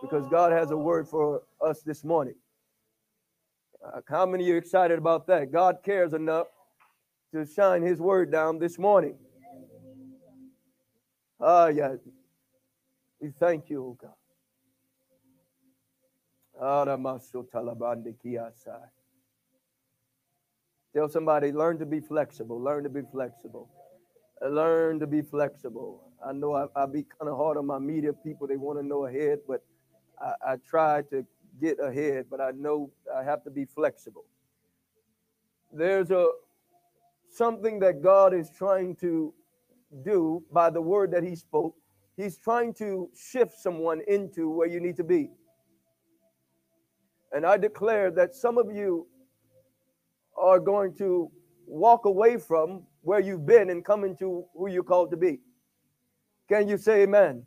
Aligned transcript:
because 0.00 0.26
God 0.28 0.52
has 0.52 0.70
a 0.70 0.76
word 0.76 1.08
for 1.08 1.42
us 1.60 1.82
this 1.82 2.04
morning. 2.04 2.34
Uh, 3.84 4.00
how 4.08 4.26
many 4.26 4.44
of 4.44 4.48
you 4.48 4.54
are 4.54 4.58
excited 4.58 4.98
about 4.98 5.26
that? 5.28 5.52
God 5.52 5.78
cares 5.84 6.12
enough 6.12 6.48
to 7.32 7.46
shine 7.46 7.82
his 7.82 8.00
word 8.00 8.32
down 8.32 8.58
this 8.58 8.78
morning. 8.78 9.16
Ah, 11.40 11.68
yeah. 11.68 11.94
We 13.20 13.30
thank 13.38 13.70
you, 13.70 13.84
oh 13.84 13.98
God. 14.00 14.12
Tell 20.94 21.08
somebody, 21.08 21.52
learn 21.52 21.78
to 21.78 21.86
be 21.86 22.00
flexible. 22.00 22.60
Learn 22.60 22.82
to 22.82 22.88
be 22.88 23.02
flexible. 23.12 23.68
Learn 24.42 24.98
to 24.98 25.06
be 25.06 25.22
flexible. 25.22 26.10
I 26.24 26.32
know 26.32 26.54
I, 26.54 26.66
I 26.74 26.86
be 26.86 27.04
kind 27.04 27.30
of 27.30 27.36
hard 27.36 27.56
on 27.56 27.66
my 27.66 27.78
media 27.78 28.12
people. 28.12 28.46
They 28.48 28.56
want 28.56 28.78
to 28.80 28.86
know 28.86 29.06
ahead, 29.06 29.40
but 29.46 29.62
I, 30.20 30.52
I 30.52 30.56
try 30.68 31.02
to 31.10 31.24
get 31.60 31.78
ahead, 31.82 32.26
but 32.30 32.40
I 32.40 32.50
know 32.52 32.90
I 33.14 33.22
have 33.22 33.42
to 33.44 33.50
be 33.50 33.64
flexible. 33.64 34.24
There's 35.72 36.10
a 36.10 36.28
something 37.30 37.78
that 37.80 38.02
God 38.02 38.32
is 38.32 38.50
trying 38.50 38.96
to 38.96 39.34
do 40.04 40.42
by 40.52 40.70
the 40.70 40.80
word 40.80 41.10
that 41.12 41.22
He 41.22 41.34
spoke. 41.34 41.74
He's 42.16 42.38
trying 42.38 42.74
to 42.74 43.08
shift 43.16 43.52
someone 43.58 44.00
into 44.08 44.50
where 44.50 44.66
you 44.66 44.80
need 44.80 44.96
to 44.96 45.04
be. 45.04 45.30
And 47.32 47.44
I 47.44 47.58
declare 47.58 48.10
that 48.12 48.34
some 48.34 48.58
of 48.58 48.74
you 48.74 49.06
are 50.36 50.58
going 50.58 50.94
to 50.96 51.30
walk 51.66 52.06
away 52.06 52.38
from 52.38 52.82
where 53.02 53.20
you've 53.20 53.46
been 53.46 53.70
and 53.70 53.84
come 53.84 54.04
into 54.04 54.44
who 54.56 54.68
you're 54.68 54.82
called 54.82 55.10
to 55.10 55.16
be. 55.16 55.40
Can 56.48 56.66
you 56.68 56.78
say 56.78 57.02
amen? 57.02 57.44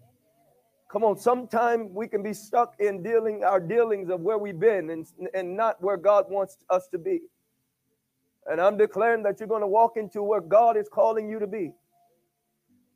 Come 0.92 1.06
on, 1.06 1.18
sometimes 1.18 1.90
we 1.94 2.06
can 2.06 2.22
be 2.22 2.34
stuck 2.34 2.76
in 2.80 3.02
dealing 3.02 3.46
our 3.46 3.62
dealings 3.62 4.10
of 4.10 4.20
where 4.20 4.38
we've 4.38 4.60
been 4.60 4.90
and, 4.90 5.08
and 5.34 5.56
not 5.56 5.82
where 5.82 5.96
God 5.96 6.26
wants 6.30 6.58
us 6.70 6.90
to 6.90 6.98
be. 6.98 7.22
And 8.48 8.60
I'm 8.60 8.76
declaring 8.78 9.24
that 9.24 9.40
you're 9.40 9.48
going 9.48 9.62
to 9.62 9.68
walk 9.68 9.96
into 9.96 10.22
where 10.22 10.42
God 10.42 10.76
is 10.76 10.90
calling 10.90 11.30
you 11.30 11.40
to 11.40 11.48
be. 11.48 11.72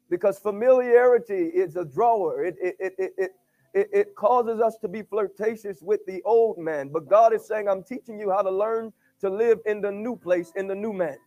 Because 0.09 0.37
familiarity 0.37 1.45
is 1.53 1.77
a 1.77 1.85
drawer. 1.85 2.43
It, 2.43 2.55
it, 2.61 2.75
it, 2.79 3.13
it, 3.17 3.31
it, 3.73 3.89
it 3.93 4.15
causes 4.15 4.59
us 4.59 4.75
to 4.81 4.89
be 4.89 5.01
flirtatious 5.01 5.81
with 5.81 6.01
the 6.05 6.21
old 6.25 6.57
man. 6.57 6.89
But 6.89 7.07
God 7.07 7.33
is 7.33 7.47
saying, 7.47 7.69
I'm 7.69 7.81
teaching 7.83 8.19
you 8.19 8.29
how 8.29 8.41
to 8.41 8.51
learn 8.51 8.91
to 9.21 9.29
live 9.29 9.59
in 9.65 9.79
the 9.79 9.91
new 9.91 10.17
place, 10.17 10.51
in 10.57 10.67
the 10.67 10.75
new 10.75 10.91
man. 10.91 11.17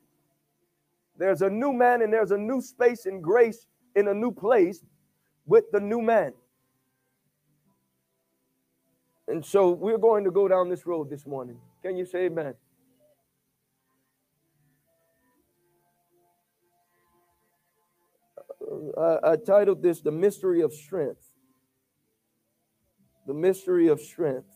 There's 1.17 1.41
a 1.41 1.49
new 1.49 1.73
man 1.73 2.03
and 2.03 2.13
there's 2.13 2.31
a 2.31 2.39
new 2.39 2.61
space 2.61 3.07
and 3.07 3.25
grace 3.25 3.67
in 3.97 4.09
a 4.09 4.15
new 4.15 4.31
place 4.31 4.85
with 5.47 5.65
the 5.73 5.81
new 5.81 6.03
man. 6.03 6.35
And 9.29 9.45
so 9.45 9.71
we're 9.71 9.99
going 9.99 10.25
to 10.25 10.31
go 10.31 10.49
down 10.49 10.71
this 10.71 10.87
road 10.87 11.11
this 11.11 11.27
morning. 11.27 11.59
Can 11.83 11.99
you 11.99 12.07
say 12.07 12.25
amen? 12.25 12.55
Uh, 18.97 19.01
I, 19.01 19.33
I 19.33 19.37
titled 19.37 19.83
this 19.83 20.01
The 20.01 20.11
Mystery 20.11 20.63
of 20.63 20.73
Strength. 20.73 21.27
The 23.27 23.35
Mystery 23.35 23.89
of 23.89 24.01
Strength. 24.01 24.49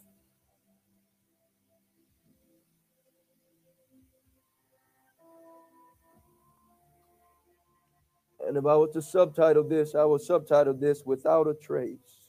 And 8.46 8.56
if 8.56 8.64
I 8.64 8.74
was 8.76 8.90
to 8.94 9.02
subtitle 9.02 9.68
this, 9.68 9.94
I 9.94 10.04
would 10.04 10.22
subtitle 10.22 10.74
this 10.74 11.02
Without 11.04 11.46
a 11.46 11.54
Trace. 11.54 12.21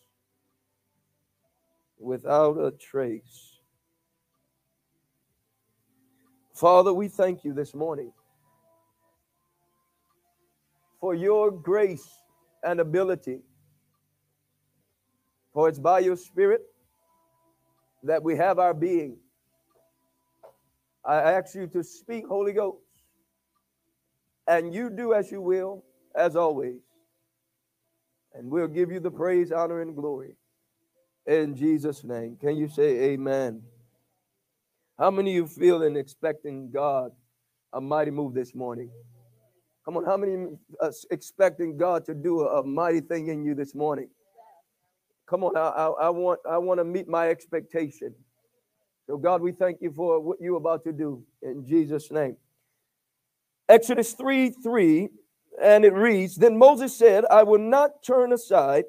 Without 2.03 2.57
a 2.57 2.71
Trace. 2.71 3.59
Father, 6.53 6.93
we 6.93 7.07
thank 7.07 7.45
you 7.45 7.53
this 7.53 7.73
morning 7.73 8.11
for 10.99 11.15
your 11.15 11.49
grace 11.49 12.07
and 12.63 12.81
ability. 12.81 13.39
For 15.53 15.69
it's 15.69 15.79
by 15.79 15.99
your 15.99 16.17
Spirit 16.17 16.61
that 18.03 18.21
we 18.21 18.35
have 18.35 18.59
our 18.59 18.73
being. 18.73 19.17
I 21.05 21.15
ask 21.15 21.55
you 21.55 21.67
to 21.67 21.83
speak, 21.83 22.27
Holy 22.27 22.51
Ghost, 22.51 22.83
and 24.47 24.73
you 24.73 24.89
do 24.89 25.13
as 25.13 25.31
you 25.31 25.41
will 25.41 25.85
as 26.15 26.35
always. 26.35 26.81
And 28.33 28.51
we'll 28.51 28.67
give 28.67 28.91
you 28.91 28.99
the 28.99 29.11
praise, 29.11 29.53
honor, 29.53 29.81
and 29.81 29.95
glory. 29.95 30.35
In 31.25 31.55
Jesus' 31.55 32.03
name. 32.03 32.37
Can 32.39 32.57
you 32.57 32.67
say 32.67 33.11
amen? 33.11 33.61
How 34.99 35.09
many 35.09 35.31
of 35.31 35.35
you 35.35 35.47
feel 35.47 35.83
and 35.83 35.97
expecting 35.97 36.69
God 36.71 37.11
a 37.71 37.81
mighty 37.81 38.11
move 38.11 38.33
this 38.33 38.53
morning? 38.53 38.89
Come 39.85 39.97
on, 39.97 40.05
how 40.05 40.17
many 40.17 40.47
uh, 40.81 40.91
expecting 41.11 41.77
God 41.77 42.05
to 42.05 42.13
do 42.13 42.41
a, 42.41 42.61
a, 42.61 42.63
mighty 42.63 43.01
thing 43.01 43.27
in 43.27 43.43
you 43.43 43.53
this 43.53 43.75
morning? 43.75 44.09
Come 45.25 45.43
on, 45.43 45.57
I, 45.57 45.59
I, 45.59 45.87
I 45.87 46.09
want 46.09 46.39
I 46.49 46.57
want 46.57 46.79
to 46.79 46.83
meet 46.83 47.07
my 47.07 47.29
expectation. 47.29 48.13
So 49.07 49.17
God, 49.17 49.41
we 49.41 49.51
thank 49.51 49.81
you 49.81 49.91
for 49.91 50.19
what 50.19 50.37
you're 50.39 50.57
about 50.57 50.83
to 50.85 50.93
do 50.93 51.23
in 51.41 51.65
Jesus' 51.65 52.11
name. 52.11 52.37
Exodus 53.67 54.13
3 54.13 54.51
3 54.51 55.09
and 55.61 55.85
it 55.85 55.93
reads 55.93 56.35
Then 56.35 56.57
Moses 56.57 56.95
said, 56.95 57.25
I 57.29 57.43
will 57.43 57.59
not 57.59 58.03
turn 58.03 58.31
aside 58.33 58.85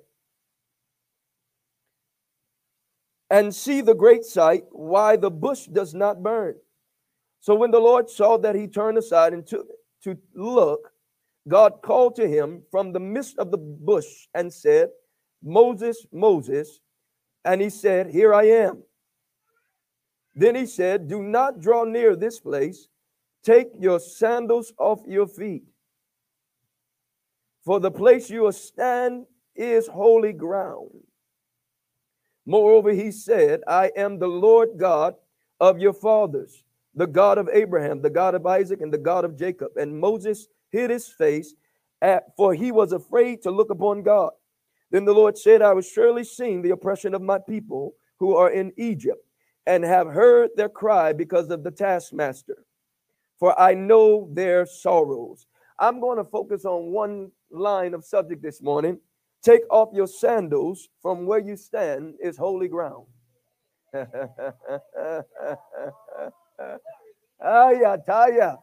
and 3.30 3.54
see 3.54 3.80
the 3.80 3.94
great 3.94 4.24
sight, 4.24 4.64
why 4.70 5.16
the 5.16 5.30
bush 5.30 5.66
does 5.66 5.94
not 5.94 6.22
burn. 6.22 6.56
So 7.40 7.54
when 7.54 7.70
the 7.70 7.80
Lord 7.80 8.08
saw 8.08 8.38
that 8.38 8.54
he 8.54 8.66
turned 8.66 8.98
aside 8.98 9.32
and 9.32 9.46
took 9.46 9.66
to 10.04 10.16
look, 10.34 10.92
God 11.48 11.82
called 11.82 12.16
to 12.16 12.28
him 12.28 12.62
from 12.70 12.92
the 12.92 13.00
midst 13.00 13.38
of 13.38 13.50
the 13.50 13.58
bush 13.58 14.06
and 14.34 14.52
said, 14.52 14.88
Moses, 15.42 16.06
Moses. 16.12 16.80
And 17.44 17.60
he 17.60 17.68
said, 17.68 18.10
Here 18.10 18.32
I 18.32 18.44
am. 18.44 18.82
Then 20.34 20.54
he 20.54 20.66
said, 20.66 21.08
Do 21.08 21.22
not 21.22 21.60
draw 21.60 21.84
near 21.84 22.16
this 22.16 22.40
place. 22.40 22.88
Take 23.42 23.68
your 23.78 24.00
sandals 24.00 24.72
off 24.78 25.00
your 25.06 25.26
feet 25.26 25.64
for 27.64 27.80
the 27.80 27.90
place 27.90 28.28
you 28.28 28.50
stand 28.52 29.24
is 29.56 29.86
holy 29.86 30.32
ground. 30.32 30.90
Moreover, 32.46 32.90
he 32.90 33.10
said, 33.10 33.60
I 33.66 33.90
am 33.96 34.18
the 34.18 34.28
Lord 34.28 34.70
God 34.76 35.14
of 35.60 35.78
your 35.78 35.94
fathers, 35.94 36.62
the 36.94 37.06
God 37.06 37.38
of 37.38 37.48
Abraham, 37.52 38.02
the 38.02 38.10
God 38.10 38.34
of 38.34 38.46
Isaac, 38.46 38.80
and 38.80 38.92
the 38.92 38.98
God 38.98 39.24
of 39.24 39.38
Jacob. 39.38 39.72
And 39.76 39.98
Moses 39.98 40.48
hid 40.70 40.90
his 40.90 41.08
face, 41.08 41.54
at, 42.02 42.36
for 42.36 42.54
he 42.54 42.70
was 42.70 42.92
afraid 42.92 43.42
to 43.42 43.50
look 43.50 43.70
upon 43.70 44.02
God. 44.02 44.32
Then 44.90 45.04
the 45.04 45.14
Lord 45.14 45.38
said, 45.38 45.62
I 45.62 45.72
will 45.72 45.82
surely 45.82 46.24
seen 46.24 46.60
the 46.60 46.70
oppression 46.70 47.14
of 47.14 47.22
my 47.22 47.38
people 47.38 47.94
who 48.18 48.36
are 48.36 48.50
in 48.50 48.72
Egypt, 48.76 49.24
and 49.66 49.82
have 49.82 50.08
heard 50.08 50.50
their 50.56 50.68
cry 50.68 51.12
because 51.12 51.48
of 51.50 51.64
the 51.64 51.70
taskmaster. 51.70 52.64
For 53.38 53.58
I 53.58 53.74
know 53.74 54.28
their 54.32 54.66
sorrows. 54.66 55.46
I'm 55.78 56.00
going 56.00 56.18
to 56.18 56.24
focus 56.24 56.64
on 56.64 56.92
one 56.92 57.32
line 57.50 57.94
of 57.94 58.04
subject 58.04 58.42
this 58.42 58.62
morning. 58.62 59.00
Take 59.44 59.62
off 59.70 59.90
your 59.92 60.06
sandals 60.06 60.88
from 61.02 61.26
where 61.26 61.38
you 61.38 61.54
stand 61.56 62.14
is 62.18 62.38
holy 62.38 62.66
ground. 62.66 63.04
Ayataya. 67.44 68.56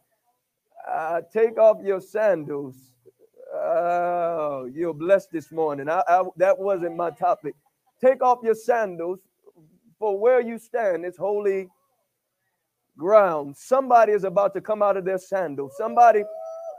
Uh, 0.89 1.21
take 1.31 1.59
off 1.59 1.77
your 1.83 2.01
sandals. 2.01 2.75
Oh, 3.53 4.67
you're 4.73 4.95
blessed 4.95 5.29
this 5.31 5.51
morning. 5.51 5.87
I, 5.87 6.01
I, 6.07 6.23
that 6.37 6.57
wasn't 6.57 6.97
my 6.97 7.11
topic. 7.11 7.53
Take 8.03 8.23
off 8.23 8.39
your 8.41 8.55
sandals, 8.55 9.19
for 9.99 10.17
where 10.19 10.41
you 10.41 10.57
stand 10.57 11.05
is 11.05 11.15
holy 11.15 11.69
ground. 12.97 13.55
Somebody 13.55 14.13
is 14.13 14.23
about 14.23 14.55
to 14.55 14.61
come 14.61 14.81
out 14.81 14.97
of 14.97 15.05
their 15.05 15.19
sandals. 15.19 15.73
Somebody 15.77 16.23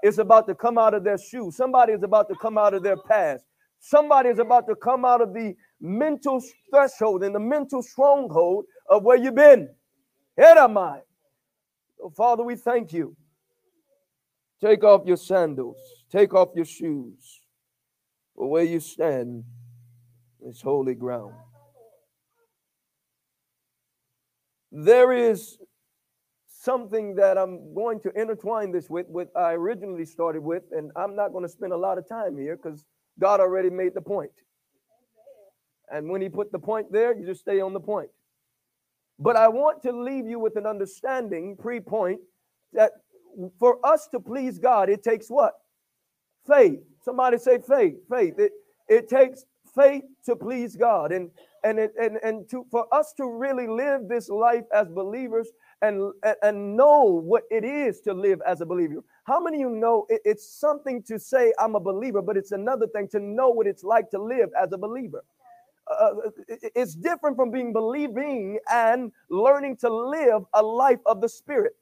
is 0.03 0.19
about 0.19 0.49
to 0.49 0.57
come 0.57 0.77
out 0.77 0.93
of 0.93 1.05
their 1.05 1.19
shoes. 1.19 1.55
Somebody 1.57 1.93
is 1.93 2.03
about 2.03 2.29
to 2.31 2.35
come 2.35 2.59
out 2.59 2.75
of 2.75 2.83
their 2.83 2.97
past. 2.97 3.45
Somebody 3.85 4.29
is 4.29 4.39
about 4.39 4.69
to 4.69 4.77
come 4.77 5.05
out 5.05 5.21
of 5.21 5.35
the 5.35 5.57
mental 5.81 6.41
threshold 6.71 7.25
and 7.25 7.35
the 7.35 7.41
mental 7.41 7.83
stronghold 7.83 8.65
of 8.89 9.03
where 9.03 9.17
you've 9.17 9.35
been. 9.35 9.69
Here 10.37 10.55
am 10.57 10.79
I. 10.79 11.01
So, 11.99 12.11
Father, 12.17 12.45
we 12.45 12.55
thank 12.55 12.93
you. 12.93 13.17
Take 14.61 14.85
off 14.85 15.03
your 15.05 15.17
sandals, 15.17 15.79
take 16.13 16.33
off 16.33 16.51
your 16.55 16.65
shoes. 16.65 17.41
For 18.37 18.49
where 18.49 18.63
you 18.63 18.79
stand 18.79 19.43
is 20.47 20.63
holy 20.63 20.95
ground. 20.95 21.35
There 24.71 25.13
is 25.13 25.59
something 26.47 27.17
that 27.17 27.37
I'm 27.37 27.75
going 27.75 27.99
to 28.03 28.13
intertwine 28.19 28.71
this 28.71 28.89
with, 28.89 29.07
what 29.09 29.29
I 29.37 29.55
originally 29.55 30.05
started 30.05 30.43
with, 30.43 30.63
and 30.71 30.93
I'm 30.95 31.17
not 31.17 31.33
going 31.33 31.45
to 31.45 31.49
spend 31.49 31.73
a 31.73 31.77
lot 31.77 31.99
of 31.99 32.09
time 32.09 32.39
here 32.39 32.57
because 32.57 32.87
God 33.19 33.41
already 33.41 33.71
made 33.71 33.95
the 33.95 34.01
point. 34.01 34.33
And 35.91 36.09
when 36.09 36.23
he 36.23 36.29
put 36.29 36.53
the 36.53 36.59
point 36.59 36.91
there, 36.91 37.17
you 37.17 37.27
just 37.27 37.41
stay 37.41 37.61
on 37.61 37.73
the 37.73 37.81
point. 37.81 38.09
But 39.19 39.37
I 39.37 39.49
want 39.49 39.83
to 39.83 39.93
leave 39.93 40.27
you 40.27 40.39
with 40.39 40.57
an 40.57 40.67
understanding, 40.67 41.57
pre 41.57 41.81
point, 41.81 42.21
that 42.73 42.93
for 43.59 43.79
us 43.85 44.09
to 44.09 44.21
please 44.21 44.59
God, 44.59 44.89
it 44.89 45.03
takes 45.03 45.29
what? 45.29 45.53
Faith. 46.47 46.81
Somebody 47.05 47.39
say 47.39 47.59
faith. 47.59 47.97
Faith. 48.11 48.35
It, 48.39 48.53
it 48.89 49.09
takes 49.09 49.45
faith 49.75 50.05
to 50.25 50.35
please 50.35 50.77
God. 50.77 51.13
And 51.13 51.31
and 51.65 51.79
it, 51.79 51.93
and 52.01 52.17
and 52.25 52.49
to 52.51 52.67
for 52.71 52.93
us 52.93 53.13
to 53.19 53.27
really 53.27 53.69
live 53.69 54.09
this 54.09 54.29
life 54.29 54.65
as 54.75 54.89
believers 54.89 55.51
and 55.83 56.13
and 56.43 56.77
know 56.77 57.05
what 57.05 57.45
it 57.51 57.65
is 57.65 58.01
to 58.03 58.15
live 58.15 58.41
as 58.47 58.61
a 58.61 58.67
believer. 58.67 59.05
How 59.25 59.41
many 59.41 59.59
of 59.63 59.71
you 59.71 59.71
know 59.71 60.07
it, 60.09 60.21
it's 60.25 60.47
something 60.47 61.03
to 61.05 61.19
say 61.19 61.53
I'm 61.59 61.75
a 61.75 61.81
believer, 61.81 62.23
but 62.23 62.37
it's 62.37 62.53
another 62.53 62.87
thing 62.89 63.09
to 63.09 63.21
know 63.21 63.51
what 63.51 63.67
it's 63.67 63.85
like 63.85 64.11
to 64.11 64.23
live 64.23 64.51
as 64.61 64.73
a 64.73 64.79
believer. 64.79 65.25
Uh, 65.91 65.95
uh 66.27 66.31
it's 66.75 66.95
different 66.95 67.37
from 67.37 67.51
being 67.51 67.73
believing 67.73 68.59
and 68.71 69.13
learning 69.31 69.77
to 69.77 69.91
live 69.93 70.43
a 70.55 70.63
life 70.63 71.01
of 71.07 71.21
the 71.21 71.29
spirit. 71.29 71.75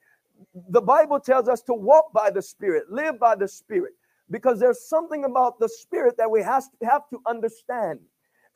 The 0.71 0.81
Bible 0.81 1.21
tells 1.21 1.49
us 1.49 1.63
to 1.63 1.75
walk 1.75 2.13
by 2.13 2.31
the 2.31 2.43
spirit, 2.43 2.91
live 2.91 3.19
by 3.19 3.37
the 3.37 3.49
spirit, 3.49 3.93
because 4.31 4.59
there's 4.59 4.89
something 4.89 5.25
about 5.25 5.61
the 5.61 5.69
spirit 5.69 6.17
that 6.19 6.31
we 6.31 6.41
to, 6.43 6.87
have 6.87 7.03
to 7.11 7.21
understand. 7.27 8.01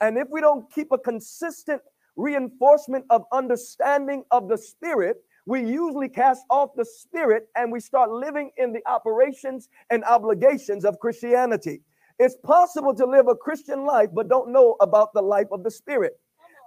And 0.00 0.18
if 0.18 0.28
we 0.30 0.40
don't 0.40 0.70
keep 0.72 0.92
a 0.92 0.98
consistent 0.98 1.82
reinforcement 2.16 3.04
of 3.10 3.24
understanding 3.32 4.24
of 4.30 4.48
the 4.48 4.58
spirit, 4.58 5.22
we 5.46 5.60
usually 5.60 6.08
cast 6.08 6.44
off 6.50 6.70
the 6.76 6.84
spirit 6.84 7.48
and 7.56 7.72
we 7.72 7.80
start 7.80 8.10
living 8.10 8.50
in 8.56 8.72
the 8.72 8.80
operations 8.86 9.68
and 9.90 10.04
obligations 10.04 10.84
of 10.84 10.98
Christianity. 10.98 11.82
It's 12.18 12.36
possible 12.44 12.94
to 12.94 13.06
live 13.06 13.28
a 13.28 13.34
Christian 13.34 13.84
life 13.86 14.10
but 14.14 14.28
don't 14.28 14.52
know 14.52 14.76
about 14.80 15.12
the 15.14 15.22
life 15.22 15.48
of 15.52 15.64
the 15.64 15.70
spirit. 15.70 16.14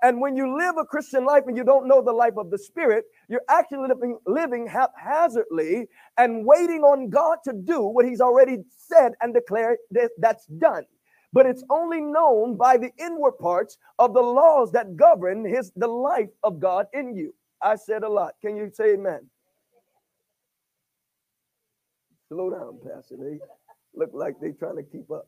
And 0.03 0.21
when 0.21 0.35
you 0.35 0.57
live 0.57 0.75
a 0.77 0.85
Christian 0.85 1.25
life 1.25 1.43
and 1.47 1.57
you 1.57 1.63
don't 1.63 1.87
know 1.87 2.03
the 2.03 2.13
life 2.13 2.37
of 2.37 2.51
the 2.51 2.57
Spirit, 2.57 3.05
you're 3.29 3.41
actually 3.49 3.87
living, 3.87 4.17
living 4.27 4.67
haphazardly 4.67 5.87
and 6.17 6.45
waiting 6.45 6.83
on 6.83 7.09
God 7.09 7.39
to 7.45 7.53
do 7.53 7.81
what 7.81 8.05
He's 8.05 8.21
already 8.21 8.57
said 8.77 9.13
and 9.21 9.33
declared 9.33 9.77
that 9.91 10.11
that's 10.19 10.45
done. 10.45 10.83
But 11.33 11.47
it's 11.47 11.63
only 11.69 12.01
known 12.01 12.57
by 12.57 12.77
the 12.77 12.91
inward 12.99 13.33
parts 13.39 13.77
of 13.99 14.13
the 14.13 14.21
laws 14.21 14.71
that 14.73 14.95
govern 14.95 15.45
His 15.45 15.71
the 15.75 15.87
life 15.87 16.29
of 16.43 16.59
God 16.59 16.85
in 16.93 17.15
you. 17.15 17.33
I 17.61 17.75
said 17.75 18.03
a 18.03 18.09
lot. 18.09 18.33
Can 18.41 18.55
you 18.55 18.69
say 18.73 18.93
amen? 18.93 19.29
Slow 22.29 22.49
down, 22.49 22.79
Pastor. 22.83 23.15
They 23.17 23.39
look 23.95 24.11
like 24.13 24.35
they're 24.41 24.51
trying 24.51 24.77
to 24.77 24.83
keep 24.83 25.09
up. 25.11 25.27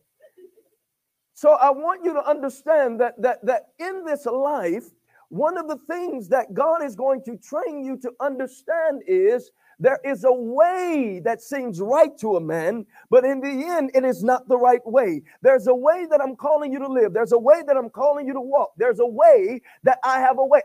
So 1.33 1.51
I 1.53 1.69
want 1.69 2.03
you 2.03 2.13
to 2.13 2.27
understand 2.27 2.99
that 2.99 3.21
that 3.21 3.45
that 3.45 3.67
in 3.79 4.03
this 4.05 4.25
life, 4.25 4.85
one 5.29 5.57
of 5.57 5.67
the 5.67 5.77
things 5.89 6.27
that 6.29 6.53
God 6.53 6.83
is 6.83 6.95
going 6.95 7.23
to 7.23 7.37
train 7.37 7.83
you 7.83 7.97
to 7.99 8.11
understand 8.19 9.03
is 9.07 9.51
there 9.79 9.99
is 10.03 10.25
a 10.25 10.33
way 10.33 11.21
that 11.23 11.41
seems 11.41 11.79
right 11.79 12.17
to 12.17 12.35
a 12.35 12.41
man, 12.41 12.85
but 13.09 13.23
in 13.23 13.39
the 13.39 13.47
end, 13.47 13.91
it 13.93 14.03
is 14.03 14.21
not 14.23 14.49
the 14.49 14.57
right 14.57 14.85
way. 14.85 15.21
There's 15.41 15.67
a 15.67 15.73
way 15.73 16.05
that 16.09 16.19
I'm 16.21 16.35
calling 16.35 16.73
you 16.73 16.79
to 16.79 16.87
live. 16.87 17.13
There's 17.13 17.31
a 17.31 17.39
way 17.39 17.63
that 17.65 17.77
I'm 17.77 17.89
calling 17.89 18.27
you 18.27 18.33
to 18.33 18.41
walk. 18.41 18.71
There's 18.75 18.99
a 18.99 19.05
way 19.05 19.61
that 19.83 19.99
I 20.03 20.19
have 20.19 20.37
a 20.39 20.45
way. 20.45 20.61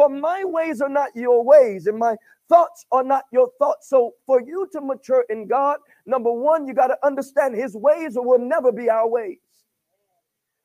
For 0.00 0.08
my 0.08 0.44
ways 0.46 0.80
are 0.80 0.88
not 0.88 1.10
your 1.14 1.44
ways, 1.44 1.86
and 1.86 1.98
my 1.98 2.16
thoughts 2.48 2.86
are 2.90 3.04
not 3.04 3.24
your 3.34 3.50
thoughts. 3.58 3.90
So, 3.90 4.12
for 4.24 4.40
you 4.40 4.66
to 4.72 4.80
mature 4.80 5.26
in 5.28 5.46
God, 5.46 5.76
number 6.06 6.32
one, 6.32 6.66
you 6.66 6.72
got 6.72 6.86
to 6.86 6.96
understand 7.04 7.54
His 7.54 7.76
ways 7.76 8.12
will 8.14 8.38
never 8.38 8.72
be 8.72 8.88
our 8.88 9.06
ways. 9.06 9.36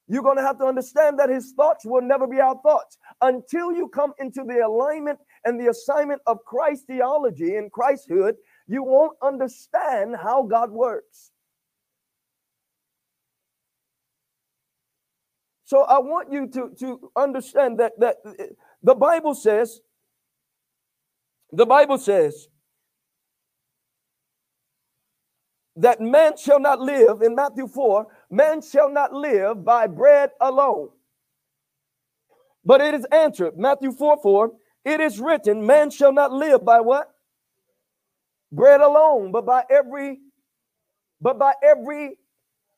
You're 0.07 0.23
going 0.23 0.37
to 0.37 0.41
have 0.41 0.57
to 0.59 0.63
understand 0.63 1.19
that 1.19 1.27
His 1.27 1.51
thoughts 1.51 1.83
will 1.85 2.01
never 2.01 2.27
be 2.27 2.39
our 2.39 2.57
thoughts 2.63 2.97
until 3.21 3.73
you 3.73 3.89
come 3.89 4.13
into 4.19 4.41
the 4.47 4.65
alignment 4.65 5.19
and 5.43 5.59
the 5.59 5.69
assignment 5.69 6.21
of 6.27 6.37
Christ 6.45 6.85
theology 6.87 7.57
and 7.57 7.69
Christhood. 7.73 8.35
You 8.67 8.83
won't 8.83 9.17
understand 9.21 10.15
how 10.15 10.43
God 10.43 10.71
works. 10.71 11.31
So 15.65 15.81
I 15.81 15.97
want 15.99 16.31
you 16.31 16.47
to, 16.47 16.71
to 16.79 17.11
understand 17.17 17.79
that, 17.79 17.99
that 17.99 18.17
the 18.85 18.93
Bible 18.93 19.33
says, 19.33 19.81
the 21.51 21.65
Bible 21.65 21.97
says 21.97 22.49
that 25.75 25.99
man 25.99 26.37
shall 26.37 26.59
not 26.59 26.79
live, 26.79 27.23
in 27.23 27.33
Matthew 27.33 27.67
4, 27.67 28.05
man 28.29 28.61
shall 28.61 28.91
not 28.91 29.11
live 29.11 29.65
by 29.65 29.87
bread 29.87 30.29
alone. 30.39 30.89
But 32.63 32.79
it 32.79 32.93
is 32.93 33.05
answered, 33.05 33.57
Matthew 33.57 33.91
4 33.91 34.19
4, 34.21 34.51
it 34.85 34.99
is 34.99 35.19
written, 35.19 35.65
man 35.65 35.89
shall 35.89 36.13
not 36.13 36.31
live 36.31 36.63
by 36.63 36.79
what? 36.79 37.09
Bread 38.51 38.81
alone, 38.81 39.31
but 39.31 39.47
by 39.47 39.63
every, 39.67 40.19
but 41.19 41.39
by 41.39 41.53
every, 41.63 42.19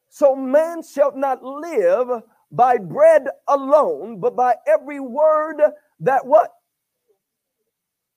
so 0.07 0.37
man 0.37 0.83
shall 0.83 1.13
not 1.13 1.43
live 1.43 2.07
by 2.49 2.77
bread 2.77 3.27
alone, 3.49 4.21
but 4.21 4.37
by 4.37 4.55
every 4.65 5.01
word 5.01 5.61
that 6.01 6.25
what? 6.25 6.51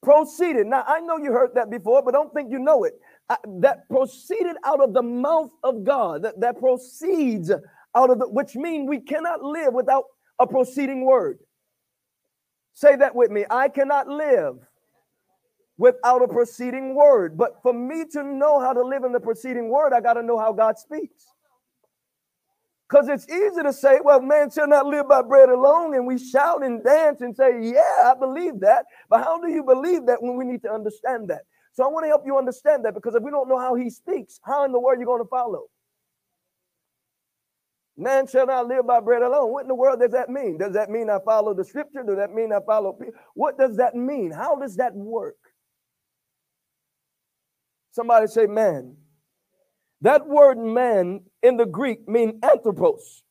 Proceeded. 0.03 0.67
Now, 0.67 0.85
I 0.87 1.01
know 1.01 1.19
you 1.19 1.33
heard 1.33 1.55
that 1.55 1.71
before, 1.71 2.03
but 2.03 2.13
don't 2.13 2.33
think 2.33 2.51
you 2.51 2.59
know 2.59 2.85
it. 2.85 2.95
Uh, 3.29 3.37
that 3.61 3.89
proceeded 3.89 4.57
out 4.65 4.83
of 4.83 4.95
the 4.95 5.03
mouth 5.03 5.51
of 5.63 5.85
God, 5.85 6.23
that, 6.23 6.41
that 6.41 6.59
proceeds 6.59 7.51
out 7.51 8.11
of 8.11 8.19
the, 8.19 8.29
which 8.29 8.57
means 8.57 8.89
we 8.89 9.01
cannot 9.01 9.43
live 9.43 9.75
without 9.75 10.05
a 10.39 10.47
proceeding 10.47 11.05
word. 11.05 11.39
Say 12.73 12.97
that 12.97 13.15
with 13.15 13.31
me. 13.31 13.45
I 13.51 13.69
cannot 13.69 14.09
live 14.09 14.57
without 15.77 16.23
a 16.23 16.29
proceeding 16.29 16.95
word. 16.95 17.37
But 17.37 17.63
for 17.63 17.73
me 17.73 18.05
to 18.13 18.23
know 18.23 18.61
how 18.61 18.73
to 18.73 18.83
live 18.83 19.05
in 19.05 19.13
the 19.13 19.21
proceeding 19.21 19.71
word, 19.71 19.93
I 19.93 20.01
got 20.01 20.15
to 20.15 20.23
know 20.23 20.39
how 20.39 20.53
God 20.53 20.79
speaks. 20.79 21.27
Because 22.91 23.09
it's 23.09 23.29
easy 23.29 23.63
to 23.63 23.73
say, 23.73 24.01
well, 24.03 24.21
man 24.21 24.51
shall 24.51 24.67
not 24.67 24.85
live 24.85 25.09
by 25.09 25.23
bread 25.23 25.49
alone, 25.49 25.95
and 25.95 26.07
we 26.07 26.19
shout 26.19 26.65
and 26.65 26.83
dance 26.83 27.21
and 27.21 27.37
say, 27.37 27.61
yeah, 27.63 28.11
I 28.11 28.15
believe 28.19 28.59
that. 28.61 28.85
But 29.09 29.23
how 29.23 29.41
do 29.41 29.49
you 29.49 29.63
believe 29.63 30.07
that 30.07 30.21
when 30.21 30.37
we 30.37 30.45
need 30.45 30.63
to 30.63 30.73
understand 30.73 31.31
that? 31.31 31.43
So 31.73 31.85
I 31.85 31.87
want 31.89 32.05
to 32.05 32.09
help 32.09 32.23
you 32.27 32.37
understand 32.37 32.85
that 32.85 32.95
because 32.95 33.15
if 33.15 33.23
we 33.23 33.31
don't 33.31 33.49
know 33.49 33.61
how 33.61 33.77
he 33.77 33.91
speaks, 33.91 34.41
how 34.43 34.65
in 34.65 34.73
the 34.73 34.81
world 34.81 34.99
are 34.99 35.01
you 35.01 35.07
going 35.07 35.23
to 35.23 35.29
follow? 35.29 35.67
Man 37.97 38.27
shall 38.27 38.47
not 38.47 38.67
live 38.67 38.87
by 38.89 38.99
bread 38.99 39.23
alone. 39.23 39.53
What 39.53 39.63
in 39.63 39.69
the 39.69 39.75
world 39.75 40.01
does 40.01 40.11
that 40.11 40.29
mean? 40.29 40.59
Does 40.59 40.73
that 40.73 40.91
mean 40.91 41.11
I 41.11 41.19
follow 41.25 41.55
the 41.55 41.65
scripture? 41.65 42.03
Does 42.03 42.17
that 42.17 42.33
mean 42.33 42.53
I 42.53 42.59
follow 42.67 42.93
people? 42.93 43.15
What 43.35 43.57
does 43.57 43.77
that 43.77 43.95
mean? 43.95 44.33
How 44.33 44.57
does 44.57 44.77
that 44.77 44.95
work? 44.95 45.37
Somebody 47.93 48.27
say, 48.27 48.47
man. 48.47 48.97
That 50.01 50.27
word 50.27 50.59
man 50.59 51.21
in 51.43 51.57
the 51.57 51.67
Greek 51.67 52.09
mean 52.09 52.39
anthropos. 52.43 53.23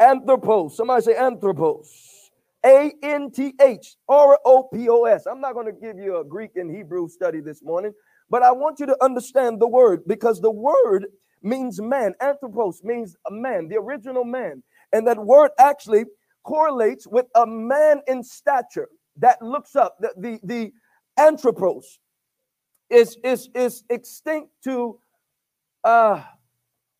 Anthropos. 0.00 0.76
Somebody 0.76 1.02
say 1.02 1.16
anthropos. 1.16 2.30
A 2.64 2.92
N 3.02 3.30
T 3.30 3.54
H 3.60 3.96
R 4.08 4.38
O 4.44 4.64
P 4.72 4.88
O 4.88 5.04
S. 5.04 5.26
I'm 5.26 5.40
not 5.40 5.54
going 5.54 5.66
to 5.66 5.72
give 5.72 5.98
you 5.98 6.18
a 6.18 6.24
Greek 6.24 6.52
and 6.56 6.74
Hebrew 6.74 7.08
study 7.08 7.40
this 7.40 7.62
morning, 7.62 7.92
but 8.30 8.42
I 8.42 8.52
want 8.52 8.80
you 8.80 8.86
to 8.86 8.96
understand 9.02 9.60
the 9.60 9.68
word 9.68 10.02
because 10.06 10.40
the 10.40 10.50
word 10.50 11.06
means 11.42 11.80
man. 11.80 12.14
Anthropos 12.20 12.82
means 12.82 13.16
a 13.28 13.30
man, 13.30 13.68
the 13.68 13.76
original 13.76 14.24
man. 14.24 14.62
And 14.92 15.06
that 15.06 15.18
word 15.18 15.50
actually 15.58 16.04
correlates 16.42 17.06
with 17.06 17.26
a 17.34 17.46
man 17.46 18.00
in 18.06 18.22
stature 18.22 18.88
that 19.18 19.42
looks 19.42 19.76
up. 19.76 19.96
The, 20.00 20.12
the, 20.16 20.40
the 20.42 20.72
anthropos 21.18 21.98
is, 22.90 23.18
is, 23.22 23.50
is 23.54 23.84
extinct 23.90 24.50
to 24.64 24.98
uh, 25.84 26.22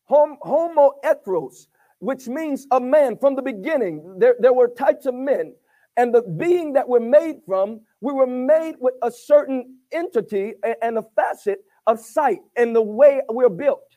homo 0.07 0.93
eros, 1.03 1.67
which 1.99 2.27
means 2.27 2.67
a 2.71 2.79
man 2.79 3.17
from 3.17 3.35
the 3.35 3.41
beginning. 3.41 4.19
There, 4.19 4.35
there 4.39 4.53
were 4.53 4.67
types 4.67 5.05
of 5.05 5.13
men, 5.13 5.53
and 5.97 6.13
the 6.13 6.21
being 6.21 6.73
that 6.73 6.87
we're 6.87 6.99
made 6.99 7.37
from, 7.45 7.81
we 8.01 8.13
were 8.13 8.27
made 8.27 8.75
with 8.79 8.95
a 9.01 9.11
certain 9.11 9.77
entity 9.91 10.53
and 10.81 10.97
a 10.97 11.05
facet 11.15 11.59
of 11.87 11.99
sight 11.99 12.39
and 12.55 12.75
the 12.75 12.81
way 12.81 13.21
we're 13.29 13.49
built. 13.49 13.95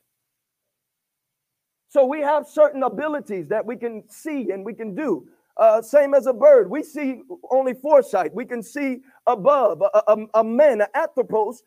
So 1.89 2.05
we 2.05 2.21
have 2.21 2.47
certain 2.47 2.83
abilities 2.83 3.49
that 3.49 3.65
we 3.65 3.77
can 3.77 4.05
see 4.09 4.51
and 4.51 4.65
we 4.65 4.75
can 4.75 4.95
do. 4.95 5.27
Uh, 5.57 5.83
same 5.83 6.15
as 6.15 6.27
a 6.27 6.33
bird, 6.33 6.71
we 6.71 6.83
see 6.85 7.23
only 7.51 7.75
foresight. 7.75 8.33
We 8.33 8.45
can 8.45 8.63
see 8.63 8.99
above. 9.27 9.83
A, 9.83 10.03
a, 10.07 10.17
a 10.35 10.45
man, 10.45 10.83
an 10.83 10.87
anthropos, 10.95 11.63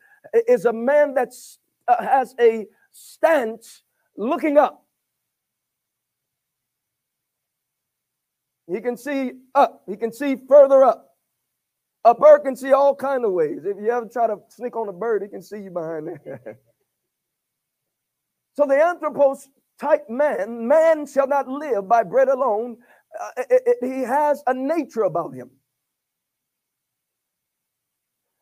is 0.48 0.64
a 0.64 0.72
man 0.72 1.12
that 1.14 1.34
uh, 1.88 2.02
has 2.02 2.34
a 2.40 2.66
stance 2.92 3.82
looking 4.16 4.58
up. 4.58 4.84
He 8.72 8.80
can 8.80 8.96
see 8.96 9.32
up. 9.54 9.82
He 9.88 9.96
can 9.96 10.12
see 10.12 10.36
further 10.48 10.84
up. 10.84 11.08
A 12.04 12.14
bird 12.14 12.40
can 12.40 12.56
see 12.56 12.72
all 12.72 12.94
kind 12.94 13.24
of 13.24 13.32
ways. 13.32 13.60
If 13.64 13.76
you 13.80 13.90
ever 13.90 14.08
try 14.12 14.26
to 14.26 14.36
sneak 14.48 14.76
on 14.76 14.88
a 14.88 14.92
bird, 14.92 15.22
he 15.22 15.28
can 15.28 15.42
see 15.42 15.58
you 15.58 15.70
behind 15.70 16.08
there. 16.08 16.40
so 18.54 18.66
the 18.66 18.74
anthropos 18.74 19.48
type 19.80 20.08
man, 20.08 20.66
man 20.66 21.06
shall 21.06 21.28
not 21.28 21.48
live 21.48 21.88
by 21.88 22.02
bread 22.02 22.28
alone, 22.28 22.76
uh, 23.20 23.42
it, 23.50 23.62
it, 23.66 23.76
he 23.82 24.00
has 24.00 24.42
a 24.46 24.54
nature 24.54 25.02
about 25.02 25.34
him. 25.34 25.50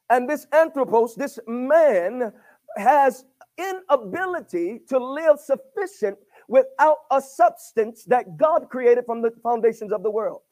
And 0.08 0.28
this 0.28 0.46
anthropos, 0.52 1.14
this 1.14 1.38
man, 1.46 2.32
has 2.76 3.24
inability 3.58 4.80
to 4.88 4.98
live 4.98 5.38
sufficient 5.40 6.18
without 6.48 6.98
a 7.10 7.20
substance 7.20 8.04
that 8.04 8.36
God 8.36 8.68
created 8.70 9.04
from 9.06 9.22
the 9.22 9.32
foundations 9.42 9.92
of 9.92 10.02
the 10.02 10.10
world. 10.10 10.42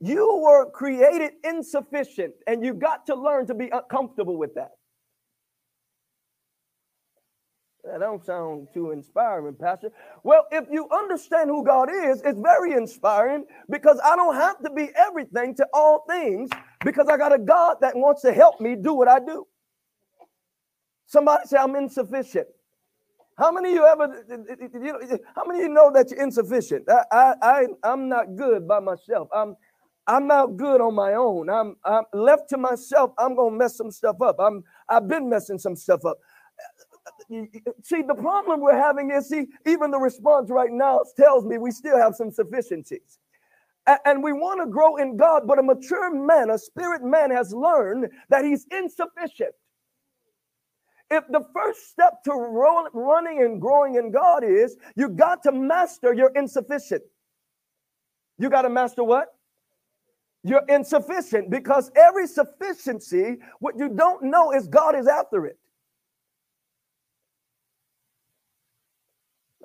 You 0.00 0.42
were 0.42 0.70
created 0.70 1.32
insufficient, 1.44 2.34
and 2.46 2.64
you 2.64 2.74
got 2.74 3.06
to 3.06 3.14
learn 3.14 3.46
to 3.46 3.54
be 3.54 3.70
comfortable 3.90 4.38
with 4.38 4.54
that. 4.56 4.72
That 7.84 8.00
don't 8.00 8.24
sound 8.24 8.68
too 8.74 8.92
inspiring, 8.92 9.56
Pastor. 9.56 9.90
Well, 10.22 10.46
if 10.52 10.66
you 10.70 10.88
understand 10.90 11.50
who 11.50 11.64
God 11.64 11.90
is, 11.90 12.22
it's 12.22 12.38
very 12.38 12.74
inspiring 12.74 13.44
because 13.70 14.00
I 14.04 14.16
don't 14.16 14.36
have 14.36 14.60
to 14.64 14.70
be 14.70 14.90
everything 14.96 15.54
to 15.56 15.66
all 15.74 16.04
things 16.08 16.50
because 16.84 17.08
I 17.08 17.16
got 17.16 17.34
a 17.34 17.38
God 17.38 17.78
that 17.80 17.96
wants 17.96 18.22
to 18.22 18.32
help 18.32 18.60
me 18.60 18.76
do 18.76 18.94
what 18.94 19.08
I 19.08 19.18
do. 19.20 19.46
Somebody 21.06 21.46
say, 21.46 21.58
I'm 21.58 21.76
insufficient. 21.76 22.48
How 23.38 23.52
many 23.52 23.70
of 23.70 23.74
you 23.76 23.86
ever, 23.86 24.24
you, 24.30 25.18
how 25.34 25.44
many 25.46 25.60
of 25.60 25.64
you 25.64 25.74
know 25.74 25.90
that 25.92 26.10
you're 26.10 26.22
insufficient? 26.22 26.88
I, 26.88 27.04
I, 27.12 27.34
I, 27.42 27.66
I'm 27.84 28.08
not 28.08 28.36
good 28.36 28.68
by 28.68 28.80
myself. 28.80 29.28
I'm, 29.34 29.56
I'm 30.06 30.26
not 30.26 30.56
good 30.56 30.80
on 30.80 30.94
my 30.94 31.14
own. 31.14 31.50
I'm, 31.50 31.76
I'm 31.84 32.04
left 32.12 32.50
to 32.50 32.58
myself. 32.58 33.12
I'm 33.18 33.36
gonna 33.36 33.56
mess 33.56 33.76
some 33.76 33.90
stuff 33.90 34.20
up. 34.22 34.36
I'm, 34.38 34.64
I've 34.88 35.08
been 35.08 35.28
messing 35.28 35.58
some 35.58 35.76
stuff 35.76 36.04
up. 36.04 36.18
See, 37.82 38.02
the 38.02 38.14
problem 38.14 38.60
we're 38.60 38.78
having 38.78 39.10
is, 39.10 39.28
see, 39.28 39.46
even 39.66 39.90
the 39.90 39.98
response 39.98 40.50
right 40.50 40.72
now 40.72 41.00
tells 41.16 41.44
me 41.46 41.58
we 41.58 41.70
still 41.70 41.98
have 41.98 42.14
some 42.14 42.30
sufficiencies. 42.30 43.18
And 44.06 44.22
we 44.22 44.32
want 44.32 44.60
to 44.60 44.66
grow 44.70 44.96
in 44.96 45.16
God, 45.16 45.46
but 45.46 45.58
a 45.58 45.62
mature 45.62 46.14
man, 46.14 46.50
a 46.50 46.58
spirit 46.58 47.02
man, 47.04 47.30
has 47.30 47.52
learned 47.54 48.08
that 48.30 48.44
he's 48.44 48.66
insufficient. 48.70 49.54
If 51.12 51.24
the 51.28 51.44
first 51.54 51.90
step 51.90 52.22
to 52.24 52.32
roll, 52.32 52.88
running 52.94 53.42
and 53.42 53.60
growing 53.60 53.96
in 53.96 54.10
God 54.10 54.42
is 54.42 54.78
you 54.96 55.10
got 55.10 55.42
to 55.42 55.52
master 55.52 56.14
your 56.14 56.30
insufficient. 56.34 57.02
You 58.38 58.48
got 58.48 58.62
to 58.62 58.70
master 58.70 59.04
what? 59.04 59.28
You're 60.42 60.64
insufficient 60.70 61.50
because 61.50 61.90
every 61.94 62.26
sufficiency, 62.26 63.36
what 63.60 63.76
you 63.76 63.90
don't 63.90 64.22
know 64.22 64.52
is 64.52 64.66
God 64.66 64.96
is 64.96 65.06
after 65.06 65.44
it. 65.44 65.58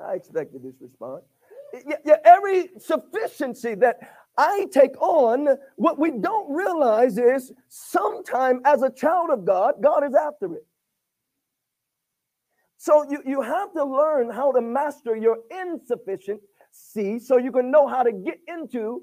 I 0.04 0.16
expected 0.16 0.64
this 0.64 0.76
response. 0.82 1.24
Yeah, 1.88 1.96
yeah, 2.06 2.18
every 2.26 2.72
sufficiency 2.78 3.74
that 3.76 4.00
I 4.38 4.68
take 4.74 5.02
on, 5.02 5.48
what 5.78 5.98
we 5.98 6.12
don't 6.12 6.54
realize 6.54 7.18
is 7.18 7.54
sometime 7.70 8.60
as 8.66 8.84
a 8.84 8.90
child 8.90 9.30
of 9.30 9.46
God, 9.46 9.76
God 9.82 10.04
is 10.04 10.14
after 10.14 10.54
it. 10.54 10.66
So 12.78 13.10
you, 13.10 13.22
you 13.26 13.42
have 13.42 13.74
to 13.74 13.84
learn 13.84 14.30
how 14.30 14.52
to 14.52 14.62
master 14.62 15.16
your 15.16 15.40
insufficiency 15.52 17.20
so 17.20 17.38
you 17.38 17.52
can 17.52 17.72
know 17.72 17.88
how 17.88 18.04
to 18.04 18.12
get 18.12 18.38
into 18.48 19.02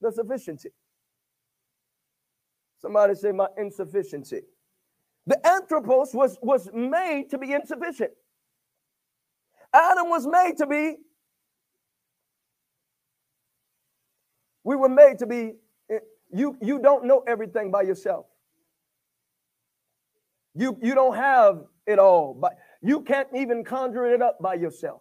the 0.00 0.12
sufficiency. 0.12 0.70
Somebody 2.80 3.14
say 3.14 3.32
my 3.32 3.48
insufficiency. 3.58 4.42
The 5.26 5.46
anthropos 5.46 6.12
was, 6.12 6.38
was 6.42 6.68
made 6.74 7.30
to 7.30 7.38
be 7.38 7.52
insufficient. 7.54 8.10
Adam 9.72 10.10
was 10.10 10.26
made 10.26 10.58
to 10.58 10.66
be. 10.66 10.96
We 14.62 14.76
were 14.76 14.90
made 14.90 15.18
to 15.20 15.26
be. 15.26 15.54
Eh, 15.90 15.98
you, 16.30 16.58
you 16.60 16.78
don't 16.78 17.06
know 17.06 17.24
everything 17.26 17.70
by 17.70 17.82
yourself. 17.82 18.26
You, 20.54 20.78
you 20.82 20.94
don't 20.94 21.16
have 21.16 21.64
it 21.86 21.98
all, 21.98 22.34
but 22.34 22.52
you 22.84 23.00
can't 23.00 23.28
even 23.34 23.64
conjure 23.64 24.06
it 24.14 24.22
up 24.22 24.38
by 24.40 24.54
yourself. 24.54 25.00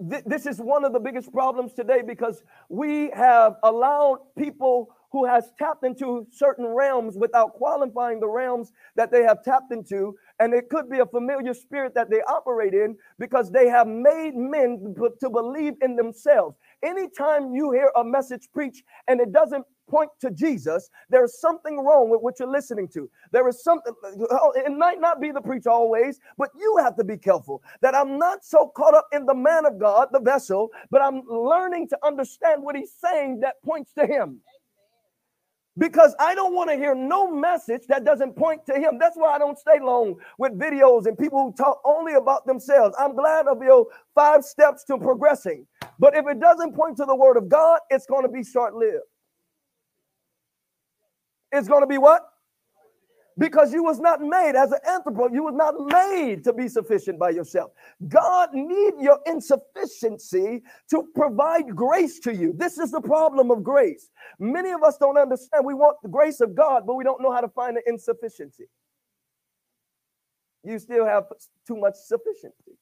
this 0.00 0.46
is 0.46 0.58
one 0.58 0.84
of 0.84 0.92
the 0.92 0.98
biggest 0.98 1.32
problems 1.32 1.72
today 1.72 2.02
because 2.04 2.42
we 2.68 3.10
have 3.10 3.54
allowed 3.62 4.18
people 4.36 4.92
who 5.12 5.24
has 5.24 5.52
tapped 5.58 5.84
into 5.84 6.26
certain 6.32 6.66
realms 6.66 7.16
without 7.16 7.52
qualifying 7.52 8.18
the 8.18 8.26
realms 8.26 8.72
that 8.96 9.12
they 9.12 9.22
have 9.22 9.42
tapped 9.44 9.72
into 9.72 10.14
and 10.40 10.52
it 10.52 10.68
could 10.68 10.90
be 10.90 10.98
a 10.98 11.06
familiar 11.06 11.54
spirit 11.54 11.94
that 11.94 12.10
they 12.10 12.20
operate 12.22 12.74
in 12.74 12.96
because 13.18 13.50
they 13.50 13.68
have 13.68 13.86
made 13.86 14.34
men 14.34 14.94
to 15.20 15.30
believe 15.30 15.74
in 15.80 15.94
themselves 15.94 16.56
anytime 16.82 17.54
you 17.54 17.70
hear 17.70 17.90
a 17.96 18.02
message 18.02 18.48
preached 18.52 18.82
and 19.06 19.20
it 19.20 19.32
doesn't 19.32 19.64
point 19.88 20.10
to 20.20 20.30
Jesus, 20.30 20.90
there's 21.10 21.40
something 21.40 21.78
wrong 21.78 22.10
with 22.10 22.20
what 22.22 22.38
you're 22.38 22.50
listening 22.50 22.88
to. 22.88 23.08
There 23.32 23.48
is 23.48 23.62
something, 23.62 23.92
oh, 24.30 24.52
it 24.56 24.72
might 24.72 25.00
not 25.00 25.20
be 25.20 25.30
the 25.30 25.40
preacher 25.40 25.70
always, 25.70 26.20
but 26.38 26.50
you 26.58 26.78
have 26.82 26.96
to 26.96 27.04
be 27.04 27.16
careful 27.16 27.62
that 27.82 27.94
I'm 27.94 28.18
not 28.18 28.44
so 28.44 28.68
caught 28.76 28.94
up 28.94 29.08
in 29.12 29.26
the 29.26 29.34
man 29.34 29.66
of 29.66 29.78
God, 29.78 30.08
the 30.12 30.20
vessel, 30.20 30.70
but 30.90 31.02
I'm 31.02 31.22
learning 31.28 31.88
to 31.88 31.98
understand 32.04 32.62
what 32.62 32.76
he's 32.76 32.92
saying 32.92 33.40
that 33.40 33.54
points 33.64 33.92
to 33.98 34.06
him 34.06 34.40
because 35.78 36.14
I 36.18 36.34
don't 36.34 36.54
want 36.54 36.70
to 36.70 36.76
hear 36.76 36.94
no 36.94 37.30
message 37.30 37.82
that 37.88 38.04
doesn't 38.04 38.36
point 38.36 38.64
to 38.66 38.74
him. 38.74 38.98
That's 38.98 39.16
why 39.16 39.34
I 39.34 39.38
don't 39.38 39.58
stay 39.58 39.78
long 39.80 40.16
with 40.38 40.58
videos 40.58 41.06
and 41.06 41.18
people 41.18 41.42
who 41.44 41.52
talk 41.52 41.80
only 41.84 42.14
about 42.14 42.46
themselves. 42.46 42.96
I'm 42.98 43.14
glad 43.14 43.46
of 43.46 43.62
your 43.62 43.86
five 44.14 44.44
steps 44.44 44.84
to 44.84 44.98
progressing. 44.98 45.66
But 45.98 46.16
if 46.16 46.26
it 46.28 46.40
doesn't 46.40 46.74
point 46.74 46.96
to 46.98 47.04
the 47.04 47.14
word 47.14 47.36
of 47.36 47.48
God, 47.48 47.80
it's 47.90 48.06
going 48.06 48.22
to 48.22 48.28
be 48.28 48.44
short 48.44 48.74
lived. 48.74 49.04
It's 51.56 51.68
going 51.68 51.82
to 51.82 51.86
be 51.86 51.98
what? 51.98 52.22
Because 53.38 53.72
you 53.72 53.82
was 53.82 54.00
not 54.00 54.20
made 54.22 54.54
as 54.56 54.72
an 54.72 54.78
anthropo, 54.88 55.32
you 55.32 55.42
was 55.42 55.54
not 55.54 55.74
made 55.92 56.42
to 56.44 56.54
be 56.54 56.68
sufficient 56.68 57.18
by 57.18 57.30
yourself. 57.30 57.70
God 58.08 58.54
need 58.54 58.94
your 58.98 59.18
insufficiency 59.26 60.62
to 60.88 61.04
provide 61.14 61.74
grace 61.76 62.18
to 62.20 62.34
you. 62.34 62.54
This 62.56 62.78
is 62.78 62.90
the 62.90 63.00
problem 63.00 63.50
of 63.50 63.62
grace. 63.62 64.10
Many 64.38 64.70
of 64.70 64.82
us 64.82 64.96
don't 64.96 65.18
understand. 65.18 65.66
We 65.66 65.74
want 65.74 65.98
the 66.02 66.08
grace 66.08 66.40
of 66.40 66.54
God, 66.54 66.86
but 66.86 66.94
we 66.94 67.04
don't 67.04 67.20
know 67.20 67.30
how 67.30 67.42
to 67.42 67.48
find 67.48 67.76
the 67.76 67.82
insufficiency. 67.86 68.64
You 70.64 70.78
still 70.78 71.04
have 71.04 71.24
too 71.66 71.76
much 71.76 71.94
sufficiency. 71.96 72.78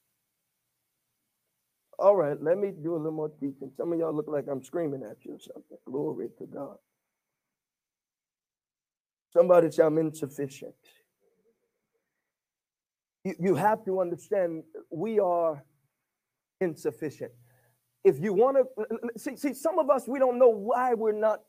All 1.99 2.17
right, 2.17 2.41
let 2.41 2.59
me 2.59 2.71
do 2.71 2.95
a 2.95 2.97
little 2.97 3.13
more 3.13 3.31
teaching. 3.41 3.71
Some 3.77 3.93
of 3.93 3.99
y'all 3.99 4.15
look 4.15 4.29
like 4.29 4.47
I'm 4.51 4.63
screaming 4.63 5.03
at 5.03 5.17
you 5.25 5.35
or 5.35 5.41
something. 5.41 5.79
Glory 5.85 6.29
to 6.39 6.47
God. 6.47 6.77
Somebody 9.37 9.71
say, 9.71 9.83
I'm 9.83 9.99
insufficient. 9.99 10.75
You, 13.25 13.35
you 13.41 13.55
have 13.57 13.85
to 13.85 14.01
understand 14.01 14.63
we 14.91 15.19
are 15.19 15.65
insufficient. 16.61 17.33
If 18.05 18.21
you 18.21 18.33
want 18.33 18.59
to 18.59 19.19
see, 19.19 19.37
see, 19.37 19.55
some 19.55 19.79
of 19.79 19.91
us, 19.91 20.07
we 20.07 20.19
don't 20.19 20.39
know 20.39 20.51
why 20.51 20.95
we're 20.95 21.19
not 21.19 21.41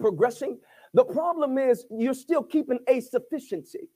progressing. 0.00 0.58
The 0.94 1.04
problem 1.04 1.58
is 1.58 1.84
you're 1.90 2.14
still 2.14 2.42
keeping 2.42 2.80
a 2.88 3.00
sufficiency. 3.00 3.88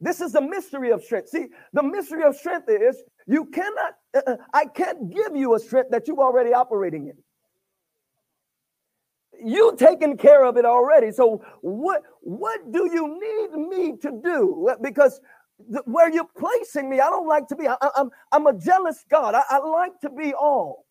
This 0.00 0.22
is 0.22 0.32
the 0.32 0.40
mystery 0.40 0.90
of 0.90 1.04
strength. 1.04 1.28
See, 1.28 1.48
the 1.74 1.82
mystery 1.82 2.22
of 2.24 2.34
strength 2.34 2.70
is 2.70 3.02
you 3.26 3.44
cannot, 3.44 3.96
uh, 4.16 4.22
uh 4.26 4.36
I 4.54 4.64
can't 4.64 5.10
give 5.10 5.36
you 5.36 5.54
a 5.54 5.58
strength 5.58 5.90
that 5.90 6.08
you're 6.08 6.18
already 6.18 6.54
operating 6.54 7.08
in 7.08 7.18
you 9.44 9.74
taken 9.76 10.16
care 10.16 10.44
of 10.44 10.56
it 10.56 10.64
already. 10.64 11.12
So 11.12 11.42
what 11.60 12.02
what 12.20 12.72
do 12.72 12.90
you 12.92 13.20
need 13.20 13.68
me 13.68 13.96
to 13.98 14.20
do? 14.22 14.74
Because 14.82 15.20
where 15.84 16.10
you're 16.12 16.28
placing 16.38 16.88
me, 16.88 17.00
I 17.00 17.10
don't 17.10 17.28
like 17.28 17.46
to 17.48 17.56
be. 17.56 17.68
I, 17.68 17.76
am 17.82 17.90
I'm, 17.96 18.10
I'm 18.32 18.46
a 18.46 18.58
jealous 18.58 19.04
God. 19.10 19.34
I, 19.34 19.42
I 19.50 19.58
like 19.58 19.98
to 20.00 20.10
be 20.10 20.32
all. 20.34 20.86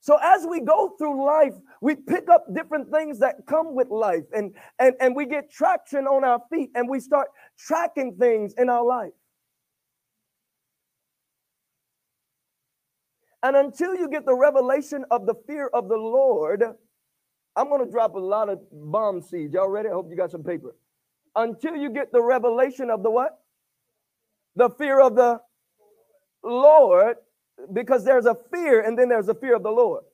So 0.00 0.18
as 0.22 0.46
we 0.46 0.60
go 0.60 0.94
through 0.98 1.24
life, 1.24 1.54
we 1.80 1.94
pick 1.94 2.28
up 2.28 2.44
different 2.54 2.90
things 2.90 3.18
that 3.20 3.36
come 3.46 3.74
with 3.74 3.88
life, 3.88 4.24
and 4.34 4.54
and 4.78 4.94
and 5.00 5.16
we 5.16 5.24
get 5.24 5.50
traction 5.50 6.06
on 6.06 6.24
our 6.24 6.40
feet, 6.50 6.70
and 6.74 6.88
we 6.88 7.00
start 7.00 7.28
tracking 7.58 8.16
things 8.16 8.54
in 8.58 8.68
our 8.68 8.84
life. 8.84 9.12
And 13.44 13.56
until 13.56 13.94
you 13.94 14.08
get 14.08 14.24
the 14.24 14.34
revelation 14.34 15.04
of 15.10 15.26
the 15.26 15.34
fear 15.46 15.68
of 15.68 15.90
the 15.90 15.98
Lord, 15.98 16.64
I'm 17.54 17.68
going 17.68 17.84
to 17.84 17.90
drop 17.90 18.14
a 18.14 18.18
lot 18.18 18.48
of 18.48 18.60
bomb 18.72 19.20
seeds. 19.20 19.52
Y'all 19.52 19.68
ready? 19.68 19.90
I 19.90 19.92
hope 19.92 20.08
you 20.08 20.16
got 20.16 20.30
some 20.30 20.42
paper. 20.42 20.74
Until 21.36 21.76
you 21.76 21.90
get 21.90 22.10
the 22.10 22.22
revelation 22.22 22.88
of 22.88 23.02
the 23.02 23.10
what? 23.10 23.38
The 24.56 24.70
fear 24.70 24.98
of 24.98 25.14
the 25.14 25.42
Lord, 26.42 27.16
because 27.70 28.02
there's 28.02 28.24
a 28.24 28.34
fear 28.50 28.80
and 28.80 28.98
then 28.98 29.10
there's 29.10 29.28
a 29.28 29.34
fear 29.34 29.56
of 29.56 29.62
the 29.62 29.70
Lord. 29.70 30.04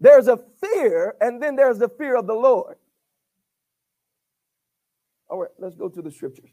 There's 0.00 0.28
a 0.28 0.38
fear 0.60 1.14
and 1.18 1.42
then 1.42 1.56
there's 1.56 1.78
the 1.78 1.88
fear 1.88 2.14
of 2.16 2.26
the 2.26 2.34
Lord. 2.34 2.76
All 5.30 5.38
right, 5.38 5.50
let's 5.58 5.76
go 5.76 5.88
to 5.88 6.02
the 6.02 6.10
scriptures. 6.10 6.50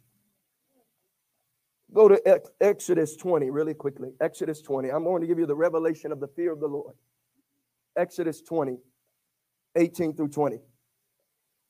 Go 1.93 2.07
to 2.07 2.21
Ex- 2.25 2.49
Exodus 2.61 3.15
20 3.15 3.49
really 3.49 3.73
quickly. 3.73 4.11
Exodus 4.21 4.61
20. 4.61 4.89
I'm 4.89 5.03
going 5.03 5.21
to 5.21 5.27
give 5.27 5.39
you 5.39 5.45
the 5.45 5.55
revelation 5.55 6.11
of 6.11 6.19
the 6.19 6.27
fear 6.27 6.53
of 6.53 6.59
the 6.59 6.67
Lord. 6.67 6.95
Exodus 7.97 8.41
20, 8.41 8.77
18 9.75 10.15
through 10.15 10.29
20. 10.29 10.59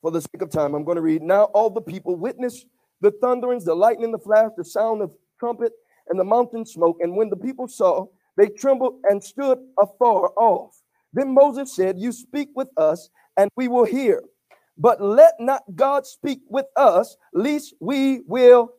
For 0.02 0.12
the 0.12 0.22
sake 0.22 0.42
of 0.42 0.52
time, 0.52 0.76
I'm 0.76 0.84
going 0.84 0.96
to 0.96 1.02
read. 1.02 1.22
Now 1.22 1.46
all 1.46 1.70
the 1.70 1.82
people 1.82 2.16
witnessed 2.16 2.66
the 3.02 3.12
thunderings, 3.12 3.66
the 3.66 3.76
lightning, 3.76 4.12
the 4.12 4.20
flash, 4.20 4.52
the 4.56 4.64
sound 4.64 5.02
of 5.02 5.12
trumpet, 5.40 5.72
and 6.10 6.20
the 6.20 6.24
mountain 6.24 6.66
smoke. 6.66 6.98
And 7.02 7.16
when 7.16 7.30
the 7.30 7.36
people 7.36 7.68
saw, 7.68 8.06
they 8.38 8.48
trembled 8.48 9.00
and 9.10 9.24
stood 9.24 9.60
afar 9.82 10.32
off. 10.38 10.80
Then 11.14 11.34
Moses 11.34 11.76
said, 11.76 12.00
You 12.00 12.12
speak 12.12 12.50
with 12.56 12.70
us, 12.78 13.10
and 13.38 13.50
we 13.56 13.68
will 13.68 13.86
hear. 13.86 14.24
But 14.78 15.02
let 15.02 15.34
not 15.40 15.64
God 15.76 16.06
speak 16.06 16.42
with 16.48 16.66
us, 16.76 17.18
lest 17.34 17.74
we 17.80 18.22
will, 18.26 18.74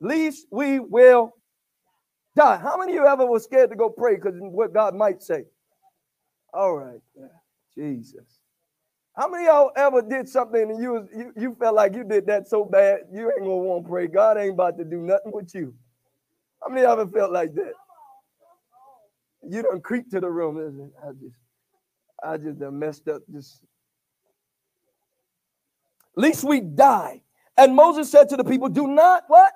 least 0.00 0.46
we 0.50 0.80
will 0.80 1.34
die. 2.36 2.58
How 2.58 2.76
many 2.76 2.92
of 2.92 2.96
you 2.96 3.06
ever 3.06 3.26
was 3.26 3.44
scared 3.44 3.70
to 3.70 3.76
go 3.76 3.88
pray 3.90 4.16
because 4.16 4.34
what 4.38 4.72
God 4.72 4.94
might 4.94 5.22
say? 5.22 5.44
All 6.52 6.76
right, 6.76 7.00
Jesus. 7.74 8.40
How 9.16 9.28
many 9.28 9.46
of 9.46 9.54
y'all 9.54 9.72
ever 9.76 10.02
did 10.02 10.28
something 10.28 10.70
and 10.70 10.82
you, 10.82 10.92
was, 10.92 11.08
you 11.16 11.32
you 11.36 11.56
felt 11.58 11.74
like 11.74 11.94
you 11.94 12.04
did 12.04 12.26
that 12.26 12.46
so 12.48 12.64
bad 12.64 13.00
you 13.10 13.30
ain't 13.30 13.40
gonna 13.40 13.56
want 13.56 13.84
to 13.84 13.88
pray? 13.88 14.06
God 14.06 14.36
ain't 14.36 14.52
about 14.52 14.76
to 14.78 14.84
do 14.84 14.98
nothing 14.98 15.32
with 15.32 15.54
you. 15.54 15.74
How 16.62 16.68
many 16.68 16.86
ever 16.86 17.06
felt 17.06 17.32
like 17.32 17.54
that? 17.54 17.72
You 19.48 19.62
don't 19.62 19.82
creep 19.82 20.10
to 20.10 20.20
the 20.20 20.28
room. 20.30 20.92
I 21.02 21.12
just, 21.12 21.36
I 22.22 22.36
just 22.36 22.58
done 22.58 22.78
messed 22.78 23.08
up. 23.08 23.22
Just, 23.32 23.62
least 26.16 26.44
we 26.44 26.60
die. 26.60 27.22
And 27.56 27.74
Moses 27.74 28.10
said 28.10 28.28
to 28.30 28.36
the 28.36 28.44
people, 28.44 28.68
"Do 28.68 28.86
not 28.86 29.24
what? 29.28 29.52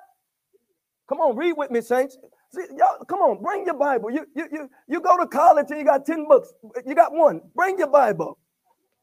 Come 1.11 1.19
on, 1.19 1.35
read 1.35 1.55
with 1.57 1.69
me, 1.71 1.81
saints. 1.81 2.17
See, 2.53 2.63
y'all, 2.77 3.03
come 3.03 3.19
on, 3.19 3.43
bring 3.43 3.65
your 3.65 3.75
Bible. 3.75 4.09
You, 4.09 4.25
you, 4.33 4.47
you, 4.49 4.69
you 4.87 5.01
go 5.01 5.17
to 5.17 5.27
college 5.27 5.65
and 5.69 5.77
you 5.77 5.83
got 5.83 6.05
10 6.05 6.25
books. 6.25 6.53
You 6.85 6.95
got 6.95 7.11
one. 7.11 7.41
Bring 7.53 7.77
your 7.77 7.89
Bible. 7.89 8.37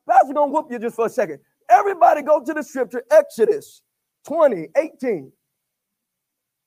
Pastor 0.09 0.33
gonna 0.33 0.51
whoop 0.51 0.69
you 0.71 0.79
just 0.79 0.97
for 0.97 1.05
a 1.05 1.11
second. 1.11 1.41
Everybody 1.69 2.23
go 2.23 2.43
to 2.43 2.55
the 2.55 2.63
scripture, 2.63 3.05
Exodus 3.11 3.83
20, 4.27 4.69
18. 4.75 5.31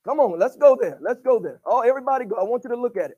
Come 0.06 0.20
on, 0.20 0.38
let's 0.38 0.56
go 0.58 0.78
there. 0.80 1.00
Let's 1.02 1.22
go 1.22 1.40
there. 1.40 1.60
Oh, 1.66 1.80
everybody 1.80 2.26
go. 2.26 2.36
I 2.36 2.44
want 2.44 2.64
you 2.64 2.70
to 2.70 2.80
look 2.80 2.96
at 2.96 3.10
it. 3.10 3.18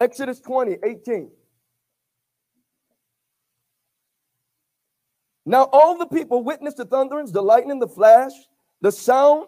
Exodus 0.00 0.38
20, 0.38 0.76
18. 0.84 1.28
Now 5.44 5.68
all 5.72 5.98
the 5.98 6.06
people 6.06 6.44
witnessed 6.44 6.76
the 6.76 6.84
thunderings, 6.84 7.32
the 7.32 7.42
lightning, 7.42 7.80
the 7.80 7.88
flash, 7.88 8.30
the 8.84 8.92
sound 8.92 9.46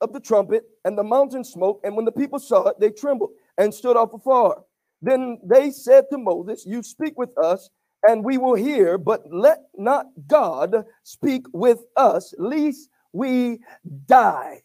of 0.00 0.12
the 0.12 0.20
trumpet, 0.20 0.62
and 0.84 0.96
the 0.96 1.02
mountain 1.02 1.42
smoke. 1.42 1.80
And 1.82 1.96
when 1.96 2.04
the 2.04 2.12
people 2.12 2.38
saw 2.38 2.68
it, 2.68 2.78
they 2.78 2.90
trembled 2.90 3.30
and 3.58 3.74
stood 3.74 3.96
off 3.96 4.14
afar. 4.14 4.62
Then 5.02 5.40
they 5.42 5.72
said 5.72 6.04
to 6.12 6.18
Moses, 6.18 6.64
You 6.64 6.84
speak 6.84 7.18
with 7.18 7.36
us, 7.36 7.68
and 8.06 8.24
we 8.24 8.38
will 8.38 8.54
hear, 8.54 8.96
but 8.96 9.24
let 9.28 9.62
not 9.76 10.06
God 10.28 10.84
speak 11.02 11.46
with 11.52 11.80
us, 11.96 12.32
lest 12.38 12.88
we 13.12 13.58
die. 14.06 14.62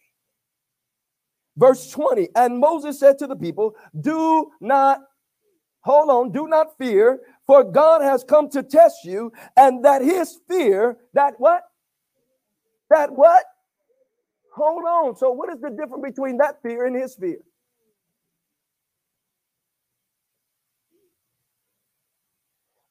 Verse 1.57 1.89
20 1.89 2.29
And 2.35 2.59
Moses 2.59 2.99
said 2.99 3.17
to 3.19 3.27
the 3.27 3.35
people, 3.35 3.75
Do 3.99 4.51
not, 4.61 4.99
hold 5.79 6.11
on, 6.11 6.31
do 6.31 6.47
not 6.47 6.77
fear, 6.77 7.21
for 7.47 7.63
God 7.63 8.03
has 8.03 8.23
come 8.23 8.51
to 8.51 8.61
test 8.61 9.03
you, 9.03 9.33
and 9.57 9.83
that 9.83 10.03
his 10.03 10.37
fear, 10.47 10.97
that 11.15 11.33
what? 11.39 11.63
That 12.91 13.11
what? 13.13 13.45
Hold 14.55 14.84
on. 14.86 15.15
So, 15.17 15.31
what 15.31 15.50
is 15.53 15.62
the 15.62 15.70
difference 15.72 16.03
between 16.03 16.38
that 16.39 16.62
fear 16.63 16.86
and 16.86 16.96
his 16.96 17.15
fear? 17.15 17.38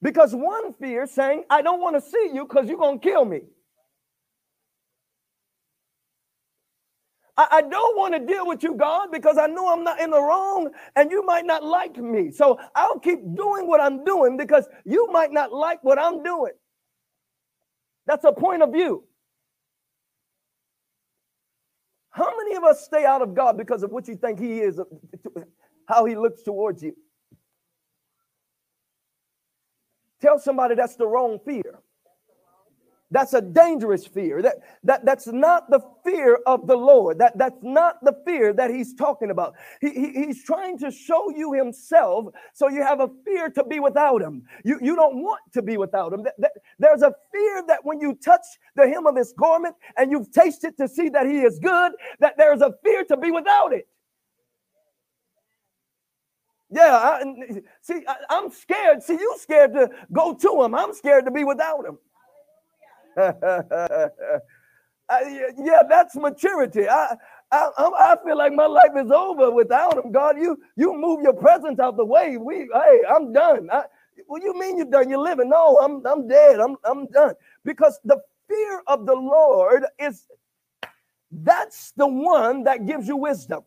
Because 0.02 0.34
one 0.34 0.74
fear 0.74 1.06
saying, 1.06 1.44
I 1.50 1.62
don't 1.62 1.80
want 1.80 1.96
to 1.96 2.02
see 2.02 2.30
you 2.34 2.46
because 2.46 2.68
you're 2.68 2.78
going 2.78 3.00
to 3.00 3.08
kill 3.08 3.24
me. 3.24 3.42
I, 7.36 7.48
I 7.52 7.62
don't 7.62 7.96
want 7.98 8.14
to 8.14 8.20
deal 8.20 8.46
with 8.46 8.62
you, 8.62 8.76
God, 8.76 9.10
because 9.12 9.38
I 9.38 9.46
know 9.48 9.72
I'm 9.72 9.84
not 9.84 10.00
in 10.00 10.10
the 10.10 10.22
wrong 10.22 10.70
and 10.96 11.10
you 11.10 11.24
might 11.26 11.46
not 11.46 11.64
like 11.64 11.96
me. 11.98 12.32
So 12.32 12.58
I'll 12.76 12.98
keep 13.00 13.20
doing 13.36 13.66
what 13.68 13.80
I'm 13.80 14.04
doing 14.04 14.36
because 14.36 14.68
you 14.84 15.08
might 15.12 15.32
not 15.32 15.52
like 15.52 15.84
what 15.84 15.98
I'm 15.98 16.22
doing. 16.22 16.52
That's 18.06 18.24
a 18.24 18.32
point 18.32 18.62
of 18.62 18.72
view. 18.72 19.04
How 22.10 22.36
many 22.36 22.56
of 22.56 22.64
us 22.64 22.84
stay 22.84 23.04
out 23.04 23.22
of 23.22 23.34
God 23.34 23.56
because 23.56 23.82
of 23.82 23.90
what 23.90 24.08
you 24.08 24.16
think 24.16 24.40
He 24.40 24.60
is, 24.60 24.80
uh, 24.80 24.84
how 25.86 26.04
He 26.04 26.16
looks 26.16 26.42
towards 26.42 26.82
you? 26.82 26.94
Tell 30.20 30.38
somebody 30.38 30.74
that's 30.74 30.96
the 30.96 31.06
wrong 31.06 31.38
fear. 31.44 31.80
That's 33.12 33.34
a 33.34 33.40
dangerous 33.40 34.06
fear. 34.06 34.40
That, 34.40 34.56
that, 34.84 35.04
that's 35.04 35.26
not 35.26 35.68
the 35.68 35.80
fear 36.04 36.38
of 36.46 36.68
the 36.68 36.76
Lord. 36.76 37.18
That, 37.18 37.36
that's 37.36 37.58
not 37.62 37.96
the 38.04 38.16
fear 38.24 38.52
that 38.52 38.70
he's 38.70 38.94
talking 38.94 39.30
about. 39.30 39.54
He, 39.80 39.90
he, 39.90 40.12
he's 40.12 40.44
trying 40.44 40.78
to 40.78 40.92
show 40.92 41.30
you 41.30 41.52
himself 41.52 42.26
so 42.52 42.68
you 42.68 42.82
have 42.82 43.00
a 43.00 43.10
fear 43.24 43.50
to 43.50 43.64
be 43.64 43.80
without 43.80 44.22
him. 44.22 44.44
You, 44.64 44.78
you 44.80 44.94
don't 44.94 45.22
want 45.22 45.40
to 45.54 45.62
be 45.62 45.76
without 45.76 46.12
him. 46.12 46.22
That, 46.22 46.34
that, 46.38 46.52
there's 46.78 47.02
a 47.02 47.12
fear 47.32 47.64
that 47.66 47.80
when 47.84 48.00
you 48.00 48.16
touch 48.24 48.46
the 48.76 48.88
hem 48.88 49.06
of 49.06 49.16
his 49.16 49.32
garment 49.32 49.74
and 49.96 50.12
you've 50.12 50.30
tasted 50.30 50.76
to 50.76 50.86
see 50.86 51.08
that 51.08 51.26
he 51.26 51.40
is 51.40 51.58
good, 51.58 51.92
that 52.20 52.34
there's 52.38 52.60
a 52.60 52.74
fear 52.84 53.04
to 53.04 53.16
be 53.16 53.32
without 53.32 53.72
it. 53.72 53.88
Yeah, 56.72 56.94
I, 56.94 57.24
see, 57.80 58.04
I, 58.06 58.36
am 58.36 58.52
scared. 58.52 59.02
See, 59.02 59.14
you 59.14 59.34
scared 59.40 59.72
to 59.72 59.90
go 60.12 60.34
to 60.34 60.62
him. 60.62 60.76
I'm 60.76 60.94
scared 60.94 61.24
to 61.24 61.32
be 61.32 61.42
without 61.42 61.84
him. 61.84 61.98
I, 65.08 65.52
yeah, 65.58 65.82
that's 65.88 66.16
maturity. 66.16 66.88
I, 66.88 67.16
I, 67.52 67.70
I 67.78 68.16
feel 68.24 68.38
like 68.38 68.52
my 68.54 68.66
life 68.66 68.92
is 68.98 69.10
over 69.10 69.50
without 69.52 69.96
him. 70.04 70.12
God, 70.12 70.36
you 70.38 70.58
you 70.76 70.94
move 70.96 71.22
your 71.22 71.34
presence 71.34 71.80
out 71.80 71.96
the 71.96 72.04
way. 72.04 72.36
We, 72.38 72.68
hey, 72.72 73.00
I'm 73.08 73.32
done. 73.32 73.68
I, 73.72 73.84
what 74.26 74.40
do 74.42 74.48
you 74.48 74.58
mean 74.58 74.78
you're 74.78 74.90
done? 74.90 75.10
You're 75.10 75.20
living? 75.22 75.50
No, 75.50 75.78
I'm 75.82 76.04
I'm 76.06 76.28
dead. 76.28 76.60
I'm 76.60 76.76
I'm 76.84 77.06
done. 77.08 77.34
Because 77.64 78.00
the 78.04 78.18
fear 78.48 78.82
of 78.88 79.06
the 79.06 79.14
Lord 79.14 79.84
is 80.00 80.26
that's 81.32 81.92
the 81.96 82.08
one 82.08 82.64
that 82.64 82.86
gives 82.86 83.08
you 83.08 83.16
wisdom. 83.16 83.62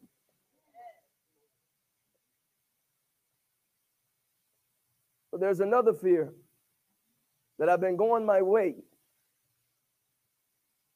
But 5.32 5.42
there's 5.42 5.62
another 5.62 5.94
fear 5.94 6.34
that 7.60 7.70
I've 7.70 7.82
been 7.82 7.98
going 7.98 8.26
my 8.26 8.42
way. 8.42 8.76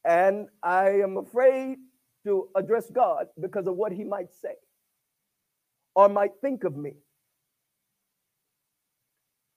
And 0.04 0.48
I 0.62 0.88
am 1.02 1.16
afraid 1.16 1.78
to 2.24 2.48
address 2.56 2.90
God 2.90 3.26
because 3.40 3.66
of 3.66 3.76
what 3.76 3.92
he 3.92 4.04
might 4.04 4.32
say 4.32 4.54
or 5.94 6.08
might 6.08 6.32
think 6.40 6.64
of 6.64 6.76
me. 6.76 6.92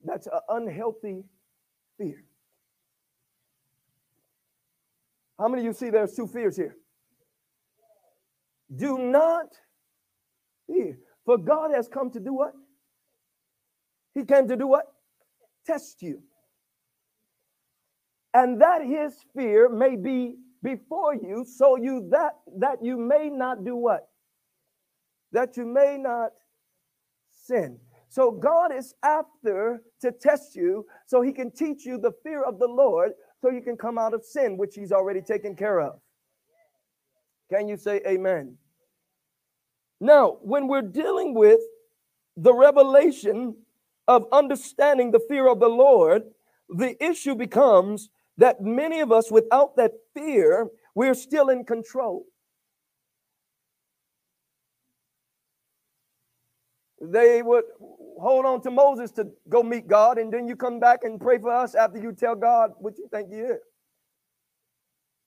That's 0.04 0.27
an 0.27 0.39
unhealthy 0.49 1.23
fear. 1.97 2.23
How 5.39 5.47
many 5.47 5.62
of 5.62 5.65
you 5.65 5.73
see 5.73 5.89
there's 5.89 6.15
two 6.15 6.27
fears 6.27 6.56
here? 6.56 6.75
Do 8.75 8.97
not 8.97 9.47
fear. 10.67 10.97
For 11.25 11.38
God 11.38 11.71
has 11.73 11.88
come 11.88 12.12
to 12.12 12.19
do 12.19 12.34
what? 12.34 12.54
He 14.13 14.23
came 14.23 14.47
to 14.47 14.56
do 14.56 14.67
what? 14.67 14.86
Test 15.65 16.01
you. 16.01 16.21
And 18.33 18.61
that 18.61 18.81
his 18.85 19.13
fear 19.35 19.67
may 19.69 19.95
be 19.95 20.35
before 20.63 21.15
you, 21.15 21.43
so 21.45 21.75
you 21.75 22.07
that 22.11 22.33
that 22.59 22.83
you 22.83 22.97
may 22.97 23.29
not 23.29 23.65
do 23.65 23.75
what? 23.75 24.07
That 25.31 25.57
you 25.57 25.65
may 25.65 25.97
not 25.97 26.31
sin. 27.29 27.79
So 28.09 28.31
God 28.31 28.73
is 28.73 28.93
after 29.03 29.81
to 30.01 30.11
test 30.11 30.55
you 30.55 30.85
so 31.07 31.21
he 31.21 31.31
can 31.31 31.51
teach 31.51 31.85
you 31.85 31.97
the 31.97 32.11
fear 32.23 32.43
of 32.43 32.59
the 32.59 32.67
Lord 32.67 33.13
so 33.41 33.49
you 33.49 33.61
can 33.61 33.77
come 33.77 33.97
out 33.97 34.13
of 34.13 34.23
sin, 34.23 34.57
which 34.57 34.75
he's 34.75 34.91
already 34.91 35.21
taken 35.21 35.55
care 35.55 35.79
of. 35.79 35.99
Can 37.49 37.67
you 37.67 37.77
say 37.77 38.01
amen? 38.07 38.57
Now, 39.99 40.37
when 40.41 40.67
we're 40.67 40.81
dealing 40.81 41.33
with 41.33 41.59
the 42.37 42.53
revelation 42.53 43.55
of 44.07 44.25
understanding 44.31 45.11
the 45.11 45.19
fear 45.27 45.47
of 45.47 45.59
the 45.59 45.69
Lord, 45.69 46.23
the 46.69 47.01
issue 47.03 47.35
becomes 47.35 48.09
that 48.37 48.61
many 48.61 49.01
of 49.01 49.11
us, 49.11 49.31
without 49.31 49.75
that 49.77 49.91
fear, 50.15 50.67
we're 50.95 51.13
still 51.13 51.49
in 51.49 51.65
control. 51.65 52.25
They 57.01 57.41
would 57.41 57.65
hold 58.19 58.45
on 58.45 58.61
to 58.63 58.71
Moses 58.71 59.11
to 59.11 59.27
go 59.49 59.63
meet 59.63 59.87
God, 59.87 60.17
and 60.17 60.31
then 60.33 60.47
you 60.47 60.55
come 60.55 60.79
back 60.79 60.99
and 61.03 61.19
pray 61.19 61.39
for 61.39 61.51
us 61.51 61.75
after 61.75 61.99
you 61.99 62.13
tell 62.13 62.35
God 62.35 62.71
what 62.79 62.97
you 62.97 63.07
think 63.11 63.31
He 63.31 63.39
is. 63.39 63.59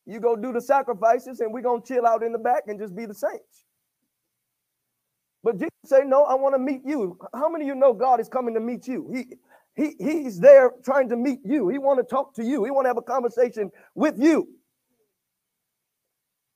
You 0.07 0.21
go 0.21 0.37
do 0.37 0.53
the 0.53 0.61
sacrifices, 0.61 1.41
and 1.41 1.53
we're 1.53 1.63
gonna 1.63 1.83
chill 1.83 2.07
out 2.07 2.23
in 2.23 2.33
the 2.33 2.39
back 2.39 2.65
and 2.69 2.79
just 2.79 2.95
be 2.97 3.07
the 3.07 3.15
saints. 3.15 3.65
But 5.43 5.59
Jesus 5.59 5.71
say, 5.87 6.03
No, 6.05 6.25
I 6.25 6.35
want 6.35 6.55
to 6.55 6.59
meet 6.59 6.83
you. 6.85 7.19
How 7.35 7.49
many 7.49 7.65
of 7.65 7.69
you 7.69 7.75
know 7.75 7.93
God 7.93 8.21
is 8.21 8.29
coming 8.29 8.55
to 8.55 8.61
meet 8.61 8.89
you? 8.89 9.11
He 9.13 9.27
he 9.75 9.95
he's 9.99 10.39
there 10.39 10.71
trying 10.85 11.09
to 11.09 11.17
meet 11.17 11.41
you. 11.45 11.69
He 11.69 11.79
want 11.79 11.99
to 11.99 12.05
talk 12.05 12.35
to 12.35 12.45
you. 12.45 12.65
He 12.65 12.71
want 12.71 12.85
to 12.85 12.89
have 12.89 12.97
a 12.97 13.03
conversation 13.03 13.71
with 13.95 14.19
you. 14.19 14.49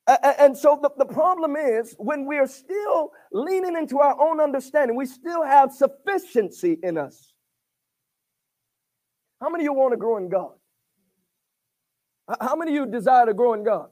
And 0.07 0.57
so 0.57 0.79
the, 0.81 0.91
the 0.97 1.05
problem 1.05 1.55
is 1.55 1.95
when 1.99 2.25
we 2.25 2.39
are 2.39 2.47
still 2.47 3.11
leaning 3.31 3.77
into 3.77 3.99
our 3.99 4.19
own 4.19 4.41
understanding, 4.41 4.97
we 4.97 5.05
still 5.05 5.43
have 5.43 5.71
sufficiency 5.71 6.79
in 6.83 6.97
us. 6.97 7.35
How 9.41 9.51
many 9.51 9.65
of 9.65 9.67
you 9.67 9.73
want 9.75 9.93
to 9.93 9.99
grow 9.99 10.17
in 10.17 10.31
God? 10.31 10.53
How 12.41 12.57
many 12.57 12.71
of 12.71 12.75
you 12.75 12.91
desire 12.91 13.27
to 13.27 13.35
grow 13.35 13.53
in 13.53 13.65
God? 13.65 13.89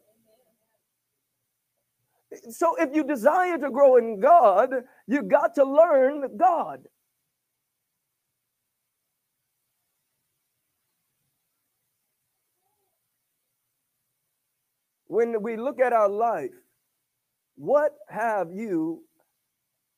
So 2.51 2.77
if 2.77 2.95
you 2.95 3.05
desire 3.05 3.59
to 3.59 3.71
grow 3.71 3.97
in 3.97 4.19
God, 4.19 4.71
you 5.07 5.23
got 5.23 5.55
to 5.57 5.65
learn 5.65 6.37
God. 6.37 6.81
When 15.07 15.43
we 15.43 15.57
look 15.57 15.81
at 15.81 15.93
our 15.93 16.09
life, 16.09 16.51
what 17.57 17.93
have 18.09 18.53
you 18.53 19.05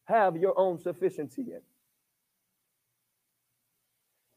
have 0.04 0.36
your 0.36 0.58
own 0.58 0.78
sufficiency 0.78 1.42
in? 1.42 1.60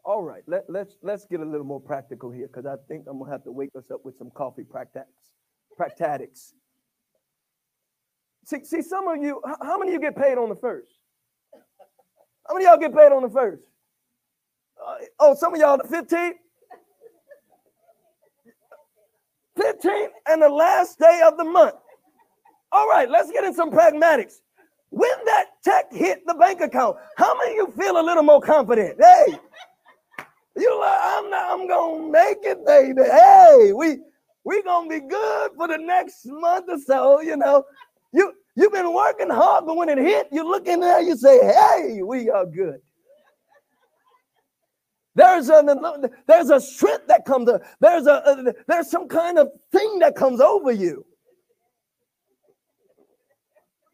All 0.04 0.24
right, 0.24 0.44
let, 0.48 0.64
let's 0.68 0.98
let's 1.04 1.26
get 1.26 1.42
a 1.42 1.46
little 1.46 1.66
more 1.66 1.80
practical 1.80 2.32
here 2.32 2.48
because 2.48 2.66
I 2.66 2.76
think 2.88 3.06
I'm 3.08 3.20
gonna 3.20 3.32
have 3.32 3.44
to 3.44 3.52
wake 3.52 3.70
us 3.78 3.92
up 3.92 4.04
with 4.04 4.18
some 4.18 4.32
coffee 4.32 4.64
practice, 4.64 5.04
practatics. 5.78 6.54
See, 8.46 8.64
see, 8.64 8.82
some 8.82 9.08
of 9.08 9.22
you, 9.22 9.42
how 9.62 9.78
many 9.78 9.92
of 9.92 10.02
you 10.02 10.10
get 10.10 10.18
paid 10.18 10.38
on 10.38 10.50
the 10.50 10.56
first? 10.56 10.92
How 12.48 12.56
many 12.56 12.66
y'all 12.66 12.78
get 12.78 12.96
paid 12.96 13.12
on 13.12 13.22
the 13.22 13.30
first? 13.30 13.62
Uh, 14.84 14.96
oh, 15.20 15.36
some 15.36 15.54
of 15.54 15.60
y'all 15.60 15.78
the 15.78 15.84
15th? 15.84 16.34
15th 19.62 20.10
and 20.28 20.42
the 20.42 20.50
last 20.50 21.00
day 21.00 21.22
of 21.26 21.38
the 21.38 21.44
month. 21.44 21.76
All 22.72 22.88
right, 22.88 23.10
let's 23.10 23.32
get 23.32 23.44
in 23.44 23.54
some 23.54 23.72
pragmatics. 23.72 24.36
When 24.90 25.12
that 25.26 25.46
check 25.64 25.92
hit 25.92 26.26
the 26.26 26.34
bank 26.34 26.62
account, 26.62 26.98
how 27.18 27.38
many 27.38 27.56
you 27.56 27.68
feel 27.78 28.00
a 28.00 28.04
little 28.04 28.24
more 28.24 28.42
confident? 28.42 28.98
Hey, 29.00 29.40
you 30.58 30.80
like, 30.80 31.00
I'm 31.02 31.30
not, 31.30 31.52
I'm 31.52 31.68
gonna 31.68 32.12
make 32.12 32.40
it, 32.42 32.66
baby. 32.66 33.02
Hey, 33.04 33.72
we 33.74 34.00
we 34.44 34.62
gonna 34.64 34.90
be 34.90 35.00
good 35.00 35.52
for 35.56 35.68
the 35.68 35.78
next 35.78 36.26
month 36.26 36.66
or 36.68 36.80
so, 36.80 37.22
you 37.22 37.38
know. 37.38 37.64
You 38.12 38.34
you've 38.56 38.74
been 38.74 38.94
working 38.94 39.30
hard, 39.30 39.66
but 39.66 39.78
when 39.78 39.88
it 39.90 39.98
hit, 39.98 40.28
you 40.32 40.44
look 40.44 40.68
in 40.68 40.82
there, 40.82 41.02
you 41.02 41.16
say, 41.16 41.40
"Hey, 41.40 42.02
we 42.04 42.30
are 42.30 42.46
good." 42.46 42.82
There's 45.16 45.50
a 45.50 46.10
there's 46.28 46.50
a 46.50 46.62
strength 46.62 47.08
that 47.08 47.26
comes. 47.26 47.50
There's 47.80 48.08
a, 48.08 48.24
a 48.26 48.54
there's 48.68 48.90
some 48.90 49.08
kind 49.08 49.38
of 49.38 49.50
thing 49.72 50.00
that 50.00 50.16
comes 50.16 50.40
over 50.40 50.72
you. 50.72 51.06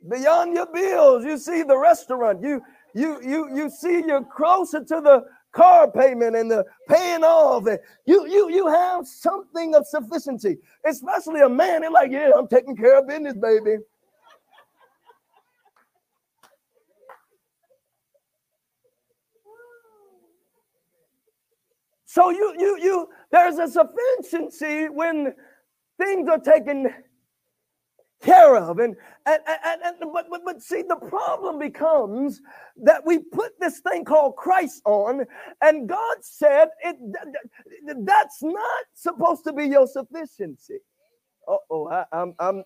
Beyond 0.07 0.53
your 0.53 0.67
bills, 0.71 1.25
you 1.25 1.37
see 1.37 1.63
the 1.63 1.77
restaurant. 1.77 2.41
You 2.43 2.61
you 2.93 3.19
you 3.23 3.49
you 3.55 3.69
see 3.69 4.03
you're 4.05 4.23
closer 4.23 4.79
to 4.83 5.01
the 5.01 5.23
car 5.53 5.89
payment 5.89 6.35
and 6.35 6.51
the 6.51 6.63
paying 6.87 7.23
off. 7.23 7.65
And 7.65 7.79
you 8.05 8.27
you 8.27 8.51
you 8.51 8.67
have 8.67 9.07
something 9.07 9.73
of 9.73 9.87
sufficiency, 9.87 10.57
especially 10.85 11.41
a 11.41 11.49
man. 11.49 11.81
They're 11.81 11.91
like, 11.91 12.11
yeah, 12.11 12.29
I'm 12.37 12.47
taking 12.47 12.75
care 12.75 12.99
of 12.99 13.07
business, 13.07 13.33
baby. 13.33 13.77
So 22.17 22.31
you 22.31 22.55
you 22.57 22.79
you 22.81 23.09
there's 23.31 23.59
a 23.59 23.67
sufficiency 23.67 24.89
when 24.89 25.35
things 25.99 26.27
are 26.27 26.39
taken 26.39 26.91
care 28.23 28.57
of 28.57 28.79
and 28.79 28.95
and, 29.27 29.39
and, 29.47 29.81
and 29.83 29.95
but, 30.11 30.25
but 30.27 30.41
but 30.43 30.59
see 30.59 30.81
the 30.81 30.95
problem 30.95 31.59
becomes 31.59 32.41
that 32.77 33.05
we 33.05 33.19
put 33.19 33.51
this 33.59 33.81
thing 33.81 34.03
called 34.03 34.35
christ 34.35 34.81
on 34.85 35.25
and 35.61 35.87
god 35.87 36.17
said 36.21 36.69
it 36.83 36.95
that's 38.03 38.41
not 38.41 38.85
supposed 38.95 39.43
to 39.43 39.53
be 39.53 39.65
your 39.65 39.85
sufficiency. 39.85 40.79
Oh 41.47 42.03
i'm 42.11 42.33
i'm 42.39 42.63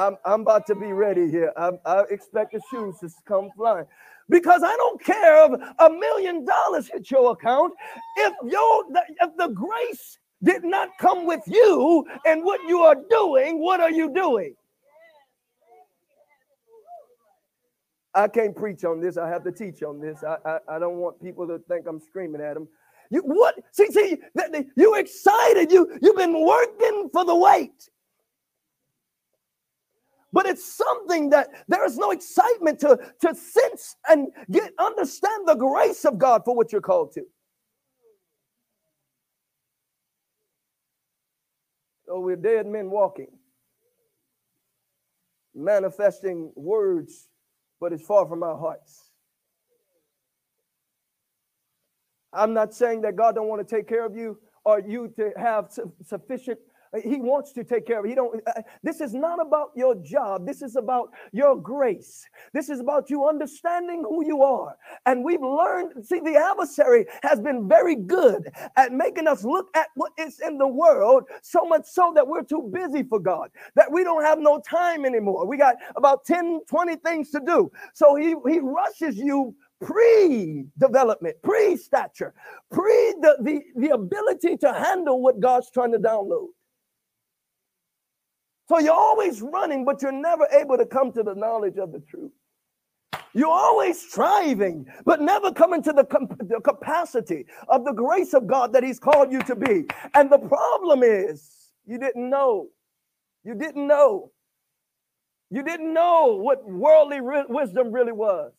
I'm, 0.00 0.16
I'm 0.24 0.40
about 0.40 0.66
to 0.68 0.74
be 0.74 0.92
ready 0.92 1.30
here. 1.30 1.52
I, 1.58 1.72
I 1.84 2.04
expect 2.10 2.52
the 2.52 2.62
shoes 2.70 2.96
to 3.00 3.10
come 3.26 3.50
flying 3.54 3.84
because 4.30 4.62
I 4.64 4.74
don't 4.76 5.02
care 5.04 5.44
if 5.44 5.60
a 5.78 5.90
million 5.90 6.46
dollars 6.46 6.88
hit 6.90 7.10
your 7.10 7.32
account. 7.32 7.74
If 8.16 8.32
your 8.50 8.84
if 9.20 9.36
the 9.36 9.48
grace 9.48 10.18
did 10.42 10.64
not 10.64 10.88
come 10.98 11.26
with 11.26 11.42
you 11.46 12.06
and 12.24 12.42
what 12.42 12.62
you 12.66 12.80
are 12.80 12.96
doing, 13.10 13.60
what 13.60 13.80
are 13.80 13.90
you 13.90 14.12
doing? 14.14 14.54
I 18.14 18.26
can't 18.26 18.56
preach 18.56 18.84
on 18.84 19.00
this. 19.00 19.18
I 19.18 19.28
have 19.28 19.44
to 19.44 19.52
teach 19.52 19.82
on 19.82 20.00
this. 20.00 20.24
I, 20.24 20.36
I, 20.48 20.76
I 20.76 20.78
don't 20.78 20.96
want 20.96 21.22
people 21.22 21.46
to 21.46 21.58
think 21.68 21.86
I'm 21.86 22.00
screaming 22.00 22.40
at 22.40 22.54
them. 22.54 22.68
You 23.10 23.20
what? 23.20 23.54
See, 23.72 23.86
see, 23.90 24.16
you 24.76 24.94
excited. 24.94 25.70
You 25.70 25.98
you've 26.00 26.16
been 26.16 26.42
working 26.42 27.10
for 27.12 27.26
the 27.26 27.36
wait 27.36 27.90
but 30.32 30.46
it's 30.46 30.64
something 30.64 31.30
that 31.30 31.48
there 31.68 31.84
is 31.84 31.98
no 31.98 32.10
excitement 32.10 32.78
to, 32.80 32.98
to 33.20 33.34
sense 33.34 33.96
and 34.08 34.28
get 34.50 34.72
understand 34.78 35.48
the 35.48 35.54
grace 35.54 36.04
of 36.04 36.18
God 36.18 36.42
for 36.44 36.54
what 36.54 36.72
you're 36.72 36.80
called 36.80 37.12
to. 37.12 37.22
So 42.06 42.20
we're 42.20 42.36
dead 42.36 42.66
men 42.66 42.90
walking, 42.90 43.28
manifesting 45.54 46.52
words, 46.56 47.28
but 47.80 47.92
it's 47.92 48.04
far 48.04 48.26
from 48.26 48.42
our 48.42 48.58
hearts. 48.58 49.10
I'm 52.32 52.54
not 52.54 52.74
saying 52.74 53.02
that 53.02 53.16
God 53.16 53.34
don't 53.34 53.48
want 53.48 53.66
to 53.66 53.76
take 53.76 53.88
care 53.88 54.04
of 54.04 54.16
you 54.16 54.38
or 54.64 54.80
you 54.80 55.12
to 55.16 55.32
have 55.36 55.70
sufficient 56.04 56.58
he 57.02 57.16
wants 57.20 57.52
to 57.52 57.64
take 57.64 57.86
care 57.86 58.00
of. 58.00 58.06
He 58.06 58.14
don't. 58.14 58.42
Uh, 58.46 58.62
this 58.82 59.00
is 59.00 59.14
not 59.14 59.40
about 59.40 59.70
your 59.76 59.94
job. 59.96 60.46
This 60.46 60.62
is 60.62 60.76
about 60.76 61.10
your 61.32 61.56
grace. 61.56 62.26
This 62.52 62.68
is 62.68 62.80
about 62.80 63.10
you 63.10 63.28
understanding 63.28 64.02
who 64.08 64.26
you 64.26 64.42
are. 64.42 64.76
And 65.06 65.24
we've 65.24 65.42
learned. 65.42 66.04
See, 66.04 66.20
the 66.20 66.36
adversary 66.36 67.06
has 67.22 67.40
been 67.40 67.68
very 67.68 67.94
good 67.94 68.50
at 68.76 68.92
making 68.92 69.28
us 69.28 69.44
look 69.44 69.68
at 69.76 69.88
what 69.94 70.12
is 70.18 70.40
in 70.40 70.58
the 70.58 70.66
world, 70.68 71.24
so 71.42 71.64
much 71.64 71.86
so 71.86 72.12
that 72.14 72.26
we're 72.26 72.42
too 72.42 72.70
busy 72.72 73.04
for 73.04 73.20
God, 73.20 73.50
that 73.76 73.90
we 73.90 74.02
don't 74.02 74.24
have 74.24 74.38
no 74.38 74.60
time 74.60 75.04
anymore. 75.04 75.46
We 75.46 75.56
got 75.58 75.76
about 75.96 76.24
10, 76.24 76.60
20 76.68 76.96
things 76.96 77.30
to 77.30 77.40
do. 77.46 77.70
So 77.94 78.16
he 78.16 78.34
he 78.48 78.58
rushes 78.60 79.16
you 79.16 79.54
pre-development, 79.80 81.36
pre-stature, 81.42 82.34
pre 82.70 83.14
the, 83.20 83.36
the, 83.42 83.60
the 83.76 83.94
ability 83.94 84.56
to 84.58 84.72
handle 84.72 85.22
what 85.22 85.40
God's 85.40 85.70
trying 85.70 85.92
to 85.92 85.98
download. 85.98 86.48
So 88.70 88.78
you're 88.78 88.94
always 88.94 89.42
running, 89.42 89.84
but 89.84 90.00
you're 90.00 90.12
never 90.12 90.46
able 90.52 90.78
to 90.78 90.86
come 90.86 91.10
to 91.14 91.24
the 91.24 91.34
knowledge 91.34 91.76
of 91.76 91.90
the 91.90 91.98
truth. 92.08 92.30
You're 93.34 93.50
always 93.50 94.00
striving, 94.00 94.86
but 95.04 95.20
never 95.20 95.50
coming 95.50 95.82
to 95.82 95.92
the, 95.92 96.04
the 96.38 96.60
capacity 96.60 97.46
of 97.66 97.84
the 97.84 97.90
grace 97.90 98.32
of 98.32 98.46
God 98.46 98.72
that 98.74 98.84
He's 98.84 99.00
called 99.00 99.32
you 99.32 99.40
to 99.40 99.56
be. 99.56 99.86
And 100.14 100.30
the 100.30 100.38
problem 100.38 101.02
is, 101.02 101.50
you 101.84 101.98
didn't 101.98 102.30
know. 102.30 102.68
You 103.42 103.56
didn't 103.56 103.88
know. 103.88 104.30
You 105.50 105.64
didn't 105.64 105.92
know 105.92 106.36
what 106.40 106.64
worldly 106.64 107.20
re- 107.20 107.46
wisdom 107.48 107.90
really 107.90 108.12
was. 108.12 108.52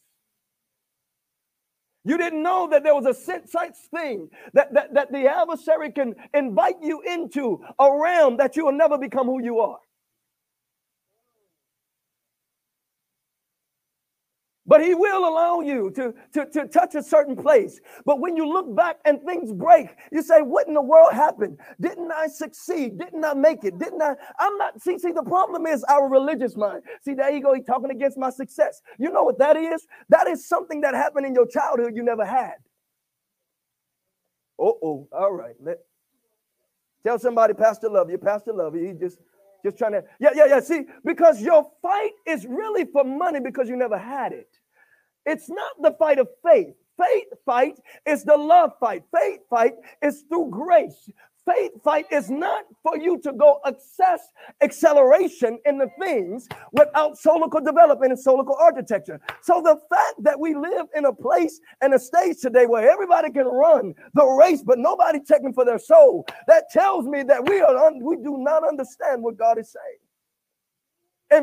You 2.03 2.17
didn't 2.17 2.43
know 2.43 2.67
that 2.69 2.83
there 2.83 2.95
was 2.95 3.05
a 3.05 3.13
such 3.13 3.75
thing 3.95 4.27
that, 4.55 4.73
that, 4.73 4.93
that 4.93 5.13
the 5.13 5.29
adversary 5.29 5.89
can 5.89 6.15
invite 6.33 6.81
you 6.81 7.01
into 7.01 7.63
a 7.79 7.89
realm 7.97 8.35
that 8.37 8.57
you 8.57 8.65
will 8.65 8.73
never 8.73 8.97
become 8.97 9.27
who 9.27 9.41
you 9.41 9.61
are. 9.61 9.79
But 14.71 14.81
he 14.83 14.95
will 14.95 15.27
allow 15.29 15.61
you 15.61 15.91
to, 15.97 16.15
to, 16.35 16.47
to 16.47 16.67
touch 16.69 16.95
a 16.95 17.03
certain 17.03 17.35
place. 17.37 17.81
But 18.05 18.21
when 18.21 18.37
you 18.37 18.47
look 18.47 18.75
back 18.75 18.97
and 19.05 19.21
things 19.23 19.53
break, 19.53 19.89
you 20.13 20.23
say, 20.23 20.41
What 20.41 20.69
in 20.69 20.75
the 20.75 20.81
world 20.83 21.13
happened? 21.13 21.59
Didn't 21.81 22.11
I 22.13 22.27
succeed? 22.29 22.99
Didn't 22.99 23.25
I 23.25 23.35
make 23.35 23.65
it? 23.65 23.79
Didn't 23.79 24.01
I? 24.01 24.15
I'm 24.39 24.57
not. 24.57 24.81
See, 24.81 24.99
see, 24.99 25.13
the 25.13 25.23
problem 25.23 25.67
is 25.67 25.83
our 25.85 26.09
religious 26.09 26.57
mind. 26.57 26.83
See, 27.03 27.15
there 27.15 27.31
you 27.31 27.43
go. 27.43 27.53
He's 27.55 27.65
talking 27.65 27.91
against 27.91 28.17
my 28.17 28.31
success. 28.31 28.81
You 28.99 29.11
know 29.11 29.23
what 29.23 29.39
that 29.39 29.57
is? 29.57 29.87
That 30.09 30.27
is 30.29 30.47
something 30.49 30.81
that 30.83 30.95
happened 30.95 31.27
in 31.27 31.35
your 31.35 31.47
childhood 31.47 31.93
you 31.95 32.03
never 32.03 32.25
had. 32.25 32.55
Oh, 34.59 34.77
oh, 34.83 35.09
all 35.13 35.33
right. 35.33 35.55
Let, 35.63 35.79
tell 37.05 37.19
somebody, 37.19 37.55
Pastor 37.55 37.89
love 37.89 38.11
you. 38.11 38.19
Pastor 38.19 38.53
love 38.53 38.75
you. 38.75 38.87
He 38.87 38.93
just 38.93 39.19
Just 39.63 39.77
trying 39.79 39.93
to, 39.93 40.05
yeah, 40.21 40.31
yeah, 40.35 40.47
yeah. 40.47 40.61
See, 40.61 40.83
because 41.05 41.41
your 41.41 41.69
fight 41.83 42.13
is 42.27 42.47
really 42.47 42.85
for 42.85 43.05
money 43.05 43.41
because 43.41 43.69
you 43.69 43.77
never 43.77 43.99
had 43.99 44.33
it. 44.33 44.49
It's 45.25 45.49
not 45.49 45.73
the 45.81 45.93
fight 45.99 46.19
of 46.19 46.29
faith. 46.45 46.75
Faith 47.01 47.27
fight 47.45 47.79
is 48.07 48.23
the 48.25 48.37
love 48.37 48.73
fight. 48.79 49.03
Faith 49.15 49.41
fight 49.49 49.73
is 50.03 50.23
through 50.29 50.49
grace. 50.51 51.09
Faith 51.45 51.73
fight 51.83 52.05
is 52.11 52.29
not 52.31 52.65
for 52.83 52.97
you 52.97 53.19
to 53.19 53.33
go 53.33 53.59
access 53.67 54.21
acceleration 54.63 55.59
in 55.65 55.77
the 55.79 55.89
things 55.99 56.47
without 56.73 57.17
solical 57.19 57.65
development 57.65 58.13
and 58.13 58.25
solical 58.25 58.57
architecture. 58.61 59.19
So 59.41 59.61
the 59.61 59.77
fact 59.89 60.23
that 60.23 60.39
we 60.39 60.55
live 60.55 60.87
in 60.95 61.05
a 61.05 61.13
place 61.13 61.59
and 61.81 61.93
a 61.95 61.99
stage 61.99 62.37
today 62.41 62.67
where 62.67 62.89
everybody 62.89 63.31
can 63.31 63.47
run 63.47 63.95
the 64.13 64.25
race, 64.25 64.63
but 64.63 64.79
nobody 64.79 65.19
checking 65.27 65.53
for 65.53 65.65
their 65.65 65.79
soul, 65.79 66.25
that 66.47 66.65
tells 66.71 67.07
me 67.07 67.23
that 67.23 67.49
we 67.49 67.61
are 67.61 67.77
un- 67.87 68.01
we 68.05 68.17
do 68.17 68.37
not 68.39 68.65
understand 68.67 69.23
what 69.23 69.37
God 69.37 69.59
is 69.59 69.73
saying. 69.73 70.17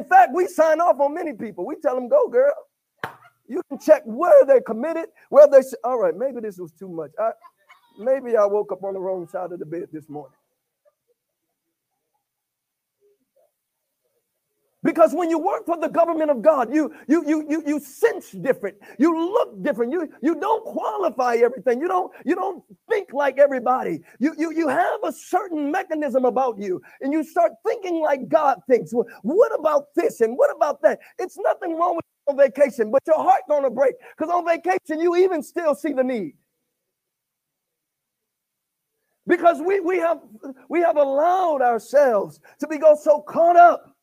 In 0.01 0.05
fact, 0.07 0.33
we 0.35 0.47
sign 0.49 0.81
off 0.81 1.01
on 1.01 1.15
many 1.15 1.35
people. 1.35 1.67
We 1.67 1.77
tell 1.77 1.97
them, 1.97 2.09
"Go, 2.09 2.29
girl." 2.29 2.68
You 3.49 3.63
can 3.69 3.79
check 3.79 4.03
where 4.05 4.45
they're 4.47 4.61
committed, 4.61 5.07
where 5.31 5.49
they. 5.49 5.61
All 5.85 5.99
right, 5.99 6.15
maybe 6.17 6.41
this 6.41 6.59
was 6.59 6.73
too 6.73 6.89
much. 6.89 7.11
I, 7.19 7.31
Maybe 7.99 8.37
I 8.37 8.47
woke 8.47 8.71
up 8.71 8.85
on 8.85 8.95
the 8.95 9.01
wrong 9.01 9.27
side 9.27 9.51
of 9.53 9.59
the 9.59 9.67
bed 9.67 9.89
this 9.93 10.09
morning. 10.09 10.33
Because 14.85 15.13
when 15.13 15.29
you 15.29 15.41
work 15.41 15.67
for 15.67 15.77
the 15.77 15.89
government 15.89 16.31
of 16.31 16.41
God, 16.41 16.73
you 16.73 16.95
you 17.09 17.27
you 17.27 17.45
you 17.49 17.63
you 17.67 17.81
sense 17.81 18.31
different. 18.31 18.77
You 18.97 19.33
look 19.33 19.61
different. 19.61 19.91
You 19.93 20.09
you 20.23 20.37
don't 20.37 20.65
qualify 20.65 21.35
everything. 21.35 21.81
You 21.81 21.89
don't 21.89 22.13
you 22.25 22.37
don't 22.37 22.63
think 22.89 23.13
like 23.13 23.39
everybody. 23.39 24.03
You 24.21 24.35
you 24.39 24.53
you 24.53 24.69
have 24.69 25.01
a 25.03 25.11
certain 25.11 25.73
mechanism 25.73 26.25
about 26.25 26.59
you, 26.61 26.81
and 27.01 27.13
you 27.13 27.25
start 27.25 27.53
thinking 27.67 28.01
like 28.01 28.29
God 28.29 28.61
thinks. 28.69 28.95
Well, 28.95 29.07
what 29.23 29.53
about 29.59 29.87
this 29.97 30.21
and 30.21 30.39
what 30.39 30.55
about 30.55 30.81
that? 30.83 31.01
It's 31.19 31.37
nothing 31.39 31.77
wrong 31.77 31.97
with 31.97 32.05
on 32.29 32.37
vacation, 32.37 32.91
but 32.91 33.03
your 33.07 33.19
heart 33.19 33.43
gonna 33.49 33.71
break 33.71 33.95
because 34.17 34.33
on 34.33 34.47
vacation 34.47 35.01
you 35.01 35.17
even 35.17 35.43
still 35.43 35.75
see 35.75 35.93
the 35.93 36.05
need 36.05 36.35
because 39.27 39.61
we, 39.61 39.81
we 39.81 39.99
have 39.99 40.21
we 40.69 40.81
have 40.81 40.97
allowed 40.97 41.63
ourselves 41.63 42.41
to 42.61 42.67
be 42.67 42.79
go 42.79 42.97
so 43.01 43.21
caught 43.21 43.57
up 43.57 43.95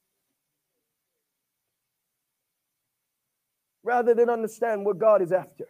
rather 3.84 4.14
than 4.16 4.30
understand 4.30 4.86
what 4.86 4.98
God 5.00 5.22
is 5.22 5.32
after. 5.32 5.66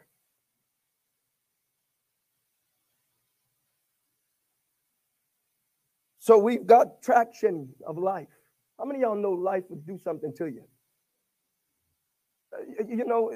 So 6.20 6.38
we've 6.40 6.66
got 6.66 7.02
traction 7.04 7.70
of 7.88 7.98
life. 7.98 8.28
How 8.80 8.86
many 8.86 9.02
y'all 9.02 9.16
know 9.16 9.32
life 9.32 9.64
would 9.70 9.86
do 9.86 10.00
something 10.04 10.34
to 10.38 10.48
you? 10.48 10.64
You 12.88 13.06
know, 13.06 13.36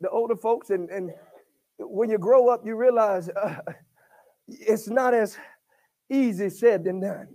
the 0.00 0.10
older 0.10 0.36
folks, 0.36 0.70
and, 0.70 0.88
and 0.90 1.10
when 1.78 2.10
you 2.10 2.18
grow 2.18 2.48
up, 2.48 2.64
you 2.64 2.76
realize 2.76 3.28
uh, 3.28 3.56
it's 4.48 4.88
not 4.88 5.14
as 5.14 5.36
easy 6.10 6.50
said 6.50 6.84
than 6.84 7.00
done. 7.00 7.28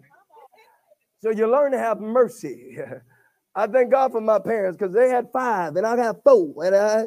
So 1.20 1.32
you 1.32 1.50
learn 1.50 1.72
to 1.72 1.80
have 1.80 2.00
mercy. 2.00 2.78
I 3.56 3.66
thank 3.66 3.92
God 3.92 4.12
for 4.12 4.22
my 4.22 4.38
parents 4.38 4.78
because 4.78 4.94
they 4.94 5.10
had 5.10 5.32
five 5.34 5.76
and 5.76 5.86
I 5.86 5.96
got 5.96 6.24
four. 6.24 6.64
And 6.64 6.76
I 6.76 7.06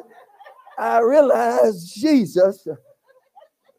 I 0.77 0.99
realized 0.99 1.93
Jesus, 1.95 2.67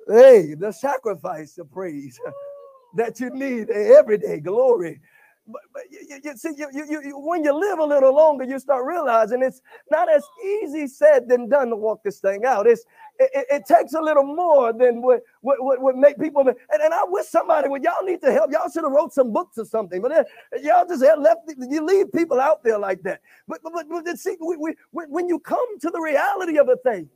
hey, 0.08 0.54
the 0.54 0.72
sacrifice 0.72 1.58
of 1.58 1.70
praise 1.70 2.18
that 2.96 3.20
you 3.20 3.30
need 3.30 3.68
every 3.70 4.18
day. 4.18 4.40
Glory 4.40 5.00
but, 5.46 5.62
but 5.72 5.82
you, 5.90 6.20
you, 6.22 6.36
see, 6.36 6.50
you, 6.56 6.68
you, 6.72 7.02
you, 7.02 7.18
when 7.18 7.42
you 7.42 7.52
live 7.52 7.80
a 7.80 7.84
little 7.84 8.14
longer, 8.14 8.44
you 8.44 8.60
start 8.60 8.84
realizing 8.86 9.42
it's 9.42 9.60
not 9.90 10.08
as 10.12 10.24
easy 10.62 10.86
said 10.86 11.28
than 11.28 11.48
done 11.48 11.70
to 11.70 11.76
walk 11.76 12.02
this 12.04 12.20
thing 12.20 12.44
out. 12.44 12.66
It's 12.66 12.84
it, 13.18 13.46
it 13.50 13.66
takes 13.66 13.92
a 13.94 14.00
little 14.00 14.22
more 14.22 14.72
than 14.72 15.02
what 15.02 15.22
what, 15.40 15.62
what, 15.62 15.80
what 15.80 15.96
make 15.96 16.18
people. 16.18 16.42
And, 16.42 16.56
and 16.70 16.94
I 16.94 17.02
wish 17.06 17.26
somebody 17.26 17.68
would 17.68 17.82
y'all 17.82 18.04
need 18.04 18.20
to 18.22 18.32
help. 18.32 18.52
Y'all 18.52 18.70
should 18.70 18.84
have 18.84 18.92
wrote 18.92 19.12
some 19.12 19.32
books 19.32 19.58
or 19.58 19.64
something. 19.64 20.00
But 20.00 20.12
then, 20.12 20.24
y'all 20.62 20.86
just 20.86 21.02
left 21.02 21.40
you 21.58 21.84
leave 21.84 22.12
people 22.12 22.40
out 22.40 22.62
there 22.62 22.78
like 22.78 23.02
that. 23.02 23.20
But 23.48 23.60
but 23.64 23.72
but, 23.72 24.04
but 24.04 24.18
see, 24.18 24.36
we, 24.40 24.56
we, 24.56 24.74
when 24.92 25.28
you 25.28 25.40
come 25.40 25.78
to 25.80 25.90
the 25.90 26.00
reality 26.00 26.58
of 26.58 26.68
a 26.68 26.76
thing, 26.76 27.08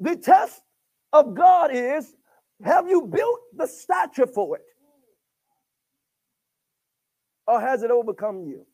the 0.00 0.16
test 0.16 0.62
of 1.12 1.34
God 1.34 1.70
is 1.72 2.16
have 2.64 2.88
you 2.88 3.02
built 3.02 3.40
the 3.56 3.66
stature 3.66 4.26
for 4.26 4.56
it? 4.56 4.64
Or 7.46 7.60
has 7.60 7.82
it 7.82 7.90
overcome 7.90 8.44
you? 8.46 8.66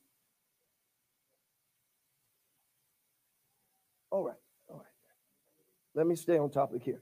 All 4.11 4.25
right, 4.25 4.37
all 4.69 4.77
right. 4.77 4.87
Let 5.95 6.07
me 6.07 6.17
stay 6.17 6.39
on 6.39 6.51
topic 6.51 6.83
here. 6.83 7.01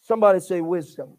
Somebody 0.00 0.40
say 0.40 0.60
wisdom. 0.60 1.16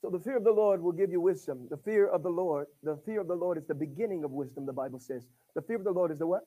So 0.00 0.10
the 0.10 0.20
fear 0.20 0.36
of 0.36 0.44
the 0.44 0.52
Lord 0.52 0.80
will 0.80 0.92
give 0.92 1.10
you 1.10 1.20
wisdom. 1.20 1.66
The 1.70 1.76
fear 1.76 2.06
of 2.08 2.22
the 2.22 2.30
Lord, 2.30 2.66
the 2.82 2.98
fear 3.04 3.20
of 3.20 3.28
the 3.28 3.34
Lord 3.34 3.58
is 3.58 3.66
the 3.66 3.74
beginning 3.74 4.24
of 4.24 4.30
wisdom, 4.30 4.64
the 4.64 4.72
Bible 4.72 5.00
says. 5.00 5.26
The 5.54 5.62
fear 5.62 5.76
of 5.76 5.84
the 5.84 5.90
Lord 5.90 6.12
is 6.12 6.18
the 6.18 6.26
what? 6.26 6.42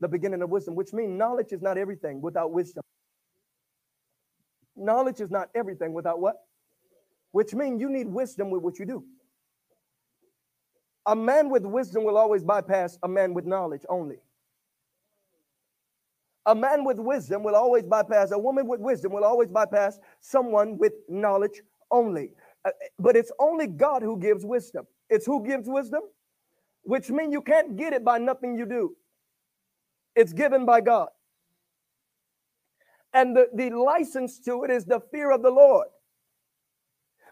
The 0.00 0.08
beginning 0.08 0.42
of 0.42 0.50
wisdom, 0.50 0.74
which 0.74 0.92
means 0.92 1.16
knowledge 1.18 1.52
is 1.52 1.62
not 1.62 1.78
everything 1.78 2.20
without 2.20 2.52
wisdom. 2.52 2.82
Knowledge 4.76 5.20
is 5.20 5.30
not 5.30 5.48
everything 5.54 5.92
without 5.92 6.20
what? 6.20 6.36
Which 7.32 7.54
means 7.54 7.80
you 7.80 7.90
need 7.90 8.08
wisdom 8.08 8.50
with 8.50 8.62
what 8.62 8.78
you 8.78 8.86
do. 8.86 9.04
A 11.06 11.16
man 11.16 11.50
with 11.50 11.64
wisdom 11.64 12.04
will 12.04 12.16
always 12.16 12.44
bypass 12.44 12.98
a 13.02 13.08
man 13.08 13.34
with 13.34 13.44
knowledge 13.44 13.82
only. 13.88 14.16
A 16.46 16.54
man 16.54 16.84
with 16.84 16.98
wisdom 16.98 17.42
will 17.42 17.54
always 17.54 17.84
bypass, 17.84 18.32
a 18.32 18.38
woman 18.38 18.66
with 18.66 18.80
wisdom 18.80 19.12
will 19.12 19.24
always 19.24 19.48
bypass 19.48 19.98
someone 20.20 20.76
with 20.78 20.92
knowledge 21.08 21.62
only. 21.90 22.32
Uh, 22.64 22.70
but 22.98 23.16
it's 23.16 23.30
only 23.38 23.66
God 23.66 24.02
who 24.02 24.18
gives 24.18 24.44
wisdom. 24.44 24.86
It's 25.08 25.26
who 25.26 25.44
gives 25.46 25.68
wisdom, 25.68 26.02
which 26.82 27.10
means 27.10 27.32
you 27.32 27.42
can't 27.42 27.76
get 27.76 27.92
it 27.92 28.04
by 28.04 28.18
nothing 28.18 28.56
you 28.56 28.66
do. 28.66 28.96
It's 30.14 30.32
given 30.32 30.66
by 30.66 30.80
God. 30.80 31.08
And 33.14 33.36
the, 33.36 33.48
the 33.54 33.70
license 33.70 34.38
to 34.40 34.64
it 34.64 34.70
is 34.70 34.84
the 34.84 35.00
fear 35.10 35.30
of 35.30 35.42
the 35.42 35.50
Lord, 35.50 35.88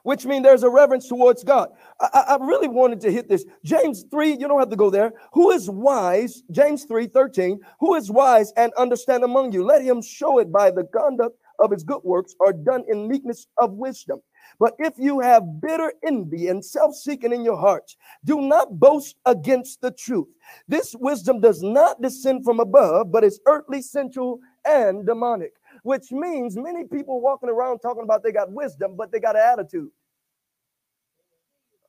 which 0.03 0.27
means 0.27 0.45
there's 0.45 0.63
a 0.63 0.69
reverence 0.69 1.09
towards 1.09 1.43
God. 1.43 1.71
I, 2.01 2.25
I 2.29 2.37
really 2.41 2.69
wanted 2.69 3.01
to 3.03 3.11
hit 3.11 3.29
this. 3.29 3.47
James 3.65 4.05
3, 4.11 4.33
you 4.33 4.47
don't 4.47 4.59
have 4.59 4.69
to 4.71 4.77
go 4.77 4.91
there. 4.91 5.13
Who 5.33 5.51
is 5.51 5.71
wise? 5.71 6.43
James 6.51 6.85
3 6.85 7.07
13. 7.07 7.61
Who 7.81 7.95
is 7.95 8.11
wise 8.11 8.53
and 8.57 8.73
understand 8.77 9.25
among 9.25 9.53
you? 9.53 9.65
Let 9.65 9.83
him 9.83 10.03
show 10.03 10.39
it 10.39 10.53
by 10.53 10.71
the 10.71 10.85
conduct 10.85 11.37
of 11.61 11.71
his 11.71 11.83
good 11.83 12.03
works 12.03 12.35
are 12.45 12.53
done 12.53 12.85
in 12.89 13.09
meekness 13.09 13.47
of 13.59 13.73
wisdom. 13.73 14.21
But 14.59 14.75
if 14.79 14.95
you 14.99 15.21
have 15.21 15.61
bitter 15.61 15.93
envy 16.05 16.49
and 16.49 16.65
self 16.65 16.95
seeking 16.95 17.33
in 17.33 17.45
your 17.45 17.59
hearts, 17.59 17.97
do 18.25 18.41
not 18.41 18.79
boast 18.79 19.17
against 19.27 19.81
the 19.81 19.91
truth. 19.91 20.29
This 20.69 20.95
wisdom 20.99 21.41
does 21.41 21.63
not 21.63 22.01
descend 22.03 22.45
from 22.45 22.61
above, 22.61 23.13
but 23.13 23.25
is 23.25 23.41
earthly, 23.47 23.83
sensual, 23.83 24.41
and 24.67 25.07
demonic, 25.07 25.53
which 25.83 26.13
means 26.13 26.57
many 26.57 26.85
people 26.85 27.21
walking 27.21 27.49
around 27.51 27.81
talking 27.81 28.03
about 28.05 28.23
they 28.23 28.33
got 28.33 28.53
wisdom, 28.53 28.97
but 28.97 29.13
they 29.13 29.21
got 29.21 29.37
an 29.37 29.43
attitude. 29.43 29.91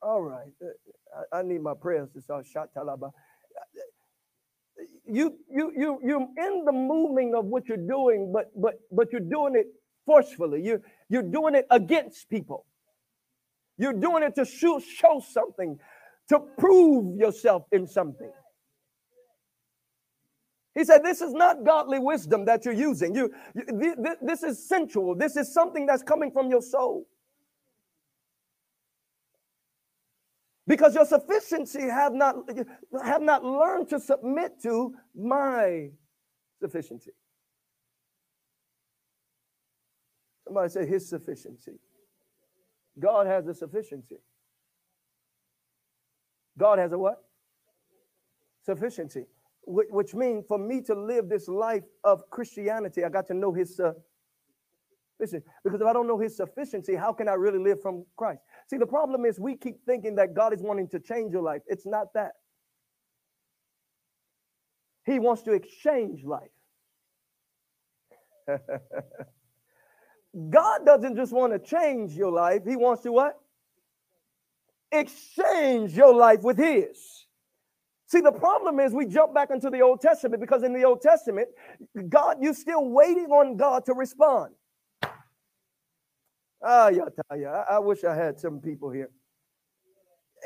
All 0.02 0.22
right. 0.22 0.52
Uh, 0.62 1.26
I, 1.34 1.40
I 1.40 1.42
need 1.42 1.62
my 1.62 1.74
prayers 1.74 2.10
to 2.14 2.22
start 2.22 2.46
shot 2.46 2.70
talaba. 2.76 3.12
You 5.06 5.36
you 5.50 5.72
you 5.76 6.00
you're 6.04 6.28
in 6.46 6.64
the 6.64 6.72
moving 6.72 7.34
of 7.34 7.46
what 7.46 7.68
you're 7.68 7.76
doing, 7.78 8.32
but 8.32 8.50
but 8.60 8.80
but 8.92 9.12
you're 9.12 9.20
doing 9.20 9.56
it 9.56 9.66
forcefully. 10.06 10.62
You 10.62 10.82
you're 11.12 11.22
doing 11.22 11.54
it 11.54 11.66
against 11.70 12.30
people. 12.30 12.64
You're 13.76 13.92
doing 13.92 14.22
it 14.22 14.34
to 14.36 14.46
show, 14.46 14.80
show 14.80 15.22
something, 15.30 15.78
to 16.30 16.40
prove 16.56 17.18
yourself 17.18 17.64
in 17.70 17.86
something. 17.86 18.32
He 20.74 20.84
said, 20.84 21.04
This 21.04 21.20
is 21.20 21.34
not 21.34 21.64
godly 21.66 21.98
wisdom 21.98 22.46
that 22.46 22.64
you're 22.64 22.72
using. 22.72 23.14
You, 23.14 23.30
you 23.54 23.94
this 24.22 24.42
is 24.42 24.66
sensual. 24.66 25.14
This 25.14 25.36
is 25.36 25.52
something 25.52 25.84
that's 25.84 26.02
coming 26.02 26.30
from 26.30 26.48
your 26.48 26.62
soul. 26.62 27.06
Because 30.66 30.94
your 30.94 31.04
sufficiency 31.04 31.82
have 31.82 32.14
not, 32.14 32.36
have 33.04 33.20
not 33.20 33.44
learned 33.44 33.90
to 33.90 34.00
submit 34.00 34.62
to 34.62 34.94
my 35.14 35.90
sufficiency. 36.58 37.10
Somebody 40.52 40.68
say 40.68 40.84
his 40.84 41.08
sufficiency. 41.08 41.78
God 42.98 43.26
has 43.26 43.46
a 43.46 43.54
sufficiency. 43.54 44.18
God 46.58 46.78
has 46.78 46.92
a 46.92 46.98
what? 46.98 47.24
Sufficiency. 48.62 49.24
Which, 49.62 49.86
which 49.88 50.14
means 50.14 50.44
for 50.46 50.58
me 50.58 50.82
to 50.82 50.94
live 50.94 51.30
this 51.30 51.48
life 51.48 51.84
of 52.04 52.28
Christianity, 52.28 53.02
I 53.02 53.08
got 53.08 53.26
to 53.28 53.34
know 53.34 53.54
his 53.54 53.80
Listen, 55.18 55.42
because 55.64 55.80
if 55.80 55.86
I 55.86 55.94
don't 55.94 56.06
know 56.06 56.18
his 56.18 56.36
sufficiency, 56.36 56.96
how 56.96 57.14
can 57.14 57.30
I 57.30 57.32
really 57.32 57.58
live 57.58 57.80
from 57.80 58.04
Christ? 58.18 58.42
See, 58.68 58.76
the 58.76 58.84
problem 58.86 59.24
is 59.24 59.40
we 59.40 59.56
keep 59.56 59.82
thinking 59.86 60.16
that 60.16 60.34
God 60.34 60.52
is 60.52 60.60
wanting 60.60 60.88
to 60.88 61.00
change 61.00 61.32
your 61.32 61.42
life. 61.42 61.62
It's 61.66 61.86
not 61.86 62.08
that. 62.12 62.32
He 65.06 65.18
wants 65.18 65.40
to 65.44 65.52
exchange 65.52 66.24
life. 66.24 66.50
God 70.50 70.86
doesn't 70.86 71.16
just 71.16 71.32
want 71.32 71.52
to 71.52 71.58
change 71.58 72.12
your 72.14 72.32
life, 72.32 72.62
He 72.66 72.76
wants 72.76 73.02
to 73.02 73.12
what? 73.12 73.38
Exchange 74.90 75.96
your 75.96 76.14
life 76.14 76.42
with 76.42 76.58
His. 76.58 77.26
See, 78.06 78.20
the 78.20 78.32
problem 78.32 78.78
is 78.78 78.92
we 78.92 79.06
jump 79.06 79.34
back 79.34 79.50
into 79.50 79.70
the 79.70 79.80
Old 79.80 80.00
Testament 80.00 80.40
because 80.40 80.62
in 80.62 80.74
the 80.74 80.84
Old 80.84 81.00
Testament, 81.00 81.48
God, 82.08 82.36
you're 82.40 82.52
still 82.54 82.90
waiting 82.90 83.26
on 83.26 83.56
God 83.56 83.86
to 83.86 83.94
respond. 83.94 84.52
Ah, 86.62 86.88
yeah, 86.88 87.04
yeah. 87.36 87.64
I 87.68 87.78
wish 87.78 88.04
I 88.04 88.14
had 88.14 88.38
some 88.38 88.60
people 88.60 88.90
here 88.90 89.10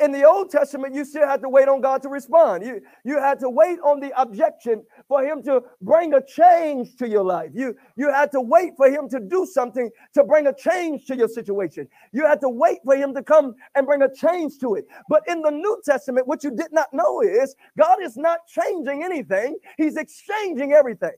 in 0.01 0.13
the 0.13 0.25
Old 0.25 0.51
Testament, 0.51 0.95
you 0.95 1.05
still 1.05 1.27
had 1.27 1.41
to 1.43 1.49
wait 1.49 1.69
on 1.69 1.81
God 1.81 2.03
to 2.03 2.09
respond. 2.09 2.65
You, 2.65 2.81
you 3.05 3.19
had 3.19 3.41
to 3.41 3.51
wait 3.51 3.79
on 3.81 4.01
the 4.01 4.19
objection 4.21 4.83
for 5.09 5.25
him 5.25 5.43
to 5.45 5.63
bring 5.81 6.15
a 6.15 6.25
change 6.25 6.97
to 6.97 7.09
your 7.09 7.25
life. 7.25 7.51
You, 7.55 7.75
you 7.97 8.13
had 8.13 8.31
to 8.33 8.41
wait 8.41 8.73
for 8.77 8.89
him 8.89 9.09
to 9.11 9.21
do 9.21 9.47
something 9.47 9.91
to 10.15 10.25
bring 10.25 10.47
a 10.47 10.55
change 10.55 11.07
to 11.07 11.17
your 11.17 11.29
situation. 11.29 11.89
You 12.13 12.27
had 12.27 12.41
to 12.43 12.49
wait 12.49 12.79
for 12.85 12.97
him 12.97 13.15
to 13.15 13.23
come 13.23 13.55
and 13.75 13.87
bring 13.87 14.03
a 14.03 14.15
change 14.15 14.59
to 14.61 14.75
it. 14.75 14.87
But 15.09 15.23
in 15.29 15.43
the 15.43 15.51
New 15.51 15.81
Testament, 15.85 16.27
what 16.27 16.45
you 16.45 16.51
did 16.51 16.73
not 16.73 16.93
know 16.93 17.21
is 17.23 17.55
God 17.79 18.03
is 18.03 18.17
not 18.17 18.41
changing 18.47 19.03
anything, 19.03 19.57
he's 19.77 19.97
exchanging 19.97 20.73
everything. 20.73 21.13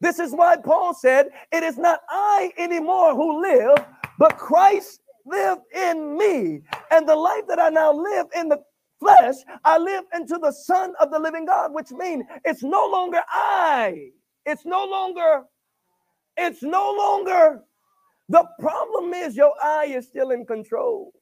This 0.00 0.18
is 0.18 0.32
why 0.32 0.56
Paul 0.56 0.94
said, 0.94 1.28
It 1.52 1.62
is 1.62 1.78
not 1.78 2.00
I 2.08 2.52
anymore 2.58 3.14
who 3.14 3.40
live, 3.40 3.76
but 4.18 4.36
Christ 4.36 5.00
live 5.26 5.58
in 5.74 6.16
me. 6.18 6.62
And 6.90 7.08
the 7.08 7.16
life 7.16 7.44
that 7.48 7.60
I 7.60 7.70
now 7.70 7.92
live 7.92 8.26
in 8.36 8.48
the 8.48 8.58
flesh, 9.00 9.36
I 9.64 9.78
live 9.78 10.04
into 10.14 10.38
the 10.38 10.52
Son 10.52 10.94
of 11.00 11.10
the 11.10 11.18
living 11.18 11.46
God, 11.46 11.74
which 11.74 11.90
means 11.92 12.24
it's 12.44 12.62
no 12.62 12.86
longer 12.88 13.20
I. 13.30 14.10
It's 14.46 14.64
no 14.66 14.84
longer, 14.86 15.44
it's 16.36 16.62
no 16.62 16.94
longer. 16.98 17.62
The 18.28 18.44
problem 18.60 19.14
is 19.14 19.36
your 19.36 19.54
eye 19.62 19.86
is 19.96 20.06
still 20.08 20.30
in 20.32 20.46
control. 20.46 21.12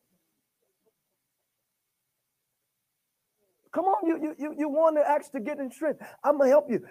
Come 3.72 3.86
on, 3.86 4.06
you 4.06 4.18
you 4.22 4.34
you, 4.38 4.54
you 4.58 4.68
want 4.68 4.96
to 4.96 5.30
to 5.32 5.40
get 5.40 5.58
in 5.60 5.70
strength. 5.70 6.02
I'm 6.24 6.38
gonna 6.38 6.50
help 6.50 6.70
you. 6.70 6.84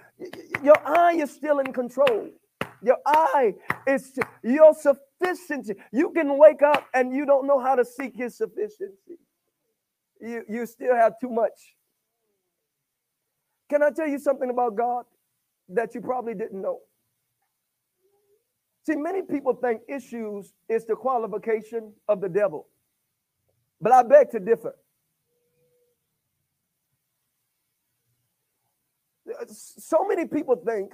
Your 0.64 0.78
eye 0.86 1.14
is 1.14 1.32
still 1.32 1.60
in 1.60 1.74
control. 1.74 2.30
Your 2.84 2.98
eye 3.06 3.56
is 3.88 4.18
your 4.44 4.74
sufficiency. 5.24 5.76
You 5.92 6.12
can 6.12 6.38
wake 6.38 6.62
up 6.62 6.88
and 6.94 7.14
you 7.14 7.26
don't 7.26 7.48
know 7.48 7.60
how 7.60 7.76
to 7.76 7.86
seek 7.86 8.16
his 8.16 8.38
sufficiency. 8.38 9.18
You, 10.22 10.44
you 10.50 10.66
still 10.66 10.96
have 10.96 11.14
too 11.20 11.30
much. 11.30 11.76
Can 13.70 13.84
I 13.84 13.92
tell 13.92 14.08
you 14.08 14.20
something 14.20 14.50
about 14.50 14.76
God 14.76 15.06
that 15.70 15.94
you 15.94 16.02
probably 16.02 16.34
didn't 16.34 16.62
know? 16.62 16.80
See, 18.86 18.96
many 18.96 19.22
people 19.22 19.54
think 19.54 19.82
issues 19.88 20.54
is 20.68 20.86
the 20.86 20.96
qualification 20.96 21.94
of 22.08 22.22
the 22.22 22.30
devil. 22.30 22.68
But 23.80 23.94
I 23.94 24.04
beg 24.04 24.32
to 24.32 24.40
differ. 24.40 24.76
So 29.48 30.06
many 30.08 30.26
people 30.26 30.56
think 30.56 30.94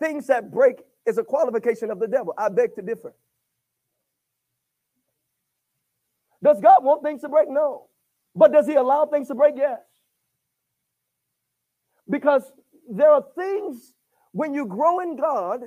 things 0.00 0.26
that 0.26 0.50
break 0.50 0.82
is 1.08 1.18
a 1.18 1.24
qualification 1.24 1.90
of 1.90 1.98
the 1.98 2.06
devil. 2.06 2.34
I 2.36 2.48
beg 2.50 2.74
to 2.76 2.82
differ. 2.82 3.14
Does 6.42 6.60
God 6.60 6.84
want 6.84 7.02
things 7.02 7.22
to 7.22 7.28
break? 7.28 7.48
No. 7.48 7.86
But 8.34 8.52
does 8.52 8.66
he 8.66 8.74
allow 8.74 9.06
things 9.06 9.28
to 9.28 9.34
break? 9.34 9.54
Yes. 9.56 9.80
Because 12.08 12.52
there 12.88 13.10
are 13.10 13.24
things 13.34 13.94
when 14.32 14.54
you 14.54 14.66
grow 14.66 15.00
in 15.00 15.16
God, 15.16 15.60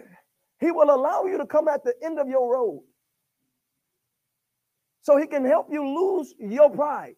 he 0.60 0.71
will 0.71 0.93
allow 0.93 1.25
you 1.25 1.38
to 1.38 1.45
come 1.45 1.67
at 1.67 1.84
the 1.84 1.93
end 2.04 2.19
of 2.19 2.30
your 2.30 2.54
road. 2.54 2.84
So 5.01 5.17
he 5.17 5.25
can 5.27 5.43
help 5.43 5.67
you 5.71 5.86
lose 5.86 6.34
your 6.39 6.69
pride. 6.69 7.15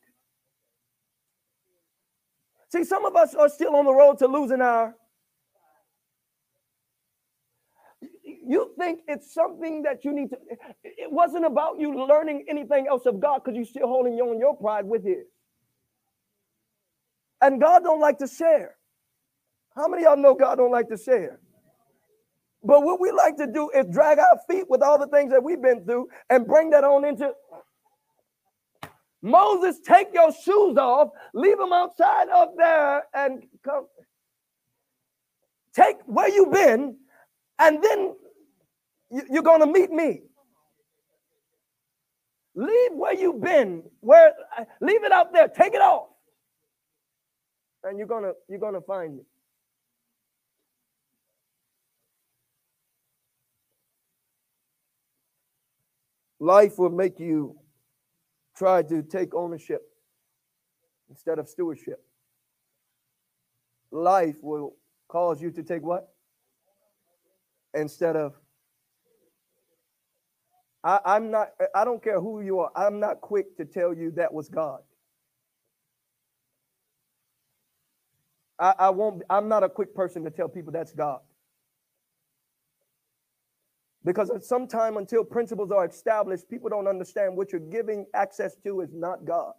See, 2.70 2.84
some 2.84 3.06
of 3.06 3.16
us 3.16 3.36
are 3.36 3.50
still 3.50 3.76
on 3.76 3.86
the 3.86 3.94
road 3.94 4.18
to 4.20 4.28
losing 4.28 4.62
our 4.62 4.96
you 8.48 8.74
think 8.78 9.02
it's 9.08 9.34
something 9.34 9.84
that 9.84 10.04
you 10.06 10.14
need 10.14 10.30
to 10.30 10.38
it 10.84 11.12
wasn't 11.12 11.46
about 11.46 11.80
you 11.80 12.06
learning 12.08 12.46
anything 12.50 12.88
else 12.88 13.06
of 13.06 13.20
god 13.20 13.42
because 13.44 13.56
you're 13.56 13.66
still 13.66 13.88
holding 13.88 14.14
on 14.14 14.40
your 14.40 14.56
pride 14.56 14.86
with 14.86 15.04
his. 15.04 15.26
And 17.42 17.60
god 17.60 17.84
don't 17.84 18.00
like 18.00 18.20
to 18.20 18.28
share. 18.28 18.76
How 19.76 19.88
many 19.88 20.06
of 20.06 20.12
y'all 20.12 20.24
know 20.24 20.34
god 20.36 20.56
don't 20.56 20.72
like 20.72 20.90
to 20.90 20.98
share? 20.98 21.40
But 22.64 22.84
what 22.84 23.02
we 23.02 23.12
like 23.12 23.36
to 23.38 23.48
do 23.48 23.70
is 23.72 23.86
drag 23.92 24.20
our 24.20 24.40
feet 24.50 24.66
with 24.70 24.82
all 24.82 24.98
the 24.98 25.08
things 25.08 25.32
that 25.32 25.44
we've 25.44 25.62
been 25.62 25.84
through 25.84 26.08
and 26.30 26.48
bring 26.48 26.70
that 26.72 26.84
on 26.84 27.06
into 27.06 27.32
moses 29.24 29.80
take 29.88 30.10
your 30.14 30.34
shoes 30.34 30.78
off 30.78 31.08
leave 31.34 31.58
them 31.58 31.72
outside 31.72 32.28
of 32.28 32.50
there 32.58 33.04
and 33.14 33.44
come 33.64 33.88
take 35.74 35.96
where 36.06 36.28
you've 36.28 36.52
been 36.52 36.98
and 37.60 37.82
then 37.82 38.14
you're 39.30 39.44
going 39.44 39.62
to 39.62 39.68
meet 39.68 39.92
me. 39.92 40.22
Leave 42.56 42.92
where 42.94 43.14
you've 43.14 43.42
been. 43.42 43.84
Where 44.00 44.34
leave 44.80 45.04
it 45.04 45.12
out 45.12 45.34
there. 45.34 45.48
Take 45.48 45.74
it 45.74 45.82
off. 45.82 46.08
And 47.84 47.98
you're 47.98 48.08
to 48.24 48.34
you're 48.48 48.60
to 48.74 48.82
find 48.82 49.18
me. 49.18 49.24
Life 56.40 56.78
will 56.78 56.90
make 56.90 57.20
you 57.20 57.58
try 58.56 58.84
to 58.84 59.02
take 59.02 59.34
ownership 59.34 59.82
instead 61.10 61.40
of 61.40 61.48
stewardship. 61.48 62.04
Life 63.92 64.36
will 64.42 64.76
cause 65.08 65.42
you 65.42 65.52
to 65.52 65.64
take 65.64 65.84
what? 65.84 66.10
Instead 67.74 68.16
of 68.16 68.34
I, 70.84 71.00
I'm 71.06 71.32
not, 71.32 71.50
I 71.76 71.86
don't 71.86 72.04
care 72.04 72.20
who 72.22 72.42
you 72.42 72.60
are, 72.60 72.72
I'm 72.76 73.00
not 73.00 73.22
quick 73.22 73.58
to 73.58 73.66
tell 73.66 73.94
you 73.94 74.12
that 74.18 74.34
was 74.34 74.50
God. 74.50 74.82
I, 78.60 78.74
I 78.80 78.90
won't, 78.92 79.24
I'm 79.30 79.50
not 79.50 79.64
a 79.64 79.70
quick 79.70 79.96
person 79.96 80.24
to 80.26 80.32
tell 80.32 80.50
people 80.50 80.74
that's 80.74 80.94
God. 80.94 81.22
Because 84.06 84.30
at 84.32 84.44
some 84.44 84.68
time 84.68 84.98
until 84.98 85.24
principles 85.24 85.72
are 85.72 85.86
established, 85.86 86.50
people 86.50 86.70
don't 86.70 86.88
understand 86.88 87.38
what 87.38 87.52
you're 87.52 87.62
giving 87.62 88.06
access 88.14 88.56
to 88.64 88.82
is 88.82 88.94
not 88.94 89.26
God. 89.26 89.54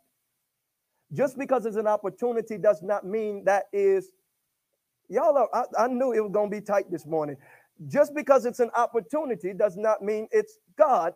Just 1.12 1.38
because 1.38 1.66
it's 1.66 1.76
an 1.76 1.87
opportunity 1.87 2.58
does 2.58 2.82
not 2.82 3.06
mean 3.06 3.44
that 3.46 3.64
is, 3.72 4.10
y'all 5.08 5.37
are, 5.38 5.48
I, 5.54 5.84
I 5.84 5.88
knew 5.88 6.12
it 6.12 6.20
was 6.20 6.32
going 6.32 6.50
to 6.50 6.56
be 6.56 6.62
tight 6.62 6.90
this 6.90 7.06
morning. 7.06 7.37
Just 7.88 8.14
because 8.14 8.46
it's 8.46 8.60
an 8.60 8.70
opportunity 8.76 9.52
does 9.52 9.76
not 9.76 10.02
mean 10.02 10.28
it's 10.30 10.58
God, 10.78 11.14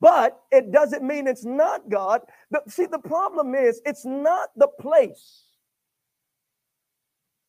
but 0.00 0.40
it 0.50 0.72
doesn't 0.72 1.02
mean 1.02 1.26
it's 1.26 1.44
not 1.44 1.88
God. 1.88 2.22
But 2.50 2.70
see, 2.70 2.86
the 2.86 2.98
problem 2.98 3.54
is 3.54 3.80
it's 3.84 4.04
not 4.04 4.50
the 4.56 4.68
place, 4.80 5.44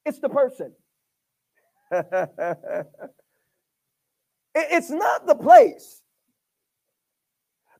it's 0.06 0.20
the 0.20 0.30
person. 0.30 0.74
it's 4.56 4.90
not 4.90 5.28
the 5.28 5.36
place. 5.36 6.02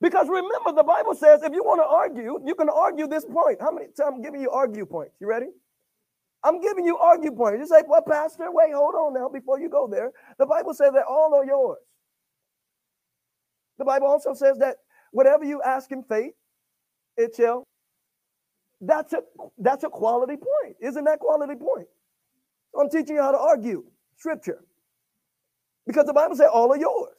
Because 0.02 0.28
remember, 0.28 0.74
the 0.76 0.84
Bible 0.84 1.14
says 1.14 1.44
if 1.44 1.54
you 1.54 1.64
want 1.64 1.80
to 1.80 1.86
argue, 1.86 2.40
you 2.46 2.56
can 2.56 2.70
argue 2.70 3.08
this 3.08 3.24
point. 3.24 3.62
How 3.62 3.72
many 3.72 3.86
times 3.86 4.16
I'm 4.16 4.22
giving 4.22 4.42
you 4.42 4.50
argue 4.50 4.86
points? 4.86 5.16
You 5.22 5.28
ready? 5.28 5.48
I'm 6.44 6.62
giving 6.62 6.86
you 6.86 6.98
argue 6.98 7.32
points. 7.32 7.60
You 7.60 7.68
say, 7.68 7.84
well, 7.88 8.02
Pastor, 8.02 8.48
wait, 8.52 8.74
hold 8.74 8.96
on 8.96 9.14
now 9.14 9.30
before 9.30 9.60
you 9.60 9.70
go 9.70 9.88
there. 9.88 10.12
The 10.40 10.46
Bible 10.46 10.74
says 10.74 10.94
that 10.94 11.06
all 11.10 11.34
are 11.36 11.46
yours. 11.46 11.80
The 13.78 13.86
Bible 13.86 14.08
also 14.08 14.34
says 14.34 14.58
that 14.60 14.78
whatever 15.12 15.46
you 15.46 15.62
ask 15.64 15.92
in 15.92 16.04
faith, 16.04 16.34
it 17.18 17.36
shall. 17.36 17.66
That's 18.82 19.14
a 19.14 19.22
that's 19.60 19.84
a 19.84 19.90
quality 19.90 20.38
point. 20.38 20.78
Isn't 20.82 21.06
that 21.06 21.20
quality 21.20 21.56
point? 21.56 21.88
I'm 22.80 22.90
teaching 22.90 23.16
you 23.18 23.22
how 23.22 23.32
to 23.32 23.40
argue 23.40 23.86
scripture. 24.18 24.64
Because 25.88 26.06
the 26.06 26.14
Bible 26.14 26.36
says 26.36 26.50
all 26.54 26.72
are 26.72 26.78
yours. 26.78 27.16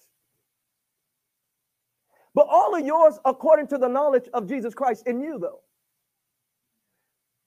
But 2.35 2.47
all 2.51 2.75
are 2.75 2.81
yours 2.81 3.19
according 3.25 3.69
to 3.69 3.79
the 3.79 3.89
knowledge 3.89 4.29
of 4.35 4.49
Jesus 4.49 4.75
Christ 4.75 5.07
in 5.07 5.21
you, 5.21 5.39
though. 5.41 5.61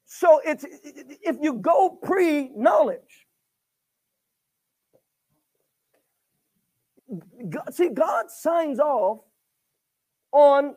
So 0.06 0.41
it's 0.45 0.66
if 0.70 1.38
you 1.41 1.53
go 1.56 1.97
pre-knowledge, 2.01 3.28
God, 7.49 7.74
see, 7.74 7.89
God 7.89 8.32
signs 8.32 8.80
off 8.80 9.20
on 10.32 10.76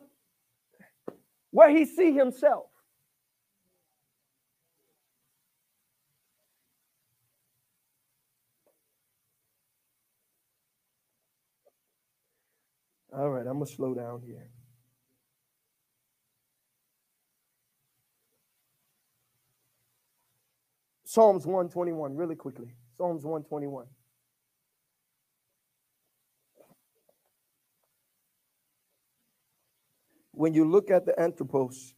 where 1.51 1.69
he 1.69 1.85
see 1.85 2.13
himself. 2.13 2.65
All 13.15 13.29
right, 13.29 13.45
I'm 13.47 13.59
to 13.65 13.65
slow 13.65 13.93
down 13.93 14.21
here. 14.25 14.49
Psalms 21.09 21.47
121, 21.47 22.15
really 22.15 22.35
quickly. 22.35 22.75
Psalms 22.95 23.25
121. 23.25 23.87
When 30.33 30.53
you 30.53 30.69
look 30.69 30.91
at 30.91 31.07
the 31.07 31.19
anthropos, 31.19 31.95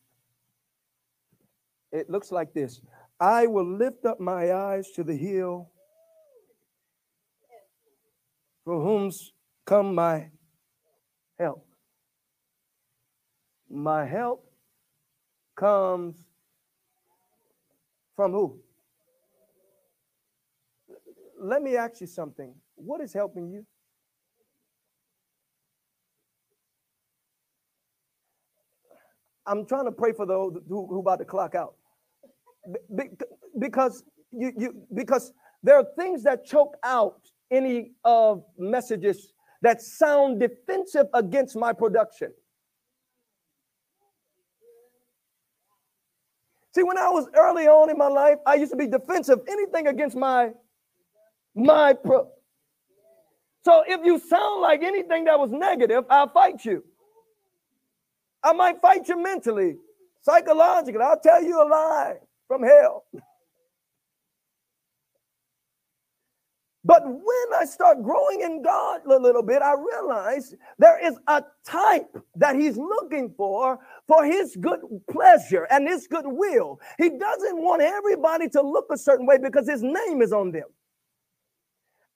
it 1.91 2.09
looks 2.09 2.31
like 2.31 2.53
this 2.53 2.79
I 3.19 3.47
will 3.47 3.69
lift 3.69 4.05
up 4.05 4.21
my 4.21 4.53
eyes 4.53 4.89
to 4.91 5.03
the 5.03 5.17
hill, 5.17 5.69
for 8.63 8.81
whom 8.81 9.11
come 9.65 9.93
my 9.93 10.29
help. 11.37 11.67
My 13.69 14.05
help 14.05 14.49
comes 15.57 16.15
from 18.15 18.31
who? 18.31 18.61
Let 21.43 21.63
me 21.63 21.75
ask 21.75 21.99
you 21.99 22.05
something. 22.05 22.53
What 22.75 23.01
is 23.01 23.13
helping 23.13 23.49
you? 23.49 23.65
I'm 29.47 29.65
trying 29.65 29.85
to 29.85 29.91
pray 29.91 30.13
for 30.13 30.27
those 30.27 30.53
who, 30.69 30.85
who 30.85 30.99
about 30.99 31.17
to 31.17 31.25
clock 31.25 31.55
out. 31.55 31.73
Be, 32.95 33.05
because 33.57 34.03
you, 34.29 34.53
you 34.55 34.83
because 34.93 35.33
there 35.63 35.77
are 35.77 35.85
things 35.97 36.21
that 36.23 36.45
choke 36.45 36.77
out 36.83 37.19
any 37.49 37.93
of 38.05 38.43
messages 38.59 39.33
that 39.63 39.81
sound 39.81 40.39
defensive 40.39 41.07
against 41.15 41.55
my 41.55 41.73
production. 41.73 42.31
See, 46.75 46.83
when 46.83 46.99
I 46.99 47.09
was 47.09 47.27
early 47.35 47.67
on 47.67 47.89
in 47.89 47.97
my 47.97 48.07
life, 48.07 48.37
I 48.45 48.55
used 48.55 48.71
to 48.73 48.77
be 48.77 48.85
defensive 48.85 49.39
anything 49.49 49.87
against 49.87 50.15
my 50.15 50.51
my 51.55 51.93
pro. 51.93 52.29
So 53.63 53.83
if 53.87 54.01
you 54.03 54.19
sound 54.19 54.61
like 54.61 54.81
anything 54.83 55.25
that 55.25 55.37
was 55.39 55.51
negative, 55.51 56.05
I'll 56.09 56.29
fight 56.29 56.65
you. 56.65 56.83
I 58.43 58.53
might 58.53 58.81
fight 58.81 59.07
you 59.07 59.21
mentally, 59.21 59.77
psychologically. 60.21 61.01
I'll 61.01 61.19
tell 61.19 61.43
you 61.43 61.61
a 61.61 61.67
lie 61.67 62.15
from 62.47 62.63
hell. 62.63 63.05
But 66.83 67.03
when 67.05 67.59
I 67.59 67.65
start 67.65 68.01
growing 68.01 68.41
in 68.41 68.63
God 68.63 69.01
a 69.05 69.15
little 69.17 69.43
bit, 69.43 69.61
I 69.61 69.75
realize 69.75 70.55
there 70.79 70.99
is 71.05 71.15
a 71.27 71.43
type 71.63 72.17
that 72.35 72.55
He's 72.55 72.75
looking 72.75 73.33
for 73.37 73.79
for 74.07 74.25
His 74.25 74.55
good 74.59 74.79
pleasure 75.09 75.67
and 75.69 75.87
His 75.87 76.07
good 76.07 76.25
will. 76.25 76.79
He 76.97 77.09
doesn't 77.09 77.61
want 77.61 77.83
everybody 77.83 78.49
to 78.49 78.61
look 78.63 78.87
a 78.91 78.97
certain 78.97 79.27
way 79.27 79.37
because 79.37 79.69
His 79.69 79.83
name 79.83 80.23
is 80.23 80.33
on 80.33 80.51
them. 80.51 80.65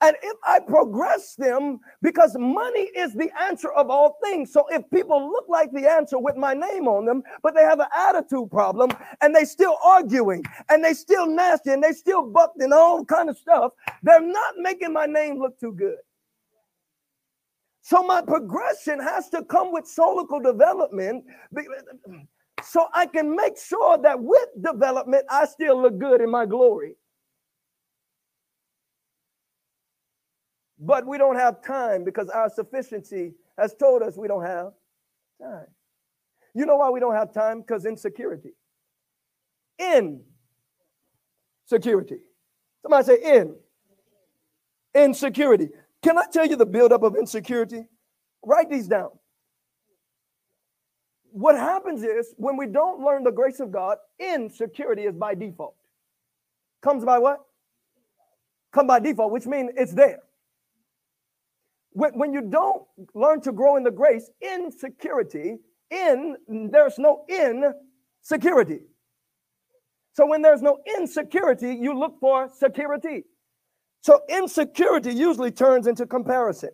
And 0.01 0.15
if 0.21 0.37
I 0.45 0.59
progress 0.59 1.35
them, 1.35 1.79
because 2.01 2.35
money 2.37 2.89
is 2.95 3.13
the 3.13 3.29
answer 3.41 3.71
of 3.71 3.89
all 3.89 4.17
things. 4.23 4.51
So 4.51 4.65
if 4.69 4.83
people 4.93 5.29
look 5.29 5.45
like 5.47 5.71
the 5.71 5.89
answer 5.89 6.19
with 6.19 6.35
my 6.35 6.53
name 6.53 6.87
on 6.87 7.05
them, 7.05 7.23
but 7.41 7.55
they 7.55 7.63
have 7.63 7.79
an 7.79 7.87
attitude 7.97 8.51
problem 8.51 8.91
and 9.21 9.33
they 9.35 9.45
still 9.45 9.77
arguing 9.83 10.43
and 10.69 10.83
they 10.83 10.93
still 10.93 11.25
nasty 11.25 11.71
and 11.71 11.83
they 11.83 11.93
still 11.93 12.29
bucked 12.29 12.61
and 12.61 12.73
all 12.73 13.05
kind 13.05 13.29
of 13.29 13.37
stuff, 13.37 13.71
they're 14.03 14.21
not 14.21 14.55
making 14.57 14.93
my 14.93 15.05
name 15.05 15.39
look 15.39 15.57
too 15.59 15.73
good. 15.73 15.97
So 17.81 18.03
my 18.03 18.21
progression 18.21 18.99
has 18.99 19.29
to 19.29 19.43
come 19.43 19.71
with 19.71 19.85
solical 19.85 20.43
development 20.43 21.23
so 22.63 22.87
I 22.93 23.05
can 23.05 23.35
make 23.35 23.57
sure 23.57 23.97
that 23.99 24.19
with 24.19 24.49
development, 24.61 25.25
I 25.29 25.45
still 25.45 25.81
look 25.81 25.99
good 25.99 26.21
in 26.21 26.31
my 26.31 26.45
glory. 26.45 26.95
But 30.85 31.07
we 31.07 31.17
don't 31.17 31.35
have 31.35 31.63
time 31.63 32.03
because 32.03 32.29
our 32.29 32.47
sufficiency 32.47 33.33
has 33.57 33.73
told 33.73 34.03
us 34.03 34.17
we 34.17 34.27
don't 34.27 34.45
have 34.45 34.71
time. 35.41 35.65
You 36.53 36.67
know 36.67 36.75
why 36.75 36.91
we 36.91 36.99
don't 36.99 37.15
have 37.15 37.33
time? 37.33 37.61
Because 37.61 37.85
insecurity. 37.85 38.51
In 39.79 40.21
security. 41.65 42.19
Somebody 42.83 43.03
say 43.03 43.39
in. 43.39 43.55
Insecurity. 44.93 45.69
Can 46.03 46.19
I 46.19 46.25
tell 46.31 46.45
you 46.45 46.55
the 46.55 46.67
buildup 46.67 47.01
of 47.01 47.15
insecurity? 47.15 47.87
Write 48.43 48.69
these 48.69 48.87
down. 48.87 49.09
What 51.31 51.55
happens 51.55 52.03
is 52.03 52.35
when 52.37 52.57
we 52.57 52.67
don't 52.67 53.01
learn 53.01 53.23
the 53.23 53.31
grace 53.31 53.59
of 53.59 53.71
God, 53.71 53.97
insecurity 54.19 55.01
is 55.01 55.15
by 55.15 55.33
default. 55.33 55.75
Comes 56.83 57.03
by 57.03 57.17
what? 57.17 57.39
Come 58.71 58.85
by 58.85 58.99
default, 58.99 59.31
which 59.31 59.47
means 59.47 59.71
it's 59.75 59.93
there. 59.93 60.19
When, 61.95 62.11
when 62.19 62.33
you 62.33 62.41
don't 62.41 62.83
learn 63.13 63.39
to 63.41 63.53
grow 63.53 63.77
in 63.77 63.83
the 63.83 63.91
grace, 63.91 64.29
insecurity, 64.41 65.59
in, 65.89 66.35
there's 66.69 66.99
no 66.99 67.23
in 67.29 67.73
security. 68.21 68.79
So 70.11 70.25
when 70.25 70.41
there's 70.41 70.61
no 70.61 70.79
insecurity, 70.97 71.73
you 71.73 71.97
look 71.97 72.19
for 72.19 72.49
security. 72.53 73.23
So 74.01 74.23
insecurity 74.27 75.13
usually 75.13 75.51
turns 75.51 75.87
into 75.87 76.05
comparison. 76.05 76.71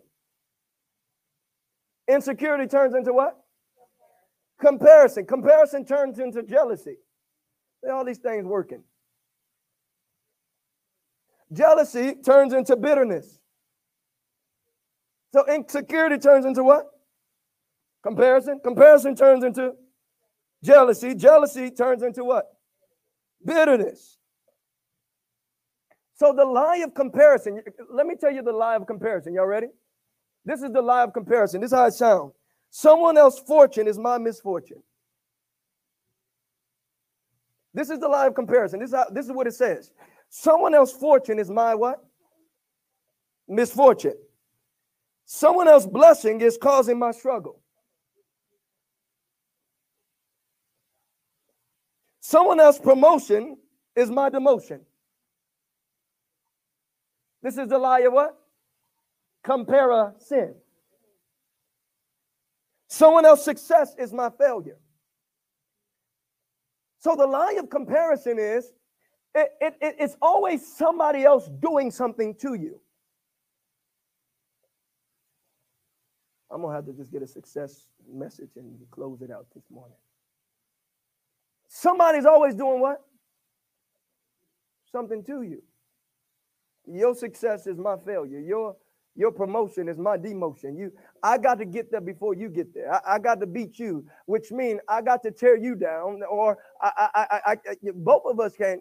Insecurity 2.08 2.66
turns 2.66 2.96
into 2.96 3.12
what? 3.12 3.36
Comparison. 4.60 5.24
Comparison 5.24 5.84
turns 5.84 6.18
into 6.18 6.42
jealousy. 6.42 6.96
All 7.88 8.04
these 8.04 8.18
things 8.18 8.44
working. 8.44 8.82
Jealousy 11.52 12.16
turns 12.24 12.52
into 12.52 12.74
bitterness. 12.74 13.38
So 15.32 15.44
insecurity 15.46 16.18
turns 16.18 16.44
into 16.44 16.62
what? 16.62 16.86
Comparison. 18.02 18.60
Comparison 18.62 19.16
turns 19.16 19.44
into 19.44 19.72
jealousy. 20.62 21.14
Jealousy 21.14 21.70
turns 21.70 22.02
into 22.02 22.24
what? 22.24 22.46
Bitterness. 23.44 24.18
So 26.14 26.32
the 26.32 26.44
lie 26.44 26.78
of 26.78 26.94
comparison, 26.94 27.62
let 27.90 28.06
me 28.06 28.14
tell 28.14 28.30
you 28.30 28.42
the 28.42 28.52
lie 28.52 28.76
of 28.76 28.86
comparison. 28.86 29.34
Y'all 29.34 29.46
ready? 29.46 29.68
This 30.44 30.62
is 30.62 30.70
the 30.70 30.82
lie 30.82 31.02
of 31.02 31.12
comparison. 31.12 31.60
This 31.60 31.72
is 31.72 31.76
how 31.76 31.86
it 31.86 31.94
sounds. 31.94 32.32
Someone 32.70 33.16
else's 33.16 33.40
fortune 33.40 33.88
is 33.88 33.98
my 33.98 34.18
misfortune. 34.18 34.82
This 37.74 37.90
is 37.90 37.98
the 37.98 38.08
lie 38.08 38.26
of 38.26 38.34
comparison. 38.34 38.80
This 38.80 38.90
is, 38.90 38.94
how, 38.94 39.06
this 39.10 39.26
is 39.26 39.32
what 39.32 39.46
it 39.46 39.54
says. 39.54 39.92
Someone 40.28 40.74
else's 40.74 40.96
fortune 40.96 41.38
is 41.38 41.50
my 41.50 41.74
what? 41.74 42.04
Misfortune. 43.48 44.14
Someone 45.34 45.66
else's 45.66 45.88
blessing 45.88 46.42
is 46.42 46.58
causing 46.60 46.98
my 46.98 47.10
struggle. 47.10 47.58
Someone 52.20 52.60
else's 52.60 52.82
promotion 52.82 53.56
is 53.96 54.10
my 54.10 54.28
demotion. 54.28 54.80
This 57.42 57.56
is 57.56 57.66
the 57.66 57.78
lie 57.78 58.00
of 58.00 58.12
what? 58.12 58.36
Comparison. 59.42 60.54
Someone 62.88 63.24
else's 63.24 63.46
success 63.46 63.94
is 63.98 64.12
my 64.12 64.28
failure. 64.38 64.76
So 66.98 67.16
the 67.16 67.26
lie 67.26 67.56
of 67.58 67.70
comparison 67.70 68.38
is 68.38 68.70
it, 69.34 69.48
it, 69.62 69.76
it's 69.80 70.16
always 70.20 70.76
somebody 70.76 71.24
else 71.24 71.48
doing 71.62 71.90
something 71.90 72.34
to 72.42 72.52
you. 72.52 72.81
I'm 76.52 76.60
gonna 76.62 76.74
have 76.74 76.86
to 76.86 76.92
just 76.92 77.10
get 77.10 77.22
a 77.22 77.26
success 77.26 77.86
message 78.12 78.50
and 78.56 78.78
close 78.90 79.22
it 79.22 79.30
out 79.30 79.46
this 79.54 79.64
morning. 79.70 79.96
Somebody's 81.68 82.26
always 82.26 82.54
doing 82.54 82.80
what? 82.80 83.02
Something 84.90 85.24
to 85.24 85.42
you. 85.42 85.62
Your 86.86 87.14
success 87.14 87.66
is 87.66 87.78
my 87.78 87.96
failure. 88.04 88.40
Your 88.40 88.76
your 89.14 89.30
promotion 89.30 89.88
is 89.88 89.98
my 89.98 90.16
demotion. 90.16 90.78
You, 90.78 90.90
I 91.22 91.36
got 91.36 91.58
to 91.58 91.66
get 91.66 91.90
there 91.90 92.00
before 92.00 92.34
you 92.34 92.48
get 92.48 92.72
there. 92.72 92.92
I, 92.92 93.14
I 93.14 93.18
got 93.18 93.40
to 93.40 93.46
beat 93.46 93.78
you, 93.78 94.06
which 94.24 94.50
means 94.50 94.80
I 94.88 95.02
got 95.02 95.22
to 95.24 95.30
tear 95.30 95.56
you 95.56 95.74
down, 95.74 96.22
or 96.30 96.58
I, 96.80 97.08
I, 97.14 97.26
I, 97.30 97.52
I 97.52 97.56
both 97.94 98.22
of 98.24 98.40
us 98.40 98.56
can't. 98.56 98.80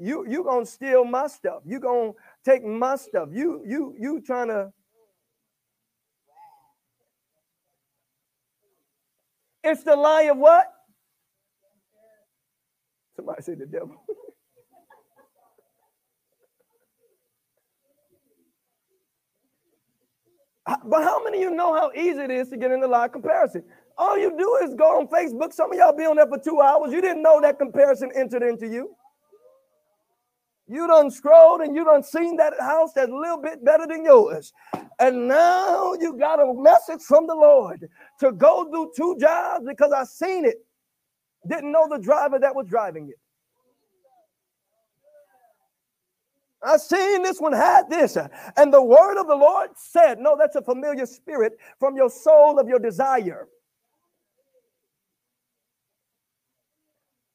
You, 0.00 0.24
you 0.28 0.44
gonna 0.44 0.64
steal 0.64 1.04
my 1.04 1.26
stuff. 1.26 1.62
You 1.66 1.80
gonna 1.80 2.12
take 2.44 2.64
my 2.64 2.94
stuff. 2.94 3.30
You 3.32 3.64
you 3.66 3.96
you 3.98 4.20
trying 4.20 4.48
to 4.48 4.72
It's 9.70 9.82
the 9.82 9.96
lie 9.96 10.22
of 10.24 10.38
what? 10.38 10.66
Somebody 13.16 13.42
say 13.42 13.54
the 13.54 13.66
devil. 13.66 14.02
but 20.86 21.02
how 21.04 21.22
many 21.22 21.42
of 21.42 21.50
you 21.50 21.56
know 21.56 21.74
how 21.74 21.90
easy 21.94 22.20
it 22.20 22.30
is 22.30 22.48
to 22.48 22.56
get 22.56 22.70
in 22.70 22.80
the 22.80 22.88
lie 22.88 23.08
comparison? 23.08 23.62
All 23.98 24.16
you 24.16 24.30
do 24.38 24.58
is 24.66 24.74
go 24.74 24.98
on 24.98 25.08
Facebook. 25.08 25.52
Some 25.52 25.72
of 25.72 25.78
y'all 25.78 25.94
be 25.96 26.04
on 26.04 26.16
there 26.16 26.26
for 26.26 26.38
two 26.38 26.60
hours. 26.62 26.92
You 26.92 27.02
didn't 27.02 27.22
know 27.22 27.40
that 27.42 27.58
comparison 27.58 28.10
entered 28.14 28.42
into 28.42 28.66
you. 28.68 28.94
You 30.66 30.86
done 30.86 31.10
scrolled 31.10 31.60
and 31.62 31.76
you 31.76 31.84
done 31.84 32.02
seen 32.02 32.36
that 32.36 32.54
house 32.60 32.92
that's 32.94 33.10
a 33.10 33.14
little 33.14 33.42
bit 33.42 33.64
better 33.64 33.86
than 33.86 34.04
yours. 34.04 34.52
And 35.00 35.28
now 35.28 35.94
you 35.94 36.16
got 36.18 36.40
a 36.40 36.54
message 36.54 37.02
from 37.02 37.26
the 37.26 37.34
Lord 37.34 37.88
to 38.20 38.32
go 38.32 38.68
do 38.70 38.92
two 38.96 39.16
jobs 39.20 39.64
because 39.66 39.92
I 39.92 40.04
seen 40.04 40.44
it. 40.44 40.56
Didn't 41.48 41.72
know 41.72 41.88
the 41.88 41.98
driver 41.98 42.38
that 42.40 42.54
was 42.54 42.66
driving 42.68 43.08
it. 43.08 43.16
I 46.62 46.76
seen 46.78 47.22
this 47.22 47.40
one 47.40 47.52
had 47.52 47.90
this. 47.90 48.18
And 48.56 48.74
the 48.74 48.82
word 48.82 49.20
of 49.20 49.28
the 49.28 49.36
Lord 49.36 49.70
said, 49.76 50.18
No, 50.18 50.36
that's 50.38 50.56
a 50.56 50.62
familiar 50.62 51.06
spirit 51.06 51.54
from 51.78 51.96
your 51.96 52.10
soul 52.10 52.58
of 52.58 52.68
your 52.68 52.80
desire. 52.80 53.48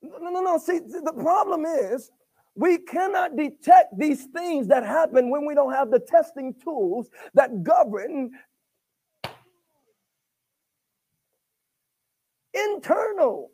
No, 0.01 0.29
no, 0.29 0.41
no. 0.41 0.57
See, 0.57 0.79
the 0.79 1.13
problem 1.13 1.65
is 1.65 2.11
we 2.55 2.79
cannot 2.79 3.35
detect 3.37 3.97
these 3.97 4.25
things 4.25 4.67
that 4.67 4.85
happen 4.85 5.29
when 5.31 5.45
we 5.45 5.55
don't 5.55 5.73
have 5.73 5.91
the 5.91 5.99
testing 5.99 6.53
tools 6.63 7.09
that 7.33 7.63
govern 7.63 8.31
internal. 12.53 13.51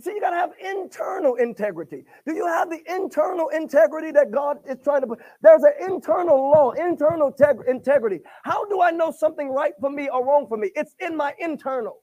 See, 0.00 0.12
you 0.12 0.20
got 0.20 0.30
to 0.30 0.36
have 0.36 0.52
internal 0.60 1.36
integrity. 1.36 2.04
Do 2.26 2.34
you 2.34 2.46
have 2.46 2.70
the 2.70 2.80
internal 2.92 3.48
integrity 3.50 4.12
that 4.12 4.30
God 4.30 4.58
is 4.68 4.78
trying 4.84 5.02
to 5.02 5.08
put? 5.08 5.20
There's 5.42 5.62
an 5.62 5.72
internal 5.90 6.36
law, 6.50 6.72
internal 6.72 7.32
teg- 7.32 7.66
integrity. 7.68 8.20
How 8.44 8.66
do 8.66 8.82
I 8.82 8.90
know 8.90 9.12
something 9.12 9.50
right 9.50 9.72
for 9.80 9.90
me 9.90 10.08
or 10.10 10.26
wrong 10.26 10.46
for 10.48 10.58
me? 10.58 10.70
It's 10.74 10.94
in 11.00 11.16
my 11.16 11.34
internal. 11.40 11.98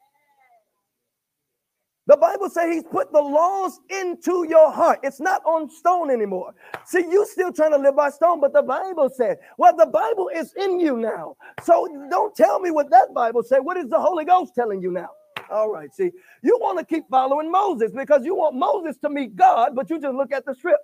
The 2.08 2.18
Bible 2.18 2.50
says 2.50 2.74
he's 2.74 2.84
put 2.84 3.12
the 3.12 3.22
laws 3.22 3.80
into 3.90 4.46
your 4.50 4.72
heart. 4.72 5.00
It's 5.04 5.20
not 5.20 5.44
on 5.46 5.70
stone 5.70 6.10
anymore. 6.10 6.54
See, 6.86 7.00
you 7.00 7.26
still 7.28 7.52
trying 7.52 7.72
to 7.72 7.78
live 7.78 7.98
by 7.98 8.10
stone, 8.10 8.40
but 8.40 8.54
the 8.54 8.64
Bible 8.64 9.10
said, 9.14 9.38
well, 9.58 9.76
the 9.76 9.88
Bible 9.88 10.30
is 10.34 10.54
in 10.56 10.80
you 10.80 10.98
now. 10.98 11.36
So 11.64 11.88
don't 12.10 12.34
tell 12.36 12.60
me 12.60 12.72
what 12.72 12.90
that 12.92 13.14
Bible 13.14 13.44
said. 13.44 13.60
What 13.60 13.78
is 13.78 13.90
the 13.90 14.00
Holy 14.00 14.24
Ghost 14.26 14.54
telling 14.56 14.82
you 14.82 14.92
now? 14.92 15.10
All 15.52 15.70
right, 15.70 15.94
see, 15.94 16.12
you 16.44 16.58
want 16.62 16.80
to 16.80 16.86
keep 16.86 17.06
following 17.10 17.52
Moses 17.52 17.92
because 17.92 18.26
you 18.26 18.36
want 18.36 18.56
Moses 18.56 18.98
to 19.00 19.10
meet 19.10 19.36
God, 19.36 19.76
but 19.76 19.90
you 19.90 20.00
just 20.00 20.16
look 20.16 20.32
at 20.32 20.46
the 20.46 20.56
strip. 20.56 20.80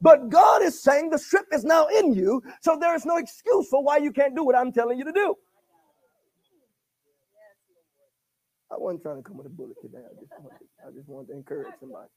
But 0.00 0.28
God 0.28 0.62
is 0.62 0.82
saying 0.82 1.10
the 1.10 1.18
strip 1.18 1.46
is 1.52 1.64
now 1.64 1.86
in 1.86 2.14
you, 2.14 2.42
so 2.62 2.76
there 2.78 2.94
is 2.94 3.06
no 3.06 3.16
excuse 3.16 3.68
for 3.68 3.82
why 3.82 3.96
you 3.98 4.12
can't 4.12 4.36
do 4.36 4.44
what 4.44 4.54
I'm 4.56 4.72
telling 4.72 4.98
you 4.98 5.04
to 5.04 5.12
do. 5.12 5.34
I 8.70 8.76
wasn't 8.78 9.02
trying 9.02 9.16
to 9.16 9.22
come 9.22 9.36
with 9.36 9.46
a 9.46 9.50
bullet 9.50 9.76
today. 9.80 9.98
I 9.98 10.14
just 10.20 10.32
wanted, 10.40 10.66
I 10.86 10.90
just 10.90 11.08
wanted 11.08 11.28
to 11.28 11.34
encourage 11.34 11.74
somebody. 11.80 12.08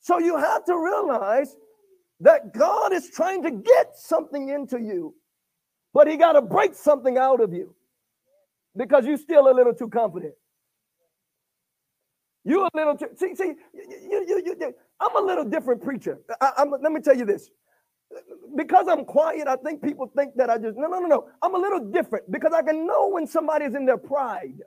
So 0.00 0.18
you 0.18 0.36
have 0.36 0.64
to 0.66 0.76
realize 0.76 1.56
that 2.20 2.52
God 2.52 2.92
is 2.92 3.10
trying 3.10 3.42
to 3.44 3.50
get 3.50 3.96
something 3.96 4.48
into 4.48 4.80
you, 4.80 5.14
but 5.94 6.08
He 6.08 6.16
got 6.16 6.32
to 6.32 6.42
break 6.42 6.74
something 6.74 7.18
out 7.18 7.40
of 7.40 7.52
you 7.52 7.74
because 8.76 9.06
you're 9.06 9.18
still 9.18 9.50
a 9.50 9.54
little 9.54 9.74
too 9.74 9.88
confident. 9.88 10.34
You're 12.44 12.66
a 12.66 12.70
little 12.74 12.96
too, 12.96 13.08
see, 13.16 13.34
see, 13.34 13.52
you, 13.74 14.24
you, 14.26 14.56
you, 14.60 14.74
I'm 15.00 15.16
a 15.16 15.26
little 15.26 15.44
different 15.44 15.82
preacher. 15.82 16.18
I, 16.40 16.64
let 16.64 16.92
me 16.92 17.00
tell 17.00 17.16
you 17.16 17.24
this. 17.26 17.50
Because 18.56 18.88
I'm 18.88 19.04
quiet, 19.04 19.46
I 19.46 19.56
think 19.56 19.82
people 19.82 20.10
think 20.16 20.34
that 20.36 20.48
I 20.48 20.56
just, 20.56 20.78
no, 20.78 20.88
no, 20.88 20.98
no, 20.98 21.06
no. 21.06 21.28
I'm 21.42 21.54
a 21.54 21.58
little 21.58 21.80
different 21.90 22.30
because 22.30 22.52
I 22.54 22.62
can 22.62 22.86
know 22.86 23.10
when 23.10 23.26
somebody's 23.26 23.74
in 23.74 23.84
their 23.84 23.98
pride. 23.98 24.62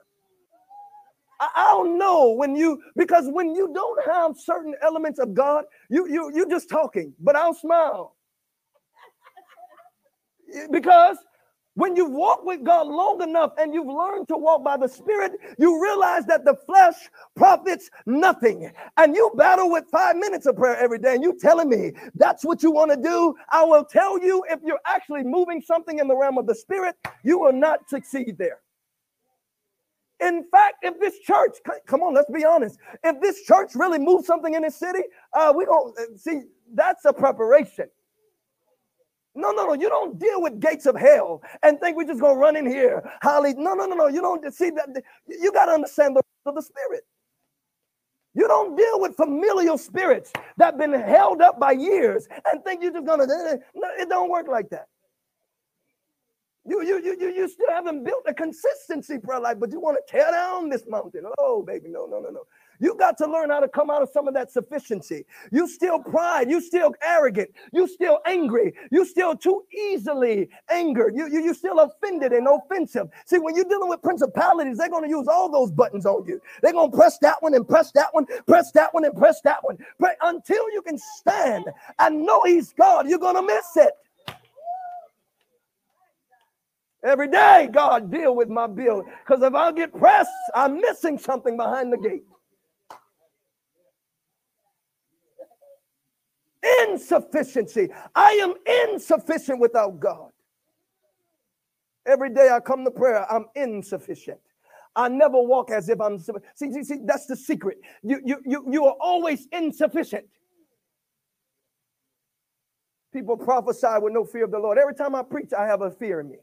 I 1.54 1.64
don't 1.72 1.98
know 1.98 2.30
when 2.32 2.56
you 2.56 2.80
because 2.96 3.26
when 3.28 3.54
you 3.54 3.72
don't 3.74 4.06
have 4.06 4.38
certain 4.38 4.74
elements 4.82 5.18
of 5.20 5.34
God, 5.34 5.64
you 5.90 6.08
you 6.08 6.32
you 6.34 6.48
just 6.48 6.68
talking, 6.70 7.14
but 7.20 7.36
I'll 7.36 7.54
smile. 7.54 8.14
because 10.70 11.18
when 11.74 11.96
you 11.96 12.06
walk 12.06 12.44
with 12.44 12.64
God 12.64 12.88
long 12.88 13.22
enough 13.22 13.52
and 13.58 13.74
you've 13.74 13.86
learned 13.86 14.28
to 14.28 14.36
walk 14.36 14.64
by 14.64 14.76
the 14.76 14.88
Spirit, 14.88 15.32
you 15.58 15.82
realize 15.82 16.26
that 16.26 16.44
the 16.44 16.56
flesh 16.66 16.96
profits 17.36 17.90
nothing. 18.06 18.72
And 18.98 19.16
you 19.16 19.30
battle 19.36 19.70
with 19.70 19.84
five 19.92 20.16
minutes 20.16 20.46
of 20.46 20.56
prayer 20.56 20.76
every 20.76 20.98
day, 20.98 21.14
and 21.14 21.22
you 21.24 21.38
telling 21.40 21.70
me 21.70 21.92
that's 22.16 22.44
what 22.44 22.62
you 22.62 22.72
want 22.72 22.90
to 22.92 22.98
do. 22.98 23.34
I 23.52 23.64
will 23.64 23.84
tell 23.84 24.22
you 24.22 24.44
if 24.50 24.60
you're 24.64 24.80
actually 24.86 25.24
moving 25.24 25.62
something 25.62 25.98
in 26.00 26.08
the 26.08 26.16
realm 26.16 26.38
of 26.38 26.46
the 26.46 26.54
Spirit, 26.56 26.96
you 27.24 27.38
will 27.38 27.54
not 27.54 27.88
succeed 27.88 28.36
there. 28.38 28.60
In 30.22 30.44
fact, 30.50 30.76
if 30.82 31.00
this 31.00 31.18
church, 31.20 31.56
come 31.86 32.02
on, 32.02 32.14
let's 32.14 32.30
be 32.30 32.44
honest, 32.44 32.78
if 33.04 33.20
this 33.20 33.42
church 33.44 33.72
really 33.74 33.98
moves 33.98 34.26
something 34.26 34.54
in 34.54 34.62
this 34.62 34.76
city, 34.76 35.02
uh, 35.34 35.52
we 35.56 35.64
don't 35.64 35.98
uh, 35.98 36.16
see 36.16 36.42
that's 36.74 37.04
a 37.04 37.12
preparation. 37.12 37.86
No, 39.34 39.50
no, 39.50 39.66
no. 39.66 39.74
You 39.74 39.88
don't 39.88 40.18
deal 40.18 40.42
with 40.42 40.60
gates 40.60 40.86
of 40.86 40.96
hell 40.96 41.42
and 41.62 41.80
think 41.80 41.96
we're 41.96 42.06
just 42.06 42.20
gonna 42.20 42.38
run 42.38 42.56
in 42.56 42.66
here. 42.66 43.02
Holly, 43.22 43.54
no, 43.56 43.74
no, 43.74 43.86
no, 43.86 43.96
no. 43.96 44.08
You 44.08 44.20
don't 44.20 44.52
see 44.54 44.70
that. 44.70 44.88
You 45.26 45.52
got 45.52 45.66
to 45.66 45.72
understand 45.72 46.16
the 46.16 46.22
of 46.46 46.54
the 46.54 46.62
spirit. 46.62 47.04
You 48.34 48.48
don't 48.48 48.76
deal 48.76 49.00
with 49.00 49.16
familial 49.16 49.78
spirits 49.78 50.32
that 50.58 50.64
have 50.66 50.78
been 50.78 50.92
held 50.92 51.42
up 51.42 51.60
by 51.60 51.72
years 51.72 52.28
and 52.50 52.64
think 52.64 52.82
you're 52.82 52.92
just 52.92 53.06
gonna. 53.06 53.26
No, 53.26 53.88
it 53.98 54.08
don't 54.08 54.30
work 54.30 54.48
like 54.48 54.70
that. 54.70 54.86
You, 56.64 56.84
you, 56.84 57.02
you, 57.02 57.16
you, 57.18 57.28
you 57.34 57.48
still 57.48 57.70
haven't 57.70 58.04
built 58.04 58.22
a 58.28 58.34
consistency 58.34 59.18
prayer 59.18 59.40
life, 59.40 59.58
but 59.58 59.72
you 59.72 59.80
want 59.80 59.98
to 59.98 60.12
tear 60.12 60.30
down 60.30 60.68
this 60.68 60.84
mountain. 60.86 61.24
Oh, 61.38 61.62
baby, 61.62 61.88
no, 61.88 62.06
no, 62.06 62.20
no, 62.20 62.30
no. 62.30 62.44
You 62.78 62.96
got 62.96 63.18
to 63.18 63.26
learn 63.26 63.50
how 63.50 63.60
to 63.60 63.68
come 63.68 63.90
out 63.90 64.02
of 64.02 64.10
some 64.10 64.28
of 64.28 64.34
that 64.34 64.50
sufficiency. 64.50 65.24
You 65.52 65.68
still 65.68 66.00
pride. 66.00 66.50
You 66.50 66.60
still 66.60 66.94
arrogant. 67.02 67.50
You 67.72 67.88
still 67.88 68.20
angry. 68.26 68.74
You 68.90 69.04
still 69.04 69.36
too 69.36 69.62
easily 69.76 70.48
angered. 70.70 71.14
You, 71.16 71.28
you, 71.28 71.44
you 71.44 71.54
still 71.54 71.80
offended 71.80 72.32
and 72.32 72.46
offensive. 72.48 73.08
See, 73.26 73.38
when 73.38 73.56
you're 73.56 73.64
dealing 73.64 73.88
with 73.88 74.02
principalities, 74.02 74.78
they're 74.78 74.88
going 74.88 75.04
to 75.04 75.10
use 75.10 75.28
all 75.28 75.50
those 75.50 75.70
buttons 75.72 76.06
on 76.06 76.26
you. 76.26 76.40
They're 76.62 76.72
going 76.72 76.90
to 76.90 76.96
press 76.96 77.18
that 77.22 77.36
one 77.40 77.54
and 77.54 77.66
press 77.66 77.92
that 77.92 78.08
one, 78.12 78.26
press 78.46 78.72
that 78.72 78.94
one 78.94 79.04
and 79.04 79.16
press 79.16 79.40
that 79.42 79.58
one. 79.62 79.78
But 79.98 80.16
until 80.22 80.70
you 80.72 80.82
can 80.82 80.98
stand 81.18 81.66
and 81.98 82.24
know 82.24 82.42
he's 82.44 82.72
God, 82.72 83.08
you're 83.08 83.18
going 83.18 83.36
to 83.36 83.42
miss 83.42 83.66
it. 83.76 83.92
Every 87.04 87.28
day, 87.28 87.68
God, 87.72 88.10
deal 88.10 88.36
with 88.36 88.48
my 88.48 88.66
bill. 88.66 89.04
Because 89.26 89.42
if 89.42 89.54
I 89.54 89.72
get 89.72 89.92
pressed, 89.92 90.30
I'm 90.54 90.80
missing 90.80 91.18
something 91.18 91.56
behind 91.56 91.92
the 91.92 91.98
gate. 91.98 92.24
Insufficiency. 96.88 97.88
I 98.14 98.32
am 98.34 98.54
insufficient 98.92 99.58
without 99.60 99.98
God. 99.98 100.30
Every 102.06 102.30
day 102.30 102.50
I 102.50 102.60
come 102.60 102.84
to 102.84 102.90
prayer, 102.90 103.30
I'm 103.30 103.46
insufficient. 103.54 104.38
I 104.94 105.08
never 105.08 105.40
walk 105.40 105.70
as 105.70 105.88
if 105.88 106.00
I'm 106.00 106.18
see, 106.18 106.72
see, 106.72 106.84
see 106.84 106.98
that's 107.04 107.26
the 107.26 107.36
secret. 107.36 107.78
You, 108.02 108.20
you, 108.24 108.38
you, 108.44 108.66
you 108.70 108.84
are 108.86 108.96
always 109.00 109.46
insufficient. 109.52 110.26
People 113.12 113.36
prophesy 113.36 113.88
with 114.00 114.12
no 114.12 114.24
fear 114.24 114.44
of 114.44 114.50
the 114.50 114.58
Lord. 114.58 114.78
Every 114.78 114.94
time 114.94 115.14
I 115.14 115.22
preach, 115.22 115.52
I 115.56 115.66
have 115.66 115.82
a 115.82 115.90
fear 115.90 116.20
in 116.20 116.30
me. 116.30 116.36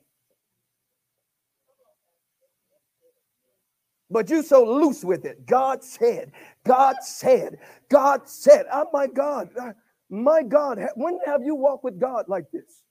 But 4.11 4.29
you 4.29 4.43
so 4.43 4.63
loose 4.65 5.03
with 5.03 5.25
it. 5.25 5.45
God 5.47 5.83
said, 5.83 6.31
God 6.65 6.97
said, 7.01 7.59
God 7.89 8.29
said. 8.29 8.65
Oh 8.73 8.87
my 8.93 9.07
God, 9.07 9.49
ah, 9.59 9.73
my 10.09 10.43
God, 10.43 10.79
when 10.95 11.19
have 11.25 11.43
you 11.43 11.55
walked 11.55 11.83
with 11.83 11.99
God 11.99 12.25
like 12.29 12.45
this? 12.51 12.83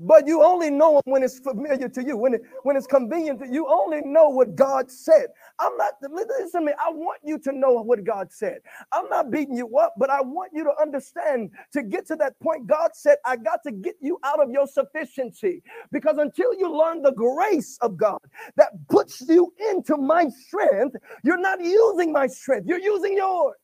But 0.00 0.26
you 0.26 0.42
only 0.42 0.70
know 0.70 0.96
him 0.98 1.02
when 1.06 1.22
it's 1.24 1.40
familiar 1.40 1.88
to 1.90 2.04
you, 2.04 2.16
when, 2.16 2.34
it, 2.34 2.42
when 2.64 2.76
it's 2.76 2.86
convenient. 2.88 3.42
You 3.52 3.68
only 3.68 4.02
know 4.04 4.30
what 4.30 4.56
God 4.56 4.90
said. 4.90 5.28
I'm 5.60 5.76
not, 5.76 5.94
listen 6.10 6.50
to 6.52 6.66
me, 6.66 6.72
I 6.84 6.90
want 6.90 7.20
you 7.24 7.38
to 7.40 7.52
know 7.52 7.72
what 7.82 8.04
God 8.04 8.32
said. 8.32 8.60
I'm 8.92 9.08
not 9.10 9.30
beating 9.30 9.56
you 9.56 9.78
up, 9.78 9.94
but 9.98 10.10
I 10.10 10.22
want 10.22 10.52
you 10.54 10.64
to 10.64 10.72
understand 10.80 11.50
to 11.74 11.82
get 11.82 12.06
to 12.08 12.16
that 12.16 12.38
point. 12.40 12.66
God 12.66 12.92
said, 12.94 13.18
I 13.26 13.36
got 13.36 13.60
to 13.64 13.72
get 13.72 13.96
you 14.00 14.18
out 14.24 14.42
of 14.42 14.50
your 14.50 14.66
sufficiency 14.66 15.62
because 15.92 16.18
until 16.18 16.54
you 16.54 16.74
learn 16.76 17.02
the 17.02 17.12
grace 17.12 17.78
of 17.82 17.96
God 17.98 18.20
that 18.56 18.70
puts 18.88 19.22
you 19.22 19.52
into 19.70 19.96
my 19.98 20.28
strength, 20.46 20.96
you're 21.24 21.40
not 21.40 21.60
using 21.60 22.12
my 22.12 22.26
strength, 22.28 22.66
you're 22.68 22.80
using 22.80 23.16
yours. 23.16 23.56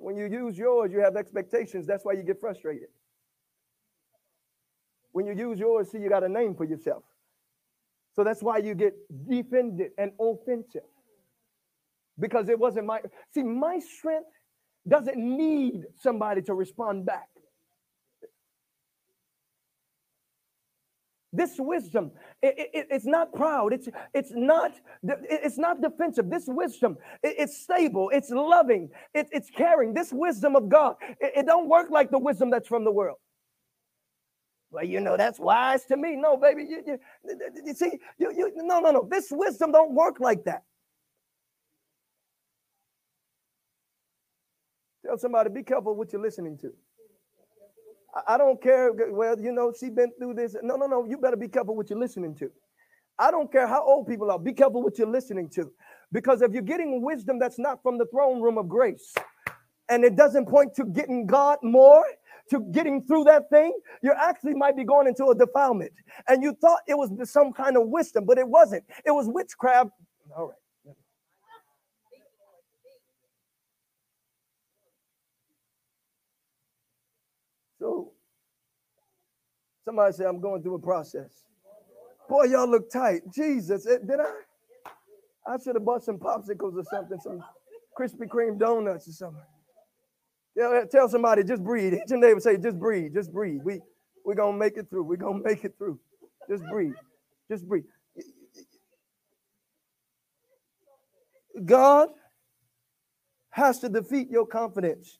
When 0.00 0.16
you 0.16 0.26
use 0.26 0.56
yours, 0.56 0.92
you 0.92 1.00
have 1.00 1.16
expectations. 1.16 1.86
That's 1.86 2.04
why 2.04 2.12
you 2.12 2.22
get 2.22 2.40
frustrated. 2.40 2.88
When 5.12 5.26
you 5.26 5.34
use 5.34 5.58
yours, 5.58 5.90
see, 5.90 5.98
you 5.98 6.08
got 6.08 6.24
a 6.24 6.28
name 6.28 6.54
for 6.54 6.64
yourself. 6.64 7.02
So 8.14 8.24
that's 8.24 8.42
why 8.42 8.58
you 8.58 8.74
get 8.74 8.94
defended 9.28 9.92
and 9.98 10.12
offensive. 10.20 10.82
Because 12.18 12.48
it 12.48 12.58
wasn't 12.58 12.86
my, 12.86 13.00
see, 13.32 13.42
my 13.42 13.78
strength 13.78 14.30
doesn't 14.86 15.16
need 15.16 15.84
somebody 15.96 16.42
to 16.42 16.54
respond 16.54 17.06
back. 17.06 17.28
This 21.32 21.56
wisdom, 21.58 22.12
it, 22.42 22.54
it, 22.74 22.86
it's 22.90 23.06
not 23.06 23.34
proud. 23.34 23.72
It's 23.74 23.88
it's 24.14 24.32
not 24.34 24.72
it's 25.02 25.58
not 25.58 25.82
defensive. 25.82 26.30
This 26.30 26.44
wisdom, 26.48 26.96
it, 27.22 27.36
it's 27.38 27.58
stable. 27.62 28.10
It's 28.14 28.30
loving. 28.30 28.90
it's 29.32 29.50
caring. 29.50 29.94
This 29.94 30.12
wisdom 30.12 30.56
of 30.56 30.68
God, 30.70 30.96
it, 31.20 31.46
don't 31.46 31.68
work 31.68 31.90
like 31.90 32.10
the 32.10 32.18
wisdom 32.18 32.50
that's 32.50 32.68
from 32.68 32.84
the 32.84 32.92
world. 32.92 33.18
Well, 34.70 34.84
you 34.84 35.00
know 35.00 35.16
that's 35.16 35.38
wise 35.38 35.84
to 35.86 35.96
me. 35.96 36.16
No, 36.16 36.36
baby, 36.36 36.64
you, 36.68 36.82
you, 36.86 36.98
you 37.64 37.74
see, 37.74 37.92
you, 38.18 38.32
you 38.36 38.52
no 38.56 38.80
no 38.80 38.90
no. 38.90 39.08
This 39.10 39.28
wisdom 39.30 39.72
don't 39.72 39.94
work 39.94 40.20
like 40.20 40.44
that. 40.44 40.62
Tell 45.06 45.18
somebody, 45.18 45.50
be 45.50 45.62
careful 45.62 45.94
what 45.94 46.12
you're 46.12 46.22
listening 46.22 46.58
to. 46.58 46.72
I 48.26 48.38
don't 48.38 48.62
care. 48.62 48.92
Well, 49.10 49.40
you 49.40 49.52
know, 49.52 49.72
she's 49.78 49.90
been 49.90 50.12
through 50.18 50.34
this. 50.34 50.56
No, 50.62 50.76
no, 50.76 50.86
no. 50.86 51.04
You 51.04 51.18
better 51.18 51.36
be 51.36 51.48
careful 51.48 51.76
what 51.76 51.90
you're 51.90 51.98
listening 51.98 52.34
to. 52.36 52.50
I 53.18 53.30
don't 53.30 53.50
care 53.50 53.66
how 53.66 53.84
old 53.84 54.06
people 54.06 54.30
are. 54.30 54.38
Be 54.38 54.52
careful 54.52 54.82
what 54.82 54.98
you're 54.98 55.10
listening 55.10 55.48
to. 55.50 55.70
Because 56.12 56.42
if 56.42 56.52
you're 56.52 56.62
getting 56.62 57.02
wisdom 57.02 57.38
that's 57.38 57.58
not 57.58 57.82
from 57.82 57.98
the 57.98 58.06
throne 58.06 58.40
room 58.40 58.58
of 58.58 58.68
grace, 58.68 59.14
and 59.88 60.04
it 60.04 60.16
doesn't 60.16 60.48
point 60.48 60.74
to 60.76 60.84
getting 60.84 61.26
God 61.26 61.58
more, 61.62 62.04
to 62.50 62.60
getting 62.72 63.02
through 63.02 63.24
that 63.24 63.50
thing, 63.50 63.72
you 64.02 64.12
actually 64.16 64.54
might 64.54 64.76
be 64.76 64.84
going 64.84 65.06
into 65.06 65.26
a 65.26 65.34
defilement. 65.34 65.92
And 66.28 66.42
you 66.42 66.56
thought 66.60 66.80
it 66.88 66.94
was 66.96 67.10
some 67.30 67.52
kind 67.52 67.76
of 67.76 67.88
wisdom, 67.88 68.24
but 68.26 68.38
it 68.38 68.48
wasn't. 68.48 68.84
It 69.04 69.10
was 69.12 69.28
witchcraft. 69.28 69.90
All 70.36 70.48
right. 70.48 70.67
So 77.78 78.12
somebody 79.84 80.12
said, 80.12 80.26
I'm 80.26 80.40
going 80.40 80.62
through 80.62 80.74
a 80.76 80.80
process. 80.80 81.44
Boy, 82.28 82.44
y'all 82.44 82.68
look 82.68 82.90
tight. 82.90 83.22
Jesus, 83.34 83.86
eh, 83.86 83.98
did 84.06 84.20
I? 84.20 84.32
I 85.46 85.56
should 85.62 85.76
have 85.76 85.84
bought 85.84 86.04
some 86.04 86.18
popsicles 86.18 86.76
or 86.76 86.84
something, 86.90 87.18
some 87.20 87.42
Krispy 87.98 88.28
Kreme 88.28 88.58
donuts 88.58 89.08
or 89.08 89.12
something. 89.12 89.42
Tell, 90.56 90.86
tell 90.86 91.08
somebody, 91.08 91.44
just 91.44 91.64
breathe. 91.64 91.94
Each 91.94 92.10
your 92.10 92.18
neighbor 92.18 92.40
say, 92.40 92.56
just 92.58 92.78
breathe, 92.78 93.14
just 93.14 93.32
breathe. 93.32 93.60
We 93.64 93.80
we're 94.24 94.34
gonna 94.34 94.58
make 94.58 94.76
it 94.76 94.90
through. 94.90 95.04
We're 95.04 95.16
gonna 95.16 95.42
make 95.42 95.64
it 95.64 95.74
through. 95.78 95.98
Just 96.50 96.64
breathe. 96.70 96.94
Just 97.50 97.66
breathe. 97.66 97.84
God 101.64 102.10
has 103.50 103.78
to 103.80 103.88
defeat 103.88 104.30
your 104.30 104.46
confidence 104.46 105.18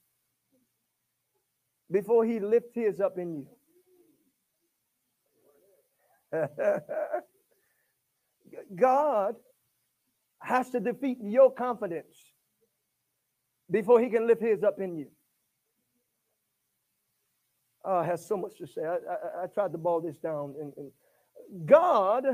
before 1.91 2.25
he 2.25 2.41
lift 2.41 2.75
his 2.75 3.01
up 3.01 3.19
in 3.19 3.35
you. 3.35 3.47
God 8.75 9.37
has 10.41 10.71
to 10.71 10.81
defeat 10.81 11.19
your 11.21 11.53
confidence 11.53 12.17
before 13.71 14.01
he 14.01 14.09
can 14.09 14.27
lift 14.27 14.43
his 14.43 14.63
up 14.63 14.81
in 14.81 14.97
you. 14.97 15.09
Oh, 17.85 17.99
I 17.99 18.05
have 18.05 18.21
so 18.21 18.37
much 18.37 18.59
to 18.59 18.67
say. 18.67 18.83
I, 18.85 18.97
I, 18.97 19.45
I 19.45 19.47
tried 19.47 19.73
to 19.73 19.79
ball 19.79 20.01
this 20.01 20.17
down. 20.19 20.55
And, 20.61 20.73
and, 20.77 20.91
God, 21.67 22.25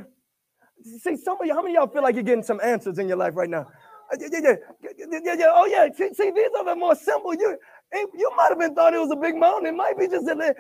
see, 0.83 1.17
some 1.17 1.41
of 1.41 1.47
you, 1.47 1.55
how 1.55 1.63
many 1.63 1.75
y'all 1.75 1.87
feel 1.87 2.03
like 2.03 2.15
you're 2.15 2.25
getting 2.25 2.43
some 2.43 2.61
answers 2.63 2.99
in 2.99 3.07
your 3.07 3.17
life 3.17 3.37
right 3.37 3.49
now? 3.49 3.69
Yeah, 4.19 4.29
yeah, 4.33 4.55
yeah, 4.83 5.21
yeah, 5.25 5.35
yeah. 5.39 5.47
Oh, 5.51 5.67
yeah. 5.67 5.89
See, 5.95 6.13
see, 6.15 6.31
these 6.31 6.49
are 6.59 6.65
the 6.65 6.77
more 6.77 6.95
simple. 6.95 7.35
You, 7.35 7.57
you 7.93 8.31
might 8.37 8.49
have 8.51 8.59
been 8.59 8.75
thought 8.75 8.95
it 8.95 8.99
was 8.99 9.11
a 9.11 9.17
big 9.17 9.37
mountain. 9.37 9.67
It 9.67 9.77
might 9.77 9.99
be 9.99 10.09
just 10.09 10.29
a 10.29 10.35
little, 10.35 10.55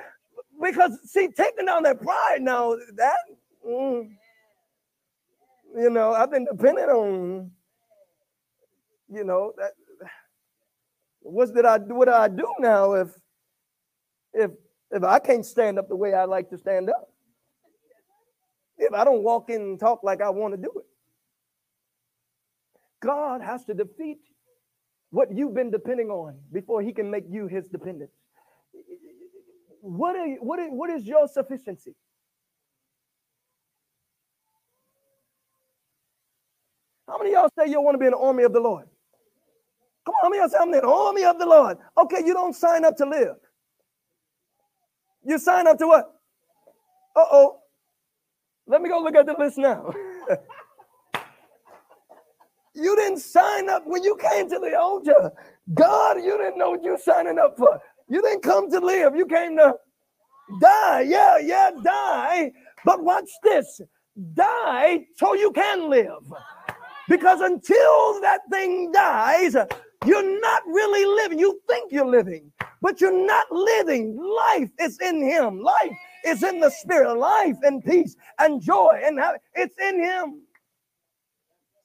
because 0.62 0.98
see, 1.04 1.28
taking 1.28 1.66
down 1.66 1.82
that 1.84 2.00
pride 2.00 2.40
now, 2.40 2.76
that 2.96 3.16
mm, 3.66 4.08
you 5.76 5.90
know, 5.90 6.12
I've 6.12 6.30
been 6.30 6.44
dependent 6.44 6.90
on, 6.90 7.50
you 9.10 9.24
know, 9.24 9.52
that 9.58 9.72
what 11.20 11.54
did 11.54 11.64
I 11.64 11.78
do? 11.78 11.94
What 11.94 12.06
do 12.06 12.12
I 12.12 12.28
do 12.28 12.46
now 12.58 12.92
if 12.92 13.08
if 14.32 14.50
if 14.90 15.02
I 15.02 15.18
can't 15.18 15.44
stand 15.44 15.78
up 15.78 15.88
the 15.88 15.96
way 15.96 16.14
I 16.14 16.24
like 16.24 16.50
to 16.50 16.58
stand 16.58 16.90
up? 16.90 17.10
If 18.76 18.92
I 18.92 19.04
don't 19.04 19.22
walk 19.22 19.50
in 19.50 19.60
and 19.60 19.80
talk 19.80 20.02
like 20.02 20.20
I 20.20 20.30
want 20.30 20.54
to 20.54 20.60
do 20.60 20.70
it. 20.76 20.86
God 23.00 23.40
has 23.42 23.64
to 23.66 23.74
defeat 23.74 24.18
what 25.14 25.30
you've 25.32 25.54
been 25.54 25.70
depending 25.70 26.08
on 26.10 26.36
before 26.52 26.82
he 26.82 26.92
can 26.92 27.08
make 27.08 27.24
you 27.30 27.46
his 27.46 27.68
dependent. 27.68 28.10
What, 29.80 30.16
are, 30.16 30.26
what, 30.40 30.58
is, 30.58 30.68
what 30.70 30.90
is 30.90 31.04
your 31.06 31.28
sufficiency? 31.28 31.94
How 37.08 37.18
many 37.18 37.32
y'all 37.32 37.50
say 37.56 37.70
you 37.70 37.80
want 37.80 37.94
to 37.94 37.98
be 37.98 38.06
in 38.06 38.10
the 38.10 38.18
army 38.18 38.42
of 38.42 38.52
the 38.52 38.60
Lord? 38.60 38.86
Come 40.04 40.14
on, 40.16 40.22
how 40.24 40.28
many 40.30 40.40
y'all 40.40 40.48
say 40.48 40.58
I'm 40.60 40.74
in 40.74 40.80
the 40.80 40.88
army 40.88 41.24
of 41.24 41.38
the 41.38 41.46
Lord? 41.46 41.78
Okay, 41.96 42.22
you 42.26 42.34
don't 42.34 42.54
sign 42.54 42.84
up 42.84 42.96
to 42.96 43.06
live. 43.06 43.36
You 45.24 45.38
sign 45.38 45.68
up 45.68 45.78
to 45.78 45.86
what? 45.86 46.06
Uh-oh. 47.14 47.60
Let 48.66 48.82
me 48.82 48.88
go 48.88 49.00
look 49.00 49.14
at 49.14 49.26
the 49.26 49.36
list 49.38 49.58
now. 49.58 49.94
You 52.74 52.96
didn't 52.96 53.20
sign 53.20 53.68
up 53.70 53.84
when 53.86 54.02
you 54.02 54.16
came 54.16 54.48
to 54.50 54.58
the 54.58 54.76
altar. 54.78 55.32
God, 55.74 56.16
you 56.16 56.36
didn't 56.36 56.58
know 56.58 56.70
what 56.70 56.82
you 56.82 56.98
signing 56.98 57.38
up 57.38 57.56
for. 57.56 57.80
You 58.08 58.20
didn't 58.20 58.42
come 58.42 58.70
to 58.70 58.80
live. 58.80 59.14
You 59.14 59.26
came 59.26 59.56
to 59.56 59.74
die. 60.60 61.02
Yeah, 61.02 61.38
yeah, 61.38 61.70
die. 61.82 62.52
But 62.84 63.02
watch 63.02 63.30
this. 63.42 63.80
Die 64.34 65.06
so 65.16 65.34
you 65.34 65.52
can 65.52 65.88
live. 65.88 66.32
Because 67.08 67.40
until 67.40 68.20
that 68.20 68.40
thing 68.50 68.90
dies, 68.92 69.54
you're 70.04 70.40
not 70.40 70.62
really 70.66 71.04
living. 71.04 71.38
You 71.38 71.60
think 71.68 71.92
you're 71.92 72.06
living, 72.06 72.50
but 72.82 73.00
you're 73.00 73.26
not 73.26 73.46
living. 73.50 74.16
Life 74.16 74.70
is 74.80 74.98
in 75.00 75.22
Him. 75.22 75.60
Life 75.60 75.96
is 76.24 76.42
in 76.42 76.60
the 76.60 76.70
Spirit. 76.70 77.14
Life 77.14 77.56
and 77.62 77.84
peace 77.84 78.16
and 78.38 78.60
joy 78.60 79.00
and 79.04 79.20
it's 79.54 79.78
in 79.78 80.02
Him 80.02 80.43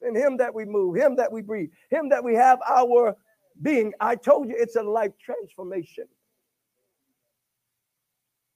in 0.02 0.16
him 0.16 0.38
that 0.38 0.54
we 0.54 0.66
move, 0.66 0.96
him 0.96 1.16
that 1.18 1.32
we 1.32 1.42
breathe, 1.42 1.70
him 1.90 2.10
that 2.10 2.24
we 2.24 2.36
have 2.36 2.60
our 2.68 3.16
being. 3.62 3.94
I 4.00 4.16
told 4.16 4.48
you 4.48 4.56
it's 4.58 4.76
a 4.76 4.84
life 4.84 5.12
transformation. 5.24 6.06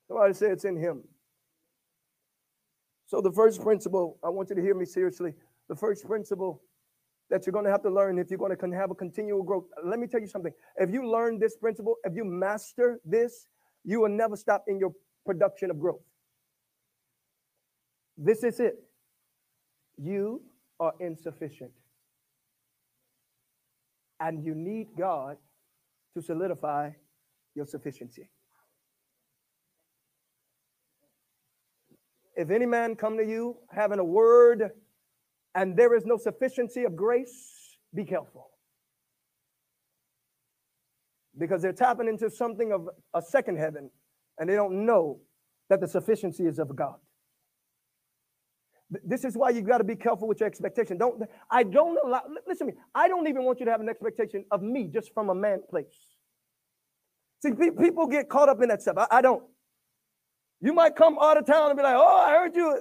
Somebody 0.07 0.33
say 0.33 0.47
it's 0.47 0.65
in 0.65 0.77
him. 0.77 1.03
So, 3.05 3.21
the 3.21 3.31
first 3.31 3.61
principle, 3.61 4.17
I 4.23 4.29
want 4.29 4.49
you 4.49 4.55
to 4.55 4.61
hear 4.61 4.75
me 4.75 4.85
seriously. 4.85 5.33
The 5.69 5.75
first 5.75 6.05
principle 6.05 6.61
that 7.29 7.45
you're 7.45 7.53
going 7.53 7.65
to 7.65 7.71
have 7.71 7.81
to 7.83 7.89
learn 7.89 8.19
if 8.19 8.29
you're 8.29 8.37
going 8.37 8.55
to 8.55 8.77
have 8.77 8.91
a 8.91 8.95
continual 8.95 9.43
growth. 9.43 9.65
Let 9.83 9.99
me 9.99 10.07
tell 10.07 10.19
you 10.19 10.27
something. 10.27 10.51
If 10.77 10.91
you 10.91 11.09
learn 11.09 11.39
this 11.39 11.55
principle, 11.55 11.95
if 12.03 12.13
you 12.15 12.25
master 12.25 12.99
this, 13.05 13.47
you 13.83 14.01
will 14.01 14.09
never 14.09 14.35
stop 14.35 14.65
in 14.67 14.79
your 14.79 14.93
production 15.25 15.71
of 15.71 15.79
growth. 15.79 16.01
This 18.17 18.43
is 18.43 18.59
it. 18.59 18.75
You 19.97 20.41
are 20.83 20.93
insufficient. 20.99 21.71
And 24.19 24.43
you 24.43 24.53
need 24.53 24.87
God 24.97 25.37
to 26.15 26.21
solidify 26.21 26.91
your 27.55 27.65
sufficiency. 27.65 28.29
If 32.35 32.49
any 32.49 32.65
man 32.65 32.95
come 32.95 33.17
to 33.17 33.23
you 33.23 33.57
having 33.69 33.99
a 33.99 34.03
word 34.03 34.71
and 35.55 35.77
there 35.77 35.95
is 35.95 36.05
no 36.05 36.17
sufficiency 36.17 36.83
of 36.83 36.95
grace, 36.95 37.77
be 37.93 38.03
careful. 38.03 38.49
Because 41.37 41.61
they're 41.61 41.73
tapping 41.73 42.07
into 42.07 42.29
something 42.29 42.71
of 42.73 42.89
a 43.13 43.21
second 43.21 43.57
heaven 43.57 43.89
and 44.37 44.49
they 44.49 44.55
don't 44.55 44.85
know 44.85 45.19
that 45.69 45.79
the 45.79 45.87
sufficiency 45.87 46.43
is 46.45 46.59
of 46.59 46.75
God. 46.75 46.95
This 49.03 49.23
is 49.23 49.35
why 49.37 49.49
you 49.51 49.61
got 49.61 49.79
to 49.79 49.83
be 49.83 49.95
careful 49.95 50.27
with 50.27 50.39
your 50.39 50.47
expectation. 50.47 50.97
Don't 50.97 51.23
I 51.49 51.63
don't 51.63 51.97
allow 52.05 52.21
listen 52.47 52.67
to 52.67 52.73
me. 52.73 52.79
I 52.93 53.07
don't 53.07 53.27
even 53.27 53.43
want 53.43 53.59
you 53.59 53.65
to 53.65 53.71
have 53.71 53.81
an 53.81 53.89
expectation 53.89 54.45
of 54.51 54.61
me 54.61 54.87
just 54.87 55.13
from 55.13 55.29
a 55.29 55.35
man 55.35 55.61
place. 55.69 56.15
See, 57.41 57.51
people 57.53 58.07
get 58.07 58.29
caught 58.29 58.49
up 58.49 58.61
in 58.61 58.69
that 58.69 58.81
stuff. 58.81 58.97
I, 58.97 59.07
I 59.17 59.21
don't. 59.21 59.43
You 60.61 60.73
might 60.73 60.95
come 60.95 61.17
out 61.21 61.37
of 61.37 61.45
town 61.45 61.69
and 61.71 61.77
be 61.77 61.83
like, 61.83 61.95
"Oh, 61.95 62.17
I 62.25 62.31
heard 62.31 62.55
you." 62.55 62.79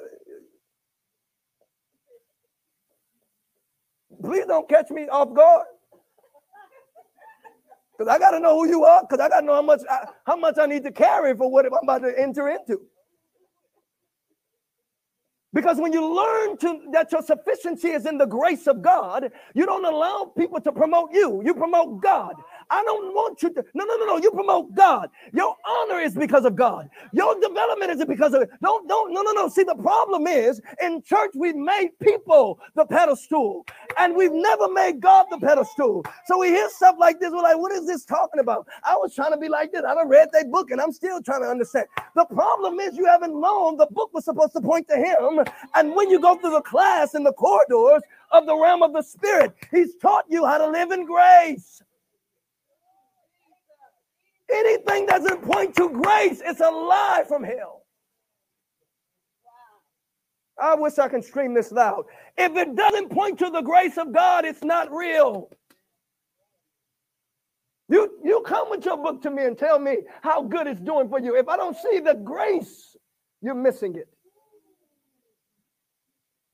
Please 4.22 4.46
don't 4.46 4.68
catch 4.68 4.90
me 4.90 5.08
off 5.08 5.34
guard. 5.34 5.66
Because 7.98 8.14
I 8.14 8.18
got 8.18 8.32
to 8.32 8.40
know 8.40 8.56
who 8.56 8.68
you 8.68 8.84
are, 8.84 9.02
because 9.02 9.24
I 9.24 9.28
got 9.28 9.40
to 9.40 9.46
know 9.46 9.54
how 9.54 9.62
much 9.62 9.80
I, 9.90 10.06
how 10.26 10.36
much 10.36 10.58
I 10.58 10.66
need 10.66 10.84
to 10.84 10.92
carry 10.92 11.36
for 11.36 11.50
what 11.50 11.66
I'm 11.66 11.72
about 11.82 12.02
to 12.02 12.12
enter 12.18 12.48
into. 12.48 12.80
Because 15.55 15.78
when 15.78 15.92
you 15.92 16.07
learn 16.07 16.57
to 16.59 16.80
that 16.92 17.12
your 17.12 17.22
sufficiency 17.22 17.88
is 17.90 18.07
in 18.07 18.18
the 18.18 18.26
grace 18.26 18.66
of 18.66 18.82
God, 18.82 19.30
you 19.55 19.66
don't 19.66 19.84
allow 19.84 20.32
people 20.36 20.61
to 20.61 20.72
promote 20.72 21.12
you. 21.12 21.42
You 21.44 21.55
promote 21.55 22.03
God. 22.03 22.34
I 22.73 22.83
don't 22.85 23.14
want 23.14 23.43
you 23.43 23.53
to. 23.55 23.64
No, 23.75 23.85
no, 23.85 23.97
no, 23.99 24.07
no. 24.07 24.18
You 24.18 24.33
promote 24.33 24.75
God. 24.75 25.11
Your 25.35 25.57
honor 25.68 26.01
is 26.01 26.14
because 26.14 26.47
of 26.47 26.57
God. 26.57 26.91
Your 27.12 27.41
development 27.41 27.93
is 27.93 28.05
because 28.07 28.35
of 28.35 28.43
it. 28.43 28.51
Don't, 28.62 28.89
don't, 28.89 29.12
no, 29.12 29.23
no, 29.23 29.33
no. 29.33 29.49
See, 29.49 29.64
the 29.64 29.77
problem 29.77 30.27
is 30.27 30.62
in 30.83 31.03
church 31.03 31.33
we've 31.37 31.57
made 31.57 31.91
people 32.03 32.61
the 32.77 32.87
pedestal, 32.87 33.66
and 33.99 34.16
we've 34.16 34.33
never 34.33 34.68
made 34.73 35.01
God 35.01 35.27
the 35.31 35.39
pedestal. 35.39 36.05
So 36.27 36.39
we 36.39 36.49
hear 36.49 36.70
stuff 36.70 36.97
like 36.99 37.20
this. 37.20 37.33
We're 37.33 37.43
like, 37.43 37.59
what 37.59 37.73
is 37.73 37.87
this 37.87 38.07
talking 38.07 38.41
about? 38.41 38.66
I 38.85 38.97
was 38.97 39.14
trying 39.14 39.33
to 39.33 39.39
be 39.39 39.51
like 39.51 39.73
this. 39.73 39.83
I 39.87 39.95
don't 39.95 40.09
read 40.09 40.31
that 40.33 40.51
book, 40.51 40.70
and 40.73 40.81
I'm 40.81 40.93
still 40.93 41.23
trying 41.23 41.43
to 41.43 41.49
understand. 41.49 41.87
The 42.16 42.27
problem 42.27 42.81
is 42.81 42.97
you 42.97 43.07
haven't 43.07 43.41
known 43.41 43.77
the 43.77 43.89
book 43.93 44.12
was 44.14 44.25
supposed 44.25 44.55
to 44.55 44.62
point 44.62 44.89
to 44.89 44.97
Him 44.97 45.45
and 45.75 45.95
when 45.95 46.11
you 46.11 46.20
go 46.20 46.37
through 46.37 46.53
the 46.53 46.62
class 46.62 47.14
in 47.14 47.25
the 47.25 47.33
corridors 47.33 48.03
of 48.33 48.47
the 48.47 48.57
realm 48.57 48.83
of 48.83 48.93
the 48.93 49.03
spirit, 49.03 49.53
he's 49.70 49.95
taught 49.97 50.25
you 50.29 50.47
how 50.47 50.59
to 50.59 50.68
live 50.68 50.91
in 50.93 51.05
grace. 51.07 51.83
Anything 54.53 55.07
doesn't 55.07 55.42
point 55.42 55.74
to 55.76 55.88
grace, 55.90 56.42
it's 56.44 56.61
a 56.61 56.70
lie 56.70 57.24
from 57.26 57.42
hell. 57.42 57.82
I 60.61 60.74
wish 60.74 60.98
I 60.98 61.09
can 61.09 61.22
scream 61.22 61.55
this 61.55 61.72
loud. 61.72 62.05
If 62.36 62.57
it 62.57 62.76
doesn't 62.76 63.11
point 63.11 63.38
to 63.40 63.50
the 63.50 63.62
grace 63.62 63.98
of 63.98 64.12
God, 64.12 64.44
it's 64.44 64.62
not 64.62 64.92
real. 64.92 65.50
You, 67.88 68.11
you 68.24 68.42
come 68.46 68.70
with 68.70 68.84
your 68.84 68.96
book 68.96 69.22
to 69.22 69.30
me 69.30 69.44
and 69.44 69.59
tell 69.59 69.78
me 69.78 69.98
how 70.22 70.42
good 70.42 70.66
it's 70.66 70.80
doing 70.80 71.09
for 71.09 71.20
you. 71.20 71.36
If 71.36 71.48
I 71.48 71.57
don't 71.57 71.76
see 71.76 71.98
the 71.98 72.14
grace, 72.14 72.96
you're 73.42 73.55
missing 73.55 73.96
it. 73.96 74.09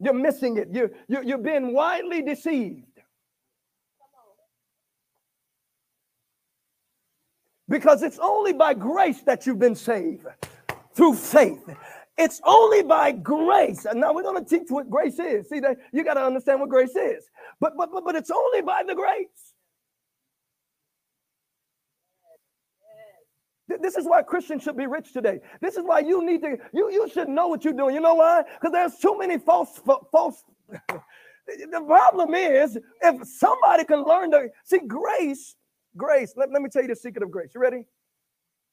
You're 0.00 0.14
missing 0.14 0.56
it. 0.56 0.68
You, 0.72 0.90
you, 1.08 1.22
you're 1.24 1.38
being 1.38 1.74
widely 1.74 2.22
deceived. 2.22 2.87
Because 7.68 8.02
it's 8.02 8.18
only 8.18 8.52
by 8.52 8.74
grace 8.74 9.22
that 9.22 9.46
you've 9.46 9.58
been 9.58 9.74
saved 9.74 10.26
through 10.94 11.14
faith. 11.14 11.62
It's 12.16 12.40
only 12.44 12.82
by 12.82 13.12
grace. 13.12 13.84
And 13.84 14.00
now 14.00 14.12
we're 14.12 14.22
going 14.22 14.42
to 14.44 14.58
teach 14.58 14.68
what 14.70 14.90
grace 14.90 15.18
is. 15.18 15.48
See 15.48 15.60
that 15.60 15.76
you 15.92 16.02
got 16.02 16.14
to 16.14 16.22
understand 16.22 16.60
what 16.60 16.68
grace 16.68 16.96
is. 16.96 17.28
But 17.60 17.74
but 17.76 17.92
but 17.92 18.04
but 18.04 18.16
it's 18.16 18.30
only 18.30 18.62
by 18.62 18.82
the 18.86 18.94
grace. 18.94 19.54
This 23.80 23.96
is 23.96 24.06
why 24.06 24.22
Christians 24.22 24.62
should 24.62 24.76
be 24.76 24.86
rich 24.86 25.12
today. 25.12 25.40
This 25.60 25.76
is 25.76 25.84
why 25.84 26.00
you 26.00 26.24
need 26.24 26.40
to, 26.42 26.56
you, 26.72 26.90
you 26.90 27.08
should 27.12 27.28
know 27.28 27.48
what 27.48 27.64
you're 27.64 27.74
doing. 27.74 27.94
You 27.94 28.00
know 28.00 28.14
why? 28.14 28.42
Because 28.42 28.72
there's 28.72 28.96
too 28.96 29.18
many 29.18 29.38
false, 29.38 29.78
false. 30.10 30.42
the 30.70 31.84
problem 31.86 32.34
is 32.34 32.78
if 33.02 33.28
somebody 33.28 33.84
can 33.84 34.04
learn 34.04 34.30
to 34.30 34.48
see 34.64 34.80
grace, 34.86 35.54
grace, 35.98 36.32
let, 36.36 36.50
let 36.50 36.62
me 36.62 36.70
tell 36.70 36.82
you 36.82 36.88
the 36.88 36.96
secret 36.96 37.22
of 37.22 37.30
grace. 37.30 37.50
You 37.54 37.60
ready? 37.60 37.84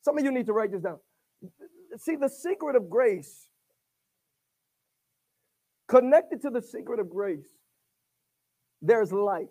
Some 0.03 0.17
of 0.17 0.23
you 0.23 0.31
need 0.31 0.45
to 0.45 0.53
write 0.53 0.71
this 0.71 0.81
down. 0.81 0.99
See, 1.97 2.15
the 2.15 2.29
secret 2.29 2.75
of 2.75 2.89
grace, 2.89 3.47
connected 5.87 6.41
to 6.43 6.49
the 6.49 6.61
secret 6.61 6.99
of 6.99 7.09
grace, 7.09 7.47
there's 8.81 9.11
light. 9.11 9.47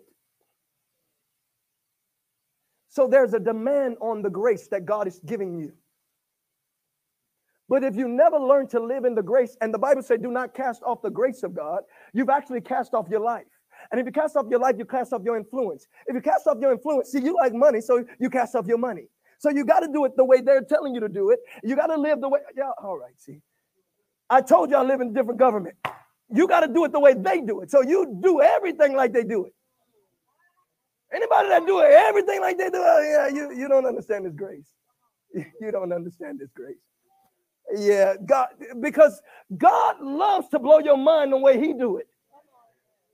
So 2.89 3.07
there's 3.07 3.33
a 3.33 3.39
demand 3.39 3.97
on 3.99 4.21
the 4.21 4.29
grace 4.29 4.67
that 4.69 4.85
God 4.85 5.07
is 5.07 5.19
giving 5.25 5.59
you. 5.59 5.73
But 7.67 7.83
if 7.83 7.95
you 7.95 8.07
never 8.07 8.37
learn 8.39 8.67
to 8.69 8.79
live 8.79 9.05
in 9.05 9.15
the 9.15 9.23
grace, 9.23 9.57
and 9.59 9.73
the 9.73 9.79
Bible 9.79 10.03
said, 10.03 10.21
do 10.21 10.31
not 10.31 10.53
cast 10.53 10.83
off 10.83 11.01
the 11.01 11.09
grace 11.09 11.43
of 11.43 11.55
God, 11.55 11.81
you've 12.13 12.29
actually 12.29 12.61
cast 12.61 12.93
off 12.93 13.07
your 13.09 13.21
life. 13.21 13.47
And 13.91 13.99
if 13.99 14.05
you 14.05 14.11
cast 14.11 14.35
off 14.35 14.45
your 14.49 14.59
life, 14.59 14.75
you 14.77 14.85
cast 14.85 15.13
off 15.13 15.21
your 15.23 15.37
influence. 15.37 15.87
If 16.07 16.15
you 16.15 16.21
cast 16.21 16.47
off 16.47 16.57
your 16.59 16.71
influence, 16.71 17.11
see, 17.11 17.21
you 17.21 17.35
like 17.35 17.53
money, 17.53 17.81
so 17.81 18.03
you 18.19 18.29
cast 18.29 18.55
off 18.55 18.67
your 18.67 18.77
money. 18.77 19.07
So 19.39 19.49
you 19.49 19.65
got 19.65 19.81
to 19.81 19.87
do 19.91 20.05
it 20.05 20.15
the 20.15 20.25
way 20.25 20.41
they're 20.41 20.63
telling 20.63 20.95
you 20.95 21.01
to 21.01 21.09
do 21.09 21.31
it. 21.31 21.39
You 21.63 21.75
got 21.75 21.87
to 21.87 21.97
live 21.97 22.21
the 22.21 22.29
way, 22.29 22.39
yeah, 22.55 22.71
all 22.81 22.97
right, 22.97 23.13
see. 23.17 23.41
I 24.29 24.41
told 24.41 24.69
you 24.71 24.77
I 24.77 24.83
live 24.83 25.01
in 25.01 25.09
a 25.09 25.13
different 25.13 25.39
government. 25.39 25.75
You 26.33 26.47
got 26.47 26.61
to 26.61 26.67
do 26.67 26.85
it 26.85 26.91
the 26.91 26.99
way 26.99 27.13
they 27.13 27.41
do 27.41 27.61
it. 27.61 27.69
So 27.69 27.81
you 27.81 28.17
do 28.21 28.41
everything 28.41 28.95
like 28.95 29.13
they 29.13 29.23
do 29.23 29.45
it. 29.45 29.53
Anybody 31.13 31.49
that 31.49 31.65
do 31.65 31.79
it, 31.79 31.91
everything 31.91 32.41
like 32.41 32.57
they 32.57 32.69
do, 32.69 32.81
oh, 32.83 33.01
yeah, 33.01 33.27
you, 33.27 33.55
you 33.55 33.67
don't 33.67 33.85
understand 33.85 34.25
this 34.25 34.33
grace. 34.33 34.69
You 35.61 35.69
don't 35.71 35.91
understand 35.91 36.39
this 36.39 36.49
grace. 36.55 36.77
Yeah, 37.75 38.15
God, 38.25 38.47
because 38.79 39.21
God 39.57 39.99
loves 40.01 40.47
to 40.49 40.59
blow 40.59 40.79
your 40.79 40.97
mind 40.97 41.33
the 41.33 41.37
way 41.37 41.59
He 41.59 41.73
do 41.73 41.97
it. 41.97 42.07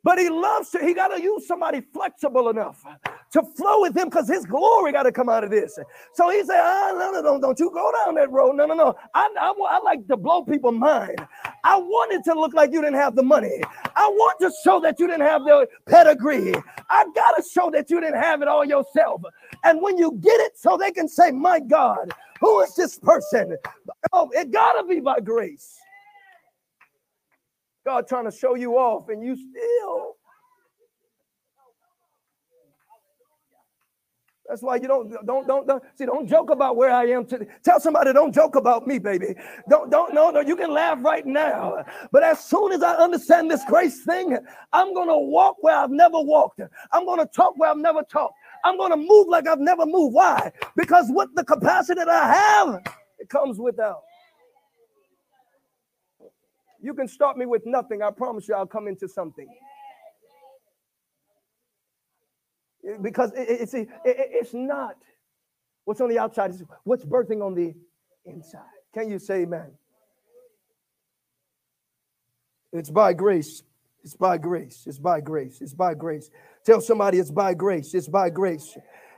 But 0.03 0.17
he 0.17 0.29
loves 0.29 0.71
to, 0.71 0.79
he 0.79 0.93
got 0.93 1.09
to 1.09 1.21
use 1.21 1.47
somebody 1.47 1.81
flexible 1.93 2.49
enough 2.49 2.83
to 3.33 3.43
flow 3.55 3.81
with 3.81 3.95
him 3.95 4.09
because 4.09 4.27
his 4.27 4.45
glory 4.45 4.91
got 4.91 5.03
to 5.03 5.11
come 5.11 5.29
out 5.29 5.43
of 5.43 5.51
this. 5.51 5.77
So 6.15 6.29
he 6.31 6.43
said, 6.43 6.59
oh, 6.59 6.95
no, 6.97 7.11
no, 7.11 7.21
no, 7.21 7.39
don't 7.39 7.59
you 7.59 7.69
go 7.71 7.91
down 8.03 8.15
that 8.15 8.31
road. 8.31 8.55
No, 8.55 8.65
no, 8.65 8.73
no. 8.73 8.95
I, 9.13 9.29
I, 9.39 9.53
I 9.69 9.79
like 9.83 10.07
to 10.07 10.17
blow 10.17 10.43
people's 10.43 10.75
mind. 10.75 11.25
I 11.63 11.77
wanted 11.77 12.23
to 12.25 12.33
look 12.33 12.53
like 12.53 12.71
you 12.71 12.81
didn't 12.81 12.99
have 12.99 13.15
the 13.15 13.23
money. 13.23 13.61
I 13.95 14.07
want 14.07 14.39
to 14.39 14.51
show 14.63 14.79
that 14.81 14.99
you 14.99 15.07
didn't 15.07 15.21
have 15.27 15.43
the 15.43 15.67
pedigree. 15.85 16.55
I 16.89 17.05
got 17.13 17.31
to 17.33 17.43
show 17.47 17.69
that 17.71 17.89
you 17.91 18.01
didn't 18.01 18.21
have 18.21 18.41
it 18.41 18.47
all 18.47 18.65
yourself. 18.65 19.21
And 19.63 19.81
when 19.81 19.97
you 19.99 20.17
get 20.19 20.39
it, 20.41 20.57
so 20.57 20.77
they 20.77 20.91
can 20.91 21.07
say, 21.07 21.31
my 21.31 21.59
God, 21.59 22.11
who 22.39 22.61
is 22.61 22.73
this 22.75 22.97
person? 22.97 23.55
Oh, 24.13 24.29
it 24.33 24.51
got 24.51 24.73
to 24.81 24.87
be 24.87 24.99
by 24.99 25.19
grace. 25.19 25.80
God 27.85 28.07
trying 28.07 28.25
to 28.25 28.31
show 28.31 28.55
you 28.55 28.77
off, 28.77 29.09
and 29.09 29.23
you 29.23 29.35
still. 29.35 30.15
That's 34.49 34.61
why 34.61 34.75
you 34.75 34.87
don't 34.87 35.11
don't 35.25 35.47
don't, 35.47 35.67
don't 35.67 35.83
see. 35.97 36.05
Don't 36.05 36.27
joke 36.27 36.51
about 36.51 36.77
where 36.77 36.91
I 36.93 37.05
am 37.07 37.25
today. 37.25 37.47
Tell 37.63 37.79
somebody, 37.79 38.13
don't 38.13 38.33
joke 38.33 38.55
about 38.57 38.87
me, 38.87 38.99
baby. 38.99 39.35
Don't 39.69 39.91
don't 39.91 40.13
no 40.13 40.29
no. 40.31 40.41
You 40.41 40.55
can 40.55 40.71
laugh 40.71 40.99
right 41.01 41.25
now, 41.25 41.83
but 42.11 42.23
as 42.23 42.43
soon 42.45 42.73
as 42.73 42.83
I 42.83 42.95
understand 42.95 43.51
this 43.51 43.63
grace 43.65 44.03
thing, 44.03 44.37
I'm 44.73 44.93
gonna 44.93 45.17
walk 45.17 45.57
where 45.61 45.77
I've 45.77 45.91
never 45.91 46.21
walked. 46.21 46.61
I'm 46.91 47.05
gonna 47.07 47.27
talk 47.27 47.57
where 47.57 47.71
I've 47.71 47.77
never 47.77 48.03
talked. 48.03 48.35
I'm 48.65 48.77
gonna 48.77 48.97
move 48.97 49.29
like 49.29 49.47
I've 49.47 49.59
never 49.59 49.85
moved. 49.87 50.13
Why? 50.15 50.51
Because 50.77 51.07
with 51.09 51.29
the 51.35 51.45
capacity 51.45 52.01
that 52.01 52.09
I 52.09 52.33
have, 52.33 52.81
it 53.19 53.29
comes 53.29 53.59
without. 53.59 54.01
You 56.81 56.93
can 56.93 57.07
start 57.07 57.37
me 57.37 57.45
with 57.45 57.65
nothing. 57.65 58.01
I 58.01 58.11
promise 58.11 58.47
you, 58.47 58.55
I'll 58.55 58.65
come 58.65 58.87
into 58.87 59.07
something. 59.07 59.47
Because 63.01 63.31
it, 63.33 63.47
it, 63.47 63.61
it's, 63.61 63.73
it, 63.73 63.87
it's 64.03 64.53
not 64.53 64.95
what's 65.85 66.01
on 66.01 66.09
the 66.09 66.17
outside, 66.17 66.51
it's 66.51 66.63
what's 66.83 67.05
birthing 67.05 67.45
on 67.45 67.53
the 67.53 67.73
inside. 68.25 68.61
Can 68.93 69.09
you 69.09 69.19
say 69.19 69.41
amen? 69.43 69.71
It's 72.73 72.89
by 72.89 73.13
grace. 73.13 73.63
It's 74.03 74.15
by 74.15 74.37
grace. 74.37 74.83
It's 74.87 74.97
by 74.97 75.21
grace. 75.21 75.61
It's 75.61 75.73
by 75.73 75.93
grace. 75.93 76.31
Tell 76.65 76.81
somebody 76.81 77.19
it's 77.19 77.31
by 77.31 77.53
grace. 77.53 77.93
It's 77.93 78.07
by 78.07 78.29
grace. 78.29 78.77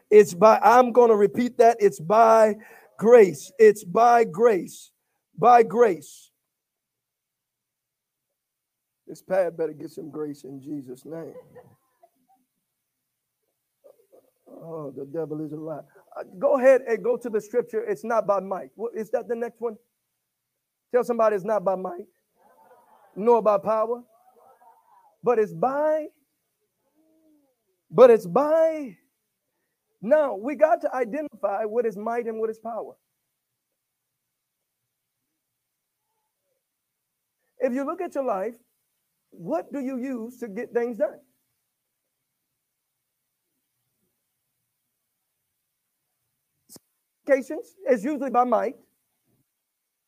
It's 0.09 0.33
by, 0.33 0.59
I'm 0.61 0.91
going 0.91 1.09
to 1.09 1.15
repeat 1.15 1.57
that. 1.59 1.77
It's 1.79 1.99
by 1.99 2.55
grace. 2.97 3.51
It's 3.57 3.83
by 3.83 4.25
grace. 4.25 4.91
By 5.37 5.63
grace. 5.63 6.31
This 9.07 9.21
pad 9.21 9.57
better 9.57 9.73
get 9.73 9.91
some 9.91 10.09
grace 10.09 10.43
in 10.43 10.61
Jesus' 10.61 11.05
name. 11.05 11.33
Oh, 14.47 14.93
the 14.95 15.05
devil 15.05 15.43
is 15.43 15.51
a 15.51 15.57
lie. 15.57 15.81
Uh, 16.17 16.23
go 16.39 16.57
ahead 16.57 16.81
and 16.87 17.03
go 17.03 17.17
to 17.17 17.29
the 17.29 17.41
scripture. 17.41 17.83
It's 17.83 18.03
not 18.03 18.25
by 18.27 18.39
might. 18.39 18.69
Is 18.95 19.09
that 19.11 19.27
the 19.27 19.35
next 19.35 19.59
one? 19.59 19.75
Tell 20.93 21.03
somebody 21.03 21.35
it's 21.35 21.45
not 21.45 21.63
by 21.65 21.75
might, 21.75 22.05
nor 23.15 23.41
by 23.41 23.57
power, 23.57 24.03
but 25.23 25.39
it's 25.39 25.53
by. 25.53 26.07
But 27.91 28.09
it's 28.09 28.25
by. 28.25 28.97
Now 30.01 30.35
we 30.35 30.55
got 30.55 30.81
to 30.81 30.95
identify 30.95 31.65
what 31.65 31.85
is 31.85 31.97
might 31.97 32.25
and 32.25 32.39
what 32.39 32.49
is 32.49 32.59
power. 32.59 32.95
If 37.59 37.73
you 37.73 37.85
look 37.85 38.01
at 38.01 38.15
your 38.15 38.25
life, 38.25 38.55
what 39.37 39.71
do 39.73 39.79
you 39.79 39.97
use 39.97 40.37
to 40.39 40.47
get 40.47 40.73
things 40.73 40.97
done? 40.97 41.19
Occasions 47.27 47.75
is 47.89 48.03
usually 48.03 48.29
by 48.29 48.43
might, 48.43 48.75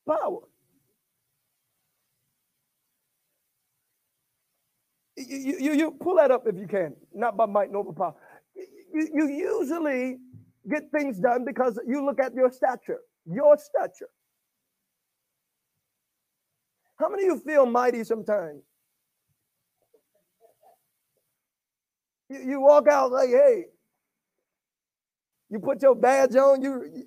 power. 0.08 0.42
You, 5.18 5.58
you, 5.60 5.74
you 5.74 5.92
pull 5.92 6.18
that 6.18 6.32
up 6.32 6.44
if 6.46 6.56
you 6.58 6.68
can, 6.68 6.96
not 7.14 7.38
by 7.38 7.46
might 7.46 7.72
nor 7.72 7.86
by 7.86 7.94
power. 7.98 8.16
You, 8.56 9.10
you 9.14 9.28
usually 9.30 10.18
get 10.70 10.84
things 10.92 11.20
done 11.20 11.46
because 11.46 11.80
you 11.88 12.06
look 12.06 12.20
at 12.20 12.34
your 12.34 12.52
stature, 12.52 13.00
your 13.26 13.58
stature. 13.58 14.10
How 16.98 17.10
many 17.10 17.24
of 17.28 17.38
you 17.38 17.40
feel 17.40 17.66
mighty 17.66 18.04
sometimes? 18.04 18.64
You, 22.30 22.40
you 22.52 22.62
walk 22.62 22.88
out 22.88 23.12
like, 23.12 23.30
hey, 23.30 23.66
you 25.50 25.60
put 25.60 25.82
your 25.82 25.96
badge 25.96 26.36
on, 26.36 26.62
you 26.64 27.06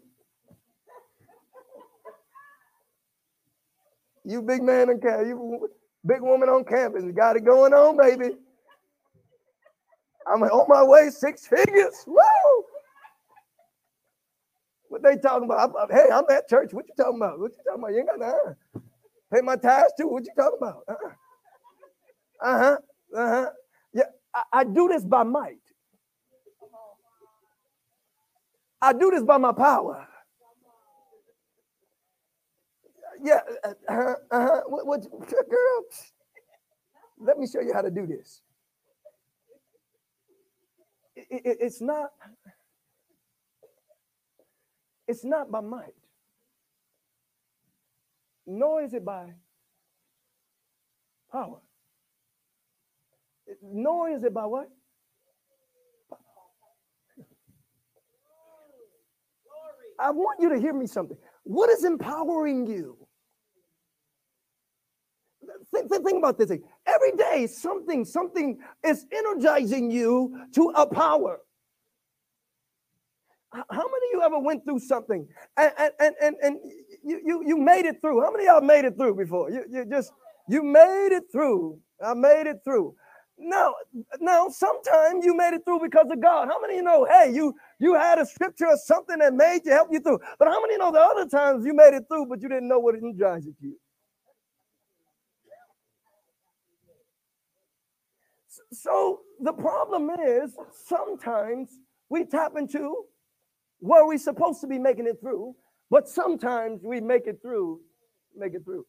you 4.25 4.43
big 4.43 4.63
man 4.63 4.91
on 4.91 5.01
campus, 5.01 5.29
you 5.29 5.71
big 6.07 6.23
woman 6.23 6.49
on 6.49 6.65
campus, 6.65 7.05
you 7.05 7.13
got 7.13 7.37
it 7.37 7.45
going 7.45 7.75
on, 7.75 7.97
baby. 7.97 8.37
I'm 10.27 10.43
on 10.43 10.67
my 10.69 10.85
way, 10.85 11.11
six 11.11 11.47
figures. 11.47 12.05
Woo! 12.07 12.65
What 14.89 15.03
they 15.03 15.17
talking 15.17 15.45
about? 15.45 15.73
I'm, 15.81 15.91
hey, 15.91 16.09
I'm 16.13 16.25
at 16.31 16.49
church. 16.49 16.71
What 16.73 16.87
you 16.89 16.95
talking 16.97 17.19
about? 17.19 17.41
What 17.41 17.53
you 17.53 17.65
talking 17.67 17.83
about? 17.83 17.93
You 17.93 17.99
ain't 18.01 18.09
got 18.09 18.19
nothing. 18.21 18.57
Pay 19.35 19.41
my 19.43 19.57
tithes 19.57 19.93
too. 19.99 20.09
What 20.09 20.25
you 20.25 20.33
talking 20.37 20.59
about? 20.61 20.85
Uh-huh. 20.89 21.11
Uh-huh. 22.43 22.77
Uh-huh. 23.17 23.47
Yeah, 23.47 23.58
I, 24.39 24.61
I 24.61 24.65
do 24.65 24.89
this 24.89 25.05
by 25.05 25.25
might. 25.25 25.61
I 28.83 28.93
do 28.95 29.11
this 29.13 29.25
by 29.25 29.39
my 29.39 29.53
power. 29.53 30.07
Yeah, 33.23 33.41
uh-huh, 33.65 34.15
uh-huh. 34.31 34.61
What, 34.69 34.87
what, 34.87 35.03
girl? 35.31 35.85
Let 37.21 37.39
me 37.39 37.47
show 37.47 37.61
you 37.61 37.73
how 37.75 37.83
to 37.83 37.91
do 37.91 38.07
this. 38.07 38.43
It, 41.17 41.27
it, 41.45 41.59
it's 41.61 41.81
not. 41.83 42.11
It's 45.09 45.25
not 45.25 45.51
by 45.51 45.61
might, 45.61 45.95
nor 48.47 48.83
is 48.83 48.95
it 48.95 49.05
by 49.05 49.35
power, 51.33 51.61
nor 53.63 54.11
is 54.11 54.25
it 54.25 54.35
by 54.35 54.47
what? 54.47 54.69
I 60.01 60.11
want 60.11 60.41
you 60.41 60.49
to 60.51 60.59
hear 60.59 60.73
me 60.73 60.87
something. 60.87 61.17
What 61.43 61.71
is 61.71 61.85
empowering 61.85 62.67
you? 62.67 62.97
Think, 65.75 65.91
think, 65.91 66.19
about 66.19 66.39
this. 66.39 66.53
Every 66.87 67.13
day, 67.13 67.47
something, 67.47 68.05
something 68.05 68.59
is 68.85 69.07
energizing 69.13 69.91
you 69.91 70.41
to 70.55 70.73
a 70.77 70.87
power. 70.87 71.41
How 73.53 73.63
many 73.71 73.83
of 73.85 74.13
you 74.13 74.23
ever 74.23 74.39
went 74.39 74.65
through 74.65 74.81
something 74.81 75.27
and, 75.57 75.73
and, 75.99 76.15
and, 76.21 76.37
and 76.43 76.59
you, 77.03 77.21
you, 77.25 77.43
you 77.47 77.57
made 77.57 77.87
it 77.87 78.01
through? 78.03 78.21
How 78.23 78.31
many 78.31 78.45
y'all 78.45 78.61
made 78.61 78.85
it 78.85 78.97
through 78.97 79.15
before? 79.15 79.51
You, 79.51 79.65
you 79.71 79.85
just, 79.87 80.13
you 80.49 80.63
made 80.63 81.13
it 81.13 81.25
through. 81.33 81.79
I 82.05 82.15
made 82.15 82.47
it 82.47 82.59
through. 82.63 82.95
No, 83.39 83.75
now 84.21 84.49
sometimes 84.49 85.25
you 85.25 85.37
made 85.37 85.55
it 85.55 85.63
through 85.65 85.81
because 85.83 86.07
of 86.11 86.21
God. 86.21 86.49
How 86.49 86.61
many 86.61 86.77
you 86.77 86.83
know? 86.83 87.07
Hey, 87.07 87.33
you 87.35 87.55
you 87.81 87.95
had 87.95 88.19
a 88.19 88.27
scripture 88.27 88.67
or 88.67 88.77
something 88.79 89.19
that 89.21 89.35
made 89.35 89.61
you 89.65 89.73
help 89.73 89.89
you 89.93 90.01
through. 90.01 90.21
But 90.39 90.49
how 90.49 90.61
many 90.63 90.77
know 90.79 90.93
the 90.93 91.01
other 91.01 91.27
times 91.27 91.65
you 91.67 91.75
made 91.75 91.95
it 91.95 92.05
through, 92.09 92.27
but 92.27 92.43
you 92.43 92.49
didn't 92.49 92.69
know 92.69 92.81
what 92.81 92.97
it 92.97 93.03
energized 93.05 93.49
you? 93.61 93.77
So 98.73 99.21
the 99.41 99.53
problem 99.53 100.11
is 100.11 100.57
sometimes 100.87 101.71
we 102.11 102.25
tap 102.25 102.53
into 102.59 103.05
where 103.81 104.07
we're 104.07 104.19
supposed 104.19 104.61
to 104.63 104.67
be 104.67 104.79
making 104.79 105.07
it 105.07 105.19
through, 105.21 105.55
but 105.91 106.09
sometimes 106.09 106.83
we 106.85 107.01
make 107.01 107.27
it 107.27 107.41
through, 107.43 107.81
make 108.37 108.55
it 108.55 108.65
through. 108.65 108.85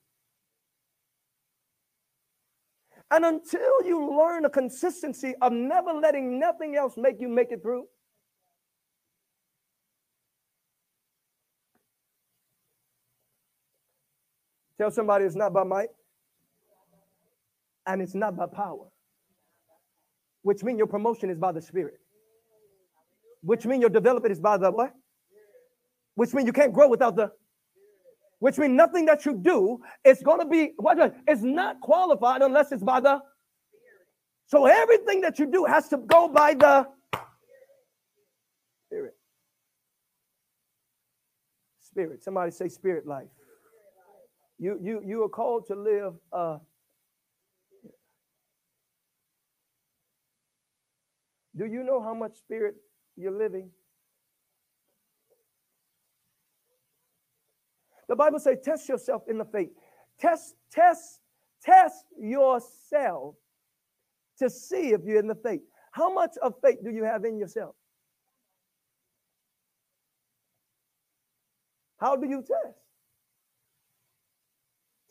And 3.12 3.26
until 3.26 3.84
you 3.86 4.18
learn 4.18 4.46
a 4.46 4.50
consistency 4.50 5.34
of 5.42 5.52
never 5.52 5.94
letting 5.94 6.40
nothing 6.40 6.76
else 6.76 6.94
make 6.96 7.20
you 7.20 7.28
make 7.28 7.52
it 7.52 7.62
through, 7.64 7.86
tell 14.78 14.92
somebody 14.92 15.26
it's 15.26 15.36
not 15.36 15.54
by 15.54 15.64
might 15.64 15.90
and 17.88 18.02
it's 18.02 18.14
not 18.14 18.38
by 18.38 18.46
power, 18.46 18.86
which 20.44 20.64
means 20.64 20.78
your 20.78 20.88
promotion 20.88 21.32
is 21.32 21.40
by 21.40 21.52
the 21.52 21.62
Spirit, 21.62 21.96
which 23.42 23.66
means 23.66 23.82
your 23.82 23.90
development 23.90 24.32
is 24.32 24.40
by 24.40 24.58
the 24.58 24.70
what? 24.70 24.94
Which 26.14 26.34
means 26.36 26.46
you 26.46 26.54
can't 26.54 26.74
grow 26.74 26.88
without 26.88 27.16
the 27.16 27.32
which 28.40 28.58
means 28.58 28.74
nothing 28.74 29.06
that 29.06 29.26
you 29.26 29.38
do 29.38 29.80
is 30.04 30.22
going 30.24 30.40
to 30.40 30.46
be 30.46 30.72
what 30.78 30.98
is 31.28 31.44
not 31.44 31.80
qualified 31.82 32.42
unless 32.42 32.72
it's 32.72 32.84
by 32.84 33.00
the 33.00 33.20
so 34.48 34.66
everything 34.66 35.22
that 35.22 35.38
you 35.38 35.46
do 35.46 35.66
has 35.66 35.88
to 35.90 35.98
go 35.98 36.28
by 36.28 36.56
the 36.56 36.88
spirit. 38.88 39.14
Spirit. 41.80 42.24
Somebody 42.24 42.52
say 42.52 42.68
spirit 42.70 43.06
life. 43.06 43.28
You 44.58 44.80
you 44.82 45.02
you 45.06 45.24
are 45.24 45.30
called 45.30 45.68
to 45.68 45.76
live 45.76 46.14
uh 46.34 46.58
do 51.56 51.66
you 51.66 51.84
know 51.84 52.02
how 52.02 52.14
much 52.14 52.36
spirit 52.38 52.76
you're 53.16 53.38
living 53.38 53.70
The 58.10 58.16
Bible 58.16 58.40
says, 58.40 58.58
test 58.64 58.90
yourself 58.90 59.22
in 59.30 59.38
the 59.38 59.46
faith. 59.46 59.70
Test, 60.20 60.56
test, 60.72 61.22
test 61.64 62.06
yourself 62.20 63.36
to 64.40 64.50
see 64.50 64.90
if 64.90 65.02
you're 65.06 65.20
in 65.20 65.28
the 65.28 65.36
faith. 65.36 65.62
How 65.92 66.14
much 66.14 66.32
of 66.42 66.56
faith 66.62 66.80
do 66.84 66.90
you 66.90 67.04
have 67.04 67.24
in 67.24 67.38
yourself? 67.38 67.76
How 72.00 72.16
do 72.16 72.28
you 72.28 72.38
test? 72.42 72.78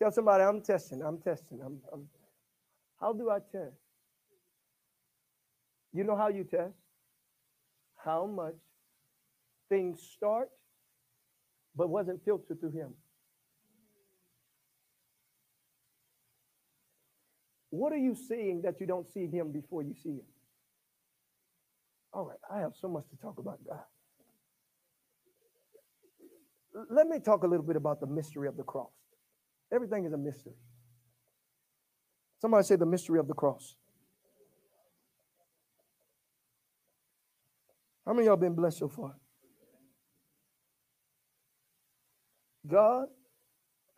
Tell 0.00 0.10
somebody, 0.10 0.42
I'm 0.42 0.60
testing, 0.60 1.02
I'm 1.02 1.18
testing. 1.18 1.60
I'm, 1.64 1.78
I'm. 1.92 2.08
How 3.00 3.12
do 3.12 3.30
I 3.30 3.38
test? 3.38 3.76
You 5.92 6.04
know 6.04 6.16
how 6.16 6.28
you 6.28 6.44
test? 6.44 6.74
How 7.96 8.26
much 8.26 8.54
things 9.68 10.00
start 10.00 10.48
but 11.78 11.88
wasn't 11.88 12.22
filtered 12.24 12.60
through 12.60 12.72
him. 12.72 12.92
What 17.70 17.92
are 17.92 17.98
you 17.98 18.16
seeing 18.16 18.62
that 18.62 18.80
you 18.80 18.86
don't 18.86 19.08
see 19.12 19.28
him 19.28 19.52
before 19.52 19.82
you 19.84 19.94
see 20.02 20.10
him? 20.10 20.26
All 22.12 22.24
right, 22.24 22.38
I 22.52 22.58
have 22.60 22.72
so 22.80 22.88
much 22.88 23.04
to 23.10 23.16
talk 23.22 23.38
about 23.38 23.60
God. 23.66 23.84
Let 26.90 27.06
me 27.06 27.20
talk 27.20 27.44
a 27.44 27.46
little 27.46 27.64
bit 27.64 27.76
about 27.76 28.00
the 28.00 28.06
mystery 28.06 28.48
of 28.48 28.56
the 28.56 28.64
cross. 28.64 28.90
Everything 29.72 30.04
is 30.04 30.12
a 30.12 30.18
mystery. 30.18 30.54
Somebody 32.40 32.64
say 32.64 32.76
the 32.76 32.86
mystery 32.86 33.20
of 33.20 33.28
the 33.28 33.34
cross. 33.34 33.76
How 38.04 38.14
many 38.14 38.26
y'all 38.26 38.36
been 38.36 38.54
blessed 38.54 38.78
so 38.78 38.88
far? 38.88 39.14
God 42.68 43.06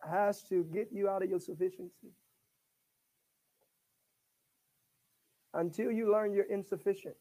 has 0.09 0.41
to 0.43 0.63
get 0.73 0.89
you 0.91 1.09
out 1.09 1.23
of 1.23 1.29
your 1.29 1.39
sufficiency. 1.39 2.13
Until 5.53 5.91
you 5.91 6.11
learn 6.11 6.33
you're 6.33 6.45
insufficient, 6.45 7.15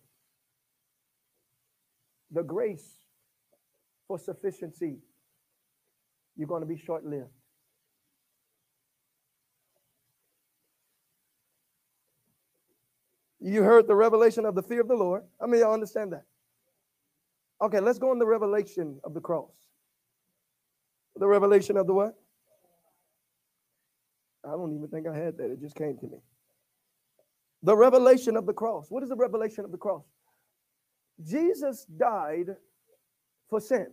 the 2.30 2.42
grace 2.42 3.00
for 4.06 4.18
sufficiency, 4.18 4.98
you're 6.36 6.46
going 6.46 6.62
to 6.62 6.66
be 6.66 6.76
short 6.76 7.04
lived. 7.04 7.30
You 13.40 13.62
heard 13.62 13.88
the 13.88 13.96
revelation 13.96 14.44
of 14.44 14.54
the 14.54 14.62
fear 14.62 14.82
of 14.82 14.88
the 14.88 14.94
Lord. 14.94 15.24
I 15.40 15.46
mean, 15.46 15.60
y'all 15.60 15.72
understand 15.72 16.12
that. 16.12 16.24
Okay, 17.60 17.80
let's 17.80 17.98
go 17.98 18.10
on 18.10 18.18
the 18.18 18.26
revelation 18.26 19.00
of 19.02 19.14
the 19.14 19.20
cross. 19.20 19.69
The 21.20 21.28
revelation 21.28 21.76
of 21.76 21.86
the 21.86 21.92
what? 21.92 22.14
I 24.42 24.52
don't 24.52 24.74
even 24.74 24.88
think 24.88 25.06
I 25.06 25.14
had 25.14 25.36
that. 25.36 25.50
It 25.50 25.60
just 25.60 25.76
came 25.76 25.98
to 25.98 26.06
me. 26.06 26.16
The 27.62 27.76
revelation 27.76 28.38
of 28.38 28.46
the 28.46 28.54
cross. 28.54 28.86
What 28.88 29.02
is 29.02 29.10
the 29.10 29.16
revelation 29.16 29.66
of 29.66 29.70
the 29.70 29.76
cross? 29.76 30.02
Jesus 31.22 31.84
died 31.84 32.56
for 33.50 33.60
sin. 33.60 33.88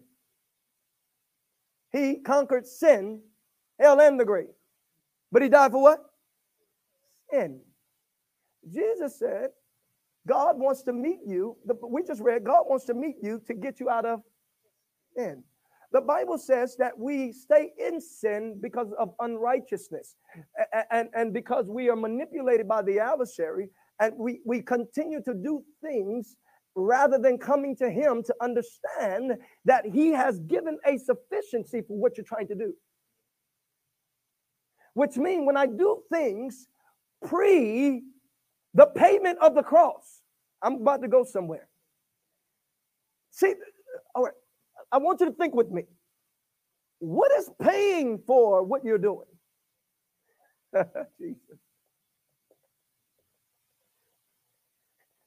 He 1.91 2.15
conquered 2.15 2.65
sin, 2.65 3.19
hell, 3.77 3.99
and 3.99 4.17
the 4.17 4.23
grave. 4.23 4.47
But 5.29 5.41
he 5.41 5.49
died 5.49 5.71
for 5.71 5.81
what? 5.81 5.99
Sin. 7.29 7.59
Jesus 8.71 9.19
said, 9.19 9.49
God 10.25 10.57
wants 10.57 10.81
to 10.83 10.93
meet 10.93 11.19
you. 11.25 11.57
We 11.89 12.03
just 12.03 12.21
read, 12.21 12.45
God 12.45 12.63
wants 12.67 12.85
to 12.85 12.93
meet 12.93 13.17
you 13.21 13.41
to 13.47 13.53
get 13.53 13.81
you 13.81 13.89
out 13.89 14.05
of 14.05 14.21
sin. 15.13 15.43
The 15.91 16.01
Bible 16.01 16.37
says 16.37 16.75
that 16.77 16.97
we 16.97 17.31
stay 17.31 17.71
in 17.77 18.01
sin 18.01 18.59
because 18.61 18.91
of 18.99 19.13
unrighteousness 19.19 20.15
and, 20.91 21.07
and, 21.15 21.33
because 21.33 21.69
we 21.69 21.89
are 21.89 21.95
manipulated 21.95 22.67
by 22.67 22.81
the 22.81 22.99
adversary 22.99 23.69
and 24.01 24.13
we, 24.17 24.41
we 24.45 24.61
continue 24.61 25.21
to 25.23 25.33
do 25.33 25.63
things 25.81 26.35
rather 26.75 27.17
than 27.17 27.37
coming 27.37 27.75
to 27.77 27.89
Him 27.89 28.21
to 28.23 28.35
understand 28.41 29.37
that 29.63 29.85
He 29.85 30.11
has 30.11 30.39
given 30.39 30.77
a 30.85 30.97
sufficiency 30.97 31.81
for 31.81 31.97
what 31.97 32.17
you're 32.17 32.25
trying 32.25 32.49
to 32.49 32.55
do. 32.55 32.73
Which 34.93 35.15
means 35.15 35.45
when 35.45 35.57
I 35.57 35.67
do 35.67 36.01
things 36.11 36.67
pre 37.25 38.03
the 38.73 38.87
payment 38.87 39.39
of 39.39 39.55
the 39.55 39.63
cross, 39.63 40.21
I'm 40.61 40.75
about 40.75 41.01
to 41.01 41.07
go 41.07 41.23
somewhere. 41.23 41.69
See, 43.31 43.53
all 44.13 44.23
right, 44.23 44.33
I 44.91 44.97
want 44.97 45.19
you 45.19 45.25
to 45.27 45.31
think 45.33 45.53
with 45.53 45.69
me. 45.69 45.83
What 46.99 47.31
is 47.37 47.49
paying 47.61 48.19
for 48.25 48.63
what 48.63 48.83
you're 48.83 48.97
doing? 48.97 49.27
Jesus. 51.19 51.59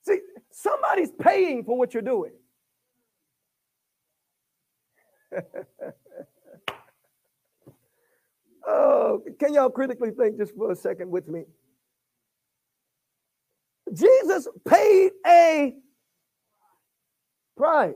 See, 0.06 0.18
somebody's 0.50 1.12
paying 1.20 1.64
for 1.64 1.78
what 1.78 1.94
you're 1.94 2.02
doing. 2.02 2.32
oh, 8.66 9.22
can 9.38 9.54
y'all 9.54 9.70
critically 9.70 10.10
think 10.10 10.38
just 10.38 10.56
for 10.56 10.72
a 10.72 10.76
second 10.76 11.10
with 11.10 11.28
me? 11.28 11.44
Jesus 13.92 14.48
paid 14.66 15.12
a 15.26 15.74
price. 17.56 17.94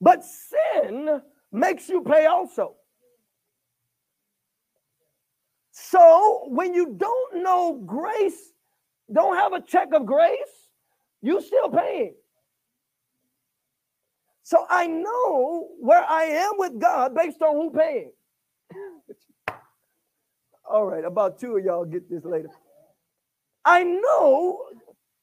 But 0.00 0.24
sin 0.24 1.20
makes 1.52 1.88
you 1.88 2.02
pay 2.02 2.26
also. 2.26 2.76
So 5.72 6.44
when 6.48 6.74
you 6.74 6.94
don't 6.96 7.42
know 7.42 7.82
grace, 7.84 8.52
don't 9.12 9.36
have 9.36 9.52
a 9.52 9.60
check 9.60 9.88
of 9.92 10.06
grace, 10.06 10.70
you 11.22 11.40
still 11.40 11.70
paying. 11.70 12.14
So 14.42 14.66
I 14.68 14.86
know 14.86 15.68
where 15.80 16.04
I 16.04 16.24
am 16.24 16.52
with 16.56 16.78
God 16.78 17.14
based 17.14 17.42
on 17.42 17.54
who 17.54 17.70
paying. 17.70 18.12
All 20.70 20.86
right, 20.86 21.04
about 21.04 21.38
two 21.38 21.56
of 21.56 21.64
y'all 21.64 21.84
get 21.84 22.08
this 22.10 22.24
later. 22.24 22.50
I 23.64 23.84
know 23.84 24.60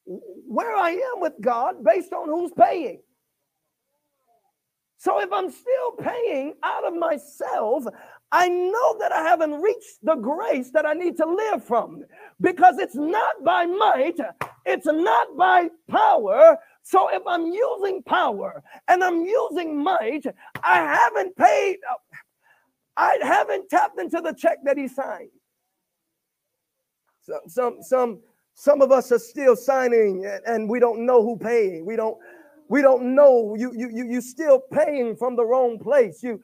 where 0.05 0.75
I 0.75 0.91
am 0.91 1.21
with 1.21 1.33
God 1.41 1.83
based 1.83 2.13
on 2.13 2.29
who's 2.29 2.51
paying. 2.57 3.01
So 4.97 5.21
if 5.21 5.31
I'm 5.31 5.51
still 5.51 5.91
paying 5.99 6.55
out 6.63 6.85
of 6.85 6.95
myself, 6.95 7.85
I 8.31 8.49
know 8.49 8.97
that 8.99 9.11
I 9.11 9.21
haven't 9.21 9.61
reached 9.61 10.03
the 10.03 10.15
grace 10.15 10.71
that 10.71 10.85
I 10.85 10.93
need 10.93 11.15
to 11.17 11.25
live 11.25 11.63
from 11.63 12.03
because 12.41 12.77
it's 12.79 12.95
not 12.95 13.43
by 13.43 13.65
might, 13.65 14.19
it's 14.65 14.87
not 14.87 15.37
by 15.37 15.69
power. 15.89 16.57
So 16.81 17.09
if 17.13 17.21
I'm 17.27 17.45
using 17.45 18.01
power 18.03 18.63
and 18.87 19.03
I'm 19.03 19.21
using 19.21 19.81
might, 19.81 20.25
I 20.63 20.77
haven't 20.77 21.35
paid, 21.37 21.77
I 22.97 23.19
haven't 23.21 23.69
tapped 23.69 23.99
into 23.99 24.19
the 24.19 24.33
check 24.33 24.57
that 24.65 24.77
he 24.77 24.87
signed. 24.87 25.29
Some, 27.21 27.41
some, 27.47 27.77
some, 27.81 28.19
some 28.55 28.81
of 28.81 28.91
us 28.91 29.11
are 29.11 29.19
still 29.19 29.55
signing 29.55 30.25
and 30.47 30.67
we 30.67 30.79
don't 30.79 31.05
know 31.05 31.21
who 31.21 31.37
paying. 31.37 31.85
We 31.85 31.95
don't, 31.95 32.17
we 32.69 32.81
don't 32.81 33.15
know. 33.15 33.55
You, 33.57 33.73
you, 33.75 33.89
you, 33.93 34.05
you 34.09 34.21
still 34.21 34.59
paying 34.71 35.15
from 35.15 35.35
the 35.35 35.45
wrong 35.45 35.79
place. 35.79 36.21
You, 36.23 36.41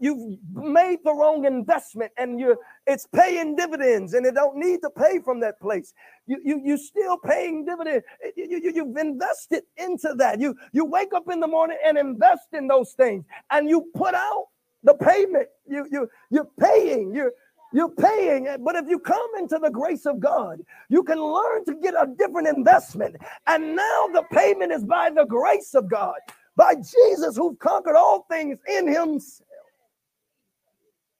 you've 0.00 0.38
made 0.52 0.98
the 1.04 1.12
wrong 1.12 1.44
investment 1.44 2.12
and 2.18 2.38
you're 2.38 2.58
it's 2.86 3.06
paying 3.06 3.56
dividends 3.56 4.14
and 4.14 4.24
it 4.26 4.34
don't 4.34 4.56
need 4.56 4.80
to 4.82 4.90
pay 4.90 5.18
from 5.24 5.40
that 5.40 5.60
place. 5.60 5.92
You, 6.26 6.40
you 6.44 6.62
you're 6.64 6.78
still 6.78 7.18
paying 7.18 7.64
dividends 7.64 8.04
you, 8.36 8.60
you, 8.62 8.72
you've 8.74 8.96
invested 8.96 9.64
into 9.76 10.14
that. 10.18 10.40
You 10.40 10.54
you 10.72 10.84
wake 10.84 11.12
up 11.14 11.24
in 11.30 11.40
the 11.40 11.48
morning 11.48 11.78
and 11.84 11.98
invest 11.98 12.48
in 12.52 12.68
those 12.68 12.92
things 12.92 13.24
and 13.50 13.68
you 13.68 13.86
put 13.94 14.14
out 14.14 14.46
the 14.84 14.94
payment. 14.94 15.48
You 15.66 15.86
you 15.90 16.08
you're 16.30 16.48
paying. 16.60 17.12
You're 17.14 17.32
you're 17.72 17.90
paying 17.90 18.46
it, 18.46 18.64
but 18.64 18.76
if 18.76 18.86
you 18.88 18.98
come 18.98 19.28
into 19.38 19.58
the 19.62 19.70
grace 19.70 20.06
of 20.06 20.20
God, 20.20 20.60
you 20.88 21.02
can 21.02 21.18
learn 21.20 21.64
to 21.66 21.74
get 21.82 21.94
a 21.94 22.06
different 22.18 22.48
investment. 22.48 23.16
And 23.46 23.76
now 23.76 24.08
the 24.12 24.24
payment 24.32 24.72
is 24.72 24.84
by 24.84 25.10
the 25.10 25.24
grace 25.24 25.74
of 25.74 25.90
God, 25.90 26.16
by 26.56 26.74
Jesus 26.76 27.36
who 27.36 27.56
conquered 27.56 27.96
all 27.96 28.26
things 28.30 28.58
in 28.68 28.88
himself. 28.88 29.48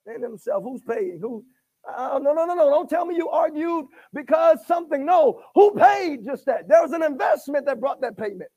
In 0.06 0.22
himself. 0.22 0.62
Who's 0.62 0.82
paying? 0.82 1.18
Who? 1.20 1.44
Uh, 1.88 2.18
no, 2.22 2.32
no, 2.32 2.44
no, 2.46 2.54
no. 2.54 2.70
Don't 2.70 2.88
tell 2.90 3.06
me 3.06 3.16
you 3.16 3.28
argued 3.28 3.86
because 4.14 4.58
something. 4.66 5.04
No. 5.04 5.42
Who 5.54 5.72
paid 5.74 6.24
just 6.24 6.46
that? 6.46 6.68
There 6.68 6.82
was 6.82 6.92
an 6.92 7.02
investment 7.02 7.66
that 7.66 7.80
brought 7.80 8.00
that 8.02 8.16
payment. 8.16 8.50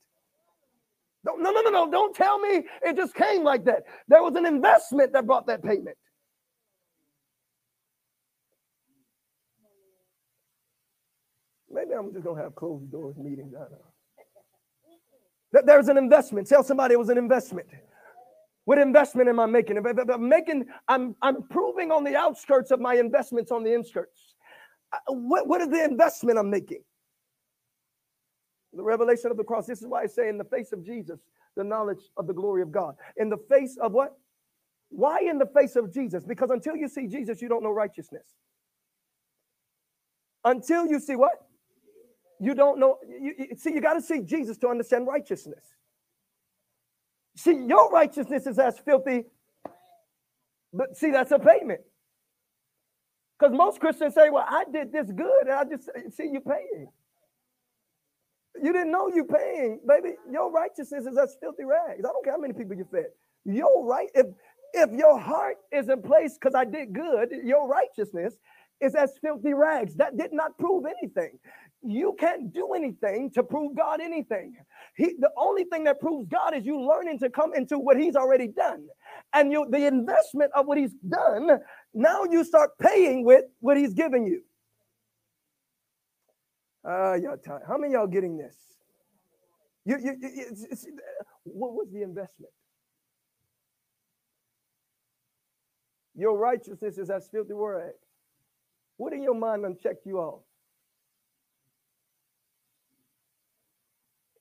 No, 1.25 1.35
no, 1.35 1.51
no, 1.51 1.69
no. 1.69 1.91
Don't 1.91 2.15
tell 2.15 2.39
me 2.39 2.63
it 2.83 2.95
just 2.95 3.13
came 3.15 3.43
like 3.43 3.65
that. 3.65 3.83
There 4.07 4.23
was 4.23 4.35
an 4.35 4.45
investment 4.45 5.13
that 5.13 5.27
brought 5.27 5.47
that 5.47 5.63
payment. 5.63 5.97
Maybe 11.89 11.97
I'm 11.97 12.13
just 12.13 12.23
gonna 12.23 12.41
have 12.41 12.55
closed 12.55 12.91
doors 12.91 13.17
meetings. 13.17 13.53
I 13.55 13.61
know. 13.61 14.03
There's 15.65 15.87
an 15.87 15.97
investment. 15.97 16.47
Tell 16.47 16.63
somebody 16.63 16.93
it 16.93 16.99
was 16.99 17.09
an 17.09 17.17
investment. 17.17 17.67
What 18.65 18.77
investment 18.77 19.27
am 19.27 19.39
I 19.39 19.47
making? 19.47 19.77
I'm 19.77 20.29
making, 20.29 20.65
I'm 20.87 21.15
I'm 21.23 21.41
proving 21.49 21.91
on 21.91 22.03
the 22.03 22.15
outskirts 22.15 22.69
of 22.69 22.79
my 22.79 22.95
investments 22.95 23.51
on 23.51 23.63
the 23.63 23.73
inskirts. 23.73 24.35
Uh, 24.93 25.13
what, 25.13 25.47
what 25.47 25.61
is 25.61 25.69
the 25.69 25.83
investment 25.83 26.37
I'm 26.37 26.51
making? 26.51 26.83
The 28.73 28.83
revelation 28.83 29.31
of 29.31 29.37
the 29.37 29.43
cross. 29.43 29.65
This 29.65 29.81
is 29.81 29.87
why 29.87 30.03
I 30.03 30.05
say, 30.05 30.29
in 30.29 30.37
the 30.37 30.43
face 30.43 30.71
of 30.71 30.85
Jesus, 30.85 31.19
the 31.55 31.63
knowledge 31.63 32.01
of 32.17 32.27
the 32.27 32.33
glory 32.33 32.61
of 32.61 32.71
God. 32.71 32.95
In 33.17 33.29
the 33.29 33.37
face 33.49 33.77
of 33.81 33.93
what? 33.93 34.15
Why 34.89 35.21
in 35.21 35.39
the 35.39 35.47
face 35.47 35.75
of 35.75 35.91
Jesus? 35.91 36.23
Because 36.23 36.51
until 36.51 36.75
you 36.75 36.87
see 36.87 37.07
Jesus, 37.07 37.41
you 37.41 37.49
don't 37.49 37.63
know 37.63 37.71
righteousness. 37.71 38.27
Until 40.45 40.87
you 40.87 40.99
see 40.99 41.15
what? 41.15 41.49
You 42.39 42.55
don't 42.55 42.79
know. 42.79 42.97
You, 43.07 43.33
you, 43.37 43.47
see, 43.57 43.73
you 43.73 43.81
got 43.81 43.95
to 43.95 44.01
see 44.01 44.21
Jesus 44.21 44.57
to 44.59 44.69
understand 44.69 45.07
righteousness. 45.07 45.63
See, 47.37 47.65
your 47.67 47.89
righteousness 47.91 48.47
is 48.47 48.59
as 48.59 48.79
filthy, 48.79 49.25
but 50.73 50.97
see, 50.97 51.11
that's 51.11 51.31
a 51.31 51.39
payment. 51.39 51.81
Because 53.39 53.55
most 53.57 53.79
Christians 53.79 54.15
say, 54.15 54.29
Well, 54.29 54.45
I 54.47 54.65
did 54.71 54.91
this 54.91 55.11
good, 55.11 55.43
and 55.47 55.51
I 55.53 55.63
just 55.65 55.89
see 56.15 56.29
you 56.31 56.41
paying. 56.41 56.87
You 58.61 58.73
didn't 58.73 58.91
know 58.91 59.09
you 59.09 59.25
paying, 59.25 59.81
baby. 59.87 60.15
Your 60.31 60.51
righteousness 60.51 61.05
is 61.05 61.17
as 61.17 61.37
filthy 61.41 61.65
rags. 61.65 61.99
I 61.99 62.09
don't 62.13 62.23
care 62.23 62.33
how 62.33 62.39
many 62.39 62.53
people 62.53 62.75
you 62.77 62.87
fed. 62.91 63.07
Your 63.45 63.85
right, 63.85 64.09
if 64.15 64.27
if 64.73 64.91
your 64.91 65.19
heart 65.19 65.57
is 65.71 65.89
in 65.89 66.01
place 66.01 66.35
because 66.39 66.55
I 66.55 66.65
did 66.65 66.93
good, 66.93 67.31
your 67.43 67.67
righteousness 67.67 68.35
is 68.81 68.95
as 68.95 69.13
filthy 69.21 69.53
rags. 69.53 69.95
That 69.95 70.17
did 70.17 70.33
not 70.33 70.57
prove 70.59 70.85
anything 70.85 71.39
you 71.82 72.15
can't 72.19 72.53
do 72.53 72.73
anything 72.73 73.32
to 73.32 73.43
prove 73.43 73.75
God 73.75 74.01
anything. 74.01 74.55
He, 74.95 75.13
the 75.19 75.32
only 75.38 75.63
thing 75.63 75.86
that 75.86 75.99
proves 75.99 76.27
God 76.27 76.53
is 76.53 76.65
you 76.65 76.82
learning 76.82 77.19
to 77.19 77.30
come 77.30 77.53
into 77.53 77.80
what 77.80 77.97
He's 77.97 78.15
already 78.15 78.47
done. 78.47 78.86
And 79.34 79.51
you, 79.51 79.65
the 79.69 79.88
investment 79.88 80.51
of 80.55 80.65
what 80.65 80.77
He's 80.77 80.93
done, 81.07 81.59
now 81.93 82.25
you 82.25 82.43
start 82.43 82.71
paying 82.80 83.23
with 83.23 83.45
what 83.59 83.77
He's 83.77 83.93
given 83.93 84.25
you. 84.25 84.41
Uh, 86.88 87.15
y'all. 87.15 87.38
How 87.67 87.77
many 87.77 87.93
y'all 87.93 88.07
getting 88.07 88.38
this? 88.38 88.55
You, 89.86 89.97
you, 90.01 90.17
it's, 90.21 90.65
it's, 90.69 90.88
what 91.43 91.73
was 91.73 91.88
the 91.91 92.03
investment? 92.03 92.51
Your 96.15 96.38
righteousness 96.38 96.97
is 96.97 97.09
as 97.09 97.30
filthy 97.32 97.53
rags. 97.53 97.95
What 98.97 99.13
in 99.13 99.23
your 99.23 99.36
mind 99.36 99.65
unchecked 99.65 100.05
you 100.05 100.17
off? 100.19 100.41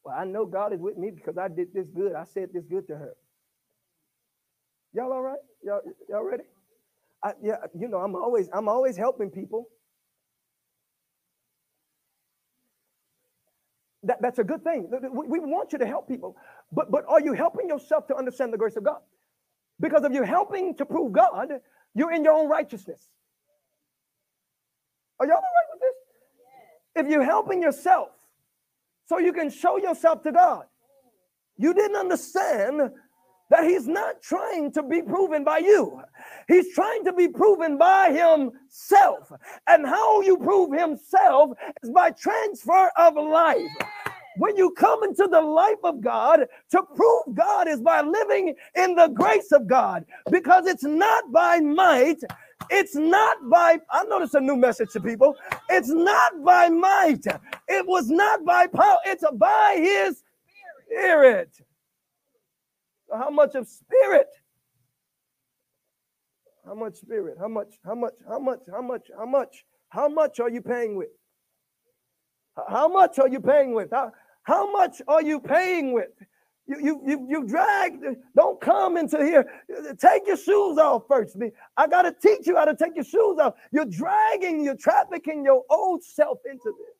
Well, 0.08 0.16
I 0.18 0.24
know 0.24 0.46
God 0.46 0.72
is 0.72 0.80
with 0.80 0.96
me 0.96 1.10
because 1.10 1.36
I 1.36 1.48
did 1.48 1.74
this 1.74 1.86
good. 1.94 2.14
I 2.14 2.24
said 2.24 2.48
this 2.54 2.64
good 2.64 2.86
to 2.86 2.96
her. 2.96 3.14
Y'all 4.94 5.12
all 5.12 5.20
right? 5.20 5.38
Y'all, 5.62 5.82
y'all 6.08 6.24
ready? 6.24 6.44
I, 7.22 7.32
yeah, 7.42 7.56
you 7.78 7.88
know, 7.88 7.98
I'm 7.98 8.14
always 8.14 8.48
I'm 8.54 8.70
always 8.70 8.96
helping 8.96 9.30
people. 9.30 9.68
That, 14.04 14.22
that's 14.22 14.38
a 14.38 14.44
good 14.44 14.64
thing. 14.64 14.88
We, 15.12 15.26
we 15.26 15.40
want 15.40 15.72
you 15.74 15.78
to 15.78 15.86
help 15.86 16.08
people. 16.08 16.38
But 16.72 16.90
but 16.90 17.04
are 17.06 17.20
you 17.20 17.34
helping 17.34 17.68
yourself 17.68 18.06
to 18.06 18.16
understand 18.16 18.50
the 18.54 18.58
grace 18.58 18.76
of 18.76 18.84
God? 18.84 19.00
Because 19.78 20.04
if 20.04 20.12
you're 20.12 20.24
helping 20.24 20.74
to 20.76 20.86
prove 20.86 21.12
God, 21.12 21.50
you're 21.94 22.12
in 22.12 22.24
your 22.24 22.32
own 22.32 22.48
righteousness. 22.48 23.10
Are 25.20 25.26
y'all 25.26 25.34
all 25.34 25.42
right 25.42 25.68
with 25.74 25.82
this? 25.82 27.04
If 27.04 27.12
you're 27.12 27.24
helping 27.24 27.60
yourself 27.60 28.08
so 29.08 29.18
you 29.18 29.32
can 29.32 29.50
show 29.50 29.78
yourself 29.78 30.22
to 30.22 30.32
God. 30.32 30.64
You 31.56 31.72
didn't 31.72 31.96
understand 31.96 32.90
that 33.50 33.64
he's 33.64 33.88
not 33.88 34.20
trying 34.20 34.70
to 34.72 34.82
be 34.82 35.00
proven 35.00 35.42
by 35.44 35.58
you. 35.58 36.02
He's 36.46 36.74
trying 36.74 37.04
to 37.04 37.12
be 37.14 37.28
proven 37.28 37.78
by 37.78 38.10
himself. 38.10 39.32
And 39.66 39.86
how 39.86 40.20
you 40.20 40.36
prove 40.36 40.78
himself 40.78 41.52
is 41.82 41.90
by 41.90 42.10
transfer 42.10 42.90
of 42.98 43.14
life. 43.14 43.70
When 44.36 44.56
you 44.56 44.70
come 44.72 45.02
into 45.02 45.26
the 45.26 45.40
life 45.40 45.82
of 45.82 46.00
God, 46.00 46.46
to 46.70 46.82
prove 46.94 47.34
God 47.34 47.66
is 47.66 47.80
by 47.80 48.02
living 48.02 48.54
in 48.76 48.94
the 48.94 49.08
grace 49.08 49.50
of 49.50 49.66
God 49.66 50.04
because 50.30 50.66
it's 50.66 50.84
not 50.84 51.32
by 51.32 51.58
might, 51.58 52.20
it's 52.70 52.94
not 52.94 53.38
by, 53.50 53.78
I 53.90 54.04
notice 54.04 54.34
a 54.34 54.40
new 54.40 54.56
message 54.56 54.90
to 54.92 55.00
people. 55.00 55.36
It's 55.68 55.88
not 55.88 56.44
by 56.44 56.68
might, 56.68 57.24
it 57.68 57.86
was 57.86 58.08
not 58.08 58.44
by 58.44 58.66
power, 58.66 58.98
it's 59.06 59.24
by 59.34 59.76
his 59.78 60.22
spirit. 60.86 61.50
How 63.12 63.30
much 63.30 63.54
of 63.54 63.66
spirit? 63.68 64.28
How 66.66 66.74
much 66.74 66.96
spirit? 66.96 67.36
How 67.40 67.48
much? 67.48 67.74
How 67.84 67.94
much? 67.94 68.12
How 68.28 68.38
much? 68.38 68.60
How 68.70 68.82
much? 68.82 69.08
How 69.16 69.26
much? 69.26 69.64
How 69.88 70.08
much 70.08 70.40
are 70.40 70.50
you 70.50 70.60
paying 70.60 70.96
with? 70.96 71.08
How 72.68 72.88
much 72.88 73.18
are 73.18 73.28
you 73.28 73.40
paying 73.40 73.72
with? 73.72 73.90
How, 73.90 74.12
how 74.42 74.70
much 74.70 75.00
are 75.08 75.22
you 75.22 75.40
paying 75.40 75.92
with? 75.92 76.10
You, 76.68 76.76
you, 76.82 77.02
you, 77.06 77.26
you 77.30 77.46
drag, 77.46 77.98
don't 78.36 78.60
come 78.60 78.98
into 78.98 79.24
here. 79.24 79.46
Take 79.98 80.26
your 80.26 80.36
shoes 80.36 80.76
off 80.76 81.04
first. 81.08 81.36
I 81.78 81.86
got 81.86 82.02
to 82.02 82.12
teach 82.12 82.46
you 82.46 82.56
how 82.56 82.66
to 82.66 82.76
take 82.76 82.94
your 82.94 83.04
shoes 83.04 83.38
off. 83.40 83.54
You're 83.72 83.86
dragging, 83.86 84.62
you're 84.62 84.76
trafficking 84.76 85.44
your 85.44 85.64
old 85.70 86.04
self 86.04 86.40
into 86.44 86.64
this. 86.64 86.96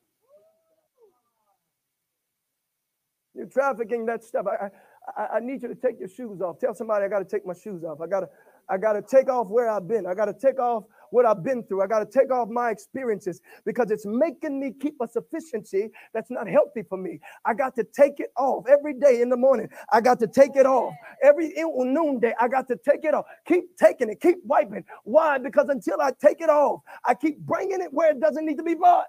You're 3.35 3.45
trafficking 3.45 4.07
that 4.07 4.23
stuff. 4.23 4.47
I, 4.47 4.69
I, 5.15 5.37
I 5.37 5.39
need 5.39 5.61
you 5.61 5.67
to 5.67 5.75
take 5.75 5.99
your 5.99 6.09
shoes 6.09 6.41
off. 6.41 6.59
Tell 6.59 6.73
somebody 6.73 7.05
I 7.05 7.07
got 7.07 7.19
to 7.19 7.25
take 7.25 7.45
my 7.45 7.53
shoes 7.53 7.83
off. 7.83 8.01
I 8.01 8.07
got 8.07 8.21
to 8.21 8.29
I 8.69 8.77
got 8.77 8.93
to 8.93 9.01
take 9.01 9.29
off 9.29 9.47
where 9.47 9.69
I've 9.69 9.87
been. 9.87 10.05
I 10.05 10.13
got 10.13 10.25
to 10.25 10.33
take 10.33 10.59
off 10.59 10.83
what 11.11 11.25
I've 11.25 11.43
been 11.43 11.63
through. 11.63 11.81
I 11.81 11.87
got 11.87 11.99
to 11.99 12.19
take 12.19 12.31
off 12.31 12.49
my 12.49 12.69
experiences 12.71 13.41
because 13.65 13.91
it's 13.91 14.05
making 14.05 14.59
me 14.59 14.73
keep 14.79 14.95
a 15.01 15.07
sufficiency 15.07 15.89
that's 16.13 16.31
not 16.31 16.47
healthy 16.47 16.83
for 16.87 16.97
me. 16.97 17.19
I 17.45 17.53
got 17.53 17.75
to 17.75 17.83
take 17.83 18.19
it 18.19 18.31
off 18.37 18.65
every 18.67 18.93
day 18.93 19.21
in 19.21 19.29
the 19.29 19.37
morning. 19.37 19.69
I 19.91 20.01
got 20.01 20.19
to 20.19 20.27
take 20.27 20.55
it 20.55 20.65
off 20.65 20.93
every 21.23 21.53
noonday. 21.55 22.33
I 22.39 22.47
got 22.47 22.67
to 22.69 22.77
take 22.77 23.03
it 23.03 23.13
off. 23.13 23.25
Keep 23.47 23.77
taking 23.77 24.09
it. 24.09 24.21
Keep 24.21 24.37
wiping. 24.43 24.83
Why? 25.03 25.37
Because 25.37 25.69
until 25.69 26.01
I 26.01 26.11
take 26.21 26.41
it 26.41 26.49
off, 26.49 26.81
I 27.05 27.13
keep 27.13 27.39
bringing 27.39 27.81
it 27.81 27.91
where 27.91 28.11
it 28.11 28.19
doesn't 28.19 28.45
need 28.45 28.57
to 28.57 28.63
be 28.63 28.75
bought. 28.75 29.07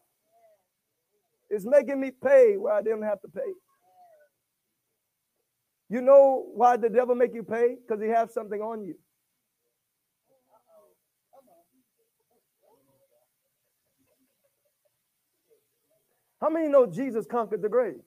It's 1.50 1.66
making 1.66 2.00
me 2.00 2.12
pay 2.12 2.56
where 2.56 2.74
I 2.74 2.82
didn't 2.82 3.02
have 3.02 3.20
to 3.22 3.28
pay. 3.28 3.52
You 5.88 6.00
know 6.00 6.46
why 6.54 6.76
the 6.76 6.88
devil 6.88 7.16
make 7.16 7.34
you 7.34 7.42
pay? 7.42 7.76
Because 7.76 8.00
he 8.00 8.08
has 8.08 8.32
something 8.32 8.60
on 8.62 8.84
you. 8.84 8.94
How 16.40 16.48
many 16.48 16.68
know 16.68 16.86
Jesus 16.86 17.26
conquered 17.26 17.62
the 17.62 17.68
grave? 17.68 18.00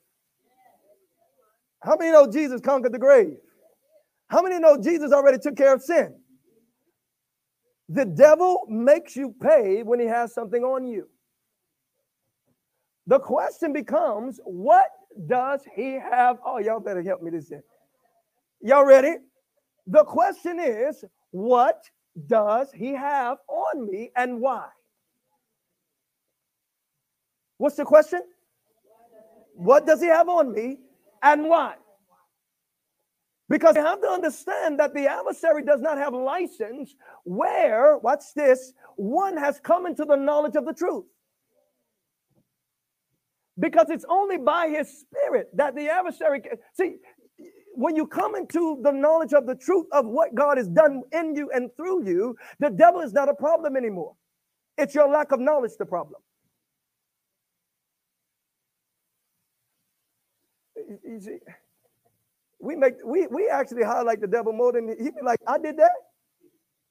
How 1.82 1.96
many 1.96 2.10
know 2.10 2.30
Jesus 2.30 2.60
conquered 2.60 2.92
the 2.92 2.98
grave? 2.98 3.36
How 4.28 4.42
many 4.42 4.58
know 4.58 4.80
Jesus 4.80 5.12
already 5.12 5.38
took 5.38 5.56
care 5.56 5.74
of 5.74 5.82
sin? 5.82 6.14
The 7.88 8.06
devil 8.06 8.66
makes 8.68 9.14
you 9.14 9.34
pay 9.40 9.82
when 9.82 10.00
he 10.00 10.06
has 10.06 10.32
something 10.32 10.64
on 10.64 10.86
you. 10.86 11.08
The 13.06 13.18
question 13.18 13.72
becomes, 13.72 14.40
what 14.44 14.88
does 15.26 15.60
he 15.76 15.92
have? 15.92 16.38
Oh, 16.44 16.58
y'all 16.58 16.80
better 16.80 17.02
help 17.02 17.22
me 17.22 17.30
this 17.30 17.50
year. 17.50 17.62
Y'all 18.62 18.86
ready? 18.86 19.16
The 19.86 20.04
question 20.04 20.58
is, 20.58 21.04
what 21.30 21.82
does 22.26 22.72
he 22.72 22.92
have 22.92 23.36
on 23.46 23.90
me 23.90 24.10
and 24.16 24.40
why? 24.40 24.68
What's 27.64 27.76
the 27.76 27.86
question? 27.86 28.20
What 29.54 29.86
does 29.86 30.02
he 30.02 30.08
have 30.08 30.28
on 30.28 30.52
me 30.52 30.80
and 31.22 31.48
why? 31.48 31.76
Because 33.48 33.74
you 33.74 33.82
have 33.82 34.02
to 34.02 34.06
understand 34.06 34.78
that 34.80 34.92
the 34.92 35.06
adversary 35.06 35.64
does 35.64 35.80
not 35.80 35.96
have 35.96 36.12
license 36.12 36.94
where, 37.24 37.96
watch 37.96 38.24
this, 38.36 38.74
one 38.96 39.38
has 39.38 39.60
come 39.60 39.86
into 39.86 40.04
the 40.04 40.14
knowledge 40.14 40.56
of 40.56 40.66
the 40.66 40.74
truth. 40.74 41.06
Because 43.58 43.88
it's 43.88 44.04
only 44.10 44.36
by 44.36 44.68
his 44.68 45.00
spirit 45.00 45.48
that 45.54 45.74
the 45.74 45.88
adversary 45.88 46.42
can 46.42 46.58
see 46.74 46.96
when 47.72 47.96
you 47.96 48.06
come 48.06 48.34
into 48.34 48.78
the 48.82 48.92
knowledge 48.92 49.32
of 49.32 49.46
the 49.46 49.54
truth 49.54 49.86
of 49.90 50.04
what 50.04 50.34
God 50.34 50.58
has 50.58 50.68
done 50.68 51.00
in 51.12 51.34
you 51.34 51.50
and 51.54 51.74
through 51.78 52.06
you, 52.06 52.36
the 52.58 52.68
devil 52.68 53.00
is 53.00 53.14
not 53.14 53.30
a 53.30 53.34
problem 53.34 53.74
anymore. 53.74 54.16
It's 54.76 54.94
your 54.94 55.08
lack 55.08 55.32
of 55.32 55.40
knowledge 55.40 55.72
the 55.78 55.86
problem. 55.86 56.20
You 60.88 61.20
see, 61.20 61.38
we 62.60 62.76
make 62.76 62.94
we 63.04 63.26
we 63.28 63.48
actually 63.48 63.84
highlight 63.84 64.20
the 64.20 64.26
devil 64.26 64.52
more 64.52 64.72
than 64.72 64.88
he'd 64.88 65.14
be 65.14 65.22
like, 65.22 65.40
I 65.46 65.58
did 65.58 65.76
that. 65.78 65.92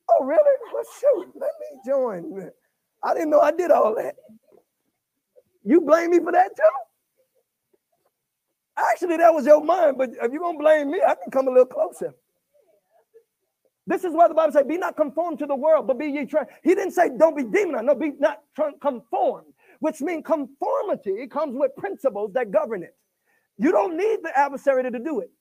Oh, 0.09 0.23
really? 0.25 0.57
Well, 0.73 0.83
shoot, 0.99 1.27
let 1.35 1.51
me 1.61 1.79
join. 1.85 2.51
I 3.03 3.13
didn't 3.13 3.29
know 3.31 3.41
I 3.41 3.51
did 3.51 3.71
all 3.71 3.95
that. 3.95 4.15
You 5.63 5.81
blame 5.81 6.11
me 6.11 6.19
for 6.19 6.31
that 6.31 6.55
too? 6.55 6.63
Actually, 8.77 9.17
that 9.17 9.33
was 9.33 9.45
your 9.45 9.63
mind, 9.63 9.97
but 9.97 10.09
if 10.11 10.31
you're 10.31 10.41
gonna 10.41 10.57
blame 10.57 10.91
me, 10.91 11.01
I 11.05 11.15
can 11.15 11.31
come 11.31 11.47
a 11.47 11.51
little 11.51 11.65
closer. 11.65 12.13
This 13.85 14.03
is 14.03 14.13
why 14.13 14.27
the 14.29 14.33
Bible 14.33 14.53
says, 14.53 14.65
"Be 14.65 14.77
not 14.77 14.95
conformed 14.95 15.39
to 15.39 15.45
the 15.45 15.55
world, 15.55 15.87
but 15.87 15.97
be 15.99 16.07
ye 16.07 16.25
tra-. 16.25 16.47
He 16.63 16.75
didn't 16.75 16.91
say, 16.91 17.09
"Don't 17.09 17.35
be 17.35 17.43
demonized." 17.43 17.85
No, 17.85 17.95
be 17.95 18.11
not 18.19 18.43
conformed, 18.81 19.53
which 19.79 20.01
means 20.01 20.25
conformity 20.25 21.27
comes 21.27 21.55
with 21.55 21.75
principles 21.75 22.33
that 22.33 22.51
govern 22.51 22.83
it. 22.83 22.95
You 23.57 23.71
don't 23.71 23.97
need 23.97 24.19
the 24.23 24.37
adversary 24.37 24.83
to 24.83 24.99
do 24.99 25.21
it. 25.21 25.31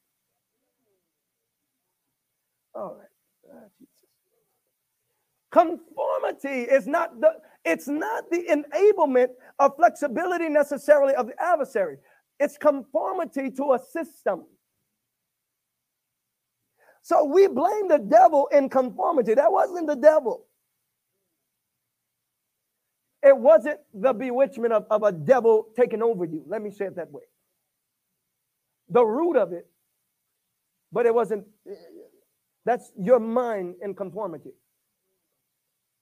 All 2.74 2.96
right. 2.98 3.08
Ah, 3.54 3.68
Conformity 5.52 6.62
is 6.70 6.86
not 6.86 7.20
the 7.20 7.30
it's 7.64 7.88
not 7.88 8.30
the 8.30 8.44
enablement 8.50 9.28
of 9.58 9.76
flexibility 9.76 10.48
necessarily 10.48 11.14
of 11.14 11.28
the 11.28 11.42
adversary. 11.42 11.98
It's 12.40 12.58
conformity 12.58 13.50
to 13.52 13.74
a 13.74 13.78
system. 13.78 14.46
So 17.02 17.24
we 17.24 17.48
blame 17.48 17.88
the 17.88 17.98
devil 17.98 18.48
in 18.52 18.68
conformity. 18.68 19.34
That 19.34 19.52
wasn't 19.52 19.88
the 19.88 19.96
devil. 19.96 20.46
It 23.22 23.36
wasn't 23.36 23.80
the 23.94 24.12
bewitchment 24.12 24.72
of, 24.72 24.86
of 24.90 25.02
a 25.04 25.12
devil 25.12 25.68
taking 25.76 26.02
over 26.02 26.24
you. 26.24 26.44
Let 26.46 26.62
me 26.62 26.70
say 26.70 26.86
it 26.86 26.96
that 26.96 27.12
way 27.12 27.22
the 28.92 29.04
root 29.04 29.36
of 29.36 29.52
it, 29.52 29.66
but 30.92 31.06
it 31.06 31.14
wasn't. 31.14 31.46
That's 32.64 32.92
your 32.96 33.18
mind 33.18 33.76
in 33.82 33.94
conformity. 33.94 34.52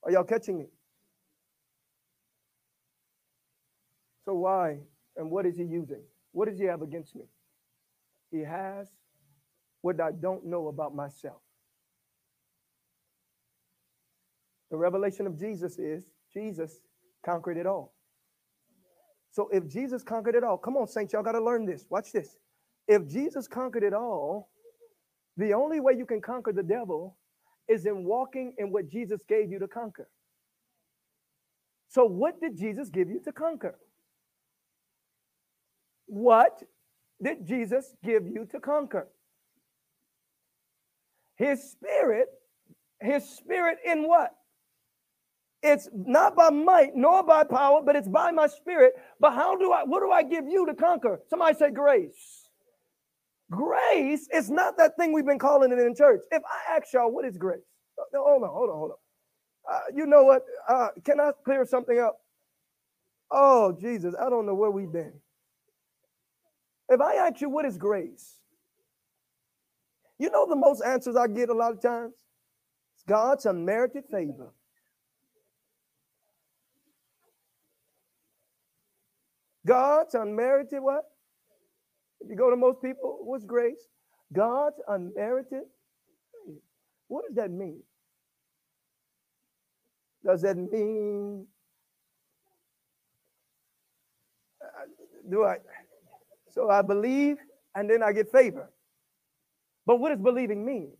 Are 0.03 0.11
y'all 0.11 0.23
catching 0.23 0.59
me? 0.59 0.65
So 4.25 4.35
why 4.35 4.77
and 5.17 5.31
what 5.31 5.45
is 5.45 5.57
he 5.57 5.63
using? 5.63 6.01
What 6.31 6.47
does 6.47 6.59
he 6.59 6.65
have 6.65 6.81
against 6.81 7.15
me? 7.15 7.23
He 8.31 8.39
has 8.39 8.89
what 9.81 9.99
I 9.99 10.11
don't 10.11 10.45
know 10.45 10.67
about 10.67 10.95
myself. 10.95 11.41
The 14.69 14.77
revelation 14.77 15.27
of 15.27 15.37
Jesus 15.37 15.79
is 15.79 16.05
Jesus 16.33 16.79
conquered 17.25 17.57
it 17.57 17.65
all. 17.65 17.93
So 19.31 19.49
if 19.51 19.67
Jesus 19.67 20.03
conquered 20.03 20.35
it 20.35 20.43
all, 20.43 20.57
come 20.57 20.77
on, 20.77 20.87
saints, 20.87 21.13
y'all 21.13 21.23
got 21.23 21.33
to 21.33 21.43
learn 21.43 21.65
this. 21.65 21.85
Watch 21.89 22.11
this. 22.11 22.37
If 22.87 23.07
Jesus 23.07 23.47
conquered 23.47 23.83
it 23.83 23.93
all, 23.93 24.49
the 25.37 25.53
only 25.53 25.79
way 25.79 25.93
you 25.97 26.05
can 26.05 26.21
conquer 26.21 26.51
the 26.51 26.63
devil 26.63 27.17
is 27.67 27.85
in 27.85 28.03
walking 28.03 28.53
in 28.57 28.71
what 28.71 28.89
Jesus 28.89 29.21
gave 29.27 29.51
you 29.51 29.59
to 29.59 29.67
conquer. 29.67 30.09
So, 31.89 32.05
what 32.05 32.39
did 32.41 32.57
Jesus 32.57 32.89
give 32.89 33.09
you 33.09 33.19
to 33.25 33.31
conquer? 33.31 33.77
What 36.07 36.63
did 37.21 37.45
Jesus 37.45 37.95
give 38.03 38.25
you 38.25 38.47
to 38.51 38.59
conquer? 38.59 39.07
His 41.35 41.71
spirit, 41.71 42.27
his 42.99 43.23
spirit 43.29 43.77
in 43.85 44.07
what? 44.07 44.31
It's 45.63 45.87
not 45.93 46.35
by 46.35 46.49
might 46.49 46.95
nor 46.95 47.23
by 47.23 47.43
power, 47.43 47.81
but 47.83 47.95
it's 47.95 48.07
by 48.07 48.31
my 48.31 48.47
spirit. 48.47 48.93
But 49.19 49.33
how 49.33 49.55
do 49.55 49.71
I, 49.71 49.83
what 49.83 50.01
do 50.01 50.11
I 50.11 50.23
give 50.23 50.47
you 50.47 50.65
to 50.65 50.73
conquer? 50.73 51.19
Somebody 51.29 51.55
say 51.57 51.71
grace. 51.71 52.40
Grace 53.51 54.29
is 54.33 54.49
not 54.49 54.77
that 54.77 54.97
thing 54.97 55.13
we've 55.13 55.25
been 55.25 55.39
calling 55.39 55.73
it 55.73 55.79
in 55.79 55.95
church. 55.95 56.21
If 56.31 56.41
I 56.45 56.77
ask 56.77 56.93
y'all, 56.93 57.11
what 57.11 57.25
is 57.25 57.37
grace? 57.37 57.59
Hold 58.15 58.43
on, 58.43 58.49
hold 58.49 58.69
on, 58.69 58.77
hold 58.77 58.91
on. 58.91 58.97
Uh, 59.71 59.81
you 59.95 60.07
know 60.07 60.23
what? 60.23 60.43
Uh, 60.67 60.89
can 61.05 61.19
I 61.19 61.31
clear 61.45 61.65
something 61.65 61.99
up? 61.99 62.19
Oh, 63.31 63.73
Jesus, 63.79 64.15
I 64.19 64.29
don't 64.29 64.45
know 64.45 64.55
where 64.55 64.71
we've 64.71 64.91
been. 64.91 65.13
If 66.89 67.01
I 67.01 67.15
ask 67.15 67.41
you, 67.41 67.49
what 67.49 67.65
is 67.65 67.77
grace? 67.77 68.37
You 70.19 70.29
know 70.29 70.47
the 70.47 70.55
most 70.55 70.81
answers 70.81 71.15
I 71.15 71.27
get 71.27 71.49
a 71.49 71.53
lot 71.53 71.73
of 71.73 71.81
times? 71.81 72.13
It's 72.95 73.03
God's 73.07 73.45
unmerited 73.45 74.05
favor. 74.11 74.53
God's 79.65 80.15
unmerited 80.15 80.81
what? 80.81 81.10
If 82.23 82.29
you 82.29 82.35
go 82.35 82.49
to 82.49 82.55
most 82.55 82.81
people, 82.81 83.19
what's 83.23 83.45
grace? 83.45 83.87
God's 84.33 84.77
unmerited. 84.87 85.63
What 87.07 87.25
does 87.27 87.35
that 87.35 87.51
mean? 87.51 87.81
Does 90.25 90.41
that 90.43 90.55
mean 90.55 91.47
uh, 94.61 94.85
do 95.29 95.43
I 95.43 95.57
so 96.49 96.69
I 96.69 96.81
believe 96.83 97.37
and 97.75 97.89
then 97.89 98.03
I 98.03 98.13
get 98.13 98.31
favor? 98.31 98.69
But 99.85 99.99
what 99.99 100.09
does 100.09 100.19
believing 100.19 100.65
mean? 100.65 100.91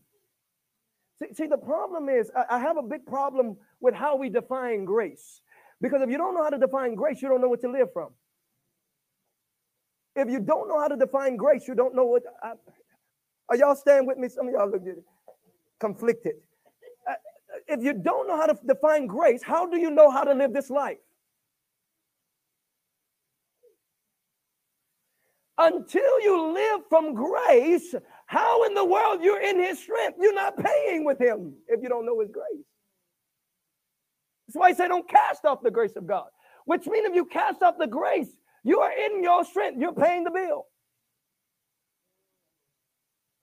See, 1.18 1.34
see 1.34 1.46
the 1.46 1.56
problem 1.56 2.08
is 2.08 2.30
I, 2.36 2.56
I 2.56 2.60
have 2.60 2.76
a 2.76 2.82
big 2.82 3.06
problem 3.06 3.56
with 3.80 3.94
how 3.94 4.16
we 4.16 4.28
define 4.28 4.84
grace. 4.84 5.40
Because 5.80 6.02
if 6.02 6.10
you 6.10 6.18
don't 6.18 6.34
know 6.34 6.42
how 6.42 6.50
to 6.50 6.58
define 6.58 6.94
grace, 6.94 7.22
you 7.22 7.28
don't 7.28 7.40
know 7.40 7.48
what 7.48 7.60
to 7.62 7.70
live 7.70 7.92
from. 7.92 8.10
If 10.14 10.28
you 10.28 10.40
don't 10.40 10.68
know 10.68 10.78
how 10.78 10.88
to 10.88 10.96
define 10.96 11.36
grace, 11.36 11.66
you 11.66 11.74
don't 11.74 11.94
know 11.94 12.04
what. 12.04 12.22
I, 12.42 12.52
are 13.48 13.56
y'all 13.56 13.74
staying 13.74 14.06
with 14.06 14.18
me? 14.18 14.28
Some 14.28 14.48
of 14.48 14.52
y'all 14.52 14.70
look 14.70 14.82
conflicted. 15.80 16.34
Uh, 17.08 17.14
if 17.66 17.82
you 17.82 17.92
don't 17.92 18.28
know 18.28 18.36
how 18.36 18.46
to 18.46 18.56
define 18.66 19.06
grace, 19.06 19.42
how 19.42 19.66
do 19.66 19.78
you 19.78 19.90
know 19.90 20.10
how 20.10 20.24
to 20.24 20.34
live 20.34 20.52
this 20.52 20.70
life? 20.70 20.98
Until 25.58 26.20
you 26.20 26.52
live 26.52 26.80
from 26.88 27.14
grace, 27.14 27.94
how 28.26 28.64
in 28.64 28.74
the 28.74 28.84
world 28.84 29.20
you're 29.22 29.40
in 29.40 29.58
his 29.58 29.78
strength? 29.78 30.16
You're 30.20 30.34
not 30.34 30.56
paying 30.56 31.04
with 31.04 31.20
him 31.20 31.54
if 31.68 31.82
you 31.82 31.88
don't 31.88 32.06
know 32.06 32.20
his 32.20 32.30
grace. 32.30 32.64
That's 34.46 34.56
why 34.56 34.68
I 34.68 34.72
say 34.72 34.88
don't 34.88 35.08
cast 35.08 35.44
off 35.44 35.62
the 35.62 35.70
grace 35.70 35.96
of 35.96 36.06
God. 36.06 36.26
Which 36.64 36.86
means 36.86 37.06
if 37.06 37.14
you 37.14 37.24
cast 37.24 37.62
off 37.62 37.74
the 37.78 37.86
grace, 37.86 38.28
you 38.64 38.80
are 38.80 38.92
in 38.92 39.22
your 39.22 39.44
strength. 39.44 39.80
You're 39.80 39.94
paying 39.94 40.24
the 40.24 40.30
bill. 40.30 40.66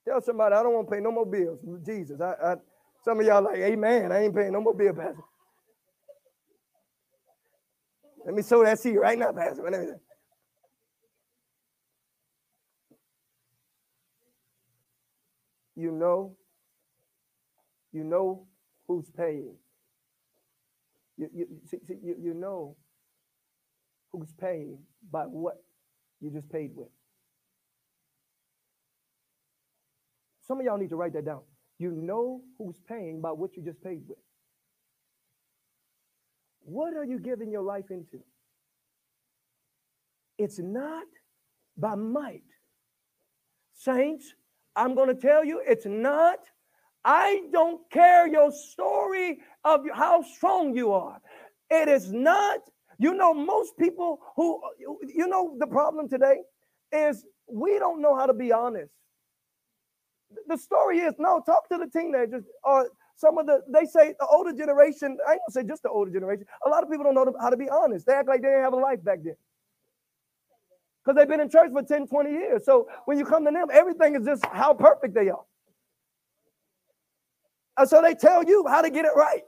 Tell 0.08 0.22
somebody, 0.22 0.56
I 0.56 0.64
don't 0.64 0.74
want 0.74 0.90
to 0.90 0.96
pay 0.96 1.02
no 1.02 1.12
more 1.12 1.26
bills. 1.26 1.60
Jesus. 1.86 2.22
I, 2.22 2.34
I 2.44 2.56
some 3.06 3.20
of 3.20 3.26
y'all 3.26 3.44
like, 3.44 3.58
Amen. 3.58 4.12
I 4.12 4.24
ain't 4.26 4.36
paying 4.36 4.54
no 4.54 4.62
more 4.62 4.76
bill, 4.76 4.94
Pastor. 4.94 5.24
Let 8.26 8.36
me 8.36 8.42
sow 8.44 8.64
that 8.64 8.80
seed 8.80 8.98
right 8.98 9.18
now, 9.20 9.32
Pastor. 9.32 9.64
You 15.76 15.92
know, 15.92 16.36
you 17.94 18.04
know 18.04 18.48
who's 18.88 19.10
paying. 19.12 19.56
You, 21.18 21.30
you, 21.34 21.48
you, 22.04 22.16
you 22.22 22.34
know 22.34 22.78
who's 24.12 24.34
paying 24.34 24.80
by 25.12 25.24
what 25.24 25.58
you 26.20 26.30
just 26.30 26.50
paid 26.50 26.72
with. 26.76 26.90
Some 30.42 30.60
of 30.60 30.66
y'all 30.66 30.78
need 30.78 30.90
to 30.90 30.96
write 30.96 31.14
that 31.14 31.26
down. 31.26 31.42
You 31.78 31.92
know 31.92 32.42
who's 32.58 32.80
paying 32.88 33.22
by 33.22 33.32
what 33.32 33.56
you 33.56 33.64
just 33.64 33.82
paid 33.84 34.02
with. 34.08 34.18
What 36.62 36.94
are 36.96 37.06
you 37.06 37.20
giving 37.20 37.52
your 37.52 37.62
life 37.62 37.86
into? 37.90 38.20
It's 40.38 40.60
not 40.60 41.08
by 41.78 41.96
might. 41.96 42.44
Saints, 43.74 44.34
I'm 44.76 44.96
going 44.96 45.08
to 45.08 45.16
tell 45.16 45.44
you, 45.44 45.62
it's 45.66 45.86
not. 45.86 46.40
I 47.06 47.44
don't 47.52 47.90
care 47.92 48.28
your 48.28 48.52
story 48.52 49.40
of 49.64 49.82
how 49.94 50.22
strong 50.22 50.76
you 50.76 50.92
are. 50.92 51.20
It 51.70 51.88
is 51.88 52.12
not 52.12 52.60
you 53.00 53.14
know, 53.14 53.34
most 53.34 53.78
people 53.78 54.20
who, 54.36 54.62
you 54.78 55.28
know, 55.28 55.56
the 55.58 55.66
problem 55.66 56.10
today 56.10 56.42
is 56.92 57.26
we 57.48 57.80
don't 57.80 58.02
know 58.02 58.16
how 58.16 58.26
to 58.26 58.34
be 58.34 58.52
honest. 58.52 58.92
The 60.48 60.58
story 60.58 61.00
is 61.00 61.16
no, 61.18 61.42
talk 61.44 61.70
to 61.70 61.78
the 61.78 61.88
teenagers 61.88 62.44
or 62.64 62.90
some 63.16 63.38
of 63.38 63.48
the, 63.48 63.62
they 63.70 63.86
say 63.86 64.14
the 64.20 64.28
older 64.28 64.52
generation, 64.52 65.18
I 65.28 65.34
ain't 65.34 65.42
gonna 65.48 65.64
say 65.64 65.64
just 65.68 65.82
the 65.84 65.90
older 65.90 66.12
generation, 66.12 66.46
a 66.66 66.70
lot 66.70 66.84
of 66.84 66.90
people 66.92 67.06
don't 67.06 67.16
know 67.16 67.34
how 67.42 67.50
to 67.50 67.58
be 67.58 67.70
honest. 67.70 68.06
They 68.06 68.14
act 68.14 68.28
like 68.28 68.42
they 68.42 68.50
didn't 68.50 68.64
have 68.64 68.74
a 68.74 68.78
life 68.78 69.04
back 69.04 69.20
then. 69.24 69.36
Because 71.04 71.18
they've 71.18 71.28
been 71.28 71.40
in 71.40 71.50
church 71.50 71.72
for 71.72 71.82
10, 71.82 72.08
20 72.08 72.30
years. 72.30 72.66
So 72.66 72.90
when 73.06 73.18
you 73.18 73.26
come 73.26 73.46
to 73.46 73.52
them, 73.52 73.68
everything 73.72 74.16
is 74.16 74.26
just 74.26 74.46
how 74.46 74.74
perfect 74.74 75.16
they 75.16 75.30
are. 75.30 75.44
And 77.78 77.90
so 77.90 78.02
they 78.02 78.14
tell 78.14 78.44
you 78.44 78.66
how 78.68 78.82
to 78.82 78.90
get 78.90 79.06
it 79.06 79.16
right 79.16 79.44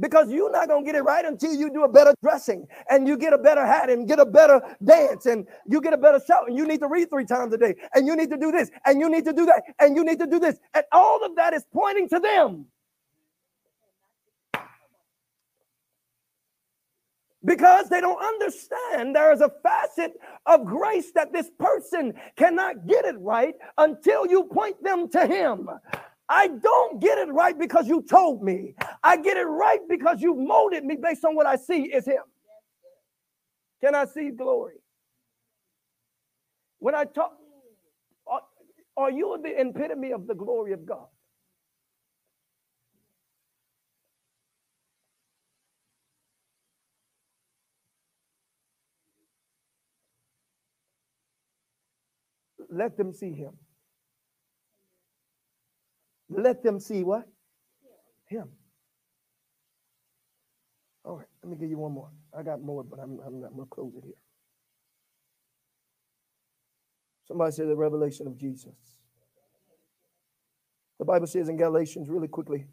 because 0.00 0.30
you're 0.30 0.50
not 0.50 0.68
going 0.68 0.84
to 0.84 0.86
get 0.86 0.96
it 0.96 1.02
right 1.02 1.24
until 1.24 1.54
you 1.54 1.70
do 1.70 1.84
a 1.84 1.88
better 1.88 2.14
dressing 2.22 2.66
and 2.90 3.06
you 3.06 3.16
get 3.16 3.32
a 3.32 3.38
better 3.38 3.64
hat 3.64 3.90
and 3.90 4.08
get 4.08 4.18
a 4.18 4.26
better 4.26 4.60
dance 4.84 5.26
and 5.26 5.46
you 5.66 5.80
get 5.80 5.92
a 5.92 5.96
better 5.96 6.20
shout 6.26 6.48
and 6.48 6.56
you 6.56 6.66
need 6.66 6.80
to 6.80 6.88
read 6.88 7.08
three 7.10 7.24
times 7.24 7.54
a 7.54 7.58
day 7.58 7.74
and 7.94 8.06
you 8.06 8.16
need 8.16 8.30
to 8.30 8.36
do 8.36 8.50
this 8.50 8.70
and 8.86 9.00
you 9.00 9.08
need 9.08 9.24
to 9.24 9.32
do 9.32 9.46
that 9.46 9.62
and 9.78 9.96
you 9.96 10.04
need 10.04 10.18
to 10.18 10.26
do 10.26 10.38
this. 10.38 10.58
And 10.74 10.84
all 10.92 11.24
of 11.24 11.36
that 11.36 11.54
is 11.54 11.64
pointing 11.72 12.08
to 12.08 12.18
them. 12.18 12.66
Because 17.44 17.90
they 17.90 18.00
don't 18.00 18.24
understand 18.24 19.14
there 19.14 19.30
is 19.30 19.42
a 19.42 19.52
facet 19.62 20.14
of 20.46 20.64
grace 20.64 21.12
that 21.12 21.30
this 21.30 21.50
person 21.58 22.14
cannot 22.36 22.86
get 22.86 23.04
it 23.04 23.16
right 23.18 23.54
until 23.76 24.26
you 24.26 24.44
point 24.44 24.82
them 24.82 25.10
to 25.10 25.26
him 25.26 25.68
I 26.28 26.48
don't 26.48 27.00
get 27.00 27.18
it 27.18 27.28
right 27.32 27.58
because 27.58 27.88
you 27.88 28.02
told 28.02 28.42
me. 28.42 28.74
I 29.02 29.16
get 29.18 29.36
it 29.36 29.44
right 29.46 29.80
because 29.88 30.22
you 30.22 30.34
molded 30.34 30.84
me 30.84 30.96
based 31.02 31.24
on 31.24 31.36
what 31.36 31.46
I 31.46 31.56
see 31.56 31.82
is 31.84 32.06
Him. 32.06 32.22
Can 33.84 33.94
I 33.94 34.06
see 34.06 34.30
glory? 34.30 34.76
When 36.80 36.94
I 36.94 37.04
talk, 37.04 37.32
are, 38.26 38.42
are 38.96 39.10
you 39.10 39.38
the 39.42 39.60
epitome 39.60 40.12
of 40.12 40.26
the 40.26 40.34
glory 40.34 40.72
of 40.72 40.86
God? 40.86 41.06
Let 52.70 52.96
them 52.98 53.12
see 53.14 53.32
Him. 53.32 53.52
Let 56.36 56.62
them 56.62 56.80
see 56.80 57.04
what? 57.04 57.26
Him. 58.26 58.48
All 61.04 61.16
right, 61.18 61.26
let 61.42 61.50
me 61.50 61.56
give 61.56 61.70
you 61.70 61.78
one 61.78 61.92
more. 61.92 62.10
I 62.36 62.42
got 62.42 62.60
more, 62.62 62.82
but 62.82 62.98
I'm, 62.98 63.20
I'm, 63.26 63.44
I'm 63.44 63.54
going 63.54 63.66
to 63.66 63.66
close 63.66 63.92
it 63.96 64.04
here. 64.04 64.14
Somebody 67.28 67.52
said 67.52 67.68
the 67.68 67.76
revelation 67.76 68.26
of 68.26 68.36
Jesus. 68.38 68.74
The 70.98 71.04
Bible 71.04 71.26
says 71.26 71.48
in 71.48 71.56
Galatians, 71.56 72.08
really 72.08 72.28
quickly, 72.28 72.66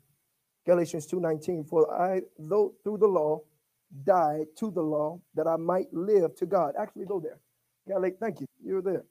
Galatians 0.66 1.08
2:19, 1.08 1.68
for 1.68 1.94
I, 1.94 2.22
though 2.38 2.74
through 2.84 3.00
the 3.00 3.08
law, 3.08 3.42
died 4.04 4.46
to 4.58 4.72
the 4.72 4.82
law 4.82 5.20
that 5.36 5.48
I 5.48 5.56
might 5.58 5.94
live 5.94 6.36
to 6.38 6.46
God. 6.46 6.76
Actually, 6.80 7.06
go 7.06 7.20
there. 7.20 7.40
Galatians, 7.88 8.20
thank 8.20 8.40
you. 8.42 8.48
You're 8.64 8.82
there. 8.82 9.04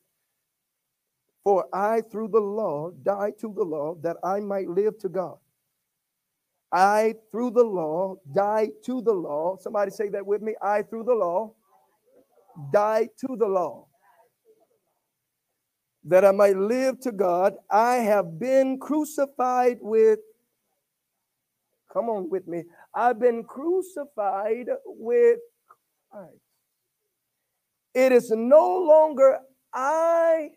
For 1.44 1.66
I, 1.72 2.02
through 2.02 2.28
the 2.28 2.40
law, 2.40 2.90
died 3.02 3.38
to 3.40 3.52
the 3.54 3.64
law 3.64 3.94
that 4.02 4.16
I 4.22 4.40
might 4.40 4.68
live 4.68 4.98
to 5.00 5.08
God. 5.08 5.38
I, 6.72 7.14
through 7.30 7.52
the 7.52 7.64
law, 7.64 8.16
died 8.32 8.70
to 8.84 9.02
the 9.02 9.12
law. 9.12 9.56
Somebody 9.60 9.90
say 9.90 10.08
that 10.10 10.26
with 10.26 10.42
me. 10.42 10.54
I, 10.62 10.82
through 10.82 11.04
the 11.04 11.14
law, 11.14 11.54
died 12.72 13.08
to 13.20 13.36
the 13.36 13.48
law. 13.48 13.86
That 16.04 16.24
I 16.24 16.32
might 16.32 16.56
live 16.56 17.00
to 17.00 17.12
God. 17.12 17.54
I 17.70 17.96
have 17.96 18.38
been 18.38 18.78
crucified 18.78 19.78
with, 19.80 20.20
come 21.92 22.08
on 22.08 22.30
with 22.30 22.46
me. 22.46 22.64
I've 22.94 23.18
been 23.18 23.44
crucified 23.44 24.68
with 24.86 25.40
Christ. 26.10 26.34
It 27.94 28.12
is 28.12 28.30
no 28.30 28.78
longer 28.78 29.40
I 29.74 30.50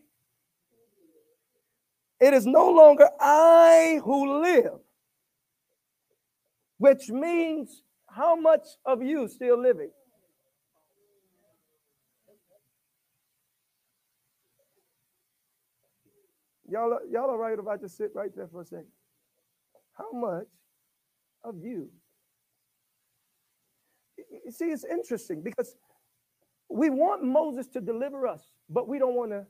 it 2.23 2.33
is 2.33 2.45
no 2.45 2.69
longer 2.69 3.09
I 3.19 3.99
who 4.01 4.41
live, 4.41 4.79
which 6.77 7.09
means 7.09 7.83
how 8.09 8.37
much 8.37 8.65
of 8.85 9.03
you 9.03 9.27
still 9.27 9.61
living? 9.61 9.91
Y'all, 16.69 16.97
y'all 17.11 17.29
are 17.29 17.37
right 17.37 17.59
if 17.59 17.67
I 17.67 17.75
just 17.75 17.97
sit 17.97 18.11
right 18.15 18.31
there 18.33 18.47
for 18.47 18.61
a 18.61 18.65
second. 18.65 18.87
How 19.91 20.11
much 20.13 20.47
of 21.43 21.55
you? 21.61 21.89
You 24.45 24.51
see, 24.51 24.67
it's 24.67 24.85
interesting 24.85 25.43
because 25.43 25.75
we 26.69 26.89
want 26.89 27.21
Moses 27.21 27.67
to 27.73 27.81
deliver 27.81 28.27
us, 28.27 28.47
but 28.69 28.87
we 28.87 28.97
don't 28.97 29.15
want 29.15 29.31
to 29.31 29.45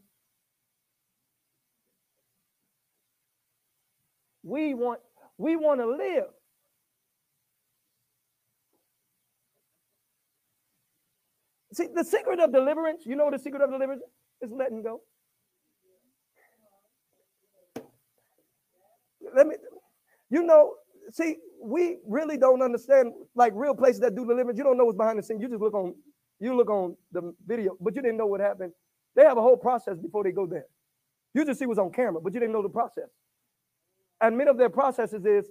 We 4.44 4.74
want 4.74 5.00
we 5.38 5.56
want 5.56 5.80
to 5.80 5.88
live. 5.88 6.26
See, 11.74 11.88
the 11.94 12.04
secret 12.04 12.40
of 12.40 12.52
deliverance, 12.52 13.04
you 13.06 13.16
know 13.16 13.32
the 13.32 13.40
secret 13.40 13.62
of 13.64 13.72
deliverance 13.72 14.04
is 14.42 14.52
letting 14.52 14.84
go. 14.84 15.02
Let 19.36 19.48
me, 19.48 19.56
you 20.30 20.44
know, 20.44 20.76
see, 21.10 21.38
we 21.64 21.98
really 22.08 22.38
don't 22.38 22.62
understand 22.62 23.14
like 23.34 23.54
real 23.56 23.74
places 23.74 24.02
that 24.02 24.16
do 24.16 24.26
deliverance. 24.26 24.58
You 24.58 24.64
don't 24.64 24.78
know 24.78 24.86
what's 24.86 24.98
behind 24.98 25.18
the 25.18 25.24
scene. 25.24 25.40
You 25.40 25.48
just 25.48 25.62
look 25.62 25.74
on, 25.74 25.96
you 26.40 26.56
look 26.56 26.70
on 26.70 26.96
the 27.12 27.34
video, 27.48 27.76
but 27.82 27.96
you 27.96 28.02
didn't 28.02 28.18
know 28.18 28.28
what 28.28 28.42
happened. 28.42 28.74
They 29.16 29.24
have 29.24 29.38
a 29.38 29.42
whole 29.42 29.58
process 29.58 29.98
before 29.98 30.24
they 30.24 30.32
go 30.32 30.46
there. 30.46 30.66
You 31.34 31.46
just 31.46 31.60
see 31.60 31.66
what's 31.66 31.80
on 31.80 31.92
camera, 31.92 32.22
but 32.22 32.34
you 32.34 32.40
didn't 32.40 32.54
know 32.54 32.62
the 32.62 32.70
process. 32.70 33.10
And 34.24 34.38
many 34.38 34.50
of 34.50 34.58
their 34.58 34.70
processes 34.70 35.26
is 35.26 35.50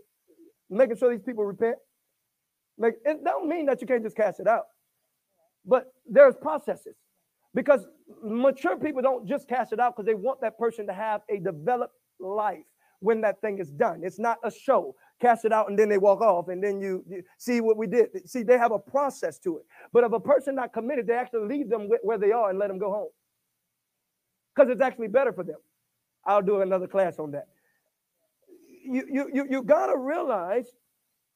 making 0.71 0.97
sure 0.97 1.11
these 1.11 1.23
people 1.23 1.45
repent. 1.45 1.77
Like 2.79 2.95
it 3.05 3.23
don't 3.23 3.47
mean 3.47 3.67
that 3.67 3.83
you 3.83 3.87
can't 3.87 4.03
just 4.03 4.17
cast 4.17 4.41
it 4.41 4.49
out, 4.49 4.65
but 5.67 5.93
there's 6.11 6.35
processes 6.35 6.97
because 7.55 7.87
mature 8.25 8.79
people 8.79 9.03
don't 9.03 9.29
just 9.29 9.47
cast 9.47 9.75
it 9.75 9.79
out 9.79 9.95
because 9.95 10.07
they 10.07 10.15
want 10.15 10.41
that 10.41 10.59
person 10.59 10.87
to 10.87 10.95
have 10.95 11.21
a 11.29 11.39
developed 11.39 11.95
life 12.19 12.65
when 13.01 13.21
that 13.21 13.43
thing 13.43 13.59
is 13.59 13.71
done. 13.71 14.01
It's 14.03 14.19
not 14.19 14.39
a 14.43 14.51
show. 14.51 14.97
Cast 15.21 15.45
it 15.45 15.53
out 15.53 15.69
and 15.69 15.79
then 15.79 15.91
they 15.91 15.99
walk 15.99 16.23
off 16.23 16.49
and 16.49 16.65
then 16.65 16.81
you, 16.81 17.05
you 17.07 17.23
see 17.37 17.61
what 17.61 17.77
we 17.77 17.87
did. 17.87 18.09
See, 18.27 18.43
they 18.43 18.57
have 18.57 18.73
a 18.73 18.79
process 18.79 19.39
to 19.41 19.59
it. 19.59 19.65
But 19.93 20.05
if 20.05 20.13
a 20.13 20.21
person 20.21 20.55
not 20.55 20.73
committed, 20.73 21.07
they 21.07 21.15
actually 21.15 21.47
leave 21.47 21.69
them 21.69 21.91
where 22.03 22.17
they 22.17 22.33
are 22.33 22.49
and 22.49 22.59
let 22.59 22.69
them 22.69 22.79
go 22.79 22.91
home 22.91 23.11
because 24.57 24.73
it's 24.73 24.81
actually 24.81 25.09
better 25.09 25.33
for 25.33 25.45
them. 25.45 25.59
I'll 26.25 26.41
do 26.41 26.63
another 26.63 26.87
class 26.87 27.19
on 27.19 27.33
that. 27.33 27.49
You, 28.85 29.07
you, 29.11 29.31
you, 29.33 29.47
you 29.49 29.63
got 29.63 29.87
to 29.87 29.97
realize 29.97 30.67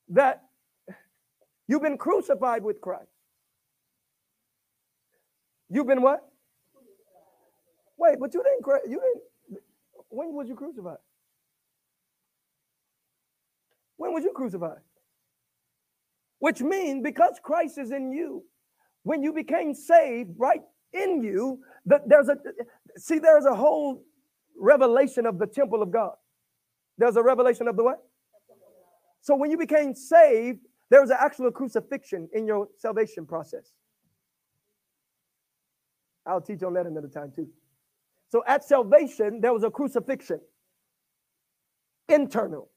that 0.08 0.42
you've 1.68 1.82
been 1.82 1.98
crucified 1.98 2.62
with 2.62 2.80
Christ. 2.80 3.10
You've 5.68 5.86
been 5.86 6.02
what? 6.02 6.20
Wait, 7.98 8.18
but 8.20 8.32
you 8.34 8.42
didn't. 8.42 8.90
You 8.90 9.00
didn't. 9.00 9.62
When 10.08 10.34
was 10.34 10.48
you 10.48 10.54
crucified? 10.54 10.98
When 13.96 14.12
was 14.12 14.24
you 14.24 14.32
crucified? 14.32 14.78
Which 16.38 16.60
means 16.60 17.02
because 17.02 17.40
Christ 17.42 17.78
is 17.78 17.90
in 17.90 18.12
you, 18.12 18.44
when 19.02 19.22
you 19.22 19.32
became 19.32 19.74
saved, 19.74 20.30
right 20.36 20.60
in 20.92 21.22
you, 21.22 21.60
that 21.86 22.08
there's 22.08 22.28
a 22.28 22.36
see, 22.96 23.18
there's 23.18 23.46
a 23.46 23.54
whole 23.54 24.02
revelation 24.58 25.26
of 25.26 25.38
the 25.38 25.46
temple 25.46 25.82
of 25.82 25.90
God. 25.90 26.14
There's 26.98 27.16
a 27.16 27.22
revelation 27.22 27.68
of 27.68 27.76
the 27.76 27.84
what? 27.84 27.98
So 29.20 29.34
when 29.36 29.50
you 29.50 29.58
became 29.58 29.94
saved, 29.94 30.60
there 30.90 31.00
was 31.00 31.10
an 31.10 31.16
actual 31.20 31.50
crucifixion 31.50 32.28
in 32.32 32.46
your 32.46 32.68
salvation 32.76 33.26
process. 33.26 33.72
I'll 36.26 36.40
teach 36.40 36.62
on 36.62 36.74
that 36.74 36.86
another 36.86 37.08
time 37.08 37.32
too. 37.34 37.48
So 38.28 38.42
at 38.46 38.64
salvation, 38.64 39.40
there 39.40 39.52
was 39.52 39.62
a 39.62 39.70
crucifixion, 39.70 40.40
internal 42.08 42.70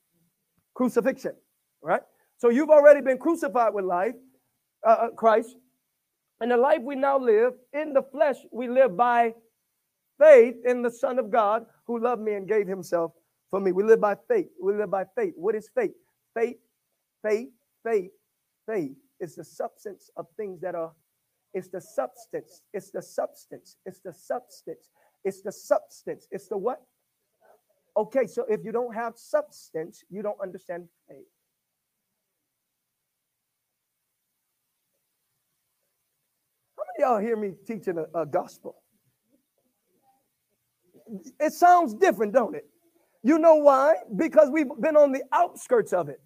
crucifixion, 0.75 1.33
right? 1.81 2.01
So 2.37 2.49
you've 2.49 2.69
already 2.69 3.01
been 3.01 3.17
crucified 3.17 3.73
with 3.73 3.85
life, 3.85 4.15
uh, 4.85 4.89
uh, 4.89 5.09
Christ, 5.11 5.55
and 6.39 6.51
the 6.51 6.57
life 6.57 6.79
we 6.81 6.95
now 6.95 7.19
live 7.19 7.53
in 7.73 7.93
the 7.93 8.01
flesh, 8.01 8.37
we 8.51 8.69
live 8.69 8.95
by 8.95 9.33
faith 10.19 10.55
in 10.65 10.81
the 10.81 10.91
Son 10.91 11.19
of 11.19 11.29
God 11.29 11.65
who 11.85 11.99
loved 12.01 12.21
me 12.21 12.33
and 12.33 12.47
gave 12.47 12.67
himself 12.67 13.11
for 13.49 13.59
me. 13.59 13.71
We 13.71 13.83
live 13.83 14.01
by 14.01 14.15
faith. 14.27 14.47
We 14.61 14.73
live 14.73 14.91
by 14.91 15.05
faith. 15.15 15.33
What 15.35 15.55
is 15.55 15.69
faith? 15.73 15.91
Faith, 16.33 16.57
faith, 17.23 17.49
faith, 17.83 18.11
faith 18.67 18.91
is 19.19 19.35
the 19.35 19.43
substance 19.43 20.09
of 20.17 20.27
things 20.37 20.61
that 20.61 20.75
are, 20.75 20.91
it's 21.53 21.69
the 21.69 21.81
substance. 21.81 22.61
It's 22.73 22.91
the 22.91 23.01
substance. 23.01 23.77
It's 23.85 23.99
the 23.99 24.13
substance. 24.13 24.89
It's 25.23 25.41
the 25.41 25.51
substance. 25.51 26.27
It's 26.31 26.47
the 26.47 26.57
what? 26.57 26.81
Okay, 27.97 28.27
so 28.27 28.45
if 28.47 28.63
you 28.63 28.71
don't 28.71 28.93
have 28.93 29.17
substance, 29.17 30.03
you 30.09 30.21
don't 30.21 30.39
understand 30.41 30.87
faith. 31.09 31.25
How 36.77 36.83
many 36.97 37.11
y'all 37.11 37.19
hear 37.19 37.35
me 37.35 37.55
teaching 37.65 37.97
a, 37.97 38.21
a 38.21 38.25
gospel? 38.25 38.75
It 41.39 41.53
sounds 41.53 41.95
different, 41.95 42.33
don't 42.33 42.55
it? 42.55 42.69
You 43.23 43.37
know 43.37 43.55
why? 43.55 43.95
Because 44.15 44.49
we've 44.51 44.67
been 44.79 44.95
on 44.95 45.11
the 45.11 45.23
outskirts 45.31 45.93
of 45.93 46.09
it. 46.09 46.21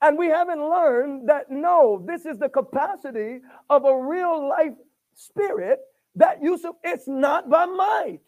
And 0.00 0.16
we 0.16 0.28
haven't 0.28 0.60
learned 0.60 1.28
that 1.28 1.50
no, 1.50 2.04
this 2.06 2.24
is 2.24 2.38
the 2.38 2.48
capacity 2.48 3.40
of 3.68 3.84
a 3.84 3.96
real 3.96 4.48
life 4.48 4.74
spirit 5.14 5.80
that 6.14 6.42
Yusuf, 6.42 6.76
it's 6.84 7.08
not 7.08 7.50
by 7.50 7.66
might. 7.66 8.20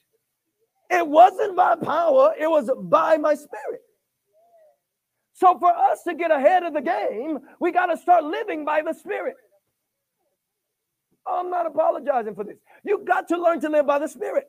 It 0.90 1.06
wasn't 1.06 1.56
by 1.56 1.76
power, 1.76 2.34
it 2.38 2.50
was 2.50 2.68
by 2.82 3.16
my 3.16 3.34
spirit. 3.34 3.82
So 5.34 5.58
for 5.58 5.72
us 5.72 6.02
to 6.02 6.14
get 6.14 6.30
ahead 6.30 6.64
of 6.64 6.74
the 6.74 6.80
game, 6.82 7.38
we 7.60 7.72
got 7.72 7.86
to 7.86 7.96
start 7.96 8.24
living 8.24 8.64
by 8.64 8.82
the 8.82 8.92
spirit. 8.92 9.36
I'm 11.26 11.50
not 11.50 11.66
apologizing 11.66 12.34
for 12.34 12.44
this. 12.44 12.56
You 12.84 13.04
got 13.06 13.28
to 13.28 13.40
learn 13.40 13.60
to 13.60 13.68
live 13.68 13.86
by 13.86 14.00
the 14.00 14.08
spirit. 14.08 14.48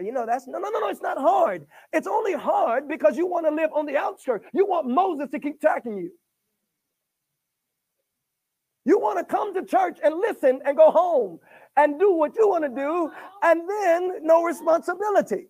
You 0.00 0.12
know, 0.12 0.26
that's 0.26 0.46
no, 0.48 0.58
no, 0.58 0.70
no, 0.70 0.80
no. 0.80 0.88
It's 0.88 1.02
not 1.02 1.18
hard. 1.18 1.66
It's 1.92 2.06
only 2.06 2.32
hard 2.32 2.88
because 2.88 3.16
you 3.16 3.26
want 3.26 3.46
to 3.46 3.54
live 3.54 3.70
on 3.74 3.86
the 3.86 3.96
outskirts. 3.96 4.46
You 4.52 4.66
want 4.66 4.88
Moses 4.88 5.28
to 5.30 5.38
keep 5.38 5.60
tracking 5.60 5.96
you. 5.96 6.10
You 8.84 8.98
want 8.98 9.18
to 9.18 9.24
come 9.24 9.54
to 9.54 9.64
church 9.64 9.98
and 10.04 10.16
listen 10.16 10.60
and 10.64 10.76
go 10.76 10.90
home 10.90 11.38
and 11.76 11.98
do 11.98 12.12
what 12.12 12.36
you 12.36 12.48
want 12.48 12.64
to 12.64 12.70
do, 12.70 13.10
and 13.42 13.68
then 13.68 14.26
no 14.26 14.42
responsibility. 14.44 15.48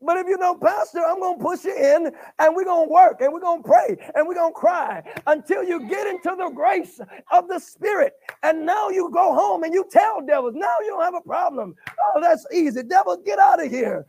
But 0.00 0.16
if 0.18 0.26
you 0.28 0.36
know, 0.38 0.54
Pastor, 0.54 1.00
I'm 1.04 1.18
going 1.18 1.38
to 1.38 1.44
push 1.44 1.64
you 1.64 1.74
in 1.74 2.12
and 2.38 2.56
we're 2.56 2.64
going 2.64 2.88
to 2.88 2.92
work 2.92 3.20
and 3.20 3.32
we're 3.32 3.40
going 3.40 3.62
to 3.62 3.68
pray 3.68 3.96
and 4.14 4.26
we're 4.26 4.34
going 4.34 4.52
to 4.52 4.58
cry 4.58 5.02
until 5.26 5.64
you 5.64 5.88
get 5.88 6.06
into 6.06 6.34
the 6.36 6.50
grace 6.54 7.00
of 7.32 7.48
the 7.48 7.58
Spirit. 7.58 8.12
And 8.42 8.64
now 8.64 8.90
you 8.90 9.10
go 9.12 9.34
home 9.34 9.64
and 9.64 9.74
you 9.74 9.84
tell 9.90 10.20
devils, 10.24 10.54
now 10.54 10.74
you 10.82 10.90
don't 10.90 11.02
have 11.02 11.14
a 11.14 11.20
problem. 11.20 11.74
Oh, 12.14 12.20
that's 12.20 12.46
easy. 12.52 12.82
Devil, 12.84 13.16
get 13.24 13.38
out 13.38 13.64
of 13.64 13.70
here. 13.70 14.06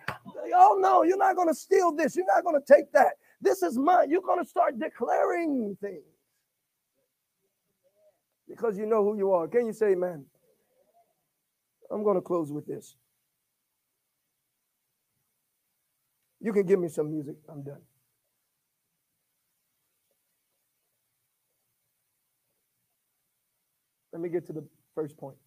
Oh, 0.56 0.78
no, 0.80 1.04
you're 1.04 1.18
not 1.18 1.36
going 1.36 1.48
to 1.48 1.56
steal 1.56 1.96
this. 1.96 2.16
You're 2.16 2.26
not 2.26 2.44
going 2.44 2.62
to 2.62 2.74
take 2.74 2.92
that. 2.94 3.14
This 3.42 3.64
is 3.64 3.78
mine. 3.78 4.10
You're 4.10 4.22
going 4.22 4.44
to 4.44 4.50
start 4.50 4.80
declaring 4.80 5.76
things 5.82 6.04
because 8.48 8.78
you 8.78 8.86
know 8.86 9.04
who 9.04 9.18
you 9.18 9.32
are. 9.32 9.48
Can 9.48 9.66
you 9.66 9.74
say 9.74 9.92
amen? 9.92 10.26
I'm 11.92 12.04
going 12.04 12.16
to 12.16 12.22
close 12.22 12.52
with 12.52 12.68
this. 12.68 12.96
You 16.42 16.54
can 16.54 16.66
give 16.66 16.80
me 16.80 16.88
some 16.88 17.12
music. 17.12 17.36
I'm 17.50 17.64
done. 17.64 17.82
Let 24.14 24.22
me 24.22 24.30
get 24.30 24.46
to 24.48 24.54
the 24.54 24.64
first 24.96 25.18
point. 25.18 25.38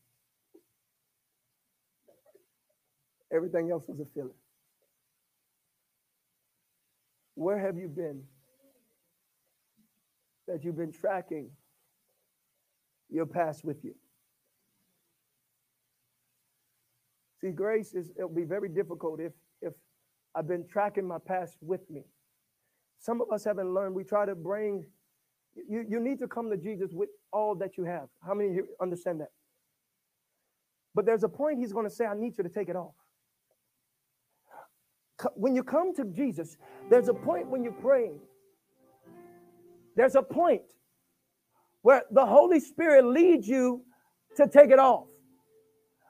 Everything 3.34 3.70
else 3.70 3.84
was 3.88 3.98
a 4.00 4.04
filler. 4.14 4.36
Where 7.34 7.58
have 7.58 7.76
you 7.76 7.88
been 7.88 8.22
that 10.46 10.64
you've 10.64 10.76
been 10.76 10.92
tracking 10.92 11.50
your 13.12 13.26
past 13.26 13.64
with 13.64 13.84
you. 13.84 13.94
See, 17.40 17.50
grace 17.50 17.94
is 17.94 18.10
it'll 18.16 18.28
be 18.28 18.44
very 18.44 18.68
difficult 18.68 19.20
if 19.20 19.26
if 19.30 19.32
I've 20.34 20.48
been 20.48 20.66
tracking 20.66 21.06
my 21.06 21.18
past 21.18 21.56
with 21.60 21.88
me. 21.90 22.04
Some 22.98 23.20
of 23.20 23.30
us 23.30 23.44
haven't 23.44 23.72
learned. 23.74 23.94
We 23.94 24.04
try 24.04 24.26
to 24.26 24.34
bring 24.34 24.84
you, 25.68 25.84
you 25.88 26.00
need 26.00 26.18
to 26.20 26.28
come 26.28 26.50
to 26.50 26.56
Jesus 26.56 26.92
with 26.92 27.10
all 27.32 27.54
that 27.56 27.76
you 27.76 27.84
have. 27.84 28.08
How 28.26 28.34
many 28.34 28.58
understand 28.80 29.20
that? 29.20 29.30
But 30.94 31.06
there's 31.06 31.24
a 31.24 31.28
point 31.28 31.58
he's 31.58 31.72
going 31.72 31.86
to 31.86 31.94
say, 31.94 32.06
I 32.06 32.14
need 32.14 32.36
you 32.36 32.44
to 32.44 32.50
take 32.50 32.68
it 32.68 32.76
off. 32.76 32.94
When 35.34 35.54
you 35.54 35.62
come 35.62 35.94
to 35.96 36.04
Jesus, 36.04 36.56
there's 36.90 37.08
a 37.08 37.14
point 37.14 37.48
when 37.48 37.62
you're 37.62 37.72
praying. 37.72 38.18
There's 39.94 40.14
a 40.14 40.22
point 40.22 40.62
where 41.82 42.02
the 42.10 42.24
Holy 42.24 42.60
Spirit 42.60 43.04
leads 43.04 43.46
you 43.46 43.82
to 44.36 44.48
take 44.48 44.70
it 44.70 44.78
off. 44.78 45.06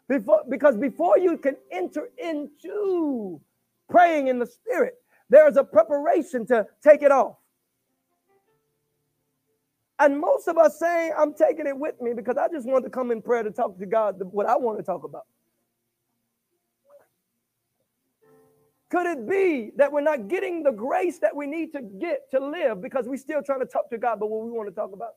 Before, 0.09 0.43
because 0.49 0.77
before 0.77 1.19
you 1.19 1.37
can 1.37 1.57
enter 1.71 2.09
into 2.19 3.41
praying 3.93 4.29
in 4.29 4.39
the 4.39 4.47
Spirit, 4.47 4.95
there 5.29 5.49
is 5.49 5.57
a 5.57 5.65
preparation 5.65 6.47
to 6.47 6.67
take 6.83 7.03
it 7.03 7.13
off. 7.13 7.37
And 9.99 10.19
most 10.19 10.49
of 10.49 10.59
us 10.59 10.79
saying, 10.81 11.13
I'm 11.17 11.35
taking 11.35 11.67
it 11.67 11.77
with 11.79 12.01
me 12.01 12.13
because 12.13 12.37
I 12.37 12.49
just 12.49 12.67
want 12.67 12.85
to 12.85 12.91
come 12.91 13.13
in 13.13 13.23
prayer 13.23 13.45
to 13.45 13.53
talk 13.53 13.79
to 13.79 13.87
God 13.87 14.17
what 14.21 14.49
I 14.49 14.57
want 14.57 14.79
to 14.79 14.83
talk 14.83 15.05
about. 15.05 15.23
Could 18.91 19.07
it 19.07 19.29
be 19.29 19.71
that 19.77 19.93
we're 19.93 20.03
not 20.03 20.29
getting 20.29 20.63
the 20.63 20.73
grace 20.73 21.19
that 21.21 21.35
we 21.35 21.47
need 21.47 21.73
to 21.73 21.81
get 21.81 22.31
to 22.33 22.45
live 22.45 22.83
because 22.83 23.07
we're 23.07 23.17
still 23.17 23.43
trying 23.43 23.61
to 23.61 23.67
talk 23.67 23.89
to 23.91 23.99
God, 23.99 24.19
but 24.19 24.29
what 24.29 24.45
we 24.45 24.51
want 24.51 24.69
to 24.69 24.75
talk 24.75 24.93
about? 24.93 25.13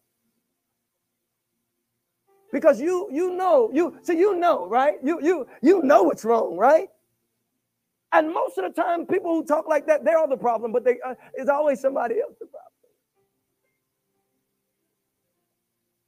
Because 2.54 2.80
you 2.80 3.10
you 3.12 3.36
know 3.36 3.70
you 3.74 3.98
see 4.04 4.18
you 4.18 4.38
know 4.38 4.68
right 4.68 4.96
you 5.04 5.20
you 5.22 5.48
you 5.62 5.82
know 5.82 6.04
what's 6.04 6.24
wrong 6.24 6.56
right, 6.56 6.88
and 8.20 8.34
most 8.34 8.58
of 8.58 8.66
the 8.66 8.82
time 8.82 9.06
people 9.08 9.34
who 9.36 9.46
talk 9.46 9.68
like 9.68 9.88
that 9.88 10.06
they're 10.06 10.20
the 10.30 10.38
problem, 10.38 10.72
but 10.74 10.86
they 10.86 10.98
uh, 11.06 11.16
it's 11.36 11.50
always 11.50 11.82
somebody 11.82 12.22
else 12.22 12.36
the 12.40 12.48
problem. 12.48 12.72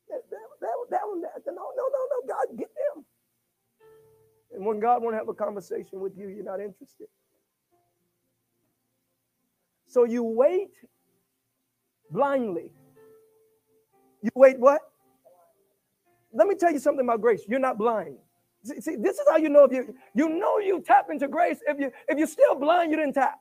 That, 0.10 0.22
that, 0.32 0.72
that, 0.92 1.02
one, 1.08 1.22
that, 1.22 1.32
no, 1.48 1.54
no, 1.54 1.84
no, 1.94 2.08
no, 2.12 2.28
God, 2.28 2.58
get 2.58 2.70
them. 2.96 3.06
And 4.56 4.66
when 4.66 4.80
God 4.80 5.04
want 5.04 5.14
to 5.14 5.18
have 5.20 5.30
a 5.30 5.34
conversation 5.34 6.00
with 6.02 6.14
you, 6.18 6.30
you're 6.30 6.46
not 6.46 6.62
interested. 6.62 7.08
So 9.88 10.06
you 10.06 10.24
wait 10.24 10.72
blindly. 12.12 12.72
You 14.24 14.32
wait 14.36 14.60
what? 14.60 14.82
Let 16.34 16.48
me 16.48 16.56
tell 16.56 16.72
you 16.72 16.80
something 16.80 17.06
about 17.06 17.22
grace. 17.22 17.44
You're 17.48 17.60
not 17.60 17.78
blind. 17.78 18.18
See, 18.64 18.82
see, 18.82 18.96
this 18.98 19.18
is 19.18 19.26
how 19.30 19.38
you 19.38 19.50
know 19.50 19.64
if 19.66 19.72
you 19.72 19.96
you 20.16 20.30
know 20.30 20.60
you 20.60 20.82
tap 20.82 21.08
into 21.12 21.28
grace. 21.28 21.60
If 21.68 21.80
you 21.80 21.92
if 22.08 22.18
you're 22.18 22.28
still 22.28 22.56
blind, 22.56 22.92
you 22.92 22.98
didn't 22.98 23.14
tap. 23.14 23.40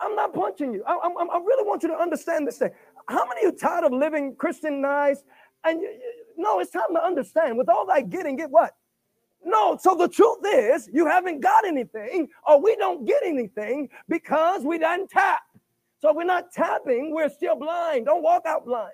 I'm 0.00 0.14
not 0.14 0.34
punching 0.34 0.74
you. 0.74 0.84
I, 0.86 0.92
I, 0.92 1.08
I 1.08 1.38
really 1.38 1.66
want 1.66 1.82
you 1.82 1.88
to 1.88 1.96
understand 1.96 2.46
this 2.46 2.58
thing. 2.58 2.70
How 3.08 3.26
many 3.26 3.46
of 3.46 3.52
you 3.54 3.58
tired 3.58 3.84
of 3.84 3.92
living 3.92 4.36
Christianized? 4.36 5.24
And 5.64 5.80
you, 5.80 5.88
you, 5.88 6.24
no, 6.36 6.60
it's 6.60 6.70
time 6.70 6.94
to 6.94 7.02
understand. 7.02 7.56
With 7.56 7.68
all 7.68 7.86
that 7.86 8.10
getting, 8.10 8.36
get 8.36 8.50
what? 8.50 8.74
No, 9.44 9.78
so 9.80 9.94
the 9.94 10.08
truth 10.08 10.38
is, 10.44 10.88
you 10.92 11.06
haven't 11.06 11.40
got 11.40 11.66
anything, 11.66 12.28
or 12.46 12.60
we 12.60 12.74
don't 12.76 13.06
get 13.06 13.22
anything 13.24 13.88
because 14.08 14.62
we 14.64 14.78
didn't 14.78 15.08
tap. 15.08 15.40
So 16.00 16.12
we're 16.12 16.24
not 16.24 16.52
tapping, 16.52 17.14
we're 17.14 17.30
still 17.30 17.56
blind. 17.56 18.06
Don't 18.06 18.22
walk 18.22 18.42
out 18.44 18.66
blind. 18.66 18.92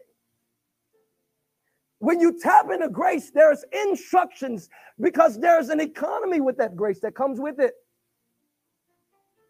When 2.03 2.19
you 2.19 2.37
tap 2.37 2.66
into 2.69 2.89
grace, 2.89 3.31
there's 3.31 3.65
instructions 3.73 4.69
because 5.01 5.39
there's 5.39 5.69
an 5.69 5.79
economy 5.79 6.41
with 6.41 6.57
that 6.57 6.74
grace 6.74 6.99
that 6.99 7.15
comes 7.15 7.39
with 7.39 7.61
it. 7.61 7.74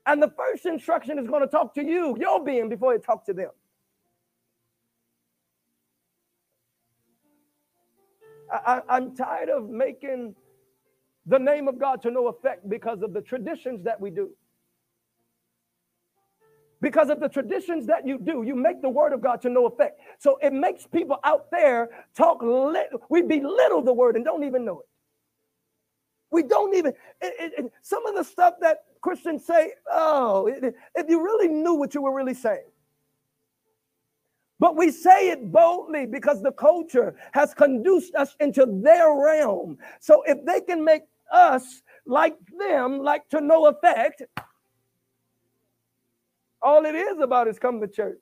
And 0.05 0.23
the 0.23 0.31
first 0.37 0.67
instruction 0.67 1.19
is 1.19 1.27
going 1.27 1.41
to 1.41 1.47
talk 1.47 1.75
to 1.77 1.83
you, 1.83 2.15
your 2.21 2.45
being, 2.45 2.69
before 2.69 2.93
it 2.93 3.05
talks 3.07 3.25
to 3.29 3.33
them. 3.33 3.49
I, 8.53 8.83
am 8.91 9.17
tired 9.17 9.49
of 9.49 9.71
making 9.71 10.35
the 11.25 11.39
name 11.39 11.69
of 11.69 11.79
God 11.79 12.03
to 12.03 12.11
no 12.11 12.29
effect 12.29 12.69
because 12.69 13.01
of 13.01 13.15
the 13.15 13.23
traditions 13.23 13.83
that 13.85 13.99
we 13.99 14.11
do. 14.11 14.29
Because 16.83 17.11
of 17.11 17.21
the 17.21 17.29
traditions 17.29 17.87
that 17.87 18.05
you 18.05 18.19
do, 18.19 18.43
you 18.43 18.57
make 18.57 18.83
the 18.83 18.89
word 18.89 19.13
of 19.13 19.23
God 19.23 19.41
to 19.43 19.49
no 19.49 19.67
effect. 19.67 20.01
So 20.19 20.37
it 20.43 20.53
makes 20.53 20.85
people 20.85 21.19
out 21.23 21.49
there 21.53 21.89
talk, 22.15 22.43
we 23.09 23.23
belittle 23.23 23.83
the 23.83 23.93
word 23.93 24.17
and 24.17 24.25
don't 24.25 24.43
even 24.43 24.65
know 24.65 24.81
it. 24.81 24.87
We 26.33 26.43
don't 26.43 26.75
even, 26.75 26.93
it, 27.21 27.53
it, 27.57 27.73
some 27.83 28.05
of 28.07 28.17
the 28.17 28.25
stuff 28.25 28.55
that 28.63 28.79
Christians 29.01 29.47
say, 29.47 29.75
oh, 29.93 30.49
if 30.49 31.09
you 31.09 31.23
really 31.23 31.47
knew 31.47 31.75
what 31.75 31.95
you 31.95 32.03
were 32.03 32.15
really 32.15 32.35
saying. 32.35 32.67
But 34.59 34.77
we 34.77 34.91
say 34.91 35.31
it 35.31 35.53
boldly 35.53 36.07
because 36.07 36.43
the 36.43 36.53
culture 36.53 37.15
has 37.33 37.55
conduced 37.55 38.15
us 38.17 38.35
into 38.41 38.67
their 38.83 39.15
realm. 39.15 39.79
So 40.01 40.23
if 40.27 40.45
they 40.45 40.61
can 40.61 40.85
make 40.85 41.03
us 41.33 41.83
like 42.07 42.37
them, 42.59 42.99
like 42.99 43.29
to 43.29 43.41
no 43.41 43.67
effect, 43.67 44.23
all 46.63 46.85
it 46.85 46.95
is 46.95 47.19
about 47.21 47.49
is 47.49 47.59
come 47.59 47.81
to 47.81 47.89
church. 47.89 48.21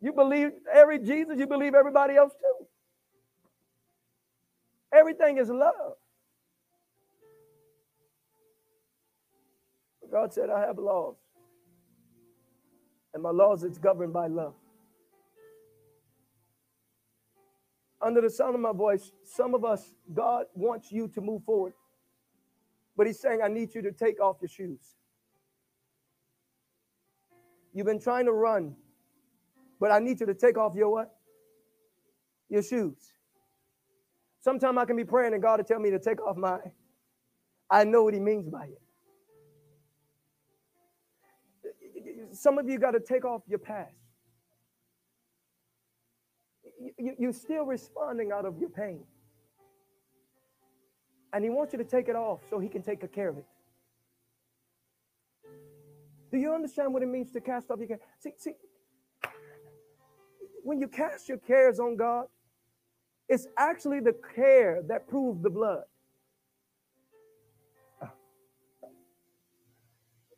You 0.00 0.12
believe 0.12 0.50
every 0.72 0.98
Jesus, 0.98 1.38
you 1.38 1.46
believe 1.46 1.74
everybody 1.74 2.16
else 2.16 2.32
too. 2.34 2.66
Everything 4.92 5.38
is 5.38 5.48
love. 5.48 5.94
God 10.10 10.32
said, 10.32 10.48
I 10.48 10.60
have 10.60 10.78
laws. 10.78 11.16
And 13.12 13.22
my 13.22 13.30
laws 13.30 13.64
is 13.64 13.78
governed 13.78 14.12
by 14.12 14.28
love. 14.28 14.54
under 18.00 18.20
the 18.20 18.30
sound 18.30 18.54
of 18.54 18.60
my 18.60 18.72
voice, 18.72 19.12
some 19.24 19.54
of 19.54 19.64
us, 19.64 19.94
God 20.14 20.46
wants 20.54 20.92
you 20.92 21.08
to 21.08 21.20
move 21.20 21.42
forward. 21.44 21.72
But 22.96 23.06
He's 23.06 23.20
saying, 23.20 23.40
I 23.42 23.48
need 23.48 23.74
you 23.74 23.82
to 23.82 23.92
take 23.92 24.20
off 24.20 24.36
your 24.40 24.48
shoes. 24.48 24.96
You've 27.72 27.86
been 27.86 28.00
trying 28.00 28.26
to 28.26 28.32
run, 28.32 28.74
but 29.80 29.90
I 29.90 29.98
need 29.98 30.20
you 30.20 30.26
to 30.26 30.34
take 30.34 30.58
off 30.58 30.74
your 30.74 30.90
what? 30.90 31.14
Your 32.48 32.62
shoes. 32.62 33.12
Sometimes 34.40 34.78
I 34.78 34.84
can 34.84 34.96
be 34.96 35.04
praying 35.04 35.34
and 35.34 35.42
God 35.42 35.60
will 35.60 35.64
tell 35.64 35.78
me 35.78 35.90
to 35.90 35.98
take 35.98 36.20
off 36.20 36.36
my. 36.36 36.58
I 37.70 37.84
know 37.84 38.04
what 38.04 38.14
He 38.14 38.20
means 38.20 38.48
by 38.48 38.66
it. 38.66 38.80
Some 42.32 42.58
of 42.58 42.68
you 42.68 42.78
got 42.78 42.92
to 42.92 43.00
take 43.00 43.24
off 43.24 43.42
your 43.48 43.58
past 43.58 43.94
you, 46.98 47.28
are 47.28 47.32
still 47.32 47.64
responding 47.64 48.32
out 48.32 48.44
of 48.44 48.58
your 48.58 48.70
pain. 48.70 49.00
And 51.32 51.44
he 51.44 51.50
wants 51.50 51.72
you 51.72 51.78
to 51.78 51.84
take 51.84 52.08
it 52.08 52.16
off 52.16 52.40
so 52.48 52.58
he 52.58 52.68
can 52.68 52.82
take 52.82 53.00
care 53.12 53.28
of 53.28 53.38
it. 53.38 53.44
Do 56.30 56.38
you 56.38 56.52
understand 56.52 56.92
what 56.92 57.02
it 57.02 57.06
means 57.06 57.30
to 57.32 57.40
cast 57.40 57.70
off 57.70 57.78
your 57.78 57.88
care? 57.88 58.00
See, 58.20 58.32
see, 58.36 58.52
when 60.62 60.80
you 60.80 60.88
cast 60.88 61.28
your 61.28 61.38
cares 61.38 61.80
on 61.80 61.96
God, 61.96 62.26
it's 63.28 63.46
actually 63.56 64.00
the 64.00 64.14
care 64.34 64.82
that 64.88 65.08
proves 65.08 65.42
the 65.42 65.50
blood. 65.50 65.84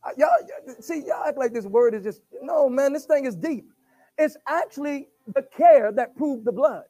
Uh, 0.03 0.11
y'all, 0.17 0.31
see, 0.81 1.03
y'all 1.07 1.25
act 1.27 1.37
like 1.37 1.53
this 1.53 1.67
word 1.67 1.95
is 1.95 2.03
just, 2.03 2.23
no, 2.43 2.69
man, 2.69 2.93
this 2.93 3.05
thing 3.05 3.27
is 3.27 3.37
deep. 3.37 3.67
It's 4.17 4.37
actually 4.49 5.09
the 5.35 5.43
care 5.43 5.93
that 5.93 6.17
proved 6.17 6.45
the 6.45 6.53
blood. 6.53 6.85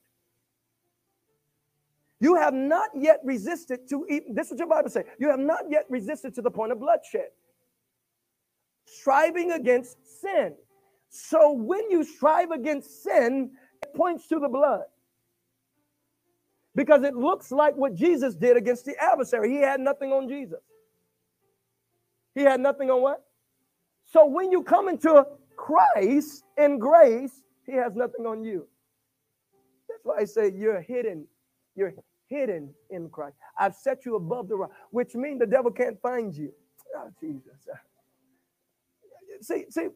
You 2.20 2.34
have 2.36 2.52
not 2.52 2.90
yet 2.94 3.20
resisted 3.24 3.88
to 3.88 4.06
eat. 4.08 4.24
This 4.34 4.46
is 4.46 4.52
what 4.52 4.58
your 4.58 4.68
Bible 4.68 4.90
says. 4.90 5.04
You 5.18 5.30
have 5.30 5.40
not 5.40 5.64
yet 5.70 5.86
resisted 5.88 6.34
to 6.34 6.42
the 6.42 6.50
point 6.50 6.70
of 6.70 6.78
bloodshed. 6.78 7.30
Striving 8.98 9.52
against 9.52 9.96
sin. 10.20 10.54
So 11.08 11.52
when 11.52 11.90
you 11.90 12.04
strive 12.04 12.50
against 12.50 13.02
sin, 13.02 13.50
it 13.82 13.94
points 13.94 14.26
to 14.28 14.38
the 14.38 14.48
blood. 14.48 14.82
Because 16.74 17.02
it 17.02 17.14
looks 17.14 17.50
like 17.50 17.76
what 17.76 17.94
Jesus 17.94 18.34
did 18.34 18.56
against 18.56 18.84
the 18.84 18.94
adversary. 19.02 19.50
He 19.50 19.60
had 19.60 19.80
nothing 19.80 20.12
on 20.12 20.28
Jesus. 20.28 20.60
He 22.34 22.42
had 22.42 22.60
nothing 22.60 22.90
on 22.90 23.02
what? 23.02 23.24
So 24.06 24.26
when 24.26 24.50
you 24.52 24.62
come 24.62 24.88
into 24.88 25.26
Christ 25.56 26.44
in 26.56 26.78
grace, 26.78 27.42
he 27.66 27.72
has 27.72 27.94
nothing 27.94 28.26
on 28.26 28.44
you. 28.44 28.66
That's 29.88 30.00
why 30.04 30.18
I 30.20 30.24
say 30.24 30.52
you're 30.54 30.80
hidden. 30.80 31.26
You're 31.74 31.94
hidden 32.28 32.72
in 32.90 33.08
Christ. 33.10 33.36
I've 33.58 33.74
set 33.74 34.06
you 34.06 34.16
above 34.16 34.48
the 34.48 34.56
rock, 34.56 34.70
which 34.90 35.14
means 35.14 35.40
the 35.40 35.46
devil 35.46 35.70
can't 35.70 36.00
find 36.00 36.34
you. 36.34 36.52
Oh, 36.96 37.10
Jesus. 37.20 37.68
See, 39.42 39.64
see, 39.70 39.88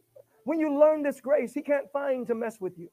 when 0.45 0.61
you 0.61 0.79
learn 0.79 1.03
this 1.03 1.21
grace, 1.21 1.53
he 1.53 1.63
can't 1.63 1.91
find 1.93 2.27
to 2.27 2.35
mess 2.35 2.59
with 2.61 2.79
you. 2.79 2.89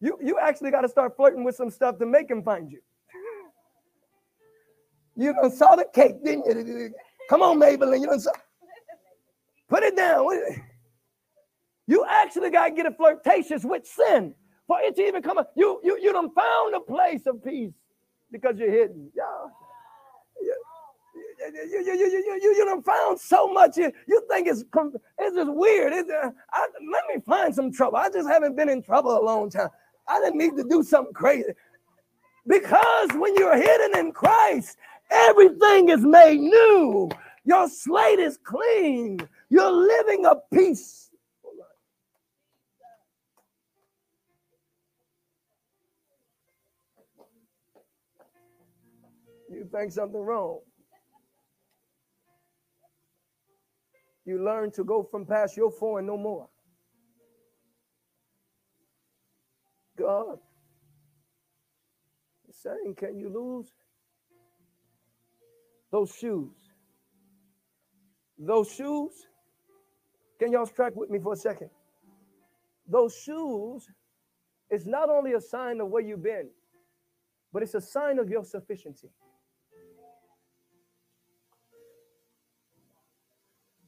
You, 0.00 0.18
you 0.22 0.38
actually 0.38 0.70
got 0.70 0.82
to 0.82 0.88
start 0.88 1.16
flirting 1.16 1.44
with 1.44 1.56
some 1.56 1.70
stuff 1.70 1.98
to 1.98 2.06
make 2.06 2.30
him 2.30 2.42
find 2.42 2.70
you. 2.70 2.80
You 5.16 5.34
done 5.34 5.50
saw 5.50 5.74
the 5.74 5.84
cake, 5.92 6.24
didn't 6.24 6.46
you? 6.46 6.90
Come 7.28 7.42
on, 7.42 7.58
Maybelline. 7.58 8.00
You 8.00 8.06
done 8.06 8.20
saw. 8.20 8.30
Put 9.68 9.82
it 9.82 9.96
down. 9.96 10.28
You 11.88 12.04
actually 12.08 12.50
got 12.50 12.68
to 12.68 12.74
get 12.74 12.86
a 12.86 12.92
flirtatious 12.92 13.64
with 13.64 13.86
sin 13.86 14.34
for 14.66 14.78
it 14.80 14.94
to 14.96 15.02
even 15.02 15.22
come 15.22 15.38
up. 15.38 15.52
You, 15.56 15.80
you, 15.82 15.98
you 16.00 16.12
done 16.12 16.30
found 16.32 16.74
a 16.74 16.80
place 16.80 17.26
of 17.26 17.42
peace 17.42 17.72
because 18.30 18.58
you're 18.58 18.70
hidden. 18.70 19.10
Yeah. 19.16 19.24
You, 21.38 21.82
you, 21.84 21.94
you, 21.94 22.38
you, 22.42 22.54
you, 22.56 22.64
done 22.64 22.82
found 22.82 23.20
so 23.20 23.52
much. 23.52 23.76
You, 23.76 23.92
you 24.06 24.22
think 24.28 24.48
it's, 24.48 24.64
it's 25.18 25.36
just 25.36 25.52
weird. 25.52 25.92
It's, 25.92 26.10
uh, 26.10 26.30
I, 26.52 26.66
let 26.92 27.04
me 27.14 27.22
find 27.26 27.54
some 27.54 27.72
trouble. 27.72 27.98
I 27.98 28.10
just 28.10 28.28
haven't 28.28 28.56
been 28.56 28.68
in 28.68 28.82
trouble 28.82 29.16
a 29.18 29.22
long 29.22 29.50
time. 29.50 29.68
I 30.08 30.20
didn't 30.20 30.38
need 30.38 30.56
to 30.56 30.68
do 30.68 30.82
something 30.82 31.14
crazy. 31.14 31.52
Because 32.46 33.10
when 33.14 33.34
you're 33.36 33.56
hidden 33.56 33.98
in 33.98 34.12
Christ, 34.12 34.78
everything 35.10 35.90
is 35.90 36.00
made 36.00 36.40
new. 36.40 37.10
Your 37.44 37.68
slate 37.68 38.18
is 38.18 38.38
clean. 38.42 39.20
You're 39.48 39.70
living 39.70 40.26
a 40.26 40.36
peace 40.52 41.08
you 49.58 49.68
think 49.72 49.92
something 49.92 50.20
wrong. 50.20 50.60
You 54.28 54.44
learn 54.44 54.70
to 54.72 54.84
go 54.84 55.02
from 55.02 55.24
past 55.24 55.56
your 55.56 55.70
four 55.70 56.00
and 56.00 56.06
no 56.06 56.18
more. 56.18 56.50
God 59.98 60.38
is 62.46 62.54
saying, 62.62 62.94
Can 62.98 63.18
you 63.18 63.30
lose 63.30 63.72
those 65.90 66.14
shoes? 66.14 66.52
Those 68.38 68.70
shoes, 68.70 69.12
can 70.38 70.52
y'all 70.52 70.66
track 70.66 70.94
with 70.94 71.08
me 71.08 71.18
for 71.20 71.32
a 71.32 71.36
second? 71.36 71.70
Those 72.86 73.16
shoes 73.16 73.88
is 74.70 74.86
not 74.86 75.08
only 75.08 75.32
a 75.32 75.40
sign 75.40 75.80
of 75.80 75.88
where 75.88 76.02
you've 76.02 76.22
been, 76.22 76.50
but 77.50 77.62
it's 77.62 77.74
a 77.74 77.80
sign 77.80 78.18
of 78.18 78.28
your 78.28 78.44
sufficiency. 78.44 79.08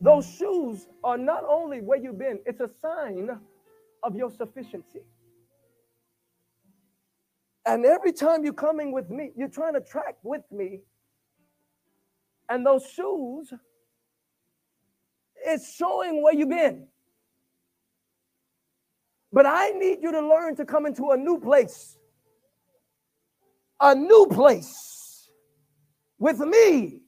Those 0.01 0.27
shoes 0.35 0.89
are 1.05 1.19
not 1.19 1.45
only 1.47 1.81
where 1.81 1.99
you've 1.99 2.19
been, 2.19 2.39
it's 2.47 2.61
a 2.61 2.71
sign 2.81 3.29
of 4.03 4.17
your 4.17 4.31
sufficiency. 4.31 5.03
And 7.67 7.85
every 7.85 8.13
time 8.13 8.43
you're 8.43 8.55
coming 8.55 8.93
with 8.93 9.11
me, 9.11 9.33
you're 9.37 9.49
trying 9.49 9.75
to 9.75 9.81
track 9.81 10.17
with 10.23 10.43
me. 10.51 10.81
And 12.49 12.65
those 12.65 12.87
shoes, 12.87 13.53
it's 15.45 15.75
showing 15.75 16.23
where 16.23 16.35
you've 16.35 16.49
been. 16.49 16.89
But 19.33 19.47
I 19.47 19.71
need 19.71 19.99
you 20.03 20.11
to 20.13 20.27
learn 20.27 20.57
to 20.57 20.65
come 20.65 20.87
into 20.87 21.11
a 21.11 21.17
new 21.17 21.39
place. 21.39 21.97
A 23.81 23.95
new 23.95 24.27
place 24.31 25.31
with 26.19 26.41
me. 26.41 27.03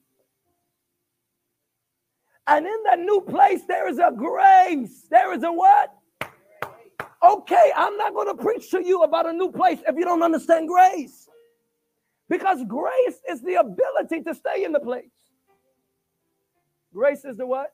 And 2.47 2.65
in 2.65 2.83
that 2.85 2.99
new 2.99 3.21
place, 3.21 3.61
there 3.67 3.87
is 3.87 3.99
a 3.99 4.11
grace. 4.15 5.05
There 5.09 5.33
is 5.33 5.43
a 5.43 5.51
what? 5.51 5.93
Okay, 7.23 7.71
I'm 7.75 7.95
not 7.97 8.13
going 8.13 8.35
to 8.35 8.43
preach 8.43 8.69
to 8.71 8.85
you 8.85 9.03
about 9.03 9.25
a 9.25 9.33
new 9.33 9.49
place 9.49 9.79
if 9.87 9.95
you 9.95 10.03
don't 10.03 10.21
understand 10.21 10.67
grace. 10.67 11.29
Because 12.27 12.63
grace 12.67 13.19
is 13.29 13.41
the 13.41 13.55
ability 13.55 14.23
to 14.23 14.35
stay 14.35 14.65
in 14.65 14.73
the 14.73 14.79
place. 14.79 15.05
Grace 16.93 17.23
is 17.23 17.37
the 17.37 17.47
what? 17.47 17.73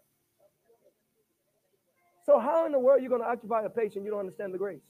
So, 2.26 2.40
how 2.40 2.68
in 2.68 2.72
the 2.72 2.80
world 2.80 3.00
are 3.00 3.04
you 3.04 3.10
going 3.10 3.22
to 3.22 3.28
occupy 3.28 3.64
a 3.64 3.70
place 3.70 3.96
and 3.96 4.06
you 4.06 4.12
don't 4.12 4.20
understand 4.20 4.54
the 4.54 4.58
grace? 4.60 4.84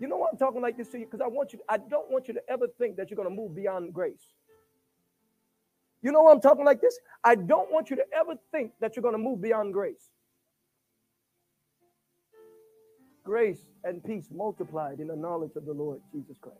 You 0.00 0.08
know 0.08 0.16
why 0.16 0.28
I'm 0.32 0.38
talking 0.38 0.62
like 0.62 0.76
this 0.76 0.88
to 0.88 0.98
you? 0.98 1.04
Because 1.04 1.20
I 1.20 1.28
want 1.28 1.52
you, 1.52 1.60
I 1.68 1.76
don't 1.76 2.10
want 2.10 2.26
you 2.26 2.34
to 2.34 2.40
ever 2.48 2.66
think 2.78 2.96
that 2.96 3.10
you're 3.10 3.16
going 3.16 3.28
to 3.28 3.34
move 3.34 3.54
beyond 3.54 3.92
grace. 3.92 4.34
You 6.02 6.12
know 6.12 6.22
why 6.22 6.32
I'm 6.32 6.40
talking 6.40 6.64
like 6.64 6.80
this? 6.80 6.98
I 7.22 7.34
don't 7.34 7.70
want 7.70 7.90
you 7.90 7.96
to 7.96 8.04
ever 8.18 8.34
think 8.52 8.72
that 8.80 8.96
you're 8.96 9.02
going 9.02 9.14
to 9.14 9.18
move 9.18 9.42
beyond 9.42 9.72
grace. 9.72 10.10
Grace 13.22 13.60
and 13.84 14.02
peace 14.02 14.28
multiplied 14.32 15.00
in 15.00 15.08
the 15.08 15.16
knowledge 15.16 15.52
of 15.56 15.66
the 15.66 15.72
Lord 15.72 16.00
Jesus 16.12 16.36
Christ. 16.40 16.58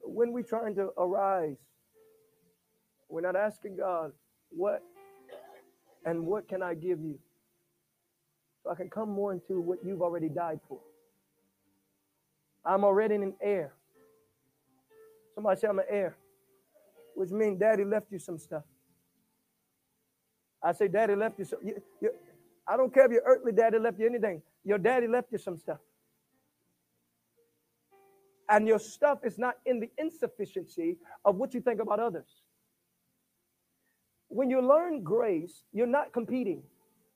When 0.00 0.32
we're 0.32 0.42
trying 0.42 0.76
to 0.76 0.90
arise, 0.96 1.56
we're 3.08 3.20
not 3.20 3.36
asking 3.36 3.76
God, 3.76 4.12
what 4.50 4.82
and 6.04 6.24
what 6.26 6.48
can 6.48 6.62
I 6.62 6.74
give 6.74 7.00
you? 7.00 7.18
So 8.62 8.70
I 8.70 8.74
can 8.74 8.88
come 8.88 9.10
more 9.10 9.32
into 9.32 9.60
what 9.60 9.78
you've 9.84 10.00
already 10.02 10.28
died 10.28 10.60
for. 10.68 10.80
I'm 12.64 12.84
already 12.84 13.16
in 13.16 13.22
an 13.22 13.34
heir. 13.42 13.72
Somebody 15.38 15.60
say 15.60 15.68
I'm 15.68 15.78
an 15.78 15.84
heir, 15.88 16.16
which 17.14 17.30
means 17.30 17.60
daddy 17.60 17.84
left 17.84 18.10
you 18.10 18.18
some 18.18 18.38
stuff. 18.38 18.64
I 20.60 20.72
say, 20.72 20.88
Daddy 20.88 21.14
left 21.14 21.38
you 21.38 21.44
some. 21.44 21.60
You, 21.64 21.80
you, 22.00 22.10
I 22.66 22.76
don't 22.76 22.92
care 22.92 23.06
if 23.06 23.12
your 23.12 23.22
earthly 23.24 23.52
daddy 23.52 23.78
left 23.78 24.00
you 24.00 24.06
anything. 24.06 24.42
Your 24.64 24.78
daddy 24.78 25.06
left 25.06 25.30
you 25.30 25.38
some 25.38 25.56
stuff. 25.56 25.78
And 28.48 28.66
your 28.66 28.80
stuff 28.80 29.20
is 29.22 29.38
not 29.38 29.58
in 29.64 29.78
the 29.78 29.88
insufficiency 29.96 30.96
of 31.24 31.36
what 31.36 31.54
you 31.54 31.60
think 31.60 31.80
about 31.80 32.00
others. 32.00 32.42
When 34.26 34.50
you 34.50 34.60
learn 34.60 35.04
grace, 35.04 35.62
you're 35.72 35.86
not 35.86 36.12
competing. 36.12 36.64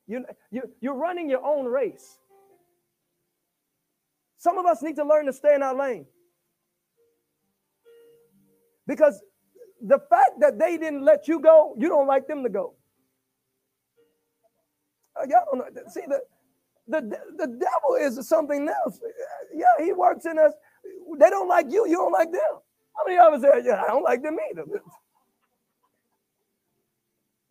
You, 0.07 0.27
you, 0.53 0.63
you're 0.81 0.95
running 0.95 1.29
your 1.29 1.45
own 1.45 1.65
race. 1.65 2.19
Some 4.37 4.59
of 4.59 4.67
us 4.67 4.81
need 4.81 4.95
to 4.95 5.05
learn 5.05 5.27
to 5.27 5.33
stay 5.33 5.57
in 5.57 5.65
our 5.65 5.75
lane. 5.75 6.07
Because 8.93 9.23
the 9.81 9.99
fact 10.11 10.41
that 10.41 10.59
they 10.59 10.77
didn't 10.79 11.05
let 11.05 11.29
you 11.29 11.41
go, 11.41 11.75
you 11.79 11.89
don't 11.89 12.07
like 12.09 12.29
them 12.29 12.43
to 12.45 12.51
go. 12.51 12.75
Uh, 15.17 15.27
y'all 15.29 15.45
don't 15.53 15.59
know. 15.75 15.83
See, 15.91 16.03
the, 16.09 16.21
the, 16.89 17.01
the 17.39 17.47
devil 17.49 17.97
is 18.01 18.29
something 18.29 18.69
else. 18.69 19.01
Yeah, 19.55 19.85
he 19.85 19.93
works 19.95 20.27
in 20.27 20.39
us. 20.39 20.53
They 21.19 21.31
don't 21.31 21.49
like 21.49 21.67
you, 21.71 21.87
you 21.89 21.97
don't 21.97 22.13
like 22.13 22.33
them. 22.33 22.53
How 22.97 23.05
many 23.07 23.19
of 23.19 23.35
us 23.35 23.43
say, 23.43 23.63
yeah, 23.69 23.83
I 23.83 23.89
don't 23.89 24.05
like 24.05 24.23
them 24.23 24.37
either. 24.53 24.65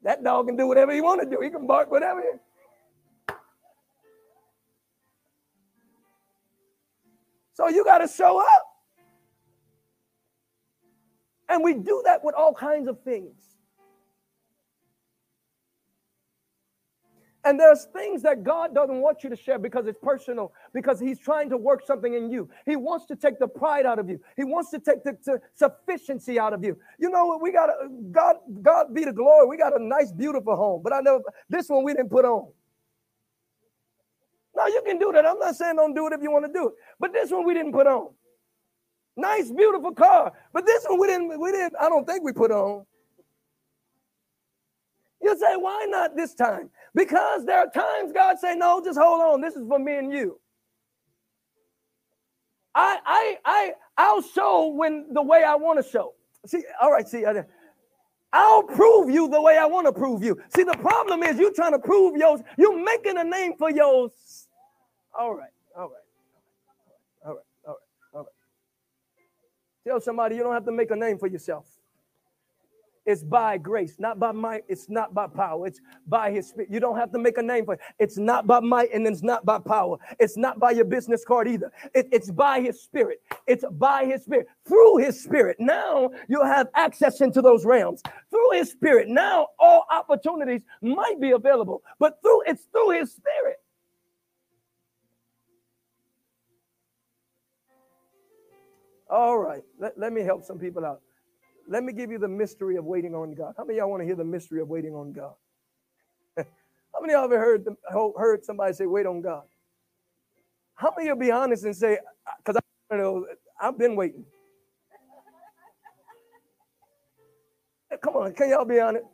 That 0.04 0.24
dog 0.24 0.48
can 0.48 0.58
do 0.58 0.68
whatever 0.68 0.94
he 0.94 1.02
want 1.02 1.22
to 1.24 1.30
do. 1.30 1.42
He 1.44 1.50
can 1.50 1.68
bark 1.68 1.92
whatever. 1.92 2.24
So 7.56 7.70
you 7.70 7.86
got 7.86 8.00
to 8.00 8.10
show 8.10 8.40
up. 8.42 8.71
And 11.52 11.62
we 11.66 11.74
do 11.74 12.02
that 12.06 12.24
with 12.24 12.34
all 12.34 12.54
kinds 12.54 12.88
of 12.88 13.04
things. 13.04 13.36
And 17.44 17.60
there's 17.60 17.86
things 17.92 18.22
that 18.22 18.44
God 18.44 18.74
doesn't 18.74 19.02
want 19.02 19.24
you 19.24 19.30
to 19.30 19.36
share 19.36 19.60
because 19.60 19.86
it's 19.86 20.00
personal, 20.02 20.54
because 20.74 20.98
He's 21.00 21.20
trying 21.20 21.50
to 21.50 21.58
work 21.58 21.86
something 21.86 22.14
in 22.14 22.32
you. 22.32 22.50
He 22.66 22.78
wants 22.78 23.06
to 23.08 23.18
take 23.18 23.38
the 23.38 23.50
pride 23.50 23.86
out 23.86 24.00
of 24.00 24.08
you. 24.10 24.22
He 24.38 24.46
wants 24.46 24.70
to 24.72 24.80
take 24.80 25.04
the, 25.04 25.18
the 25.26 25.42
sufficiency 25.54 26.40
out 26.40 26.54
of 26.54 26.64
you. 26.64 26.78
You 27.00 27.10
know, 27.10 27.26
what? 27.26 27.42
we 27.42 27.52
got 27.52 27.70
a 27.70 27.90
God, 28.12 28.38
God 28.62 28.94
be 28.94 29.04
the 29.04 29.12
glory. 29.12 29.48
We 29.48 29.58
got 29.58 29.78
a 29.78 29.84
nice, 29.84 30.14
beautiful 30.14 30.56
home, 30.56 30.82
but 30.82 30.94
I 30.94 31.02
know 31.02 31.22
this 31.50 31.68
one 31.68 31.84
we 31.84 31.94
didn't 31.94 32.12
put 32.12 32.24
on. 32.24 32.48
Now 34.56 34.68
you 34.68 34.84
can 34.86 35.00
do 35.00 35.12
that. 35.12 35.26
I'm 35.26 35.40
not 35.40 35.56
saying 35.56 35.76
don't 35.76 35.96
do 35.96 36.08
it 36.08 36.14
if 36.14 36.22
you 36.22 36.32
want 36.32 36.46
to 36.46 36.54
do 36.54 36.70
it, 36.70 36.76
but 36.98 37.12
this 37.12 37.30
one 37.30 37.44
we 37.44 37.54
didn't 37.54 37.74
put 37.74 37.88
on. 37.88 38.12
Nice, 39.18 39.52
beautiful 39.52 39.94
car. 39.94 40.34
But 40.54 40.66
this 40.66 40.86
one 40.88 41.00
we 41.00 41.08
didn't, 41.08 41.40
we 41.40 41.52
didn't, 41.52 41.76
I 41.80 41.90
don't 41.90 42.06
think 42.08 42.24
we 42.24 42.34
put 42.34 42.52
on. 42.52 42.86
You 45.22 45.38
say, 45.38 45.56
why 45.58 45.86
not 45.90 46.16
this 46.16 46.34
time? 46.34 46.70
Because 46.96 47.46
there 47.46 47.60
are 47.60 47.70
times 47.70 48.12
God 48.14 48.40
say, 48.40 48.56
no, 48.56 48.82
just 48.84 49.00
hold 49.00 49.22
on. 49.22 49.42
This 49.42 49.56
is 49.56 49.68
for 49.68 49.80
me 49.80 49.98
and 49.98 50.12
you. 50.12 50.40
I 52.76 53.00
I 53.06 53.38
I 53.46 53.74
I'll 53.98 54.22
show 54.22 54.68
when 54.68 55.08
the 55.14 55.22
way 55.22 55.44
I 55.44 55.56
want 55.56 55.84
to 55.84 55.90
show. 55.90 56.14
See, 56.46 56.64
all 56.82 56.92
right, 56.92 57.08
see, 57.08 57.26
I'll 58.34 58.64
prove 58.64 59.10
you 59.10 59.30
the 59.30 59.42
way 59.42 59.58
I 59.58 59.66
want 59.66 59.88
to 59.88 59.94
prove 59.94 60.24
you. 60.24 60.40
See, 60.56 60.64
the 60.64 60.78
problem 60.78 61.24
is 61.24 61.38
you 61.40 61.54
trying 61.54 61.74
to 61.74 61.80
prove 61.80 62.18
yours, 62.18 62.42
you're 62.58 62.82
making 62.82 63.18
a 63.18 63.24
name 63.24 63.54
for 63.58 63.70
yours. 63.72 64.48
All 65.18 65.36
right. 65.36 65.51
Tell 69.88 70.00
somebody 70.02 70.36
you 70.36 70.44
don't 70.44 70.54
have 70.54 70.66
to 70.66 70.72
make 70.72 70.92
a 70.92 70.96
name 70.96 71.18
for 71.18 71.28
yourself. 71.28 71.68
It's 73.06 73.24
by 73.24 73.58
grace, 73.58 73.98
not 74.00 74.20
by 74.20 74.32
might. 74.32 74.64
It's 74.70 74.90
not 74.90 75.14
by 75.14 75.28
power. 75.28 75.68
It's 75.68 75.82
by 76.08 76.32
His 76.32 76.48
Spirit. 76.50 76.70
You 76.72 76.80
don't 76.80 76.98
have 76.98 77.12
to 77.14 77.20
make 77.20 77.38
a 77.38 77.44
name 77.44 77.66
for 77.66 77.76
it. 77.76 77.82
It's 78.00 78.18
not 78.18 78.48
by 78.48 78.62
might 78.62 78.94
and 78.94 79.08
it's 79.08 79.24
not 79.24 79.46
by 79.46 79.60
power. 79.60 79.98
It's 80.20 80.38
not 80.38 80.60
by 80.60 80.72
your 80.72 80.86
business 80.86 81.26
card 81.26 81.50
either. 81.50 81.72
It, 81.96 82.10
it's 82.14 82.32
by 82.32 82.62
His 82.62 82.82
Spirit. 82.82 83.22
It's 83.48 83.66
by 83.74 84.06
His 84.06 84.24
Spirit. 84.24 84.48
Through 84.68 85.00
His 85.00 85.22
Spirit. 85.24 85.58
Now 85.60 86.12
you'll 86.30 86.46
have 86.46 86.70
access 86.76 87.22
into 87.22 87.44
those 87.44 87.66
realms. 87.66 88.04
Through 88.32 88.52
His 88.54 88.72
Spirit. 88.72 89.10
Now 89.10 89.50
all 89.60 89.86
opportunities 89.92 90.64
might 90.82 91.22
be 91.22 91.32
available, 91.32 91.84
but 92.00 92.22
through 92.24 92.44
it's 92.48 92.66
through 92.74 92.92
His 93.00 93.14
Spirit. 93.14 93.58
All 99.12 99.38
right, 99.38 99.64
let, 99.78 100.00
let 100.00 100.14
me 100.14 100.22
help 100.22 100.46
some 100.46 100.58
people 100.58 100.86
out. 100.86 101.02
Let 101.68 101.84
me 101.84 101.94
give 101.94 102.12
you 102.12 102.18
the 102.18 102.30
mystery 102.30 102.78
of 102.78 102.86
waiting 102.86 103.14
on 103.14 103.34
God. 103.36 103.54
How 103.58 103.66
many 103.66 103.80
y'all 103.80 103.90
want 103.90 104.02
to 104.02 104.06
hear 104.06 104.16
the 104.16 104.24
mystery 104.24 104.62
of 104.62 104.70
waiting 104.70 104.96
on 104.96 105.12
God? 105.12 105.34
How 106.38 107.02
many 107.02 107.14
y'all 107.14 107.26
ever 107.26 107.40
heard 107.40 107.66
heard 108.18 108.46
somebody 108.46 108.74
say, 108.74 108.86
"Wait 108.86 109.06
on 109.06 109.22
God"? 109.22 109.44
How 110.76 110.94
many 110.98 111.10
of 111.10 111.18
you 111.18 111.26
be 111.26 111.32
honest 111.32 111.66
and 111.66 111.76
say, 111.76 112.00
"Because 112.38 112.62
I 112.92 112.98
know 112.98 113.26
I've 113.62 113.78
been 113.78 113.96
waiting." 113.96 114.26
Come 118.02 118.16
on, 118.16 118.34
can 118.34 118.50
y'all 118.50 118.66
be 118.66 118.80
honest? 118.80 119.06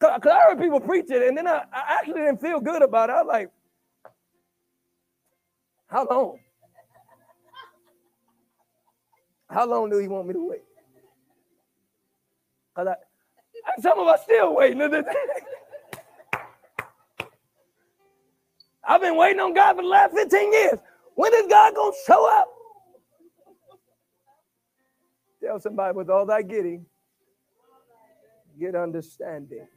Because 0.00 0.32
I 0.32 0.40
heard 0.48 0.58
people 0.60 0.80
preach 0.80 1.10
it, 1.10 1.22
and 1.22 1.36
then 1.36 1.46
I, 1.46 1.64
I 1.72 1.98
actually 2.00 2.22
didn't 2.22 2.40
feel 2.40 2.60
good 2.60 2.82
about 2.82 3.10
it. 3.10 3.14
I 3.14 3.22
was 3.22 3.28
like, 3.28 3.50
"How 5.88 6.06
long?" 6.08 6.38
How 9.54 9.66
long 9.66 9.88
do 9.88 9.98
he 9.98 10.08
want 10.08 10.26
me 10.26 10.34
to 10.34 10.48
wait? 10.48 10.64
Cause 12.74 12.88
I, 12.88 12.96
And 13.74 13.82
some 13.82 14.00
of 14.00 14.08
us 14.08 14.24
still 14.24 14.52
waiting. 14.56 14.80
I've 18.86 19.00
been 19.00 19.16
waiting 19.16 19.38
on 19.38 19.54
God 19.54 19.76
for 19.76 19.82
the 19.82 19.88
last 19.88 20.12
15 20.12 20.52
years. 20.52 20.78
When 21.14 21.32
is 21.32 21.46
God 21.48 21.70
to 21.70 21.92
show 22.04 22.28
up? 22.28 22.48
Tell 25.40 25.60
somebody 25.60 25.96
with 25.96 26.10
all 26.10 26.26
that 26.26 26.48
getting, 26.48 26.84
get 28.58 28.74
understanding. 28.74 29.68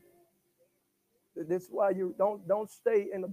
That's 1.35 1.67
why 1.69 1.91
you 1.91 2.15
don't 2.17 2.47
don't 2.47 2.71
stay 2.71 3.09
in 3.13 3.23
a 3.25 3.27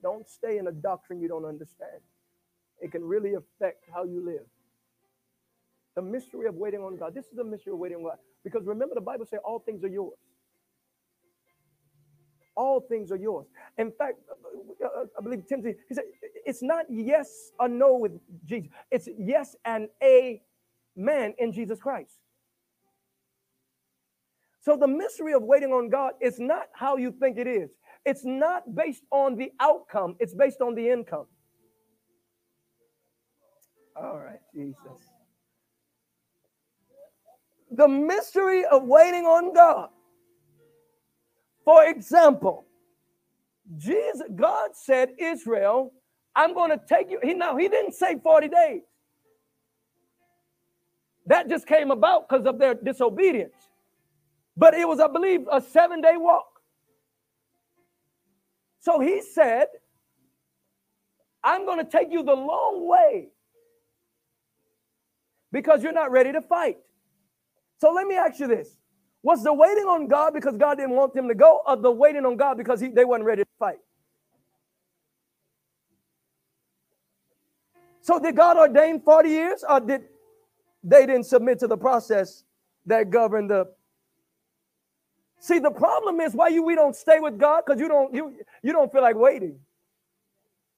don't 0.00 0.28
stay 0.28 0.58
in 0.58 0.68
a 0.68 0.72
doctrine 0.72 1.20
you 1.20 1.26
don't 1.26 1.44
understand. 1.44 2.00
It 2.80 2.92
can 2.92 3.04
really 3.04 3.34
affect 3.34 3.84
how 3.92 4.04
you 4.04 4.24
live. 4.24 4.46
The 5.98 6.02
mystery 6.02 6.46
of 6.46 6.54
waiting 6.54 6.78
on 6.78 6.96
God. 6.96 7.12
This 7.12 7.24
is 7.24 7.32
the 7.34 7.42
mystery 7.42 7.72
of 7.72 7.80
waiting 7.80 7.96
on 7.96 8.04
God. 8.04 8.18
Because 8.44 8.64
remember, 8.64 8.94
the 8.94 9.00
Bible 9.00 9.26
says 9.26 9.40
all 9.44 9.58
things 9.58 9.82
are 9.82 9.88
yours. 9.88 10.16
All 12.56 12.80
things 12.80 13.10
are 13.10 13.16
yours. 13.16 13.48
In 13.78 13.90
fact, 13.90 14.18
uh, 14.80 14.86
uh, 14.86 15.04
I 15.18 15.22
believe 15.24 15.44
Timothy, 15.48 15.74
he 15.88 15.94
said, 15.96 16.04
it's 16.46 16.62
not 16.62 16.84
yes 16.88 17.50
or 17.58 17.66
no 17.68 17.96
with 17.96 18.12
Jesus. 18.44 18.70
It's 18.92 19.08
yes 19.18 19.56
and 19.64 19.88
amen 20.00 21.34
in 21.36 21.52
Jesus 21.52 21.80
Christ. 21.80 22.12
So 24.60 24.76
the 24.76 24.86
mystery 24.86 25.32
of 25.32 25.42
waiting 25.42 25.72
on 25.72 25.88
God 25.88 26.12
is 26.20 26.38
not 26.38 26.68
how 26.74 26.96
you 26.96 27.10
think 27.10 27.38
it 27.38 27.48
is. 27.48 27.70
It's 28.04 28.24
not 28.24 28.72
based 28.72 29.02
on 29.10 29.34
the 29.34 29.50
outcome, 29.58 30.14
it's 30.20 30.32
based 30.32 30.60
on 30.60 30.76
the 30.76 30.90
income. 30.90 31.26
All 33.96 34.18
right, 34.20 34.38
Jesus. 34.54 35.17
The 37.70 37.88
mystery 37.88 38.64
of 38.64 38.84
waiting 38.84 39.24
on 39.24 39.54
God. 39.54 39.90
For 41.64 41.84
example, 41.84 42.64
Jesus, 43.76 44.22
God 44.34 44.70
said, 44.74 45.10
Israel, 45.18 45.92
I'm 46.34 46.54
going 46.54 46.70
to 46.70 46.80
take 46.88 47.10
you. 47.10 47.20
He 47.22 47.34
now 47.34 47.56
he 47.56 47.68
didn't 47.68 47.94
say 47.94 48.16
40 48.22 48.48
days. 48.48 48.82
That 51.26 51.48
just 51.48 51.66
came 51.66 51.90
about 51.90 52.28
because 52.28 52.46
of 52.46 52.58
their 52.58 52.74
disobedience. 52.74 53.54
But 54.56 54.74
it 54.74 54.88
was, 54.88 54.98
I 54.98 55.08
believe, 55.08 55.42
a 55.52 55.60
seven 55.60 56.00
day 56.00 56.16
walk. 56.16 56.46
So 58.80 59.00
he 59.00 59.20
said, 59.20 59.66
I'm 61.44 61.66
going 61.66 61.84
to 61.84 61.90
take 61.90 62.08
you 62.10 62.22
the 62.22 62.34
long 62.34 62.88
way 62.88 63.28
because 65.52 65.82
you're 65.82 65.92
not 65.92 66.10
ready 66.10 66.32
to 66.32 66.40
fight. 66.40 66.78
So 67.78 67.92
let 67.92 68.06
me 68.06 68.16
ask 68.16 68.40
you 68.40 68.48
this. 68.48 68.76
Was 69.22 69.42
the 69.42 69.52
waiting 69.52 69.84
on 69.84 70.06
God 70.06 70.34
because 70.34 70.56
God 70.56 70.76
didn't 70.76 70.94
want 70.94 71.14
them 71.14 71.28
to 71.28 71.34
go, 71.34 71.62
or 71.66 71.76
the 71.76 71.90
waiting 71.90 72.24
on 72.24 72.36
God 72.36 72.56
because 72.56 72.80
he, 72.80 72.88
they 72.88 73.04
weren't 73.04 73.24
ready 73.24 73.42
to 73.42 73.48
fight? 73.58 73.78
So 78.00 78.18
did 78.18 78.36
God 78.36 78.56
ordain 78.56 79.00
40 79.00 79.28
years, 79.28 79.64
or 79.68 79.80
did 79.80 80.02
they 80.82 81.06
didn't 81.06 81.24
submit 81.24 81.58
to 81.60 81.66
the 81.66 81.76
process 81.76 82.44
that 82.86 83.10
governed 83.10 83.50
the 83.50 83.68
See, 85.40 85.58
the 85.58 85.70
problem 85.70 86.20
is 86.20 86.34
why 86.34 86.48
you 86.48 86.62
we 86.62 86.74
don't 86.74 86.96
stay 86.96 87.20
with 87.20 87.38
God 87.38 87.62
because 87.64 87.80
you 87.80 87.88
don't 87.88 88.12
you 88.12 88.34
you 88.62 88.72
don't 88.72 88.90
feel 88.90 89.02
like 89.02 89.16
waiting. 89.16 89.58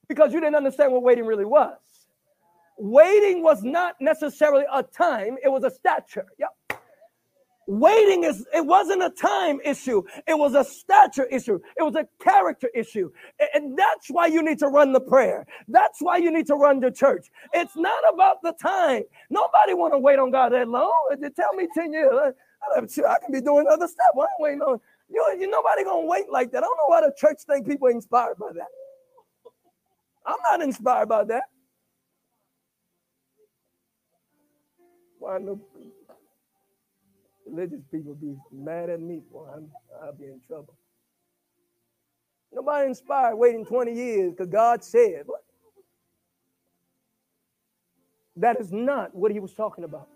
Because 0.09 0.33
you 0.33 0.41
didn't 0.41 0.57
understand 0.57 0.93
what 0.93 1.03
waiting 1.03 1.25
really 1.25 1.45
was. 1.45 1.79
Waiting 2.77 3.43
was 3.43 3.63
not 3.63 3.97
necessarily 4.01 4.65
a 4.73 4.83
time, 4.83 5.37
it 5.43 5.49
was 5.49 5.65
a 5.65 5.71
stature. 5.71 6.27
Yep. 6.39 6.50
Waiting 7.71 8.25
is 8.25 8.45
it 8.53 8.67
wasn't 8.67 9.01
a 9.01 9.11
time 9.11 9.61
issue, 9.65 10.03
it 10.27 10.37
was 10.37 10.57
a 10.57 10.65
stature 10.65 11.27
issue, 11.27 11.61
it 11.79 11.85
was 11.85 11.95
a 11.95 12.05
character 12.21 12.69
issue. 12.75 13.13
And 13.55 13.79
that's 13.79 14.09
why 14.09 14.27
you 14.27 14.43
need 14.43 14.59
to 14.59 14.67
run 14.67 14.93
the 14.93 15.01
prayer. 15.01 15.47
That's 15.69 16.01
why 16.01 16.17
you 16.17 16.33
need 16.33 16.49
to 16.49 16.57
run 16.57 16.81
the 16.81 16.91
church. 16.91 17.29
It's 17.53 17.77
not 17.77 18.03
about 18.13 18.43
the 18.43 18.55
time. 18.61 19.05
Nobody 19.31 19.75
want 19.75 19.95
to 19.95 19.99
wait 19.99 20.19
on 20.19 20.33
God 20.33 20.53
that 20.53 20.67
long. 20.67 20.93
Tell 21.37 21.55
me 21.55 21.69
10 21.73 21.93
years. 21.93 22.13
I 22.77 22.81
can 22.81 23.31
be 23.31 23.41
doing 23.41 23.67
other 23.71 23.87
stuff. 23.87 24.11
Why 24.15 24.27
waiting 24.41 24.63
on 24.63 24.81
you? 25.09 25.37
You 25.39 25.49
nobody 25.49 25.85
gonna 25.85 26.07
wait 26.07 26.29
like 26.29 26.51
that. 26.51 26.59
I 26.59 26.61
don't 26.63 26.77
know 26.77 26.89
why 26.89 27.03
the 27.03 27.15
church 27.17 27.39
think 27.47 27.69
people 27.69 27.87
inspired 27.87 28.37
by 28.37 28.49
that. 28.53 28.67
I'm 30.27 30.39
not 30.43 30.61
inspired 30.61 31.09
by 31.09 31.23
that. 31.25 31.45
Why 35.21 35.39
no 35.39 35.61
religious 37.51 37.83
people 37.91 38.15
be 38.15 38.37
mad 38.53 38.91
at 38.91 39.01
me? 39.01 39.23
Boy, 39.33 39.47
I'm, 39.55 39.71
I'll 40.03 40.15
be 40.15 40.27
in 40.27 40.41
trouble. 40.47 40.77
Nobody 42.53 42.89
inspired 42.89 43.37
waiting 43.37 43.65
20 43.65 43.93
years 43.95 44.33
because 44.33 44.49
God 44.49 44.85
said. 44.85 45.23
What? 45.27 45.43
That 48.37 48.61
is 48.61 48.73
not 48.73 49.15
what 49.15 49.33
he 49.33 49.41
was 49.41 49.55
talking 49.55 49.85
about 49.85 50.09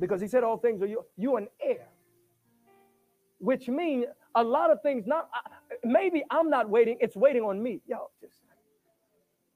because 0.00 0.20
he 0.20 0.28
said 0.28 0.44
all 0.44 0.58
things 0.58 0.82
are 0.82 0.86
you 0.86 1.04
you 1.16 1.36
an 1.36 1.48
heir 1.62 1.88
which 3.38 3.68
means 3.68 4.06
a 4.36 4.44
lot 4.44 4.70
of 4.70 4.82
things 4.82 5.06
not 5.06 5.28
maybe 5.84 6.24
i'm 6.30 6.50
not 6.50 6.68
waiting 6.68 6.98
it's 7.00 7.16
waiting 7.16 7.42
on 7.42 7.62
me 7.62 7.80
yo 7.86 8.10
just 8.20 8.34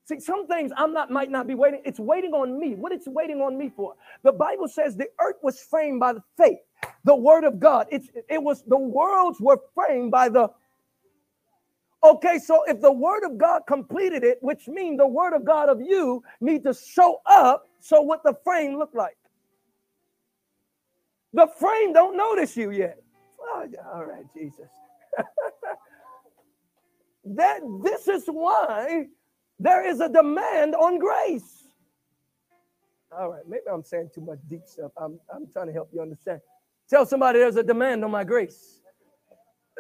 see 0.09 0.21
some 0.21 0.47
things 0.47 0.73
i'm 0.77 0.93
not 0.95 1.11
might 1.11 1.31
not 1.31 1.47
be 1.47 1.55
waiting 1.55 1.83
it's 1.85 2.01
waiting 2.01 2.33
on 2.33 2.59
me 2.59 2.75
what 2.75 2.93
it's 2.93 3.09
waiting 3.09 3.41
on 3.41 3.59
me 3.59 3.71
for 3.77 3.95
the 4.25 4.33
bible 4.33 4.69
says 4.69 4.97
the 4.97 5.09
earth 5.21 5.37
was 5.43 5.61
framed 5.61 6.01
by 6.01 6.13
the 6.13 6.23
faith 6.39 6.59
the 7.05 7.15
word 7.17 7.45
of 7.45 7.61
god 7.61 7.87
it's 7.91 8.09
it 8.31 8.43
was 8.43 8.65
the 8.69 8.79
worlds 8.79 9.41
were 9.41 9.59
framed 9.75 10.11
by 10.11 10.29
the 10.29 10.49
Okay, 12.05 12.39
so 12.39 12.63
if 12.69 12.81
the 12.81 12.93
word 12.93 13.25
of 13.25 13.39
God 13.39 13.63
completed 13.67 14.25
it, 14.25 14.39
which 14.41 14.69
means 14.69 14.99
the 14.99 15.07
word 15.07 15.35
of 15.35 15.45
God 15.45 15.69
of 15.69 15.81
you 15.81 16.23
need 16.41 16.63
to 16.65 16.73
show 16.73 17.21
up, 17.27 17.65
so 17.81 18.01
what 18.03 18.23
the 18.23 18.35
frame 18.45 18.79
look 18.79 18.93
like? 18.95 19.17
The 21.35 21.49
frame 21.59 21.93
don't 21.93 22.17
notice 22.17 22.57
you 22.57 22.71
yet. 22.71 23.03
Oh, 23.41 23.67
all 23.93 24.05
right, 24.07 24.25
Jesus. 24.37 24.69
that 27.25 27.61
this 27.83 28.09
is 28.09 28.25
why 28.27 29.07
there 29.59 29.87
is 29.87 30.01
a 30.01 30.09
demand 30.09 30.75
on 30.75 30.99
grace. 30.99 31.65
All 33.17 33.31
right, 33.31 33.43
maybe 33.49 33.63
I'm 33.73 33.83
saying 33.83 34.11
too 34.15 34.21
much 34.21 34.39
deep 34.49 34.63
stuff. 34.67 34.93
I'm, 34.97 35.19
I'm 35.35 35.47
trying 35.53 35.67
to 35.67 35.73
help 35.73 35.89
you 35.93 36.01
understand. 36.01 36.41
Tell 36.89 37.07
somebody 37.07 37.39
there's 37.39 37.57
a 37.57 37.63
demand 37.63 38.05
on 38.05 38.11
my 38.11 38.25
grace. 38.25 38.81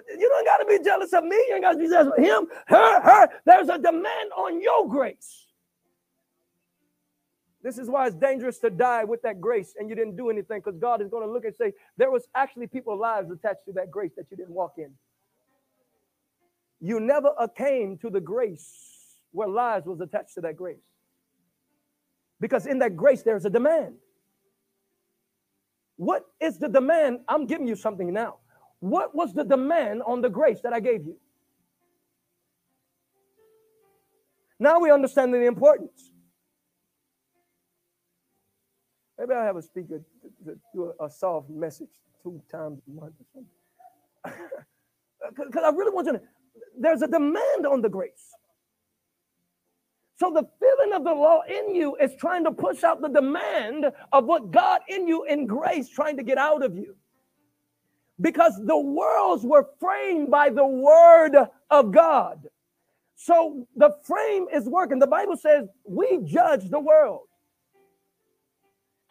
You 0.08 0.28
don't 0.28 0.44
got 0.44 0.58
to 0.58 0.66
be 0.66 0.82
jealous 0.82 1.12
of 1.12 1.24
me. 1.24 1.36
You 1.48 1.54
ain't 1.54 1.64
got 1.64 1.72
to 1.72 1.78
be 1.78 1.88
jealous 1.88 2.12
of 2.16 2.24
him, 2.24 2.46
her, 2.66 3.00
her. 3.00 3.28
There's 3.44 3.68
a 3.68 3.78
demand 3.78 4.30
on 4.36 4.60
your 4.60 4.88
grace. 4.88 5.46
This 7.62 7.78
is 7.78 7.88
why 7.88 8.06
it's 8.06 8.16
dangerous 8.16 8.58
to 8.60 8.70
die 8.70 9.04
with 9.04 9.20
that 9.22 9.40
grace 9.40 9.74
and 9.78 9.90
you 9.90 9.96
didn't 9.96 10.16
do 10.16 10.30
anything 10.30 10.60
because 10.60 10.78
God 10.78 11.02
is 11.02 11.08
going 11.08 11.26
to 11.26 11.32
look 11.32 11.44
and 11.44 11.54
say, 11.54 11.72
there 11.96 12.10
was 12.10 12.26
actually 12.34 12.68
people's 12.68 13.00
lives 13.00 13.30
attached 13.30 13.64
to 13.66 13.72
that 13.72 13.90
grace 13.90 14.12
that 14.16 14.26
you 14.30 14.36
didn't 14.36 14.54
walk 14.54 14.74
in. 14.78 14.90
You 16.80 17.00
never 17.00 17.32
came 17.56 17.98
to 17.98 18.10
the 18.10 18.20
grace 18.20 18.97
where 19.32 19.48
lives 19.48 19.86
was 19.86 20.00
attached 20.00 20.34
to 20.34 20.40
that 20.42 20.56
grace. 20.56 20.78
Because 22.40 22.66
in 22.66 22.78
that 22.78 22.96
grace, 22.96 23.22
there's 23.22 23.44
a 23.44 23.50
demand. 23.50 23.94
What 25.96 26.24
is 26.40 26.58
the 26.58 26.68
demand? 26.68 27.20
I'm 27.28 27.46
giving 27.46 27.66
you 27.66 27.74
something 27.74 28.12
now. 28.12 28.36
What 28.80 29.14
was 29.14 29.34
the 29.34 29.44
demand 29.44 30.02
on 30.06 30.20
the 30.20 30.30
grace 30.30 30.60
that 30.62 30.72
I 30.72 30.80
gave 30.80 31.04
you? 31.04 31.16
Now 34.60 34.78
we 34.78 34.90
understand 34.90 35.34
the 35.34 35.44
importance. 35.44 36.12
Maybe 39.18 39.34
I'll 39.34 39.44
have 39.44 39.56
a 39.56 39.62
speaker 39.62 40.00
do 40.72 40.92
a, 41.00 41.06
a, 41.06 41.10
soft 41.10 41.50
message 41.50 41.88
two 42.22 42.40
times 42.50 42.80
a 42.86 43.00
month 43.00 43.14
or 43.20 43.26
something. 43.34 44.48
Because 45.36 45.64
I 45.64 45.70
really 45.70 45.90
want 45.90 46.06
you 46.06 46.12
to, 46.14 46.22
there's 46.78 47.02
a 47.02 47.08
demand 47.08 47.66
on 47.68 47.82
the 47.82 47.88
grace. 47.88 48.34
So 50.18 50.32
the 50.32 50.48
feeling 50.58 50.94
of 50.94 51.04
the 51.04 51.14
law 51.14 51.42
in 51.42 51.74
you 51.74 51.96
is 51.96 52.14
trying 52.16 52.42
to 52.44 52.50
push 52.50 52.82
out 52.82 53.00
the 53.00 53.08
demand 53.08 53.86
of 54.12 54.24
what 54.24 54.50
God 54.50 54.80
in 54.88 55.06
you 55.06 55.24
in 55.24 55.46
grace 55.46 55.88
trying 55.88 56.16
to 56.16 56.24
get 56.24 56.38
out 56.38 56.64
of 56.64 56.76
you. 56.76 56.96
Because 58.20 58.60
the 58.64 58.76
worlds 58.76 59.44
were 59.44 59.68
framed 59.78 60.28
by 60.28 60.50
the 60.50 60.66
word 60.66 61.36
of 61.70 61.92
God. 61.92 62.48
So 63.14 63.66
the 63.76 63.96
frame 64.02 64.46
is 64.52 64.64
working. 64.64 64.98
The 64.98 65.06
Bible 65.06 65.36
says 65.36 65.68
we 65.84 66.18
judge 66.24 66.68
the 66.68 66.80
world 66.80 67.28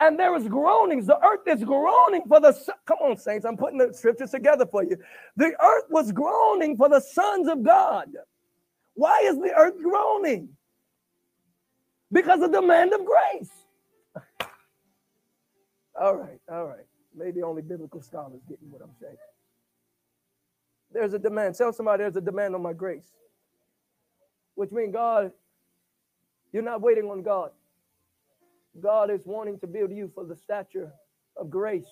and 0.01 0.19
there 0.19 0.35
is 0.35 0.47
groanings. 0.47 1.07
The 1.07 1.23
earth 1.25 1.47
is 1.47 1.63
groaning 1.63 2.23
for 2.27 2.41
the 2.41 2.53
come 2.85 2.97
on, 2.99 3.17
saints. 3.17 3.45
I'm 3.45 3.57
putting 3.57 3.77
the 3.77 3.93
scriptures 3.93 4.31
together 4.31 4.65
for 4.65 4.83
you. 4.83 4.97
The 5.37 5.53
earth 5.61 5.85
was 5.89 6.11
groaning 6.11 6.75
for 6.75 6.89
the 6.89 6.99
sons 6.99 7.47
of 7.47 7.63
God. 7.63 8.09
Why 8.95 9.21
is 9.23 9.37
the 9.37 9.53
earth 9.57 9.81
groaning? 9.81 10.49
Because 12.11 12.41
of 12.41 12.51
the 12.51 12.61
demand 12.61 12.93
of 12.93 13.01
grace. 13.05 13.51
all 16.01 16.15
right, 16.15 16.39
all 16.51 16.65
right. 16.65 16.85
Maybe 17.15 17.41
only 17.41 17.61
biblical 17.61 18.01
scholars 18.01 18.41
getting 18.47 18.71
what 18.71 18.81
I'm 18.81 18.93
saying. 19.01 19.17
There's 20.91 21.13
a 21.13 21.19
demand. 21.19 21.55
Tell 21.55 21.73
somebody 21.73 22.03
there's 22.03 22.15
a 22.15 22.21
demand 22.21 22.55
on 22.55 22.61
my 22.61 22.73
grace. 22.73 23.11
Which 24.55 24.71
means 24.71 24.93
God, 24.93 25.31
you're 26.53 26.63
not 26.63 26.81
waiting 26.81 27.05
on 27.05 27.23
God. 27.23 27.51
God 28.81 29.11
is 29.11 29.21
wanting 29.25 29.59
to 29.59 29.67
build 29.67 29.91
you 29.91 30.11
for 30.13 30.23
the 30.23 30.35
stature 30.35 30.91
of 31.35 31.49
grace. 31.49 31.89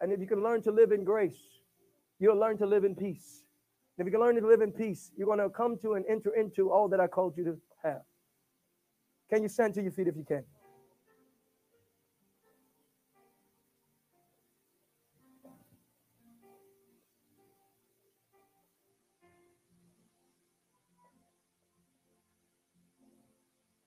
And 0.00 0.12
if 0.12 0.20
you 0.20 0.26
can 0.26 0.42
learn 0.42 0.62
to 0.62 0.72
live 0.72 0.92
in 0.92 1.04
grace, 1.04 1.38
you'll 2.18 2.38
learn 2.38 2.56
to 2.58 2.66
live 2.66 2.84
in 2.84 2.94
peace. 2.94 3.42
If 3.98 4.06
you 4.06 4.12
can 4.12 4.20
learn 4.20 4.40
to 4.40 4.46
live 4.46 4.62
in 4.62 4.72
peace, 4.72 5.10
you're 5.16 5.26
going 5.26 5.40
to 5.40 5.50
come 5.50 5.76
to 5.82 5.94
and 5.94 6.04
enter 6.08 6.34
into 6.34 6.70
all 6.70 6.88
that 6.88 7.00
I 7.00 7.06
called 7.06 7.34
you 7.36 7.44
to 7.44 7.56
have. 7.82 8.00
Can 9.30 9.44
you 9.44 9.48
stand 9.48 9.74
to 9.74 9.82
your 9.82 9.92
feet 9.92 10.08
if 10.08 10.16
you 10.16 10.24
can? 10.24 10.42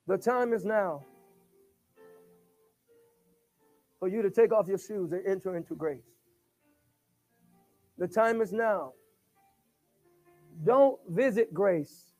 The 0.06 0.18
time 0.18 0.52
is 0.52 0.64
now 0.64 1.04
for 3.98 4.08
you 4.08 4.22
to 4.22 4.30
take 4.30 4.52
off 4.52 4.68
your 4.68 4.78
shoes 4.78 5.12
and 5.12 5.26
enter 5.26 5.56
into 5.56 5.74
grace. 5.74 6.04
The 7.98 8.08
time 8.08 8.40
is 8.40 8.52
now. 8.52 8.92
Don't 10.64 10.98
visit 11.08 11.52
grace, 11.52 12.12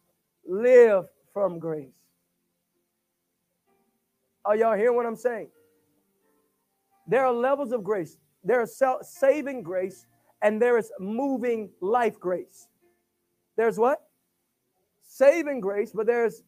live 0.46 1.06
from 1.32 1.58
grace. 1.58 2.03
Are 4.44 4.56
y'all 4.56 4.76
hearing 4.76 4.96
what 4.96 5.06
I'm 5.06 5.16
saying? 5.16 5.48
There 7.06 7.24
are 7.24 7.32
levels 7.32 7.72
of 7.72 7.84
grace. 7.84 8.16
There 8.42 8.62
is 8.62 8.80
saving 9.02 9.62
grace 9.62 10.06
and 10.42 10.60
there 10.60 10.76
is 10.78 10.90
moving 11.00 11.70
life 11.80 12.18
grace. 12.20 12.68
There's 13.56 13.78
what? 13.78 14.00
Saving 15.02 15.60
grace, 15.60 15.92
but 15.94 16.06
there's 16.06 16.42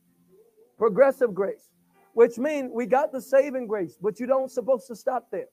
progressive 0.77 1.35
grace, 1.35 1.71
which 2.13 2.37
means 2.37 2.71
we 2.75 2.87
got 2.87 3.13
the 3.13 3.21
saving 3.21 3.67
grace, 3.67 3.97
but 4.01 4.21
you 4.21 4.27
don't 4.27 4.51
supposed 4.51 4.87
to 4.89 4.97
stop 4.97 5.31
there. 5.31 5.49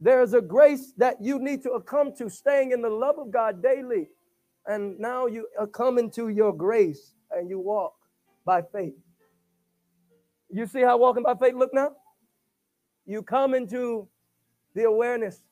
There's 0.00 0.32
a 0.32 0.40
grace 0.40 0.92
that 0.96 1.16
you 1.20 1.38
need 1.38 1.62
to 1.64 1.80
come 1.84 2.14
to, 2.16 2.30
staying 2.30 2.72
in 2.72 2.82
the 2.82 2.90
love 2.90 3.18
of 3.18 3.30
God 3.30 3.62
daily. 3.62 4.08
And 4.66 4.98
now 4.98 5.26
you 5.26 5.48
uh, 5.58 5.66
come 5.66 5.98
into 5.98 6.28
your 6.28 6.52
grace 6.52 7.14
and 7.32 7.50
you 7.50 7.58
walk 7.58 7.94
by 8.44 8.62
faith. 8.62 8.94
You 10.50 10.66
see 10.66 10.80
how 10.82 10.96
walking 10.96 11.22
by 11.22 11.34
faith 11.34 11.54
look 11.54 11.74
now? 11.74 11.92
You 13.06 13.22
come 13.22 13.54
into 13.54 14.08
the 14.74 14.84
awareness 14.84 15.42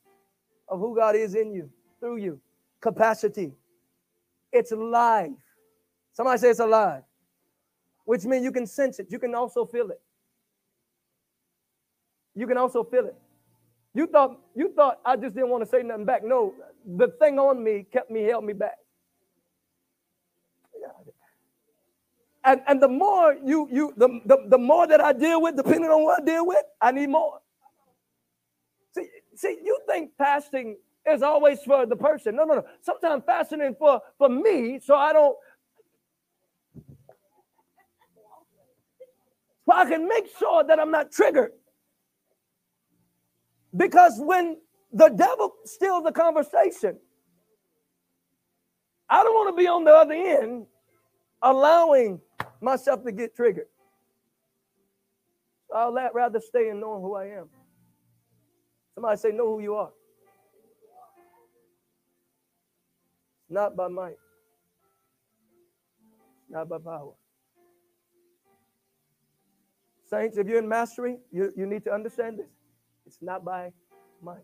of 0.69 0.79
who 0.79 0.95
God 0.95 1.17
is 1.17 1.35
in 1.35 1.53
you, 1.53 1.71
through 2.01 2.17
you, 2.17 2.41
capacity. 2.81 3.53
It's 4.53 4.73
life. 4.73 5.31
Somebody 6.13 6.39
say 6.39 6.51
it's 6.51 6.61
alive, 6.61 7.03
which 8.05 8.25
means 8.25 8.45
you 8.45 8.53
can 8.53 8.67
sense 8.67 8.99
it. 8.99 9.09
You 9.11 9.19
can 9.19 9.35
also 9.35 9.67
feel 9.67 9.91
it. 9.91 10.01
You 12.35 12.47
can 12.47 12.57
also 12.57 12.85
feel 12.85 13.07
it. 13.07 13.17
You 13.95 14.07
thought 14.07 14.39
you 14.55 14.73
thought 14.75 15.01
I 15.05 15.17
just 15.17 15.35
didn't 15.35 15.49
want 15.49 15.65
to 15.65 15.71
say 15.71 15.83
nothing 15.83 16.05
back. 16.05 16.23
No, 16.23 16.55
the 16.85 17.09
thing 17.19 17.39
on 17.39 17.63
me 17.65 17.87
kept 17.91 18.11
me, 18.11 18.25
held 18.25 18.45
me 18.45 18.53
back. 18.53 18.77
And, 22.47 22.63
and 22.69 22.81
the 22.83 22.89
more 22.89 23.37
you 23.45 23.69
you 23.73 23.95
the, 23.99 24.21
the, 24.27 24.39
the 24.51 24.59
more 24.59 24.87
that 24.87 25.01
I 25.01 25.13
deal 25.13 25.43
with, 25.43 25.57
depending 25.57 25.91
on 25.91 26.05
what 26.05 26.23
I 26.23 26.27
deal 26.27 26.47
with, 26.47 26.65
I 26.81 26.93
need 26.93 27.09
more. 27.11 27.41
See, 28.95 29.09
see, 29.35 29.59
you 29.65 29.81
think 29.89 30.13
fasting 30.17 30.79
is 31.07 31.23
always 31.23 31.61
for 31.65 31.87
the 31.87 31.97
person. 31.97 32.37
No, 32.37 32.45
no, 32.45 32.55
no. 32.57 32.65
Sometimes 32.83 33.25
fasting 33.27 33.77
for, 33.79 34.01
for 34.19 34.29
me, 34.29 34.81
so 34.81 34.95
I 34.97 35.13
don't 35.13 35.37
so 39.67 39.73
I 39.75 39.87
can 39.87 40.09
make 40.09 40.29
sure 40.39 40.65
that 40.65 40.79
I'm 40.81 40.93
not 40.93 41.13
triggered. 41.13 41.53
Because 43.77 44.15
when 44.19 44.59
the 44.93 45.09
devil 45.09 45.53
steals 45.65 46.05
the 46.05 46.13
conversation, 46.13 46.99
I 49.11 49.23
don't 49.25 49.35
want 49.35 49.57
to 49.57 49.61
be 49.63 49.69
on 49.69 49.85
the 49.85 49.93
other 49.93 50.15
end 50.15 50.67
allowing 51.43 52.21
myself 52.61 53.05
to 53.05 53.13
get 53.13 53.35
triggered. 53.35 53.67
I'll 55.75 55.93
rather 55.93 56.41
stay 56.41 56.69
in 56.69 56.81
knowing 56.81 57.03
who 57.03 57.15
I 57.15 57.27
am. 57.27 57.49
Somebody 58.95 59.19
say, 59.19 59.31
Know 59.31 59.47
who 59.47 59.61
you 59.61 59.75
are. 59.75 59.91
Not 63.49 63.77
by 63.77 63.89
might, 63.89 64.17
not 66.49 66.69
by 66.69 66.79
power. 66.79 67.13
Saints, 70.09 70.39
if 70.39 70.47
you're 70.47 70.59
in 70.59 70.69
mastery, 70.69 71.19
you, 71.33 71.53
you 71.57 71.67
need 71.67 71.85
to 71.85 71.93
understand 71.93 72.39
this. 72.39 72.51
It's 73.07 73.19
not 73.21 73.45
by 73.45 73.73
might. 74.23 74.43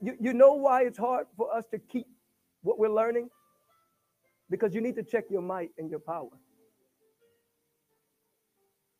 You, 0.00 0.16
you 0.20 0.32
know 0.32 0.54
why 0.54 0.82
it's 0.82 0.98
hard 0.98 1.26
for 1.36 1.54
us 1.54 1.64
to 1.72 1.78
keep 1.78 2.06
what 2.62 2.78
we're 2.78 2.88
learning? 2.92 3.28
Because 4.50 4.74
you 4.74 4.80
need 4.80 4.96
to 4.96 5.02
check 5.02 5.24
your 5.30 5.42
might 5.42 5.70
and 5.78 5.90
your 5.90 6.00
power. 6.00 6.30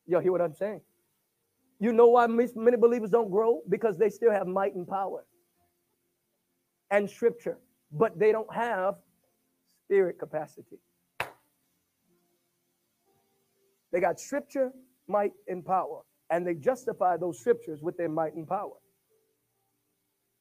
Y'all 0.07 0.21
hear 0.21 0.33
what 0.33 0.41
I'm 0.41 0.55
saying? 0.55 0.81
You 1.81 1.93
know 1.93 2.09
why 2.09 2.27
many 2.27 2.77
believers 2.77 3.11
don't 3.11 3.31
grow? 3.31 3.61
Because 3.69 3.99
they 3.99 4.11
still 4.11 4.31
have 4.31 4.47
might 4.47 4.75
and 4.75 4.87
power 4.87 5.25
and 6.91 7.11
scripture, 7.11 7.59
but 7.93 8.19
they 8.19 8.33
don't 8.33 8.53
have 8.55 8.95
spirit 9.85 10.19
capacity. 10.19 10.79
They 13.93 14.01
got 14.01 14.21
scripture, 14.21 14.73
might, 15.09 15.33
and 15.49 15.65
power. 15.65 16.03
And 16.31 16.47
they 16.47 16.55
justify 16.55 17.17
those 17.17 17.39
scriptures 17.39 17.81
with 17.83 17.97
their 17.97 18.09
might 18.09 18.35
and 18.35 18.47
power. 18.47 18.77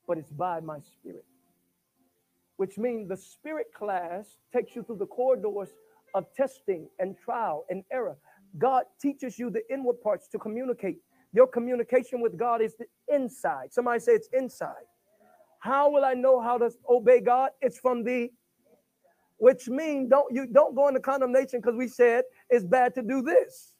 But 0.07 0.18
it's 0.18 0.31
by 0.31 0.60
my 0.60 0.80
spirit. 0.80 1.26
Which 2.57 2.77
means 2.77 3.10
the 3.10 3.18
spirit 3.18 3.68
class 3.76 4.38
takes 4.53 4.76
you 4.76 4.84
through 4.84 4.98
the 4.98 5.06
corridors 5.06 5.69
of 6.14 6.26
testing 6.35 6.88
and 6.99 7.18
trial 7.18 7.65
and 7.69 7.84
error. 7.91 8.18
God 8.58 8.84
teaches 9.02 9.40
you 9.40 9.50
the 9.50 9.62
inward 9.72 10.02
parts 10.02 10.28
to 10.30 10.40
communicate. 10.40 10.98
Your 11.34 11.48
communication 11.48 12.22
with 12.22 12.38
God 12.38 12.62
is 12.62 12.76
the 12.76 12.86
inside. 13.14 13.74
Somebody 13.74 14.00
say 14.00 14.14
it's 14.14 14.30
inside. 14.34 14.86
How 15.60 15.90
will 15.90 16.06
I 16.06 16.14
know 16.14 16.42
how 16.42 16.58
to 16.58 16.70
obey 16.90 17.22
God? 17.22 17.52
It's 17.62 17.80
from 17.80 18.04
the 18.04 18.30
which 19.38 19.68
means 19.68 20.10
don't 20.10 20.34
you 20.34 20.48
don't 20.48 20.76
go 20.76 20.88
into 20.88 21.00
condemnation 21.00 21.60
because 21.60 21.76
we 21.76 21.88
said 21.88 22.24
it's 22.50 22.64
bad 22.66 22.96
to 22.96 23.02
do 23.02 23.22
this. 23.22 23.74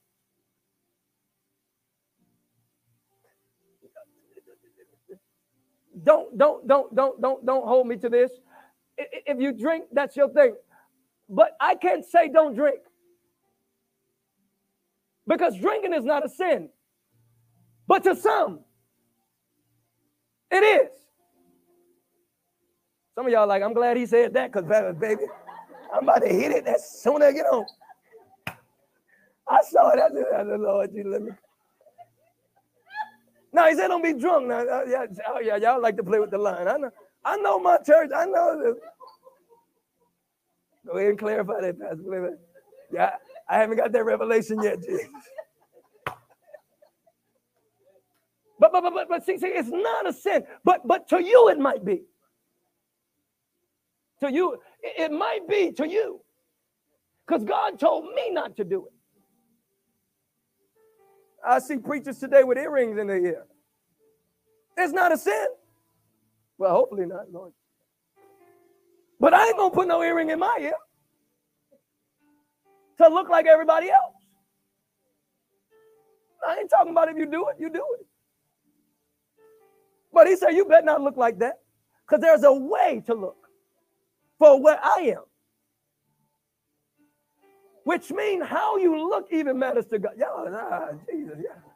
Don't, 6.04 6.38
don't, 6.38 6.68
don't, 6.68 6.94
don't, 6.96 7.22
don't, 7.22 7.46
don't 7.46 7.68
hold 7.68 7.88
me 7.88 7.98
to 7.98 8.10
this. 8.10 8.32
If 8.98 9.40
you 9.40 9.54
drink, 9.54 9.86
that's 9.92 10.16
your 10.18 10.30
thing. 10.30 10.56
But 11.30 11.56
I 11.62 11.76
can't 11.76 12.06
say 12.06 12.30
don't 12.30 12.56
drink. 12.56 12.80
Because 15.28 15.58
drinking 15.60 15.94
is 15.94 16.06
not 16.06 16.26
a 16.26 16.30
sin. 16.30 16.70
But 17.88 18.04
to 18.06 18.16
some, 18.16 18.62
it 20.52 20.64
is. 20.64 20.90
Some 23.16 23.26
of 23.28 23.32
y'all 23.32 23.48
like, 23.48 23.64
I'm 23.64 23.74
glad 23.74 23.98
he 23.98 24.06
said 24.06 24.34
that 24.34 24.52
because, 24.52 24.68
baby, 25.00 25.24
I'm 25.94 26.04
about 26.04 26.22
to 26.24 26.30
hit 26.30 26.52
it 26.52 26.68
as 26.68 27.02
soon 27.02 27.22
as 27.22 27.30
I 27.30 27.32
get 27.34 27.46
home. 27.48 27.66
I 29.50 29.60
saw 29.70 29.90
it. 29.92 30.00
I 30.00 30.10
said, 30.10 30.60
Lord, 30.60 30.92
you 30.94 31.10
let 31.10 31.22
me 31.22 31.32
no, 33.54 33.68
he 33.70 33.76
said 33.76 33.88
don't 33.90 34.04
be 34.04 34.14
drunk. 34.14 34.48
Now, 34.48 34.62
uh, 34.62 34.84
yeah, 34.88 35.06
oh 35.30 35.40
yeah, 35.40 35.58
y'all 35.58 35.80
like 35.82 35.96
to 35.98 36.04
play 36.04 36.20
with 36.20 36.32
the 36.32 36.40
line. 36.40 36.68
I 36.68 36.78
know, 36.78 36.92
I 37.24 37.38
know 37.38 37.60
my 37.60 37.78
church. 37.78 38.10
I 38.16 38.26
know 38.26 38.62
this. 38.64 38.84
Go 40.88 40.98
ahead 40.98 41.10
and 41.12 41.20
clarify 41.20 41.62
that, 41.62 41.80
Pastor. 41.80 42.38
Yeah, 42.92 43.12
I 43.50 43.58
haven't 43.58 43.78
got 43.78 43.92
that 43.92 44.04
revelation 44.06 44.62
yet, 44.62 44.82
Jesus. 44.82 45.08
But, 48.60 48.72
but, 48.72 48.82
but, 48.82 48.94
but, 48.94 49.10
but 49.10 49.26
see, 49.26 49.38
see, 49.38 49.48
it's 49.48 49.70
not 49.70 50.08
a 50.08 50.14
sin. 50.14 50.44
But, 50.64 50.88
but 50.88 51.10
to 51.10 51.22
you, 51.22 51.50
it 51.50 51.60
might 51.60 51.84
be. 51.84 52.04
To 54.22 54.32
you, 54.32 54.54
it, 54.82 55.12
it 55.12 55.12
might 55.12 55.48
be 55.50 55.72
to 55.74 55.88
you. 55.88 56.22
Because 57.28 57.44
God 57.44 57.80
told 57.80 58.06
me 58.14 58.32
not 58.32 58.56
to 58.58 58.64
do 58.64 58.86
it. 58.88 58.94
I 61.46 61.60
see 61.60 61.78
preachers 61.78 62.20
today 62.20 62.44
with 62.44 62.58
earrings 62.58 62.98
in 62.98 63.08
their 63.08 63.20
ear. 63.20 63.46
It's 64.78 64.94
not 64.94 65.12
a 65.12 65.18
sin. 65.18 65.48
Well, 66.58 66.72
hopefully 66.72 67.06
not, 67.06 67.32
Lord. 67.32 67.52
But 69.20 69.34
I 69.34 69.48
ain't 69.48 69.58
gonna 69.58 69.74
put 69.74 69.88
no 69.88 70.02
earring 70.02 70.30
in 70.30 70.40
my 70.40 70.58
ear 70.62 70.74
to 73.02 73.10
look 73.10 73.30
like 73.30 73.46
everybody 73.46 73.90
else. 73.90 74.16
I 76.48 76.58
ain't 76.60 76.70
talking 76.70 76.92
about 76.92 77.10
if 77.10 77.18
you 77.18 77.26
do 77.26 77.48
it, 77.50 77.58
you 77.60 77.70
do 77.70 77.86
it. 78.00 78.06
But 80.14 80.28
he 80.28 80.36
said, 80.36 80.52
You 80.52 80.66
better 80.66 80.86
not 80.86 81.02
look 81.02 81.18
like 81.18 81.40
that 81.40 81.60
because 82.08 82.22
there's 82.22 82.44
a 82.44 82.54
way 82.54 83.04
to 83.08 83.14
look 83.16 83.38
for 84.40 84.62
where 84.62 84.80
I 84.84 85.16
am. 85.18 85.24
Which 87.86 88.12
means 88.12 88.46
how 88.46 88.78
you 88.78 89.10
look 89.10 89.28
even 89.32 89.60
matters 89.60 89.86
to 89.88 90.00
God. 90.00 90.14
Yeah, 90.18 90.28
nah, 90.50 90.88
Jesus, 91.12 91.38
yeah. 91.44 91.73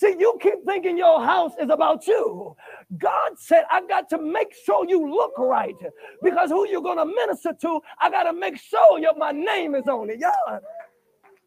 See, 0.00 0.16
you 0.18 0.38
keep 0.40 0.64
thinking 0.64 0.96
your 0.96 1.22
house 1.22 1.52
is 1.60 1.68
about 1.68 2.06
you. 2.06 2.56
God 2.96 3.32
said, 3.36 3.64
I 3.70 3.86
got 3.86 4.08
to 4.08 4.18
make 4.18 4.54
sure 4.64 4.88
you 4.88 5.10
look 5.10 5.32
right 5.36 5.74
because 6.22 6.48
who 6.48 6.66
you're 6.66 6.80
going 6.80 6.96
to 6.96 7.04
minister 7.04 7.52
to, 7.60 7.80
I 8.00 8.08
got 8.08 8.22
to 8.22 8.32
make 8.32 8.56
sure 8.56 8.98
your, 8.98 9.14
my 9.18 9.30
name 9.30 9.74
is 9.74 9.86
on 9.88 10.08
it. 10.08 10.16
Yeah. 10.18 10.58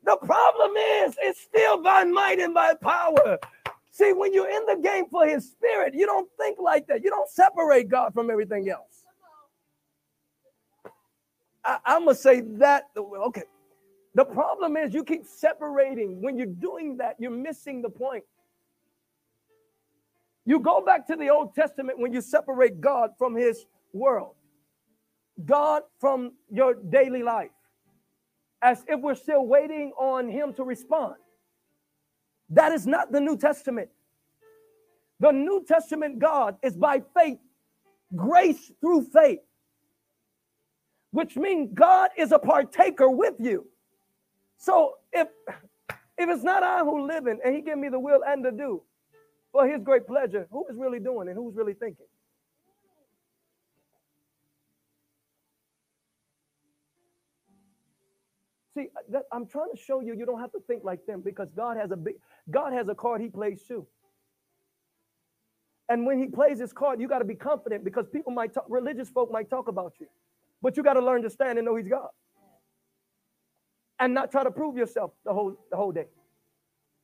The 0.03 0.17
problem 0.17 0.71
is, 0.77 1.15
it's 1.19 1.41
still 1.41 1.81
by 1.81 2.03
might 2.03 2.37
and 2.37 2.53
by 2.53 2.75
power. 2.75 3.39
See, 3.89 4.13
when 4.13 4.35
you're 4.35 4.49
in 4.49 4.67
the 4.67 4.79
game 4.83 5.05
for 5.09 5.25
his 5.25 5.49
spirit, 5.49 5.95
you 5.95 6.05
don't 6.05 6.29
think 6.37 6.59
like 6.59 6.85
that. 6.89 7.03
You 7.03 7.09
don't 7.09 7.29
separate 7.31 7.89
God 7.89 8.13
from 8.13 8.29
everything 8.29 8.69
else. 8.69 9.03
I, 11.65 11.79
am 11.87 12.03
going 12.03 12.15
to 12.15 12.21
say 12.21 12.41
that. 12.41 12.83
Okay. 12.95 13.43
The 14.13 14.25
problem 14.25 14.77
is 14.77 14.93
you 14.93 15.03
keep 15.03 15.25
separating. 15.25 16.21
When 16.21 16.37
you're 16.37 16.45
doing 16.45 16.97
that, 16.97 17.15
you're 17.17 17.31
missing 17.31 17.81
the 17.81 17.89
point. 17.89 18.23
You 20.45 20.59
go 20.59 20.81
back 20.81 21.07
to 21.07 21.15
the 21.15 21.29
Old 21.29 21.55
Testament 21.55 21.99
when 21.99 22.11
you 22.13 22.21
separate 22.21 22.81
God 22.81 23.11
from 23.17 23.35
his 23.35 23.65
world, 23.93 24.35
God 25.45 25.83
from 25.99 26.33
your 26.51 26.73
daily 26.73 27.23
life, 27.23 27.51
as 28.61 28.83
if 28.87 28.99
we're 28.99 29.15
still 29.15 29.45
waiting 29.45 29.93
on 29.97 30.29
him 30.29 30.53
to 30.55 30.63
respond. 30.63 31.15
That 32.49 32.71
is 32.71 32.85
not 32.85 33.11
the 33.11 33.21
New 33.21 33.37
Testament. 33.37 33.89
The 35.19 35.31
New 35.31 35.63
Testament 35.65 36.19
God 36.19 36.57
is 36.61 36.75
by 36.75 37.01
faith, 37.15 37.39
grace 38.15 38.71
through 38.81 39.05
faith, 39.13 39.39
which 41.11 41.37
means 41.37 41.71
God 41.73 42.09
is 42.17 42.33
a 42.33 42.39
partaker 42.39 43.09
with 43.09 43.35
you. 43.39 43.67
So 44.57 44.95
if 45.13 45.29
if 46.17 46.29
it's 46.29 46.43
not 46.43 46.63
I 46.63 46.79
who 46.79 47.07
live 47.07 47.27
in 47.27 47.39
and 47.43 47.55
he 47.55 47.61
give 47.61 47.77
me 47.77 47.89
the 47.89 47.99
will 47.99 48.21
and 48.25 48.43
the 48.43 48.51
do, 48.51 48.81
for 49.53 49.67
his 49.67 49.83
great 49.83 50.07
pleasure, 50.07 50.47
who 50.51 50.67
is 50.69 50.77
really 50.77 50.99
doing 50.99 51.29
and 51.29 51.37
who's 51.37 51.55
really 51.55 51.75
thinking? 51.75 52.07
See, 58.75 58.87
uh, 58.97 59.01
that, 59.11 59.23
I'm 59.31 59.45
trying 59.47 59.69
to 59.73 59.79
show 59.79 60.01
you 60.01 60.15
you 60.15 60.25
don't 60.25 60.39
have 60.39 60.51
to 60.53 60.59
think 60.67 60.83
like 60.83 61.05
them 61.05 61.21
because 61.23 61.49
God 61.55 61.77
has 61.77 61.91
a 61.91 61.95
big 61.95 62.15
God 62.49 62.73
has 62.73 62.87
a 62.89 62.95
card 62.95 63.21
he 63.21 63.29
plays 63.29 63.63
too. 63.67 63.87
And 65.89 66.05
when 66.05 66.19
he 66.19 66.27
plays 66.27 66.59
his 66.59 66.73
card, 66.73 66.99
you 66.99 67.07
got 67.07 67.19
to 67.19 67.25
be 67.25 67.35
confident 67.35 67.83
because 67.83 68.07
people 68.11 68.31
might 68.31 68.53
talk, 68.53 68.65
religious 68.69 69.09
folk 69.09 69.31
might 69.31 69.49
talk 69.49 69.67
about 69.67 69.93
you. 69.99 70.07
But 70.61 70.77
you 70.77 70.83
got 70.83 70.93
to 70.93 71.01
learn 71.01 71.21
to 71.23 71.29
stand 71.29 71.59
and 71.59 71.65
know 71.65 71.75
he's 71.75 71.87
God. 71.87 72.09
And 73.99 74.13
not 74.13 74.31
try 74.31 74.43
to 74.43 74.51
prove 74.51 74.77
yourself 74.77 75.11
the 75.25 75.33
whole 75.33 75.55
the 75.69 75.77
whole 75.77 75.91
day. 75.91 76.07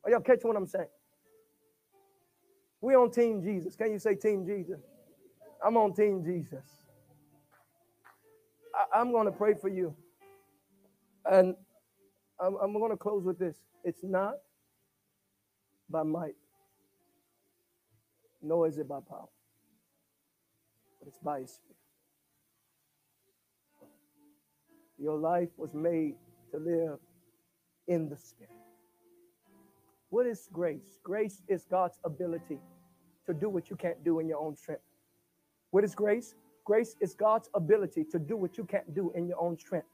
Are 0.03 0.11
y'all 0.11 0.21
catching 0.21 0.47
what 0.47 0.57
I'm 0.57 0.67
saying? 0.67 0.88
We 2.81 2.95
on 2.95 3.11
Team 3.11 3.41
Jesus. 3.43 3.76
Can 3.76 3.91
you 3.91 3.99
say 3.99 4.15
Team 4.15 4.45
Jesus? 4.45 4.80
I'm 5.65 5.76
on 5.77 5.93
Team 5.93 6.23
Jesus. 6.23 6.64
I, 8.93 9.01
am 9.01 9.11
going 9.11 9.26
to 9.26 9.31
pray 9.31 9.53
for 9.53 9.68
you. 9.68 9.93
And 11.30 11.56
I'm, 12.39 12.56
I'm 12.56 12.73
going 12.73 12.91
to 12.91 12.97
close 12.97 13.26
with 13.26 13.38
this. 13.38 13.57
It's 13.84 14.03
not 14.03 14.35
by 15.89 16.03
might, 16.03 16.35
nor 18.41 18.68
is 18.68 18.77
it 18.77 18.88
by 18.88 18.99
power, 19.07 19.27
but 20.99 21.07
it's 21.07 21.19
by 21.19 21.41
His 21.41 21.51
Spirit. 21.51 21.76
Your 24.97 25.18
life 25.18 25.49
was 25.57 25.73
made 25.73 26.15
to 26.51 26.57
live 26.57 26.99
in 27.88 28.10
the 28.10 28.18
Spirit. 28.18 28.59
What 30.10 30.26
is 30.26 30.49
grace? 30.52 30.99
Grace 31.03 31.41
is 31.48 31.65
God's 31.69 31.99
ability 32.03 32.60
to 33.26 33.34
do 33.34 33.49
what 33.49 33.69
you 33.69 33.76
can't 33.76 34.03
do 34.03 34.19
in 34.19 34.27
your 34.27 34.40
own 34.40 34.56
strength. 34.56 34.81
What 35.72 35.84
is 35.84 35.94
grace? 35.94 36.34
Grace 36.65 36.95
is 36.99 37.14
God's 37.14 37.49
ability 37.53 38.06
to 38.11 38.19
do 38.19 38.36
what 38.36 38.57
you 38.57 38.64
can't 38.64 38.94
do 38.95 39.11
in 39.15 39.27
your 39.27 39.40
own 39.40 39.57
strength. 39.57 39.88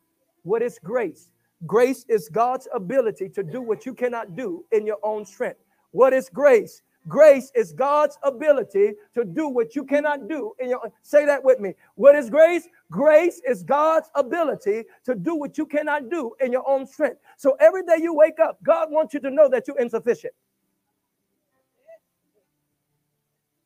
What 0.43 0.61
is 0.61 0.79
grace? 0.83 1.31
Grace 1.65 2.05
is 2.07 2.29
God's 2.29 2.67
ability 2.73 3.29
to 3.29 3.43
do 3.43 3.61
what 3.61 3.85
you 3.85 3.93
cannot 3.93 4.35
do 4.35 4.65
in 4.71 4.85
your 4.85 4.99
own 5.03 5.25
strength. 5.25 5.59
What 5.91 6.13
is 6.13 6.29
grace? 6.29 6.81
Grace 7.07 7.51
is 7.53 7.71
God's 7.71 8.17
ability 8.23 8.93
to 9.13 9.23
do 9.23 9.47
what 9.47 9.75
you 9.75 9.83
cannot 9.83 10.27
do 10.27 10.53
in 10.59 10.69
your 10.69 10.91
say 11.03 11.25
that 11.25 11.43
with 11.43 11.59
me. 11.59 11.73
What 11.95 12.15
is 12.15 12.29
grace? 12.29 12.67
Grace 12.89 13.41
is 13.47 13.61
God's 13.61 14.09
ability 14.15 14.85
to 15.05 15.13
do 15.13 15.35
what 15.35 15.57
you 15.57 15.67
cannot 15.67 16.09
do 16.09 16.33
in 16.39 16.51
your 16.51 16.67
own 16.67 16.87
strength. 16.87 17.17
So 17.37 17.55
every 17.59 17.83
day 17.83 17.97
you 18.01 18.13
wake 18.13 18.39
up, 18.39 18.57
God 18.63 18.91
wants 18.91 19.13
you 19.13 19.19
to 19.19 19.29
know 19.29 19.47
that 19.49 19.67
you're 19.67 19.79
insufficient. 19.79 20.33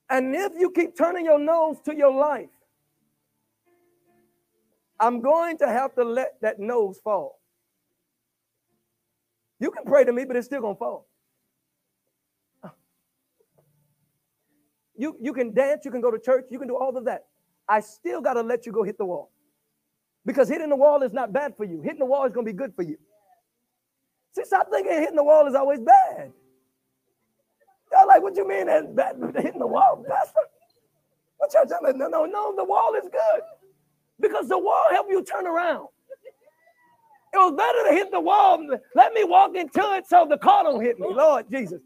And 0.10 0.36
if 0.36 0.54
you 0.58 0.72
keep 0.72 0.98
turning 0.98 1.26
your 1.26 1.40
nose 1.40 1.78
to 1.86 1.96
your 1.96 2.14
life, 2.14 2.50
I'm 5.00 5.22
going 5.22 5.58
to 5.60 5.68
have 5.68 5.96
to 5.96 6.04
let 6.04 6.42
that 6.42 6.60
nose 6.60 7.00
fall. 7.02 7.40
You 9.60 9.72
can 9.72 9.86
pray 9.86 10.04
to 10.04 10.12
me, 10.12 10.26
but 10.26 10.36
it's 10.36 10.48
still 10.48 10.62
going 10.62 10.76
to 10.76 10.80
fall. 10.80 11.09
You, 15.00 15.16
you 15.22 15.32
can 15.32 15.54
dance, 15.54 15.86
you 15.86 15.92
can 15.92 16.02
go 16.02 16.12
to 16.12 16.20
church, 16.20 16.48
you 16.52 16.60
can 16.60 16.68
do 16.68 16.76
all 16.76 16.98
of 16.98 17.06
that. 17.06 17.24
I 17.70 17.80
still 17.80 18.20
got 18.20 18.34
to 18.34 18.42
let 18.42 18.66
you 18.66 18.74
go 18.74 18.84
hit 18.84 18.98
the 18.98 19.06
wall. 19.06 19.32
Because 20.26 20.50
hitting 20.50 20.68
the 20.68 20.76
wall 20.76 21.04
is 21.04 21.14
not 21.14 21.32
bad 21.32 21.56
for 21.56 21.64
you. 21.64 21.82
Hitting 21.82 22.00
the 22.00 22.06
wall 22.06 22.26
is 22.26 22.34
going 22.34 22.46
to 22.46 22.52
be 22.52 22.58
good 22.58 22.74
for 22.76 22.84
you. 22.84 22.98
See, 24.36 24.44
stop 24.44 24.68
thinking 24.70 24.92
hitting 24.92 25.16
the 25.16 25.24
wall 25.24 25.48
is 25.48 25.56
always 25.56 25.80
bad. 25.80 26.34
Y'all 27.94 28.08
like, 28.08 28.22
what 28.22 28.36
you 28.36 28.46
mean 28.46 28.68
that, 28.68 28.94
that 28.98 29.16
hitting 29.42 29.60
the 29.60 29.68
wall, 29.68 30.04
Pastor? 30.06 30.42
What 31.38 31.54
y'all 31.54 31.66
telling? 31.66 31.98
No, 31.98 32.10
no, 32.10 32.26
no, 32.26 32.54
the 32.58 32.66
wall 32.66 32.94
is 32.96 33.08
good. 33.10 33.42
Because 34.20 34.50
the 34.50 34.60
wall 34.60 34.84
help 34.92 35.08
you 35.10 35.24
turn 35.24 35.48
around. 35.48 35.88
It 37.34 37.38
was 37.38 37.54
better 37.56 37.90
to 37.90 37.96
hit 37.96 38.12
the 38.12 38.20
wall. 38.20 38.68
Let 38.96 39.14
me 39.14 39.24
walk 39.24 39.56
into 39.56 39.94
it 39.94 40.08
so 40.10 40.28
the 40.30 40.38
car 40.38 40.66
don't 40.66 40.82
hit 40.82 41.00
me. 41.00 41.08
Lord 41.10 41.46
Jesus. 41.50 41.82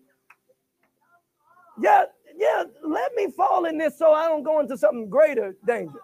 Yeah, 1.79 2.05
yeah, 2.35 2.63
let 2.83 3.13
me 3.15 3.27
fall 3.31 3.65
in 3.65 3.77
this 3.77 3.97
so 3.97 4.11
I 4.11 4.27
don't 4.27 4.43
go 4.43 4.59
into 4.59 4.77
something 4.77 5.09
greater 5.09 5.55
danger. 5.65 5.99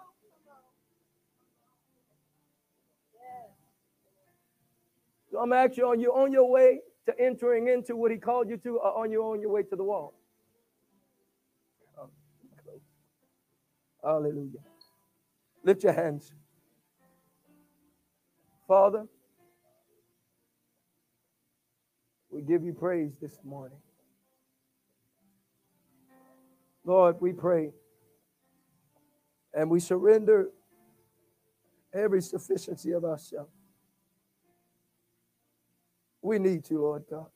So 5.32 5.40
I'm 5.40 5.54
asking 5.54 5.84
you, 5.84 5.88
are 5.88 5.96
you 5.96 6.12
on 6.12 6.32
your 6.32 6.50
way 6.50 6.80
to 7.06 7.20
entering 7.20 7.68
into 7.68 7.96
what 7.96 8.12
he 8.12 8.18
called 8.18 8.50
you 8.50 8.58
to 8.58 8.78
or 8.78 9.04
on 9.04 9.12
your 9.12 9.34
on 9.34 9.42
your 9.42 9.52
way 9.52 9.64
to 9.64 9.76
the 9.76 9.84
wall? 9.84 10.14
Hallelujah. 14.04 14.60
Lift 15.64 15.84
your 15.84 15.94
hands. 15.94 16.32
Father, 18.68 19.08
we 22.32 22.42
give 22.42 22.64
you 22.64 22.74
praise 22.74 23.12
this 23.22 23.40
morning. 23.44 23.78
Lord, 26.90 27.18
we 27.22 27.34
pray 27.34 27.72
and 29.54 29.70
we 29.70 29.80
surrender 29.80 30.50
every 31.94 32.20
sufficiency 32.20 32.94
of 32.94 33.06
ourselves. 33.06 33.52
We 36.24 36.40
need 36.40 36.68
you, 36.68 36.82
Lord 36.82 37.04
God. 37.08 37.28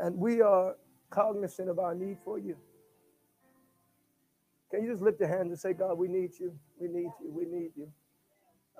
And 0.00 0.16
we 0.16 0.42
are 0.42 0.76
cognizant 1.10 1.68
of 1.68 1.80
our 1.80 1.92
need 1.92 2.18
for 2.24 2.38
you. 2.38 2.56
Can 4.70 4.84
you 4.84 4.90
just 4.90 5.02
lift 5.02 5.18
your 5.18 5.28
hands 5.28 5.48
and 5.48 5.58
say, 5.58 5.72
God, 5.72 5.98
we 5.98 6.06
need 6.06 6.38
you. 6.38 6.54
We 6.78 6.86
need 6.86 7.10
you. 7.20 7.32
We 7.32 7.46
need 7.46 7.70
you. 7.74 7.88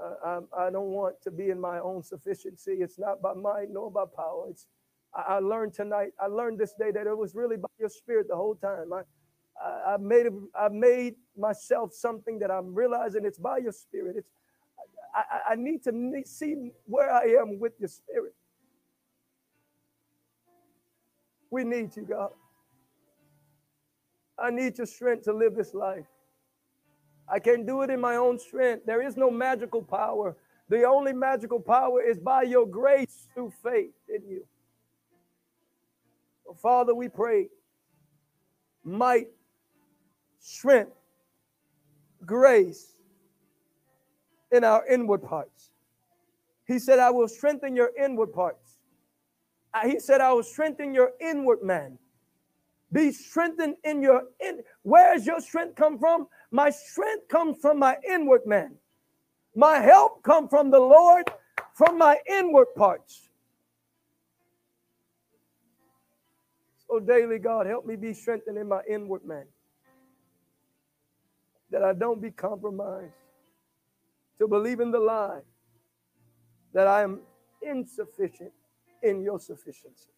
Uh, 0.01 0.39
I, 0.57 0.66
I 0.66 0.70
don't 0.70 0.91
want 0.91 1.20
to 1.23 1.33
be 1.33 1.51
in 1.51 1.61
my 1.61 1.81
own 1.81 2.05
sufficiency. 2.05 2.74
It's 2.74 3.01
not 3.01 3.20
by 3.20 3.35
might 3.35 3.70
nor 3.73 3.91
by 3.91 4.05
power. 4.15 4.47
It's 4.49 4.69
I, 5.16 5.38
learned 5.38 5.72
tonight, 5.74 6.12
I 6.20 6.26
learned 6.26 6.59
this 6.59 6.74
day 6.78 6.90
that 6.93 7.06
it 7.06 7.16
was 7.16 7.34
really 7.34 7.56
by 7.56 7.68
your 7.78 7.88
spirit 7.88 8.28
the 8.28 8.36
whole 8.36 8.55
time. 8.55 8.93
I, 8.93 9.02
I, 9.62 9.94
I 9.94 9.97
made 9.97 10.26
I 10.59 10.68
made 10.68 11.14
myself 11.36 11.93
something 11.94 12.38
that 12.40 12.51
I'm 12.51 12.74
realizing 12.74 13.24
it's 13.24 13.38
by 13.38 13.59
your 13.59 13.72
spirit. 13.72 14.16
It's 14.16 14.28
I, 15.14 15.52
I 15.52 15.55
need 15.55 15.82
to 15.84 16.22
see 16.26 16.70
where 16.86 17.10
I 17.10 17.40
am 17.40 17.59
with 17.59 17.72
your 17.78 17.88
spirit. 17.88 18.34
We 21.51 21.64
need 21.64 21.97
you, 21.97 22.02
God. 22.02 22.30
I 24.38 24.51
need 24.51 24.76
your 24.76 24.86
strength 24.86 25.24
to 25.24 25.32
live 25.32 25.55
this 25.55 25.72
life. 25.72 26.05
I 27.28 27.38
can't 27.38 27.66
do 27.66 27.82
it 27.82 27.90
in 27.90 28.01
my 28.01 28.16
own 28.16 28.38
strength. 28.38 28.84
There 28.84 29.01
is 29.01 29.16
no 29.16 29.30
magical 29.30 29.82
power. 29.82 30.36
The 30.68 30.84
only 30.84 31.12
magical 31.12 31.60
power 31.60 32.02
is 32.02 32.18
by 32.18 32.43
your 32.43 32.66
grace 32.66 33.28
through 33.34 33.52
faith 33.62 33.94
in 34.09 34.28
you. 34.28 34.47
Father, 36.55 36.94
we 36.94 37.09
pray 37.09 37.48
might, 38.85 39.27
strength, 40.39 40.93
grace 42.24 42.94
in 44.52 44.64
our 44.64 44.86
inward 44.86 45.23
parts. 45.23 45.70
He 46.66 46.78
said, 46.78 46.98
I 46.98 47.10
will 47.10 47.28
strengthen 47.28 47.77
your 47.77 47.90
inward 48.01 48.32
parts. 48.32 48.78
Uh, 49.74 49.89
he 49.89 49.98
said, 50.01 50.20
I 50.20 50.32
will 50.32 50.43
strengthen 50.43 50.94
your 50.94 51.12
inward 51.20 51.62
man. 51.62 51.98
Be 52.93 53.12
strengthened 53.12 53.77
in 53.85 54.01
your 54.01 54.23
in. 54.40 54.60
Where 54.82 55.14
does 55.14 55.27
your 55.27 55.40
strength 55.40 55.74
come 55.74 55.98
from? 55.98 56.28
My 56.51 56.70
strength 56.70 57.28
comes 57.28 57.59
from 57.60 57.78
my 57.78 57.97
inward 58.09 58.47
man. 58.47 58.77
My 59.55 59.78
help 59.78 60.23
come 60.23 60.48
from 60.48 60.70
the 60.70 60.78
Lord, 60.78 61.24
from 61.74 61.98
my 61.98 62.18
inward 62.28 62.68
parts. 62.77 63.26
So 66.88 67.00
daily, 67.00 67.38
God, 67.38 67.66
help 67.66 67.84
me 67.84 67.96
be 67.96 68.14
strengthened 68.14 68.58
in 68.58 68.68
my 68.68 68.80
inward 68.88 69.24
man. 69.24 69.46
That 71.70 71.82
I 71.82 71.92
don't 71.92 72.22
be 72.22 72.30
compromised 72.30 73.12
to 74.38 74.46
believe 74.46 74.80
in 74.80 74.90
the 74.90 75.00
lie 75.00 75.40
that 76.72 76.86
I 76.86 77.02
am 77.02 77.20
insufficient 77.62 78.52
in 79.02 79.22
your 79.22 79.40
sufficiency. 79.40 80.10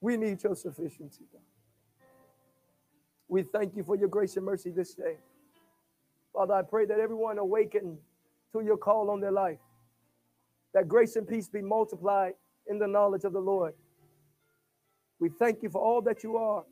We 0.00 0.18
need 0.18 0.42
your 0.42 0.54
sufficiency, 0.54 1.24
God. 1.32 1.40
We 3.26 3.42
thank 3.42 3.74
you 3.74 3.82
for 3.82 3.96
your 3.96 4.08
grace 4.08 4.36
and 4.36 4.44
mercy 4.44 4.70
this 4.70 4.94
day. 4.94 5.16
Father, 6.32 6.54
I 6.54 6.62
pray 6.62 6.84
that 6.84 7.00
everyone 7.00 7.38
awaken 7.38 7.96
to 8.52 8.60
your 8.60 8.76
call 8.76 9.08
on 9.08 9.20
their 9.20 9.32
life, 9.32 9.58
that 10.74 10.88
grace 10.88 11.16
and 11.16 11.26
peace 11.26 11.48
be 11.48 11.62
multiplied 11.62 12.34
in 12.66 12.78
the 12.78 12.86
knowledge 12.86 13.24
of 13.24 13.32
the 13.32 13.40
Lord. 13.40 13.72
We 15.24 15.30
thank 15.30 15.62
you 15.62 15.70
for 15.70 15.80
all 15.80 16.02
that 16.02 16.22
you 16.22 16.36
are 16.36 16.64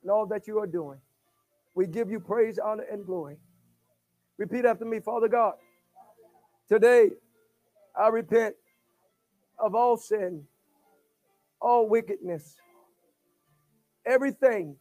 and 0.00 0.08
all 0.08 0.24
that 0.26 0.46
you 0.46 0.60
are 0.60 0.68
doing. 0.68 1.00
We 1.74 1.88
give 1.88 2.08
you 2.08 2.20
praise, 2.20 2.60
honor, 2.60 2.84
and 2.88 3.04
glory. 3.04 3.38
Repeat 4.38 4.64
after 4.64 4.84
me, 4.84 5.00
Father 5.00 5.26
God. 5.26 5.54
Today, 6.68 7.10
I 7.98 8.06
repent 8.06 8.54
of 9.58 9.74
all 9.74 9.96
sin, 9.96 10.44
all 11.60 11.88
wickedness, 11.88 12.54
everything 14.06 14.76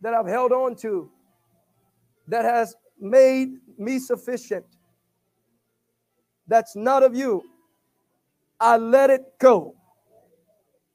that 0.00 0.14
I've 0.14 0.26
held 0.26 0.52
on 0.52 0.76
to 0.76 1.10
that 2.28 2.46
has 2.46 2.74
made 2.98 3.50
me 3.76 3.98
sufficient, 3.98 4.64
that's 6.48 6.74
not 6.74 7.02
of 7.02 7.14
you. 7.14 7.42
I 8.58 8.78
let 8.78 9.10
it 9.10 9.20
go. 9.38 9.74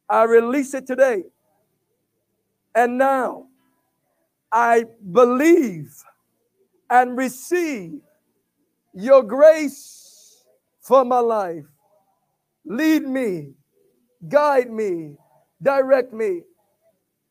I 0.10 0.24
release 0.24 0.74
it 0.74 0.86
today. 0.86 1.24
And 2.74 2.98
now 2.98 3.48
I 4.52 4.86
believe 5.12 5.94
and 6.90 7.18
receive 7.18 8.00
your 8.94 9.24
grace 9.24 10.44
for 10.82 11.04
my 11.04 11.20
life. 11.20 11.66
Lead 12.66 13.04
me, 13.04 13.54
guide 14.28 14.72
me, 14.72 15.16
direct 15.62 16.14
me. 16.14 16.42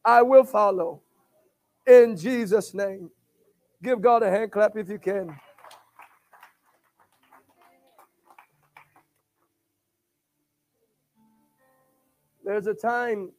I 0.05 0.23
will 0.23 0.45
follow 0.45 1.03
in 1.87 2.17
Jesus' 2.17 2.75
name. 2.75 3.11
Give 3.83 4.01
God 4.01 4.23
a 4.23 4.31
hand 4.31 4.53
clap 4.53 4.77
if 4.77 4.89
you 4.89 4.99
can. 4.99 5.37
There's 12.45 12.67
a 12.67 12.75
time 12.75 13.31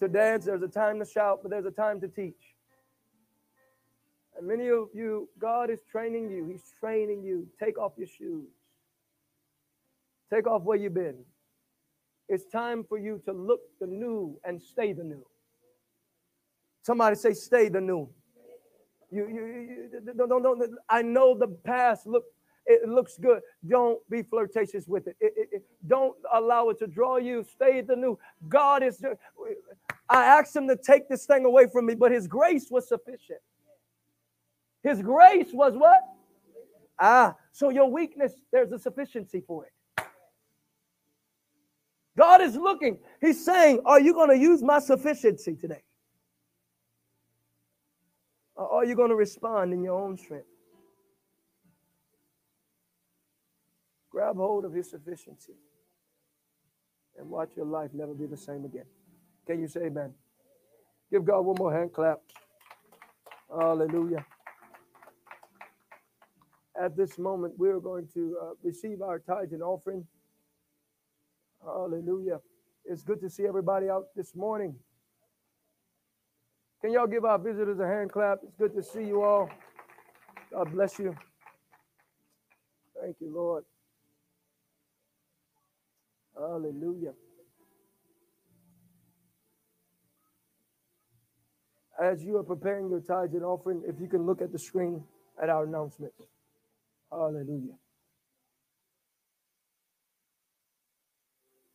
to 0.00 0.08
dance, 0.08 0.46
there's 0.46 0.62
a 0.62 0.68
time 0.68 0.98
to 1.00 1.04
shout, 1.04 1.40
but 1.42 1.50
there's 1.50 1.66
a 1.66 1.70
time 1.70 2.00
to 2.00 2.08
teach. 2.08 2.56
And 4.36 4.46
many 4.46 4.68
of 4.68 4.88
you, 4.94 5.28
God 5.38 5.70
is 5.70 5.80
training 5.90 6.30
you. 6.30 6.46
He's 6.46 6.74
training 6.80 7.22
you. 7.22 7.46
Take 7.62 7.78
off 7.78 7.92
your 7.96 8.08
shoes. 8.08 8.48
Take 10.32 10.46
off 10.46 10.62
where 10.62 10.76
you've 10.76 10.94
been. 10.94 11.24
It's 12.28 12.44
time 12.44 12.84
for 12.84 12.98
you 12.98 13.20
to 13.24 13.32
look 13.32 13.60
the 13.80 13.86
new 13.86 14.38
and 14.44 14.60
stay 14.60 14.92
the 14.92 15.04
new. 15.04 15.24
Somebody 16.82 17.16
say, 17.16 17.32
stay 17.34 17.68
the 17.68 17.80
new. 17.80 18.08
You, 19.10 19.28
you, 19.28 19.90
you 19.92 20.14
don't, 20.16 20.28
don't, 20.42 20.74
I 20.88 21.02
know 21.02 21.36
the 21.38 21.48
past 21.48 22.06
look 22.06 22.24
it 22.66 22.88
looks 22.88 23.16
good. 23.16 23.40
Don't 23.66 23.98
be 24.10 24.22
flirtatious 24.22 24.88
with 24.88 25.06
it. 25.06 25.16
It, 25.20 25.32
it, 25.36 25.48
it. 25.52 25.62
Don't 25.86 26.16
allow 26.34 26.68
it 26.70 26.78
to 26.80 26.86
draw 26.86 27.16
you. 27.16 27.44
Stay 27.44 27.80
the 27.80 27.96
new. 27.96 28.18
God 28.48 28.82
is. 28.82 29.02
I 30.08 30.24
asked 30.24 30.54
him 30.54 30.68
to 30.68 30.76
take 30.76 31.08
this 31.08 31.26
thing 31.26 31.44
away 31.44 31.66
from 31.72 31.86
me, 31.86 31.94
but 31.94 32.10
his 32.10 32.26
grace 32.26 32.68
was 32.70 32.88
sufficient. 32.88 33.40
His 34.82 35.02
grace 35.02 35.48
was 35.52 35.74
what? 35.74 36.00
Ah, 36.98 37.34
so 37.52 37.70
your 37.70 37.90
weakness, 37.90 38.32
there's 38.52 38.72
a 38.72 38.78
sufficiency 38.78 39.42
for 39.46 39.66
it. 39.66 39.72
God 42.16 42.40
is 42.40 42.56
looking. 42.56 42.98
He's 43.20 43.44
saying, 43.44 43.82
Are 43.84 44.00
you 44.00 44.14
going 44.14 44.30
to 44.30 44.38
use 44.38 44.62
my 44.62 44.78
sufficiency 44.78 45.54
today? 45.54 45.82
Or 48.54 48.70
are 48.72 48.84
you 48.84 48.94
going 48.94 49.10
to 49.10 49.16
respond 49.16 49.72
in 49.74 49.82
your 49.82 50.00
own 50.00 50.16
strength? 50.16 50.46
Grab 54.16 54.36
hold 54.36 54.64
of 54.64 54.72
his 54.72 54.88
sufficiency 54.88 55.52
and 57.18 57.28
watch 57.28 57.50
your 57.54 57.66
life 57.66 57.90
never 57.92 58.14
be 58.14 58.24
the 58.24 58.34
same 58.34 58.64
again. 58.64 58.86
Can 59.46 59.60
you 59.60 59.68
say 59.68 59.80
amen? 59.80 60.14
Give 61.10 61.22
God 61.22 61.42
one 61.42 61.56
more 61.58 61.70
hand 61.70 61.92
clap. 61.92 62.20
Hallelujah. 63.54 64.24
At 66.82 66.96
this 66.96 67.18
moment, 67.18 67.58
we're 67.58 67.78
going 67.78 68.08
to 68.14 68.38
uh, 68.42 68.46
receive 68.62 69.02
our 69.02 69.18
tithes 69.18 69.52
and 69.52 69.62
offering. 69.62 70.06
Hallelujah. 71.62 72.40
It's 72.86 73.02
good 73.02 73.20
to 73.20 73.28
see 73.28 73.46
everybody 73.46 73.90
out 73.90 74.06
this 74.16 74.34
morning. 74.34 74.76
Can 76.80 76.90
y'all 76.90 77.06
give 77.06 77.26
our 77.26 77.38
visitors 77.38 77.80
a 77.80 77.86
hand 77.86 78.12
clap? 78.12 78.38
It's 78.44 78.56
good 78.56 78.74
to 78.76 78.82
see 78.82 79.04
you 79.04 79.20
all. 79.20 79.50
God 80.50 80.72
bless 80.72 80.98
you. 80.98 81.14
Thank 82.98 83.16
you, 83.20 83.30
Lord. 83.30 83.64
Hallelujah. 86.38 87.12
As 92.02 92.22
you 92.22 92.36
are 92.36 92.42
preparing 92.42 92.90
your 92.90 93.00
tithes 93.00 93.32
and 93.32 93.42
offering, 93.42 93.82
if 93.86 93.98
you 94.00 94.06
can 94.06 94.26
look 94.26 94.42
at 94.42 94.52
the 94.52 94.58
screen 94.58 95.02
at 95.42 95.48
our 95.48 95.64
announcements. 95.64 96.14
Hallelujah. 97.10 97.76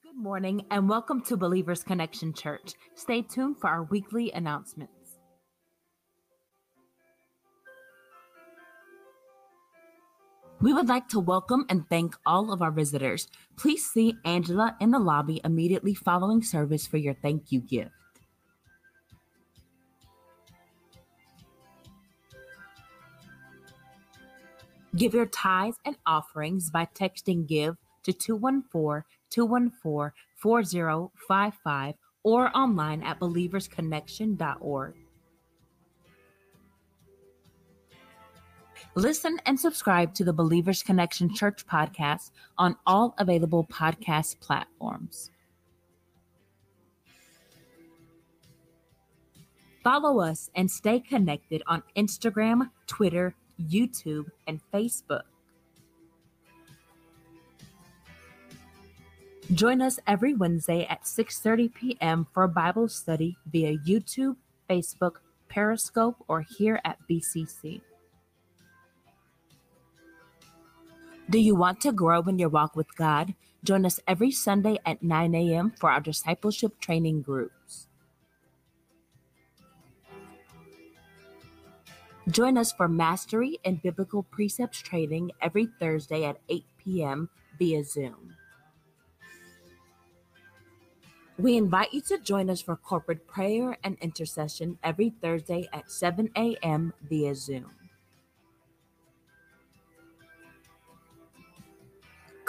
Good 0.03 0.15
morning 0.15 0.65
and 0.69 0.87
welcome 0.87 1.23
to 1.23 1.37
Believers 1.37 1.83
Connection 1.83 2.33
Church. 2.33 2.73
Stay 2.93 3.23
tuned 3.23 3.57
for 3.59 3.67
our 3.67 3.83
weekly 3.83 4.31
announcements. 4.31 5.00
We 10.61 10.73
would 10.73 10.89
like 10.89 11.07
to 11.09 11.19
welcome 11.19 11.65
and 11.69 11.89
thank 11.89 12.15
all 12.23 12.53
of 12.53 12.61
our 12.61 12.69
visitors. 12.69 13.27
Please 13.57 13.83
see 13.83 14.15
Angela 14.25 14.75
in 14.79 14.91
the 14.91 14.99
lobby 14.99 15.41
immediately 15.43 15.95
following 15.95 16.43
service 16.43 16.85
for 16.85 16.97
your 16.97 17.15
thank 17.15 17.51
you 17.51 17.61
gift. 17.61 17.89
Give 24.95 25.15
your 25.15 25.25
tithes 25.25 25.79
and 25.83 25.97
offerings 26.05 26.69
by 26.69 26.85
texting 26.93 27.47
GIVE 27.47 27.77
to 28.03 28.13
214 28.13 29.03
214 29.31 30.11
4055 30.35 31.95
or 32.23 32.55
online 32.55 33.01
at 33.01 33.19
believersconnection.org. 33.19 35.00
Listen 38.95 39.39
and 39.45 39.57
subscribe 39.57 40.13
to 40.15 40.25
the 40.25 40.33
Believers 40.33 40.83
Connection 40.83 41.33
Church 41.33 41.65
podcast 41.65 42.31
on 42.57 42.75
all 42.85 43.15
available 43.17 43.63
podcast 43.63 44.39
platforms. 44.41 45.31
Follow 49.81 50.19
us 50.19 50.51
and 50.55 50.69
stay 50.69 50.99
connected 50.99 51.63
on 51.67 51.83
Instagram, 51.95 52.69
Twitter, 52.85 53.33
YouTube, 53.69 54.25
and 54.45 54.59
Facebook. 54.73 55.23
Join 59.53 59.81
us 59.81 59.99
every 60.05 60.33
Wednesday 60.33 60.85
at 60.85 61.03
6:30 61.03 61.73
p.m. 61.73 62.27
for 62.33 62.45
Bible 62.47 62.89
study 62.89 63.37
via 63.45 63.77
YouTube, 63.77 64.35
Facebook, 64.69 65.15
Periscope, 65.47 66.17
or 66.27 66.41
here 66.41 66.81
at 66.83 66.97
BCC. 67.09 67.81
Do 71.31 71.39
you 71.39 71.55
want 71.55 71.79
to 71.81 71.93
grow 71.93 72.21
in 72.23 72.39
your 72.39 72.49
walk 72.49 72.75
with 72.75 72.93
God? 72.97 73.35
Join 73.63 73.85
us 73.85 74.01
every 74.05 74.31
Sunday 74.31 74.79
at 74.85 75.01
9 75.01 75.33
a.m. 75.33 75.71
for 75.79 75.89
our 75.89 76.01
discipleship 76.01 76.77
training 76.81 77.21
groups. 77.21 77.87
Join 82.29 82.57
us 82.57 82.73
for 82.73 82.89
Mastery 82.89 83.59
and 83.63 83.81
Biblical 83.81 84.23
Precepts 84.23 84.81
Training 84.81 85.31
every 85.41 85.69
Thursday 85.79 86.25
at 86.25 86.41
8 86.49 86.65
p.m. 86.77 87.29
via 87.57 87.85
Zoom. 87.85 88.35
We 91.39 91.55
invite 91.55 91.93
you 91.93 92.01
to 92.01 92.17
join 92.17 92.49
us 92.49 92.59
for 92.59 92.75
corporate 92.75 93.25
prayer 93.25 93.77
and 93.85 93.97
intercession 94.01 94.79
every 94.83 95.13
Thursday 95.21 95.69
at 95.71 95.89
7 95.89 96.29
a.m. 96.35 96.93
via 97.09 97.35
Zoom. 97.35 97.80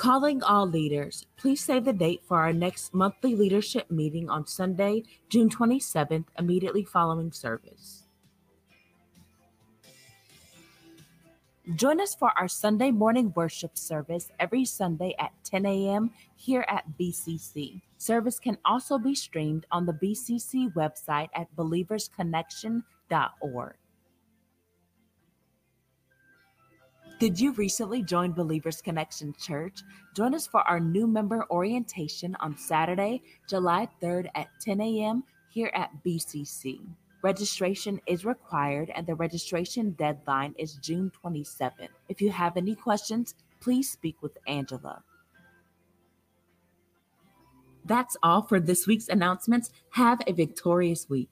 Calling 0.03 0.43
all 0.43 0.67
leaders, 0.67 1.27
please 1.37 1.63
save 1.63 1.85
the 1.85 1.93
date 1.93 2.23
for 2.27 2.39
our 2.39 2.53
next 2.53 2.93
monthly 2.93 3.37
leadership 3.37 3.89
meeting 3.89 4.29
on 4.29 4.49
Sunday, 4.49 5.05
June 5.29 5.49
27th, 5.49 6.25
immediately 6.41 6.83
following 6.83 7.31
service. 7.31 8.09
Join 11.77 12.01
us 12.01 12.17
for 12.17 12.33
our 12.37 12.49
Sunday 12.49 12.91
morning 12.91 13.33
worship 13.37 13.79
service 13.79 14.29
every 14.41 14.65
Sunday 14.65 15.15
at 15.21 15.31
10 15.45 15.67
a.m. 15.67 16.11
here 16.35 16.65
at 16.67 16.83
BCC. 16.99 17.81
Service 17.99 18.41
can 18.41 18.59
also 18.65 18.99
be 18.99 19.15
streamed 19.15 19.67
on 19.71 19.87
the 19.87 19.93
BCC 19.93 20.75
website 20.75 21.29
at 21.33 21.47
believersconnection.org. 21.55 23.75
Did 27.23 27.39
you 27.39 27.53
recently 27.53 28.03
join 28.03 28.33
Believers 28.33 28.83
Connection 28.83 29.33
Church? 29.39 29.85
Join 30.13 30.35
us 30.35 30.49
for 30.49 30.61
our 30.63 30.81
new 30.81 31.07
member 31.07 31.47
orientation 31.53 32.37
on 32.41 32.59
Saturday, 32.59 33.23
July 33.49 33.87
3rd 34.03 34.27
at 34.35 34.49
10 34.61 34.81
a.m. 34.81 35.23
here 35.49 35.71
at 35.73 35.93
BCC. 36.05 36.81
Registration 37.23 38.01
is 38.07 38.25
required 38.25 38.91
and 38.97 39.07
the 39.07 39.15
registration 39.15 39.93
deadline 39.93 40.53
is 40.59 40.75
June 40.83 41.13
27th. 41.25 41.91
If 42.09 42.21
you 42.21 42.33
have 42.33 42.57
any 42.57 42.75
questions, 42.75 43.37
please 43.61 43.89
speak 43.89 44.21
with 44.21 44.37
Angela. 44.49 45.05
That's 47.85 48.17
all 48.25 48.43
for 48.43 48.59
this 48.59 48.89
week's 48.89 49.09
announcements. 49.09 49.71
Have 49.91 50.23
a 50.27 50.33
victorious 50.33 51.09
week. 51.09 51.31